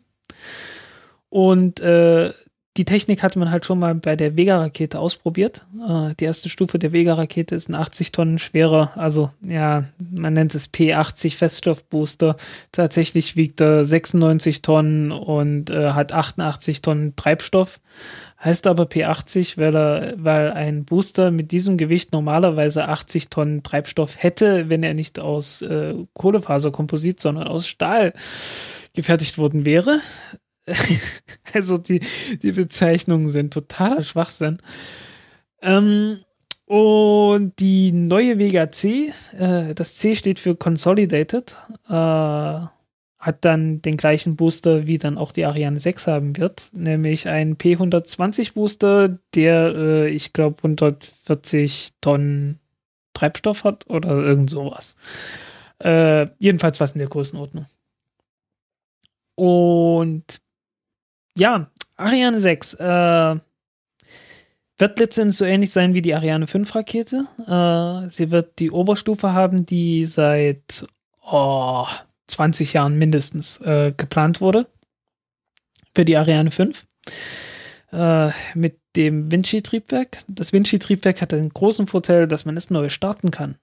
Und 1.29 1.81
äh, 1.81 2.31
die 2.77 2.85
Technik 2.85 3.23
hatte 3.23 3.39
man 3.39 3.51
halt 3.51 3.65
schon 3.65 3.79
mal 3.79 3.95
bei 3.95 4.15
der 4.15 4.37
Vega-Rakete 4.37 4.99
ausprobiert. 4.99 5.65
Äh, 5.87 6.13
die 6.19 6.25
erste 6.25 6.49
Stufe 6.49 6.79
der 6.79 6.93
Vega-Rakete 6.93 7.55
ist 7.55 7.67
ein 7.67 7.75
80 7.75 8.11
Tonnen 8.11 8.39
schwerer, 8.39 8.93
also 8.95 9.31
ja, 9.41 9.85
man 9.97 10.33
nennt 10.33 10.55
es 10.55 10.71
P80 10.71 11.35
Feststoffbooster. 11.35 12.37
Tatsächlich 12.71 13.35
wiegt 13.35 13.59
er 13.59 13.83
96 13.83 14.61
Tonnen 14.61 15.11
und 15.11 15.69
äh, 15.71 15.91
hat 15.91 16.13
88 16.13 16.81
Tonnen 16.81 17.15
Treibstoff. 17.15 17.81
Heißt 18.41 18.67
aber 18.67 18.83
P80, 18.83 19.57
weil, 19.57 19.75
er, 19.75 20.13
weil 20.17 20.51
ein 20.51 20.85
Booster 20.85 21.31
mit 21.31 21.51
diesem 21.51 21.75
Gewicht 21.75 22.13
normalerweise 22.13 22.87
80 22.87 23.29
Tonnen 23.29 23.63
Treibstoff 23.63 24.23
hätte, 24.23 24.69
wenn 24.69 24.83
er 24.83 24.93
nicht 24.93 25.19
aus 25.19 25.61
äh, 25.61 25.95
Kohlefaserkomposit, 26.13 27.19
sondern 27.19 27.47
aus 27.47 27.67
Stahl 27.67 28.13
gefertigt 28.93 29.37
worden 29.37 29.65
wäre. 29.65 29.99
also 31.53 31.77
die, 31.77 32.01
die 32.41 32.51
Bezeichnungen 32.51 33.29
sind 33.29 33.53
totaler 33.53 34.01
Schwachsinn. 34.01 34.59
Ähm, 35.61 36.19
und 36.65 37.59
die 37.59 37.91
neue 37.91 38.37
Vega 38.37 38.71
C, 38.71 39.11
äh, 39.37 39.73
das 39.73 39.95
C 39.95 40.15
steht 40.15 40.39
für 40.39 40.55
Consolidated, 40.55 41.57
äh, 41.87 41.91
hat 43.19 43.43
dann 43.43 43.81
den 43.81 43.97
gleichen 43.97 44.35
Booster, 44.35 44.87
wie 44.87 44.97
dann 44.97 45.17
auch 45.17 45.31
die 45.31 45.45
Ariane 45.45 45.79
6 45.79 46.07
haben 46.07 46.37
wird, 46.37 46.69
nämlich 46.71 47.27
ein 47.27 47.57
P120 47.57 48.53
Booster, 48.53 49.17
der, 49.35 49.75
äh, 49.75 50.09
ich 50.09 50.31
glaube, 50.31 50.57
140 50.59 51.93
Tonnen 52.01 52.59
Treibstoff 53.13 53.63
hat 53.63 53.89
oder 53.89 54.11
irgend 54.11 54.49
sowas. 54.49 54.95
Äh, 55.79 56.27
jedenfalls 56.39 56.79
was 56.79 56.93
in 56.93 56.99
der 56.99 57.09
Größenordnung. 57.09 57.65
Und 59.35 60.41
ja, 61.39 61.69
Ariane 61.95 62.39
6 62.39 62.75
äh, 62.75 63.35
wird 64.77 64.99
letztendlich 64.99 65.37
so 65.37 65.45
ähnlich 65.45 65.71
sein 65.71 65.93
wie 65.93 66.01
die 66.01 66.13
Ariane 66.13 66.47
5 66.47 66.75
Rakete. 66.75 67.25
Äh, 67.47 68.09
sie 68.09 68.31
wird 68.31 68.59
die 68.59 68.71
Oberstufe 68.71 69.33
haben, 69.33 69.65
die 69.65 70.05
seit 70.05 70.87
oh, 71.21 71.85
20 72.27 72.73
Jahren 72.73 72.97
mindestens 72.97 73.59
äh, 73.61 73.93
geplant 73.95 74.41
wurde. 74.41 74.67
Für 75.93 76.05
die 76.05 76.15
Ariane 76.15 76.51
5. 76.51 76.85
Äh, 77.91 78.29
mit 78.53 78.77
dem 78.95 79.31
Vinci-Triebwerk. 79.31 80.19
Das 80.27 80.53
Vinci-Triebwerk 80.53 81.21
hat 81.21 81.31
den 81.31 81.49
großen 81.49 81.87
Vorteil, 81.87 82.27
dass 82.27 82.45
man 82.45 82.55
es 82.55 82.69
neu 82.69 82.89
starten 82.89 83.31
kann. 83.31 83.55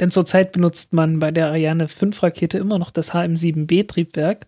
Denn 0.00 0.10
zurzeit 0.10 0.52
benutzt 0.52 0.92
man 0.92 1.18
bei 1.20 1.30
der 1.30 1.46
Ariane 1.46 1.88
5 1.88 2.22
Rakete 2.22 2.58
immer 2.58 2.78
noch 2.78 2.90
das 2.90 3.12
HM7B-Triebwerk 3.14 4.46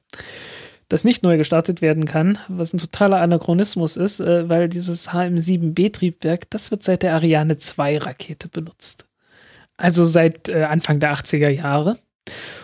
das 0.88 1.04
nicht 1.04 1.22
neu 1.22 1.36
gestartet 1.36 1.82
werden 1.82 2.06
kann, 2.06 2.38
was 2.48 2.72
ein 2.72 2.78
totaler 2.78 3.20
Anachronismus 3.20 3.96
ist, 3.96 4.20
äh, 4.20 4.48
weil 4.48 4.68
dieses 4.68 5.10
HM7B-Triebwerk, 5.10 6.48
das 6.50 6.70
wird 6.70 6.82
seit 6.82 7.02
der 7.02 7.14
Ariane 7.14 7.58
2 7.58 7.98
Rakete 7.98 8.48
benutzt. 8.48 9.06
Also 9.76 10.04
seit 10.04 10.48
äh, 10.48 10.64
Anfang 10.64 10.98
der 10.98 11.14
80er 11.14 11.50
Jahre 11.50 11.98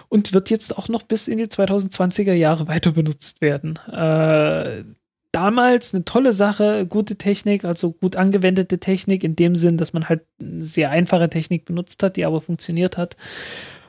und 0.08 0.32
wird 0.32 0.50
jetzt 0.50 0.76
auch 0.76 0.88
noch 0.88 1.02
bis 1.02 1.28
in 1.28 1.38
die 1.38 1.46
2020er 1.46 2.32
Jahre 2.32 2.66
weiter 2.66 2.92
benutzt 2.92 3.40
werden. 3.40 3.78
Äh, 3.90 4.84
damals 5.32 5.94
eine 5.94 6.04
tolle 6.04 6.32
Sache, 6.32 6.86
gute 6.86 7.16
Technik, 7.16 7.64
also 7.64 7.92
gut 7.92 8.16
angewendete 8.16 8.78
Technik 8.78 9.24
in 9.24 9.36
dem 9.36 9.56
Sinn, 9.56 9.76
dass 9.76 9.92
man 9.92 10.08
halt 10.08 10.22
eine 10.40 10.64
sehr 10.64 10.90
einfache 10.90 11.28
Technik 11.28 11.64
benutzt 11.64 12.02
hat, 12.02 12.16
die 12.16 12.24
aber 12.24 12.40
funktioniert 12.40 12.96
hat. 12.96 13.16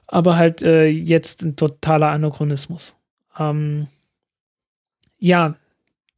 Aber 0.08 0.38
halt 0.38 0.62
äh, 0.62 0.88
jetzt 0.88 1.42
ein 1.42 1.56
totaler 1.56 2.10
Anachronismus. 2.10 2.96
Ähm, 3.40 3.88
ja, 5.20 5.56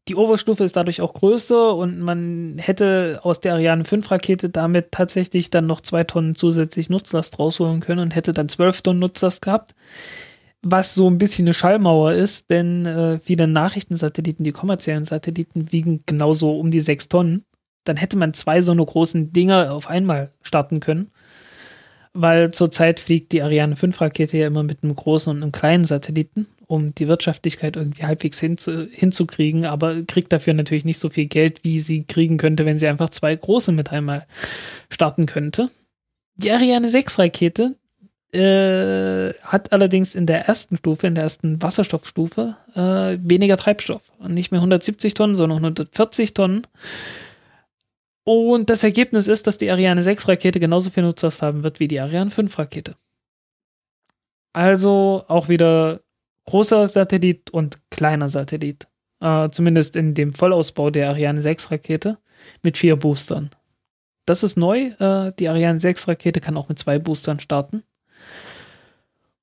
die 0.08 0.16
Oberstufe 0.16 0.64
ist 0.64 0.76
dadurch 0.76 1.02
auch 1.02 1.14
größer 1.14 1.76
und 1.76 2.00
man 2.00 2.56
hätte 2.60 3.20
aus 3.24 3.42
der 3.42 3.54
Ariane 3.54 3.84
5 3.84 4.10
Rakete 4.10 4.50
damit 4.50 4.92
tatsächlich 4.92 5.50
dann 5.50 5.68
noch 5.68 5.82
zwei 5.82 6.04
Tonnen 6.06 6.36
zusätzlich 6.36 6.90
Nutzlast 6.90 7.40
rausholen 7.40 7.82
können 7.82 8.00
und 8.00 8.16
hätte 8.16 8.32
dann 8.34 8.48
zwölf 8.48 8.82
Tonnen 8.82 9.00
Nutzlast 9.00 9.42
gehabt. 9.42 9.76
Was 10.64 10.96
so 10.96 11.10
ein 11.10 11.18
bisschen 11.18 11.46
eine 11.46 11.54
Schallmauer 11.54 12.14
ist, 12.14 12.50
denn 12.50 12.86
äh, 12.86 13.20
viele 13.20 13.48
Nachrichtensatelliten, 13.48 14.44
die 14.44 14.52
kommerziellen 14.52 15.04
Satelliten, 15.04 15.72
wiegen 15.72 16.02
genauso 16.06 16.58
um 16.58 16.72
die 16.72 16.80
sechs 16.80 17.10
Tonnen. 17.10 17.46
Dann 17.84 17.98
hätte 17.98 18.18
man 18.18 18.34
zwei 18.34 18.62
so 18.62 18.72
eine 18.72 18.84
großen 18.84 19.34
Dinger 19.34 19.74
auf 19.74 19.90
einmal 19.90 20.32
starten 20.42 20.80
können. 20.80 21.12
Weil 22.14 22.52
zurzeit 22.52 23.00
fliegt 23.00 23.34
die 23.34 23.44
Ariane 23.44 23.76
5 23.76 24.02
Rakete 24.02 24.38
ja 24.38 24.48
immer 24.48 24.64
mit 24.64 24.84
einem 24.84 24.96
großen 24.96 25.36
und 25.36 25.44
einem 25.44 25.52
kleinen 25.52 25.84
Satelliten 25.84 26.48
um 26.68 26.94
die 26.94 27.08
Wirtschaftlichkeit 27.08 27.78
irgendwie 27.78 28.04
halbwegs 28.04 28.40
hinzu, 28.40 28.88
hinzukriegen, 28.92 29.66
aber 29.66 30.04
kriegt 30.04 30.32
dafür 30.34 30.54
natürlich 30.54 30.86
nicht 30.86 31.00
so 31.00 31.10
viel 31.10 31.26
Geld, 31.26 31.64
wie 31.64 31.80
sie 31.80 32.04
kriegen 32.04 32.38
könnte, 32.38 32.66
wenn 32.66 32.78
sie 32.78 32.88
einfach 32.88 33.10
zwei 33.10 33.36
große 33.36 33.72
mit 33.72 33.92
einmal 33.92 34.28
starten 34.90 35.26
könnte. 35.26 35.72
Die 36.36 36.52
Ariane 36.52 36.90
6 36.90 37.20
Rakete 37.20 37.76
äh, 38.34 39.34
hat 39.44 39.72
allerdings 39.72 40.14
in 40.14 40.26
der 40.26 40.48
ersten 40.48 40.78
Stufe, 40.78 41.08
in 41.08 41.16
der 41.16 41.24
ersten 41.24 41.62
Wasserstoffstufe, 41.62 42.58
äh, 42.76 43.18
weniger 43.22 43.58
Treibstoff. 43.58 44.12
Und 44.20 44.34
nicht 44.34 44.52
mehr 44.52 44.60
170 44.60 45.14
Tonnen, 45.14 45.36
sondern 45.36 45.60
140 45.60 46.34
Tonnen. 46.34 46.68
Und 48.26 48.70
das 48.70 48.84
Ergebnis 48.84 49.30
ist, 49.30 49.48
dass 49.48 49.58
die 49.58 49.72
Ariane 49.72 50.04
6 50.04 50.28
Rakete 50.28 50.60
genauso 50.60 50.90
viel 50.90 51.04
Nutzlast 51.04 51.42
haben 51.42 51.64
wird 51.64 51.80
wie 51.80 51.88
die 51.88 52.02
Ariane 52.02 52.30
5 52.30 52.60
Rakete. 52.60 52.96
Also 54.52 55.24
auch 55.28 55.48
wieder 55.48 56.02
großer 56.48 56.88
Satellit 56.88 57.52
und 57.52 57.80
kleiner 57.92 58.30
Satellit. 58.30 58.88
Äh, 59.20 59.50
zumindest 59.50 59.96
in 59.96 60.14
dem 60.14 60.34
Vollausbau 60.34 60.90
der 60.90 61.10
Ariane 61.10 61.42
6 61.42 61.72
Rakete 61.72 62.18
mit 62.64 62.78
vier 62.78 62.96
Boostern. 62.96 63.52
Das 64.26 64.44
ist 64.44 64.58
neu. 64.58 64.92
Äh, 65.00 65.34
die 65.38 65.50
Ariane 65.50 65.80
6 65.80 66.08
Rakete 66.08 66.40
kann 66.40 66.58
auch 66.58 66.70
mit 66.70 66.80
zwei 66.80 67.00
Boostern 67.00 67.40
starten. 67.40 67.84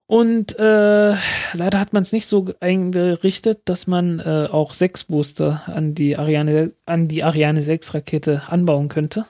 Und 0.07 0.59
äh, 0.59 1.15
leider 1.55 1.81
hat 1.81 1.93
man 1.93 2.03
es 2.03 2.13
nicht 2.13 2.27
so 2.27 2.53
eingerichtet, 2.61 3.63
dass 3.65 3.87
man 3.87 4.21
äh, 4.21 4.49
auch 4.51 4.75
sechs 4.75 5.05
Booster 5.05 5.63
an 5.67 5.95
die 5.95 6.17
Ariane, 6.17 6.73
an 6.85 7.09
die 7.09 7.25
Ariane 7.25 7.63
6 7.63 7.95
Rakete 7.95 8.43
anbauen 8.49 8.89
könnte. 8.89 9.27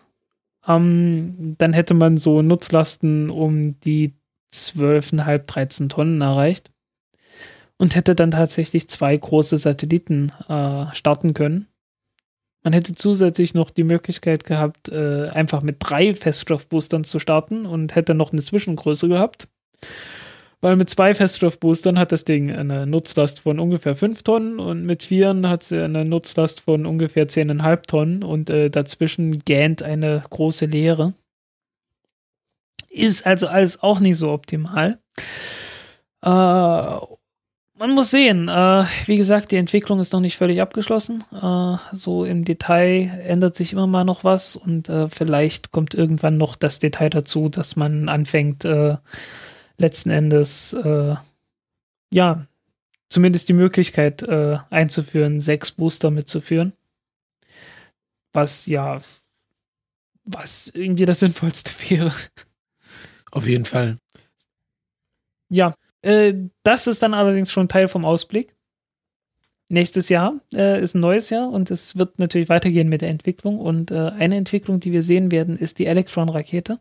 Ähm, 0.66 1.55
dann 1.59 1.72
hätte 1.72 1.94
man 1.94 2.16
so 2.16 2.42
Nutzlasten 2.42 3.30
um 3.30 3.78
die 3.80 4.14
12,5, 4.52 5.38
13 5.38 5.88
Tonnen 5.88 6.20
erreicht 6.20 6.73
und 7.78 7.94
hätte 7.94 8.14
dann 8.14 8.30
tatsächlich 8.30 8.88
zwei 8.88 9.16
große 9.16 9.59
Satelliten 9.59 10.32
äh, 10.48 10.86
starten 10.94 11.34
können. 11.34 11.68
Man 12.62 12.72
hätte 12.72 12.94
zusätzlich 12.94 13.52
noch 13.52 13.70
die 13.70 13.84
Möglichkeit 13.84 14.44
gehabt, 14.44 14.88
äh, 14.88 15.28
einfach 15.28 15.62
mit 15.62 15.76
drei 15.80 16.14
Feststoffboostern 16.14 17.05
zu 17.05 17.18
starten 17.18 17.66
und 17.66 17.94
hätte 17.94 18.14
noch 18.14 18.32
eine 18.32 18.40
Zwischengröße 18.40 19.09
gehabt. 19.09 19.48
Weil 20.62 20.76
mit 20.76 20.88
zwei 20.88 21.14
Feststoffboostern 21.14 21.98
hat 21.98 22.10
das 22.10 22.24
Ding 22.24 22.51
eine 22.51 22.86
Nutzlast 22.86 23.40
von 23.40 23.59
ungefähr 23.59 23.94
5 23.94 24.22
Tonnen 24.22 24.59
und 24.59 24.86
mit 24.86 25.02
vieren 25.02 25.46
hat 25.46 25.62
sie 25.62 25.78
eine 25.84 26.06
Nutzlast 26.06 26.62
von 26.62 26.86
ungefähr 26.86 27.28
10,5 27.28 27.82
Tonnen 27.82 28.22
und 28.22 28.48
äh, 28.48 28.70
dazwischen 28.70 29.40
gähnt 29.40 29.82
eine 29.82 30.24
große 30.30 30.64
Leere. 30.64 31.12
Ist 32.88 33.26
also 33.26 33.46
alles 33.46 33.82
auch 33.82 34.01
nicht 34.01 34.16
so 34.16 34.32
optimal. 34.32 34.96
Äh, 36.22 36.96
man 37.86 37.94
muss 37.94 38.11
sehen. 38.11 38.48
Äh, 38.48 38.85
wie 39.06 39.16
gesagt, 39.16 39.52
die 39.52 39.56
Entwicklung 39.56 40.01
ist 40.01 40.12
noch 40.12 40.20
nicht 40.20 40.39
völlig 40.39 40.62
abgeschlossen. 40.62 41.23
Äh, 41.32 41.77
so 41.93 42.24
im 42.24 42.44
Detail 42.44 43.23
ändert 43.27 43.56
sich 43.56 43.74
immer 43.74 43.86
mal 43.86 44.05
noch 44.05 44.24
was 44.24 44.56
und 44.56 44.89
äh, 44.89 45.09
vielleicht 45.09 45.70
kommt 45.70 45.94
irgendwann 45.94 46.39
noch 46.39 46.56
das 46.56 46.78
Detail 46.78 47.11
dazu, 47.11 47.51
dass 47.51 47.77
man 47.77 48.09
anfängt, 48.09 48.65
äh, 48.65 48.97
letzten 49.77 50.11
Endes, 50.11 50.73
äh, 50.73 51.16
ja, 52.11 52.47
zumindest 53.11 53.51
die 53.51 53.55
Möglichkeit 53.55 54.23
äh, 54.23 54.56
einzuführen, 54.70 55.40
sechs 55.40 55.70
Booster 55.70 56.11
mitzuführen. 56.11 56.73
Was 58.32 58.66
ja, 58.66 58.98
was 60.24 60.69
irgendwie 60.74 61.05
das 61.05 61.20
Sinnvollste 61.20 61.70
wäre. 61.90 62.12
Auf 63.31 63.47
jeden 63.47 63.66
Fall. 63.66 63.98
Ja, 65.51 65.74
äh, 66.05 66.35
das 66.62 66.86
ist 66.86 67.02
dann 67.02 67.14
allerdings 67.14 67.51
schon 67.51 67.68
Teil 67.68 67.89
vom 67.89 68.05
Ausblick. 68.05 68.55
Nächstes 69.68 70.09
Jahr 70.09 70.40
äh, 70.55 70.81
ist 70.81 70.94
ein 70.94 71.01
neues 71.01 71.31
Jahr 71.31 71.51
und 71.51 71.70
es 71.70 71.97
wird 71.97 72.18
natürlich 72.18 72.48
weitergehen 72.48 72.89
mit 72.89 73.01
der 73.01 73.09
Entwicklung. 73.09 73.59
Und 73.59 73.90
äh, 73.90 74.10
eine 74.18 74.36
Entwicklung, 74.36 74.78
die 74.78 74.93
wir 74.93 75.02
sehen 75.02 75.32
werden, 75.32 75.56
ist 75.56 75.78
die 75.78 75.86
Electron-Rakete. 75.86 76.78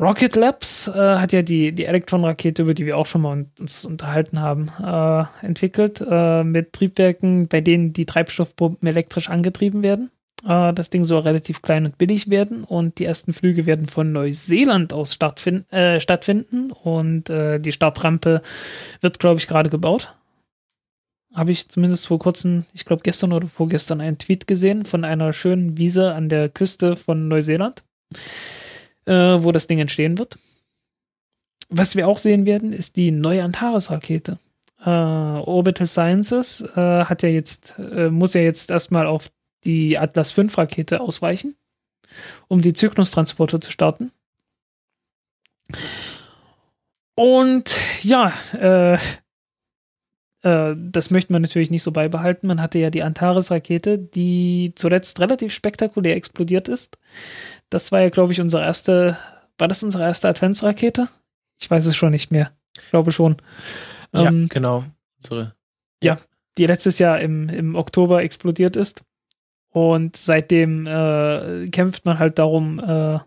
Rocket 0.00 0.36
Labs 0.36 0.86
äh, 0.86 0.92
hat 0.92 1.32
ja 1.32 1.42
die, 1.42 1.72
die 1.72 1.86
Electron-Rakete, 1.86 2.62
über 2.62 2.74
die 2.74 2.86
wir 2.86 2.96
auch 2.96 3.06
schon 3.06 3.22
mal 3.22 3.46
uns 3.58 3.84
unterhalten 3.84 4.40
haben, 4.40 4.70
äh, 4.80 5.44
entwickelt, 5.44 6.04
äh, 6.08 6.44
mit 6.44 6.72
Triebwerken, 6.72 7.48
bei 7.48 7.60
denen 7.60 7.92
die 7.92 8.06
Treibstoffpumpen 8.06 8.86
elektrisch 8.86 9.28
angetrieben 9.28 9.82
werden. 9.82 10.10
Äh, 10.46 10.72
das 10.72 10.90
Ding 10.90 11.04
soll 11.04 11.20
relativ 11.20 11.62
klein 11.62 11.86
und 11.86 11.98
billig 11.98 12.30
werden 12.30 12.64
und 12.64 12.98
die 12.98 13.04
ersten 13.04 13.32
Flüge 13.32 13.66
werden 13.66 13.86
von 13.86 14.12
Neuseeland 14.12 14.92
aus 14.92 15.18
äh, 15.70 16.00
stattfinden 16.00 16.70
und 16.70 17.30
äh, 17.30 17.58
die 17.58 17.72
Startrampe 17.72 18.42
wird, 19.00 19.18
glaube 19.18 19.38
ich, 19.38 19.46
gerade 19.46 19.70
gebaut. 19.70 20.14
Habe 21.34 21.52
ich 21.52 21.68
zumindest 21.68 22.08
vor 22.08 22.18
kurzem, 22.18 22.64
ich 22.72 22.84
glaube 22.84 23.02
gestern 23.02 23.32
oder 23.32 23.46
vorgestern, 23.46 24.00
einen 24.00 24.18
Tweet 24.18 24.46
gesehen 24.46 24.84
von 24.84 25.04
einer 25.04 25.32
schönen 25.32 25.76
Wiese 25.76 26.14
an 26.14 26.28
der 26.28 26.48
Küste 26.48 26.96
von 26.96 27.28
Neuseeland 27.28 27.84
äh, 29.08 29.42
wo 29.42 29.52
das 29.52 29.66
Ding 29.66 29.78
entstehen 29.78 30.18
wird. 30.18 30.38
Was 31.70 31.96
wir 31.96 32.08
auch 32.08 32.18
sehen 32.18 32.46
werden, 32.46 32.72
ist 32.72 32.96
die 32.96 33.10
neue 33.10 33.42
Antares-Rakete. 33.42 34.38
Äh, 34.84 34.88
Orbital 34.88 35.86
Sciences 35.86 36.60
äh, 36.76 37.04
hat 37.04 37.22
ja 37.22 37.28
jetzt, 37.28 37.74
äh, 37.78 38.10
muss 38.10 38.34
ja 38.34 38.42
jetzt 38.42 38.70
erstmal 38.70 39.06
auf 39.06 39.30
die 39.64 39.98
Atlas 39.98 40.32
V 40.32 40.42
Rakete 40.42 41.00
ausweichen, 41.00 41.56
um 42.48 42.60
die 42.60 42.72
Cygnus-Transporter 42.72 43.60
zu 43.60 43.70
starten. 43.70 44.12
Und 47.14 47.76
ja, 48.02 48.32
äh, 48.54 48.98
äh, 50.42 50.74
das 50.76 51.10
möchte 51.10 51.32
man 51.32 51.42
natürlich 51.42 51.70
nicht 51.70 51.82
so 51.82 51.92
beibehalten. 51.92 52.46
Man 52.46 52.60
hatte 52.60 52.78
ja 52.78 52.90
die 52.90 53.02
Antares-Rakete, 53.02 53.98
die 53.98 54.72
zuletzt 54.76 55.20
relativ 55.20 55.52
spektakulär 55.52 56.16
explodiert 56.16 56.68
ist. 56.68 56.96
Das 57.70 57.92
war 57.92 58.00
ja, 58.00 58.08
glaube 58.08 58.32
ich, 58.32 58.40
unsere 58.40 58.62
erste, 58.62 59.18
war 59.58 59.68
das 59.68 59.82
unsere 59.82 60.04
erste 60.04 60.28
Adventsrakete? 60.28 61.08
Ich 61.60 61.70
weiß 61.70 61.86
es 61.86 61.96
schon 61.96 62.12
nicht 62.12 62.30
mehr. 62.30 62.52
Ich 62.76 62.90
glaube 62.90 63.10
schon. 63.10 63.36
Ja, 64.12 64.28
ähm, 64.28 64.48
genau. 64.48 64.84
Unsere. 65.16 65.54
Ja, 66.02 66.18
die 66.56 66.66
letztes 66.66 66.98
Jahr 66.98 67.20
im, 67.20 67.48
im 67.48 67.74
Oktober 67.74 68.22
explodiert 68.22 68.76
ist. 68.76 69.02
Und 69.70 70.16
seitdem 70.16 70.86
äh, 70.86 71.68
kämpft 71.68 72.04
man 72.04 72.18
halt 72.18 72.38
darum, 72.38 72.78
äh, 72.78 73.18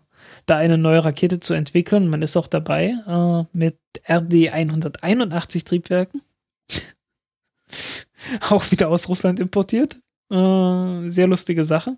da 0.46 0.56
eine 0.56 0.78
neue 0.78 1.04
Rakete 1.04 1.40
zu 1.40 1.54
entwickeln. 1.54 2.08
Man 2.08 2.22
ist 2.22 2.36
auch 2.36 2.48
dabei 2.48 2.94
äh, 3.06 3.44
mit 3.56 3.78
RD 4.08 4.52
181 4.52 5.64
Triebwerken. 5.64 6.22
auch 8.50 8.70
wieder 8.70 8.88
aus 8.88 9.08
Russland 9.08 9.40
importiert. 9.40 9.96
Äh, 10.30 11.10
sehr 11.10 11.26
lustige 11.26 11.64
Sache. 11.64 11.96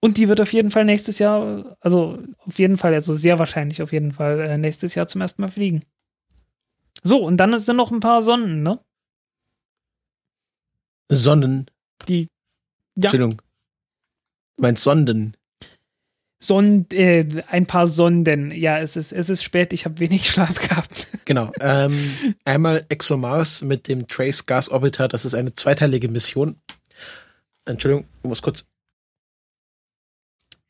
Und 0.00 0.16
die 0.16 0.28
wird 0.28 0.40
auf 0.40 0.52
jeden 0.52 0.72
Fall 0.72 0.84
nächstes 0.84 1.20
Jahr, 1.20 1.76
also 1.80 2.18
auf 2.38 2.58
jeden 2.58 2.76
Fall, 2.76 2.92
also 2.92 3.12
sehr 3.12 3.38
wahrscheinlich 3.38 3.82
auf 3.82 3.92
jeden 3.92 4.12
Fall 4.12 4.40
äh, 4.40 4.58
nächstes 4.58 4.96
Jahr 4.96 5.06
zum 5.06 5.20
ersten 5.20 5.42
Mal 5.42 5.48
fliegen. 5.48 5.84
So, 7.04 7.24
und 7.24 7.36
dann 7.36 7.56
sind 7.58 7.76
noch 7.76 7.92
ein 7.92 8.00
paar 8.00 8.20
Sonnen, 8.20 8.62
ne? 8.62 8.80
Sonnen. 11.08 11.70
Die. 12.08 12.28
Ja. 12.96 13.10
Entschuldigung. 13.10 13.42
Meint 14.56 14.78
Sonden. 14.78 15.36
Sond, 16.42 16.92
äh, 16.92 17.26
ein 17.48 17.66
paar 17.66 17.86
Sonden. 17.86 18.50
Ja, 18.50 18.78
es 18.80 18.96
ist, 18.96 19.12
es 19.12 19.30
ist 19.30 19.44
spät, 19.44 19.72
ich 19.72 19.84
habe 19.84 20.00
wenig 20.00 20.28
Schlaf 20.30 20.68
gehabt. 20.68 21.08
Genau. 21.24 21.52
Ähm, 21.60 21.96
einmal 22.44 22.84
ExoMars 22.88 23.62
mit 23.62 23.86
dem 23.86 24.08
Trace 24.08 24.44
Gas 24.46 24.68
Orbiter. 24.68 25.06
Das 25.08 25.24
ist 25.24 25.34
eine 25.34 25.54
zweiteilige 25.54 26.08
Mission. 26.08 26.56
Entschuldigung, 27.64 28.06
ich 28.22 28.28
muss 28.28 28.42
kurz 28.42 28.66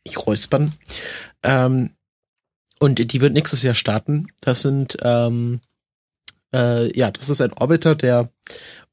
ich 0.05 0.19
räuspern. 0.27 0.75
Ähm, 1.43 1.91
und 2.79 3.13
die 3.13 3.21
wird 3.21 3.33
nächstes 3.33 3.63
Jahr 3.63 3.75
starten. 3.75 4.29
Das 4.41 4.63
sind, 4.63 4.97
ähm, 5.03 5.61
äh, 6.55 6.97
ja, 6.97 7.11
das 7.11 7.29
ist 7.29 7.41
ein 7.41 7.53
Orbiter, 7.53 7.95
der 7.95 8.31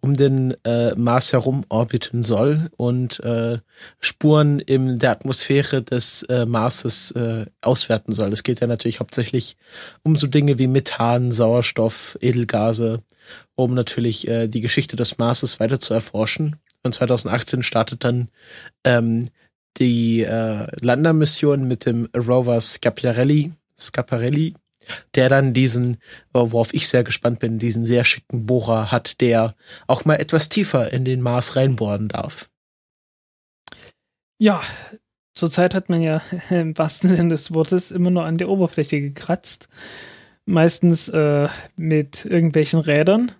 um 0.01 0.15
den 0.15 0.55
äh, 0.63 0.95
Mars 0.95 1.33
herum 1.33 1.65
orbiten 1.67 2.23
soll 2.23 2.69
und 2.77 3.19
äh, 3.19 3.57
Spuren 3.99 4.59
in 4.59 4.97
der 4.99 5.11
Atmosphäre 5.11 5.81
des 5.81 6.23
äh, 6.23 6.45
Marses 6.45 7.11
äh, 7.11 7.45
auswerten 7.61 8.13
soll. 8.13 8.31
Es 8.31 8.43
geht 8.43 8.61
ja 8.61 8.67
natürlich 8.67 9.01
hauptsächlich 9.01 9.57
um 10.03 10.15
so 10.15 10.27
Dinge 10.27 10.57
wie 10.57 10.67
Methan, 10.67 11.31
Sauerstoff, 11.31 12.17
Edelgase, 12.21 13.03
um 13.55 13.73
natürlich 13.73 14.27
äh, 14.27 14.47
die 14.47 14.61
Geschichte 14.61 14.95
des 14.95 15.17
Marses 15.17 15.59
weiter 15.59 15.79
zu 15.79 15.93
erforschen. 15.93 16.55
Und 16.83 16.93
2018 16.93 17.61
startet 17.63 18.05
dann 18.05 18.29
ähm, 18.85 19.27
die 19.77 20.21
äh, 20.21 20.67
Landermission 20.79 21.67
mit 21.67 21.85
dem 21.85 22.07
Rover 22.15 22.61
Scaparelli, 22.61 23.51
Scaparelli, 23.77 24.53
der 25.15 25.29
dann 25.29 25.53
diesen, 25.53 25.97
worauf 26.33 26.73
ich 26.73 26.87
sehr 26.87 27.03
gespannt 27.03 27.39
bin, 27.39 27.59
diesen 27.59 27.85
sehr 27.85 28.03
schicken 28.03 28.45
Bohrer 28.45 28.91
hat, 28.91 29.21
der 29.21 29.55
auch 29.87 30.05
mal 30.05 30.15
etwas 30.15 30.49
tiefer 30.49 30.91
in 30.91 31.05
den 31.05 31.21
Mars 31.21 31.55
reinbohren 31.55 32.07
darf. 32.07 32.49
Ja, 34.37 34.61
zurzeit 35.33 35.75
hat 35.75 35.89
man 35.89 36.01
ja 36.01 36.21
im 36.49 36.77
wahrsten 36.77 37.09
Sinne 37.09 37.29
des 37.29 37.53
Wortes 37.53 37.91
immer 37.91 38.11
nur 38.11 38.25
an 38.25 38.37
der 38.37 38.49
Oberfläche 38.49 39.01
gekratzt. 39.01 39.67
Meistens 40.45 41.09
äh, 41.09 41.47
mit 41.75 42.25
irgendwelchen 42.25 42.79
Rädern 42.79 43.31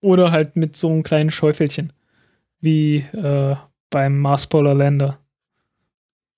oder 0.00 0.32
halt 0.32 0.56
mit 0.56 0.76
so 0.76 0.90
einem 0.90 1.02
kleinen 1.02 1.30
Schäufelchen. 1.30 1.92
Wie 2.60 2.96
äh, 3.12 3.54
beim 3.90 4.18
Mars 4.18 4.48
Polar 4.48 4.74
Lander 4.74 5.18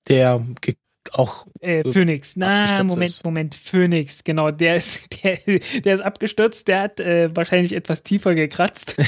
der 0.09 0.45
auch. 1.13 1.47
Äh, 1.61 1.91
Phoenix, 1.91 2.37
na, 2.37 2.83
Moment, 2.83 3.11
ist. 3.11 3.25
Moment, 3.25 3.55
Phoenix, 3.55 4.25
genau, 4.25 4.51
der 4.51 4.77
ist, 4.77 5.09
der, 5.25 5.39
der 5.85 5.95
ist 5.95 6.01
abgestürzt, 6.01 6.69
der 6.69 6.83
hat 6.83 7.01
äh, 7.01 7.35
wahrscheinlich 7.35 7.75
etwas 7.75 8.03
tiefer 8.03 8.35
gekratzt. 8.35 8.97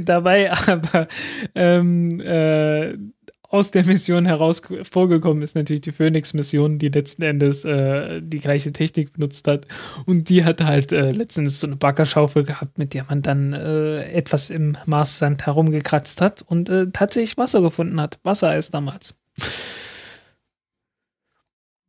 Dabei 0.00 0.50
aber 0.52 1.08
ähm, 1.54 2.20
äh, 2.20 2.96
aus 3.48 3.70
der 3.70 3.84
Mission 3.84 4.26
heraus 4.26 4.62
vorgekommen 4.90 5.42
ist 5.42 5.54
natürlich 5.54 5.82
die 5.82 5.92
Phoenix-Mission, 5.92 6.78
die 6.78 6.88
letzten 6.88 7.22
Endes 7.22 7.64
äh, 7.64 8.20
die 8.22 8.40
gleiche 8.40 8.72
Technik 8.72 9.12
benutzt 9.12 9.46
hat. 9.46 9.66
Und 10.04 10.28
die 10.28 10.44
hat 10.44 10.62
halt 10.62 10.92
äh, 10.92 11.12
letzten 11.12 11.40
Endes 11.40 11.60
so 11.60 11.66
eine 11.66 11.76
Baggerschaufel 11.76 12.44
gehabt, 12.44 12.78
mit 12.78 12.94
der 12.94 13.04
man 13.08 13.22
dann 13.22 13.52
äh, 13.52 14.02
etwas 14.10 14.50
im 14.50 14.76
Marssand 14.86 15.46
herumgekratzt 15.46 16.20
hat 16.20 16.42
und 16.46 16.68
äh, 16.68 16.88
tatsächlich 16.92 17.36
Wasser 17.36 17.60
gefunden 17.60 18.00
hat. 18.00 18.18
Wassereis 18.22 18.70
damals. 18.70 19.16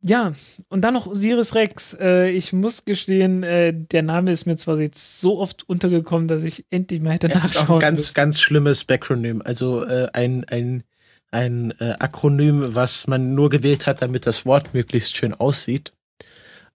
Ja, 0.00 0.32
und 0.68 0.82
dann 0.82 0.94
noch 0.94 1.06
Osiris 1.06 1.54
Rex. 1.54 1.96
Äh, 2.00 2.30
ich 2.30 2.52
muss 2.52 2.84
gestehen, 2.84 3.42
äh, 3.42 3.74
der 3.74 4.02
Name 4.02 4.30
ist 4.30 4.46
mir 4.46 4.56
zwar 4.56 4.78
jetzt 4.78 5.20
so 5.20 5.40
oft 5.40 5.68
untergekommen, 5.68 6.28
dass 6.28 6.44
ich 6.44 6.64
endlich 6.70 7.00
mal 7.00 7.14
hätte 7.14 7.28
nachschauen 7.28 7.42
Das 7.42 7.52
ist 7.52 7.62
auch 7.62 7.70
ein 7.74 7.78
ganz, 7.80 7.96
müssen. 7.96 8.14
ganz 8.14 8.40
schlimmes 8.40 8.84
Backronym. 8.84 9.42
Also 9.44 9.84
äh, 9.84 10.08
ein, 10.12 10.44
ein 10.44 10.84
ein 11.30 11.72
äh, 11.78 11.94
Akronym, 11.98 12.74
was 12.74 13.06
man 13.06 13.34
nur 13.34 13.50
gewählt 13.50 13.86
hat, 13.86 14.02
damit 14.02 14.26
das 14.26 14.46
Wort 14.46 14.72
möglichst 14.74 15.16
schön 15.16 15.34
aussieht. 15.34 15.92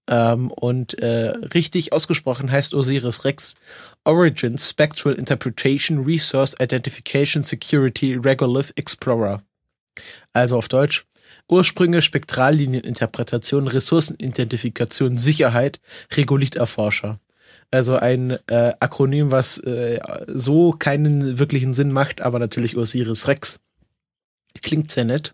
Ähm, 0.07 0.51
und 0.51 0.99
äh, 0.99 1.29
richtig 1.53 1.93
ausgesprochen 1.93 2.51
heißt 2.51 2.73
Osiris 2.73 3.23
Rex 3.23 3.55
Origin 4.03 4.57
Spectral 4.57 5.15
Interpretation 5.15 6.03
Resource 6.03 6.55
Identification 6.59 7.41
Security 7.41 8.15
Regolith 8.15 8.73
Explorer. 8.75 9.41
Also 10.33 10.57
auf 10.57 10.67
Deutsch 10.67 11.05
Ursprünge, 11.49 12.01
Spektrallienieninterpretation, 12.01 13.67
Ressourcenidentifikation, 13.67 15.17
Sicherheit, 15.17 15.79
Regolith-Erforscher. 16.15 17.19
Also 17.71 17.95
ein 17.95 18.37
äh, 18.47 18.73
Akronym, 18.79 19.31
was 19.31 19.57
äh, 19.59 19.99
so 20.27 20.71
keinen 20.71 21.39
wirklichen 21.39 21.73
Sinn 21.73 21.91
macht, 21.91 22.21
aber 22.21 22.39
natürlich 22.39 22.77
Osiris 22.77 23.27
Rex 23.27 23.61
Klingt 24.61 24.91
sehr 24.91 25.05
nett. 25.05 25.33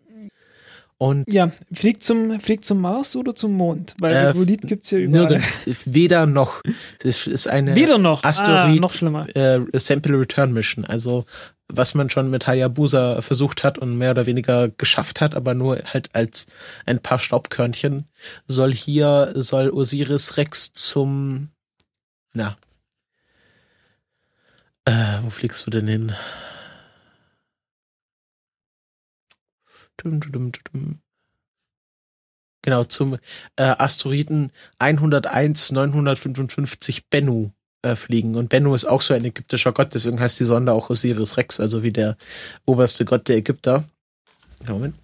Und 0.97 1.31
Ja, 1.31 1.49
fliegt 1.71 2.03
zum, 2.03 2.39
fliegt 2.41 2.65
zum 2.65 2.81
Mars 2.81 3.15
oder 3.15 3.33
zum 3.33 3.53
Mond? 3.53 3.95
Weil 3.99 4.13
Äh, 4.13 4.27
Regolith 4.27 4.61
gibt's 4.63 4.91
ja 4.91 4.97
überall. 4.97 5.29
nirgend, 5.29 5.45
weder 5.85 6.25
noch. 6.25 6.61
Es 7.01 7.25
ist 7.25 7.47
eine 7.47 7.75
Weder 7.75 7.97
noch. 7.97 8.23
Asteroid 8.23 8.77
ah, 8.77 8.81
noch 8.81 8.93
schlimmer. 8.93 9.33
äh, 9.33 9.59
Sample 9.73 10.19
Return 10.19 10.51
Mission. 10.51 10.83
Also 10.83 11.25
was 11.71 11.93
man 11.93 12.09
schon 12.09 12.29
mit 12.29 12.47
Hayabusa 12.47 13.21
versucht 13.21 13.63
hat 13.63 13.77
und 13.77 13.97
mehr 13.97 14.11
oder 14.11 14.25
weniger 14.25 14.69
geschafft 14.69 15.21
hat, 15.21 15.35
aber 15.35 15.53
nur 15.53 15.77
halt 15.85 16.13
als 16.13 16.47
ein 16.85 16.99
paar 16.99 17.19
Staubkörnchen, 17.19 18.07
soll 18.47 18.73
hier, 18.73 19.33
soll 19.35 19.69
Osiris 19.69 20.37
Rex 20.37 20.73
zum, 20.73 21.49
na, 22.33 22.57
äh, 24.85 25.19
wo 25.21 25.29
fliegst 25.29 25.65
du 25.67 25.71
denn 25.71 25.87
hin? 25.87 26.15
Dum, 29.97 30.19
dum, 30.19 30.51
dum. 30.51 31.01
Genau, 32.61 32.83
zum 32.83 33.17
äh, 33.55 33.63
Asteroiden 33.63 34.51
101 34.79 35.71
955 35.71 37.09
Bennu 37.09 37.51
äh, 37.81 37.95
fliegen. 37.95 38.35
Und 38.35 38.49
Bennu 38.49 38.75
ist 38.75 38.85
auch 38.85 39.01
so 39.01 39.13
ein 39.13 39.25
ägyptischer 39.25 39.71
Gott, 39.71 39.93
deswegen 39.93 40.19
heißt 40.19 40.39
die 40.39 40.45
Sonde 40.45 40.73
auch 40.73 40.89
Osiris 40.89 41.37
Rex, 41.37 41.59
also 41.59 41.83
wie 41.83 41.91
der 41.91 42.17
oberste 42.65 43.05
Gott 43.05 43.27
der 43.27 43.37
Ägypter. 43.37 43.85
Moment. 44.67 44.95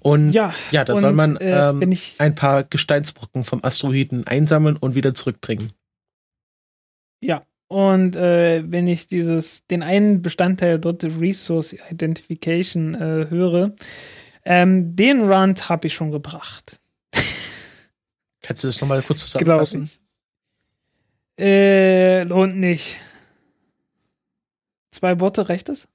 Und 0.00 0.32
ja, 0.32 0.52
Ja, 0.72 0.84
da 0.84 0.94
und, 0.94 1.00
soll 1.00 1.12
man 1.12 1.36
äh, 1.36 1.70
ähm, 1.70 1.92
ich, 1.92 2.16
ein 2.18 2.34
paar 2.34 2.64
Gesteinsbrocken 2.64 3.44
vom 3.44 3.60
Asteroiden 3.62 4.26
einsammeln 4.26 4.76
und 4.76 4.94
wieder 4.94 5.14
zurückbringen. 5.14 5.72
ja, 7.20 7.46
und 7.68 8.16
äh, 8.16 8.62
wenn 8.66 8.86
ich 8.86 9.06
dieses, 9.06 9.66
den 9.66 9.82
einen 9.82 10.20
Bestandteil 10.20 10.78
dort, 10.78 11.04
Resource 11.04 11.74
Identification, 11.90 12.94
äh, 12.94 13.30
höre, 13.30 13.74
ähm, 14.44 14.94
den 14.94 15.22
Rand 15.22 15.70
habe 15.70 15.86
ich 15.86 15.94
schon 15.94 16.10
gebracht. 16.10 16.81
Kannst 18.42 18.64
du 18.64 18.68
das 18.68 18.80
nochmal 18.80 19.02
kurz 19.02 19.26
zusammenfassen? 19.30 19.88
Äh, 21.38 22.24
lohnt 22.24 22.56
nicht. 22.56 22.96
Zwei 24.90 25.18
Worte, 25.20 25.48
reicht 25.48 25.68
das? 25.68 25.88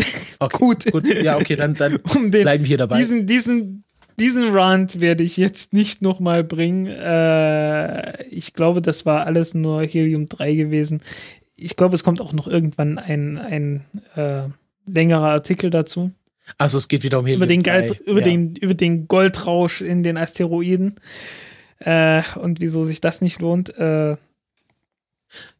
Okay, 0.38 0.58
Gut. 0.58 0.92
gut. 0.92 1.06
Ja, 1.22 1.36
okay, 1.38 1.56
dann, 1.56 1.72
dann 1.74 1.96
Um 2.14 2.30
den, 2.30 2.42
bleiben 2.42 2.62
wir 2.64 2.68
hier 2.68 2.76
dabei. 2.76 2.98
diesen, 2.98 3.26
diesen, 3.26 3.84
diesen 4.20 4.54
Rant 4.54 5.00
werde 5.00 5.24
ich 5.24 5.38
jetzt 5.38 5.72
nicht 5.72 6.02
nochmal 6.02 6.44
bringen. 6.44 6.86
Äh, 6.88 8.22
ich 8.24 8.52
glaube, 8.52 8.82
das 8.82 9.06
war 9.06 9.24
alles 9.24 9.54
nur 9.54 9.82
Helium 9.82 10.28
3 10.28 10.54
gewesen. 10.54 11.00
Ich 11.56 11.76
glaube, 11.76 11.94
es 11.94 12.04
kommt 12.04 12.20
auch 12.20 12.34
noch 12.34 12.46
irgendwann 12.46 12.98
ein, 12.98 13.38
ein 13.38 13.84
äh, 14.14 14.42
längerer 14.86 15.28
Artikel 15.30 15.70
dazu. 15.70 16.10
Also 16.58 16.78
es 16.78 16.88
geht 16.88 17.02
wieder 17.02 17.18
um 17.18 17.26
Helium 17.26 17.40
über 17.42 17.46
den, 17.46 17.62
3. 17.62 17.70
Galt, 17.70 18.00
über, 18.00 18.20
ja. 18.20 18.24
den, 18.26 18.56
über 18.56 18.74
den 18.74 19.08
Goldrausch 19.08 19.80
in 19.80 20.02
den 20.02 20.16
Asteroiden. 20.16 20.94
Äh, 21.78 22.22
und 22.36 22.60
wieso 22.60 22.84
sich 22.84 23.00
das 23.00 23.20
nicht 23.20 23.40
lohnt. 23.40 23.76
Äh, 23.76 24.16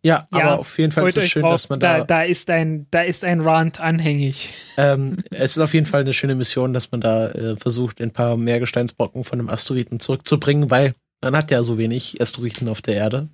Ja, 0.03 0.29
aber 0.31 0.39
Ja, 0.39 0.55
auf 0.57 0.79
jeden 0.79 0.93
Fall 0.93 1.07
ist 1.09 1.19
es 1.19 1.29
schön, 1.29 1.43
drauf. 1.43 1.53
dass 1.53 1.69
man 1.69 1.81
da, 1.81 1.99
da, 1.99 2.05
da 2.05 2.23
ist 2.23 2.49
ein, 2.51 2.87
da 2.91 3.03
ist 3.03 3.25
ein 3.25 3.41
Rant 3.41 3.81
anhängig. 3.81 4.51
ähm, 4.77 5.19
es 5.31 5.57
ist 5.57 5.63
auf 5.63 5.75
jeden 5.75 5.87
Fall 5.87 6.03
eine 6.03 6.13
schöne 6.13 6.35
Mission, 6.35 6.73
dass 6.73 6.91
man 6.93 7.01
da 7.01 7.31
äh, 7.31 7.57
versucht, 7.57 8.01
ein 8.01 8.13
paar 8.13 8.37
mehr 8.37 8.61
Gesteinsbrocken 8.61 9.25
von 9.25 9.41
einem 9.41 9.51
Asteroiden 9.51 10.01
zurückzubringen, 10.01 10.71
weil 10.71 10.95
man 11.21 11.37
hat 11.37 11.51
ja 11.51 11.63
so 11.63 11.77
wenig 11.79 12.21
Asteroiden 12.21 12.69
auf 12.69 12.81
der 12.81 12.95
Erde. 12.95 13.29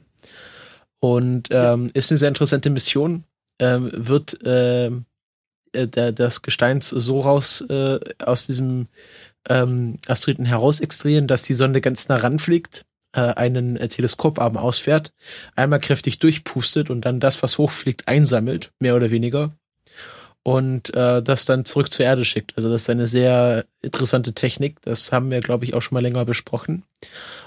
Und 0.98 1.48
ähm, 1.50 1.90
ist 1.94 2.10
eine 2.10 2.18
sehr 2.18 2.28
interessante 2.28 2.70
Mission. 2.70 3.24
Ähm, 3.58 3.90
wird 3.92 4.38
ähm, 4.44 5.04
äh, 5.72 5.86
der, 5.86 6.12
das 6.12 6.42
Gesteins 6.42 6.88
so 6.88 7.20
raus 7.20 7.62
äh, 7.68 7.98
aus 8.18 8.46
diesem 8.46 8.88
ähm, 9.48 9.96
Asteroiden 10.06 10.44
heraus 10.44 10.80
extrahieren, 10.80 11.26
dass 11.26 11.42
die 11.42 11.54
Sonde 11.54 11.80
ganz 11.80 12.08
nah 12.08 12.16
ranfliegt, 12.16 12.84
äh, 13.12 13.20
einen 13.20 13.76
äh, 13.76 13.88
Teleskoparm 13.88 14.56
ausfährt, 14.56 15.12
einmal 15.56 15.80
kräftig 15.80 16.18
durchpustet 16.18 16.90
und 16.90 17.04
dann 17.04 17.20
das, 17.20 17.42
was 17.42 17.58
hochfliegt, 17.58 18.08
einsammelt, 18.08 18.72
mehr 18.78 18.96
oder 18.96 19.10
weniger. 19.10 19.56
Und 20.44 20.92
äh, 20.94 21.22
das 21.22 21.44
dann 21.44 21.64
zurück 21.64 21.92
zur 21.92 22.04
Erde 22.04 22.24
schickt. 22.24 22.54
Also 22.56 22.68
das 22.68 22.82
ist 22.82 22.90
eine 22.90 23.06
sehr 23.06 23.64
interessante 23.80 24.32
Technik. 24.32 24.82
Das 24.82 25.12
haben 25.12 25.30
wir, 25.30 25.40
glaube 25.40 25.64
ich, 25.64 25.74
auch 25.74 25.82
schon 25.82 25.94
mal 25.94 26.02
länger 26.02 26.24
besprochen. 26.24 26.82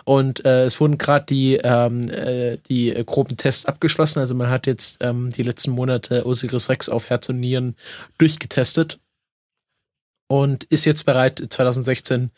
Und 0.06 0.46
äh, 0.46 0.64
es 0.64 0.80
wurden 0.80 0.98
gerade 0.98 1.26
die, 1.26 1.60
ähm, 1.62 2.10
äh, 2.10 2.58
die 2.70 2.94
groben 3.06 3.36
Tests 3.36 3.66
abgeschlossen. 3.66 4.20
Also 4.20 4.34
man 4.34 4.50
hat 4.50 4.66
jetzt 4.66 5.04
ähm, 5.04 5.30
die 5.32 5.44
letzten 5.44 5.72
Monate 5.72 6.26
Osiris 6.26 6.70
Rex 6.70 6.88
auf 6.88 7.10
Herz 7.10 7.28
und 7.28 7.42
Nieren 7.42 7.76
durchgetestet 8.18 8.98
und 10.28 10.64
ist 10.66 10.86
jetzt 10.86 11.06
bereit, 11.06 11.44
2016 11.50 12.32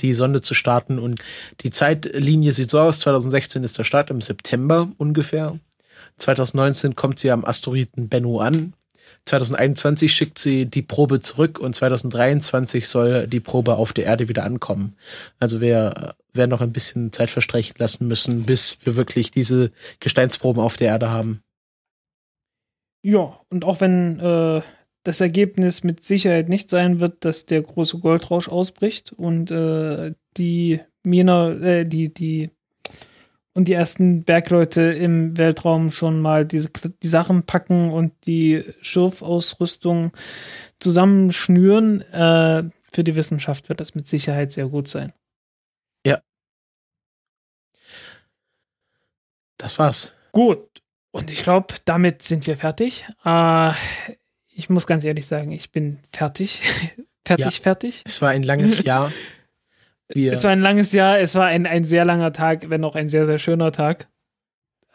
die 0.00 0.14
Sonde 0.14 0.42
zu 0.42 0.54
starten. 0.54 0.98
Und 0.98 1.22
die 1.60 1.70
Zeitlinie 1.70 2.52
sieht 2.52 2.70
so 2.70 2.80
aus, 2.80 3.00
2016 3.00 3.64
ist 3.64 3.78
der 3.78 3.84
Start 3.84 4.10
im 4.10 4.20
September 4.20 4.90
ungefähr. 4.98 5.58
2019 6.18 6.94
kommt 6.94 7.18
sie 7.18 7.30
am 7.30 7.44
Asteroiden 7.44 8.08
Bennu 8.08 8.38
an. 8.38 8.74
2021 9.26 10.12
schickt 10.12 10.38
sie 10.38 10.66
die 10.66 10.82
Probe 10.82 11.20
zurück 11.20 11.58
und 11.58 11.74
2023 11.74 12.88
soll 12.88 13.26
die 13.26 13.40
Probe 13.40 13.76
auf 13.76 13.92
der 13.92 14.04
Erde 14.04 14.28
wieder 14.28 14.44
ankommen. 14.44 14.96
Also 15.38 15.60
wir 15.60 16.14
werden 16.32 16.50
noch 16.50 16.60
ein 16.60 16.72
bisschen 16.72 17.12
Zeit 17.12 17.30
verstreichen 17.30 17.74
lassen 17.78 18.08
müssen, 18.08 18.44
bis 18.44 18.78
wir 18.84 18.96
wirklich 18.96 19.30
diese 19.30 19.70
Gesteinsproben 20.00 20.62
auf 20.62 20.76
der 20.76 20.88
Erde 20.88 21.10
haben. 21.10 21.42
Ja, 23.04 23.40
und 23.50 23.64
auch 23.64 23.80
wenn 23.80 24.20
äh, 24.20 24.62
das 25.04 25.20
Ergebnis 25.20 25.82
mit 25.82 26.04
Sicherheit 26.04 26.48
nicht 26.48 26.70
sein 26.70 27.00
wird, 27.00 27.24
dass 27.24 27.46
der 27.46 27.62
große 27.62 27.98
Goldrausch 27.98 28.48
ausbricht 28.48 29.12
und 29.12 29.50
äh, 29.50 30.14
die 30.36 30.80
Miner, 31.02 31.60
äh, 31.60 31.84
die, 31.84 32.12
die 32.12 32.50
und 33.54 33.68
die 33.68 33.72
ersten 33.74 34.24
Bergleute 34.24 34.80
im 34.82 35.36
Weltraum 35.36 35.90
schon 35.90 36.20
mal 36.20 36.44
diese, 36.46 36.70
die 37.02 37.08
Sachen 37.08 37.44
packen 37.44 37.90
und 37.90 38.12
die 38.26 38.64
Schürfausrüstung 38.80 40.12
zusammenschnüren. 40.80 42.00
Äh, 42.12 42.64
für 42.92 43.04
die 43.04 43.16
Wissenschaft 43.16 43.68
wird 43.68 43.80
das 43.80 43.94
mit 43.94 44.06
Sicherheit 44.06 44.52
sehr 44.52 44.66
gut 44.68 44.88
sein. 44.88 45.12
Das 49.62 49.78
war's. 49.78 50.12
Gut. 50.32 50.82
Und 51.12 51.30
ich 51.30 51.44
glaube, 51.44 51.74
damit 51.84 52.22
sind 52.22 52.46
wir 52.48 52.56
fertig. 52.56 53.06
Äh, 53.24 53.70
ich 54.52 54.68
muss 54.68 54.88
ganz 54.88 55.04
ehrlich 55.04 55.26
sagen, 55.26 55.52
ich 55.52 55.70
bin 55.70 56.00
fertig. 56.12 56.60
fertig, 57.24 57.58
Ja. 57.58 57.62
fertig. 57.62 58.02
Es 58.04 58.20
war 58.20 58.30
ein 58.30 58.42
langes 58.42 58.82
Jahr. 58.82 59.12
Wir, 60.14 60.32
Es 60.32 60.44
war 60.44 60.50
ein 60.50 60.60
langes 60.60 60.92
Jahr, 60.92 61.18
es 61.18 61.34
war 61.34 61.46
ein, 61.46 61.66
ein 61.66 61.84
sehr 61.84 62.04
langer 62.04 62.32
Tag, 62.32 62.70
wenn 62.70 62.84
auch 62.84 62.94
ein 62.96 63.08
sehr, 63.08 63.26
sehr 63.26 63.38
schöner 63.38 63.72
Tag. 63.72 64.08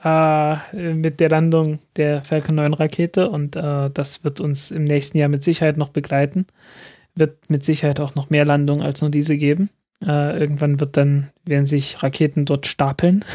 Äh, 0.03 0.93
mit 0.93 1.19
der 1.19 1.29
Landung 1.29 1.79
der 1.95 2.21
Falcon 2.21 2.55
9 2.55 2.73
Rakete 2.75 3.29
und 3.29 3.55
äh, 3.55 3.89
das 3.89 4.23
wird 4.23 4.39
uns 4.39 4.69
im 4.69 4.83
nächsten 4.83 5.17
Jahr 5.17 5.27
mit 5.29 5.43
Sicherheit 5.43 5.77
noch 5.77 5.89
begleiten. 5.89 6.45
Wird 7.15 7.49
mit 7.49 7.65
Sicherheit 7.65 7.99
auch 7.99 8.13
noch 8.13 8.29
mehr 8.29 8.45
Landungen 8.45 8.83
als 8.83 9.01
nur 9.01 9.09
diese 9.09 9.37
geben. 9.37 9.71
Äh, 10.05 10.37
irgendwann 10.39 10.79
wird 10.79 10.97
dann, 10.97 11.29
werden 11.45 11.65
sich 11.65 12.03
Raketen 12.03 12.45
dort 12.45 12.67
stapeln. 12.67 13.25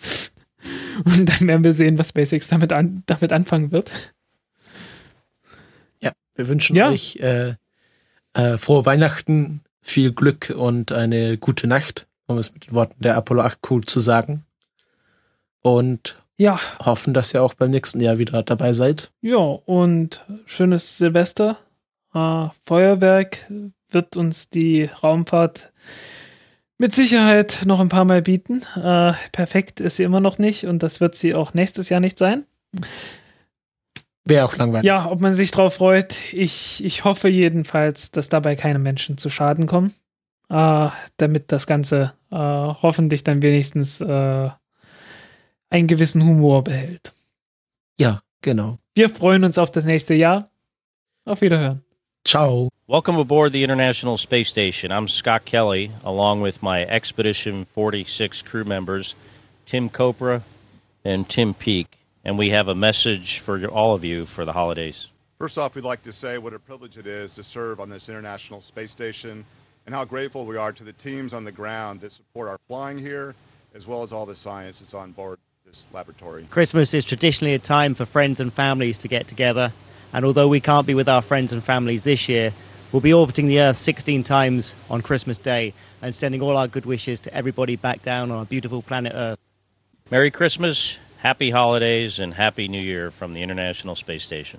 und 1.06 1.26
dann 1.26 1.48
werden 1.48 1.64
wir 1.64 1.72
sehen, 1.72 1.98
was 1.98 2.10
SpaceX 2.10 2.48
damit, 2.48 2.74
an, 2.74 3.02
damit 3.06 3.32
anfangen 3.32 3.72
wird. 3.72 4.12
ja, 6.02 6.12
wir 6.36 6.48
wünschen 6.48 6.76
Ja. 6.76 6.90
euch 6.90 7.16
äh, 7.16 7.54
äh, 8.34 8.58
frohe 8.58 8.84
Weihnachten, 8.84 9.62
viel 9.88 10.12
Glück 10.12 10.54
und 10.56 10.92
eine 10.92 11.38
gute 11.38 11.66
Nacht, 11.66 12.06
um 12.26 12.38
es 12.38 12.52
mit 12.52 12.66
den 12.66 12.74
Worten 12.74 13.02
der 13.02 13.16
Apollo 13.16 13.42
8 13.42 13.62
Crew 13.62 13.80
zu 13.80 14.00
sagen. 14.00 14.44
Und 15.60 16.22
Ja, 16.36 16.60
hoffen, 16.84 17.14
dass 17.14 17.34
ihr 17.34 17.42
auch 17.42 17.54
beim 17.54 17.70
nächsten 17.70 18.00
Jahr 18.00 18.18
wieder 18.18 18.42
dabei 18.42 18.72
seid. 18.72 19.10
Ja, 19.20 19.38
und 19.38 20.24
schönes 20.46 20.98
Silvester. 20.98 21.58
Äh, 22.14 22.48
Feuerwerk 22.64 23.50
wird 23.90 24.16
uns 24.16 24.50
die 24.50 24.84
Raumfahrt 24.84 25.72
mit 26.76 26.94
Sicherheit 26.94 27.62
noch 27.64 27.80
ein 27.80 27.88
paar 27.88 28.04
Mal 28.04 28.22
bieten. 28.22 28.62
Äh, 28.76 29.14
perfekt 29.32 29.80
ist 29.80 29.96
sie 29.96 30.04
immer 30.04 30.20
noch 30.20 30.38
nicht 30.38 30.66
und 30.66 30.82
das 30.82 31.00
wird 31.00 31.16
sie 31.16 31.34
auch 31.34 31.54
nächstes 31.54 31.88
Jahr 31.88 32.00
nicht 32.00 32.18
sein. 32.18 32.44
Wäre 34.28 34.44
auch 34.44 34.56
langweilig. 34.56 34.86
Ja, 34.86 35.10
ob 35.10 35.20
man 35.20 35.34
sich 35.34 35.50
drauf 35.50 35.74
freut, 35.74 36.32
ich, 36.32 36.84
ich 36.84 37.04
hoffe 37.04 37.28
jedenfalls, 37.28 38.10
dass 38.10 38.28
dabei 38.28 38.56
keine 38.56 38.78
Menschen 38.78 39.16
zu 39.16 39.30
Schaden 39.30 39.66
kommen. 39.66 39.94
Äh, 40.50 40.88
damit 41.18 41.52
das 41.52 41.66
Ganze 41.66 42.14
äh, 42.30 42.36
hoffentlich 42.36 43.22
dann 43.22 43.42
wenigstens 43.42 44.00
äh, 44.00 44.48
einen 45.70 45.86
gewissen 45.86 46.24
Humor 46.24 46.64
behält. 46.64 47.12
ja, 48.00 48.22
genau. 48.40 48.78
Wir 48.94 49.10
freuen 49.10 49.44
uns 49.44 49.58
auf 49.58 49.70
das 49.70 49.84
nächste 49.84 50.14
Jahr. 50.14 50.48
Auf 51.26 51.42
Wiederhören. 51.42 51.84
Ciao. 52.24 52.68
Welcome 52.86 53.20
aboard 53.20 53.52
the 53.52 53.62
International 53.62 54.16
Space 54.16 54.48
Station. 54.48 54.90
I'm 54.90 55.06
Scott 55.06 55.44
Kelly, 55.44 55.90
along 56.02 56.42
with 56.42 56.62
my 56.62 56.82
Expedition 56.84 57.66
46 57.66 58.42
crew 58.42 58.64
members, 58.64 59.14
Tim 59.66 59.90
Copra 59.90 60.42
and 61.04 61.28
Tim 61.28 61.52
Peake, 61.52 61.97
and 62.24 62.38
we 62.38 62.50
have 62.50 62.68
a 62.68 62.74
message 62.74 63.38
for 63.38 63.64
all 63.66 63.94
of 63.94 64.04
you 64.04 64.24
for 64.24 64.44
the 64.44 64.52
holidays. 64.52 65.10
First 65.38 65.56
off, 65.56 65.74
we'd 65.74 65.84
like 65.84 66.02
to 66.02 66.12
say 66.12 66.38
what 66.38 66.52
a 66.52 66.58
privilege 66.58 66.98
it 66.98 67.06
is 67.06 67.34
to 67.36 67.42
serve 67.42 67.80
on 67.80 67.88
this 67.88 68.08
International 68.08 68.60
Space 68.60 68.90
Station 68.90 69.44
and 69.86 69.94
how 69.94 70.04
grateful 70.04 70.44
we 70.44 70.56
are 70.56 70.72
to 70.72 70.84
the 70.84 70.92
teams 70.92 71.32
on 71.32 71.44
the 71.44 71.52
ground 71.52 72.00
that 72.00 72.12
support 72.12 72.48
our 72.48 72.58
flying 72.66 72.98
here, 72.98 73.34
as 73.74 73.86
well 73.86 74.02
as 74.02 74.12
all 74.12 74.26
the 74.26 74.34
science 74.34 74.80
that's 74.80 74.94
on 74.94 75.12
board 75.12 75.38
this 75.64 75.86
laboratory. 75.92 76.46
Christmas 76.50 76.92
is 76.92 77.04
traditionally 77.04 77.54
a 77.54 77.58
time 77.58 77.94
for 77.94 78.04
friends 78.04 78.40
and 78.40 78.52
families 78.52 78.98
to 78.98 79.08
get 79.08 79.28
together, 79.28 79.72
and 80.12 80.24
although 80.24 80.48
we 80.48 80.60
can't 80.60 80.86
be 80.86 80.94
with 80.94 81.08
our 81.08 81.22
friends 81.22 81.52
and 81.52 81.62
families 81.62 82.02
this 82.02 82.28
year, 82.28 82.52
we'll 82.90 83.00
be 83.00 83.12
orbiting 83.12 83.46
the 83.46 83.60
Earth 83.60 83.76
16 83.76 84.24
times 84.24 84.74
on 84.90 85.02
Christmas 85.02 85.38
Day 85.38 85.72
and 86.02 86.14
sending 86.14 86.42
all 86.42 86.56
our 86.56 86.68
good 86.68 86.84
wishes 86.86 87.20
to 87.20 87.34
everybody 87.34 87.76
back 87.76 88.02
down 88.02 88.30
on 88.30 88.38
our 88.38 88.44
beautiful 88.44 88.82
planet 88.82 89.12
Earth. 89.14 89.38
Merry 90.10 90.30
Christmas, 90.30 90.98
Happy 91.18 91.50
Holidays, 91.50 92.20
and 92.20 92.32
Happy 92.32 92.68
New 92.68 92.80
Year 92.80 93.10
from 93.10 93.32
the 93.32 93.42
International 93.42 93.96
Space 93.96 94.22
Station. 94.22 94.56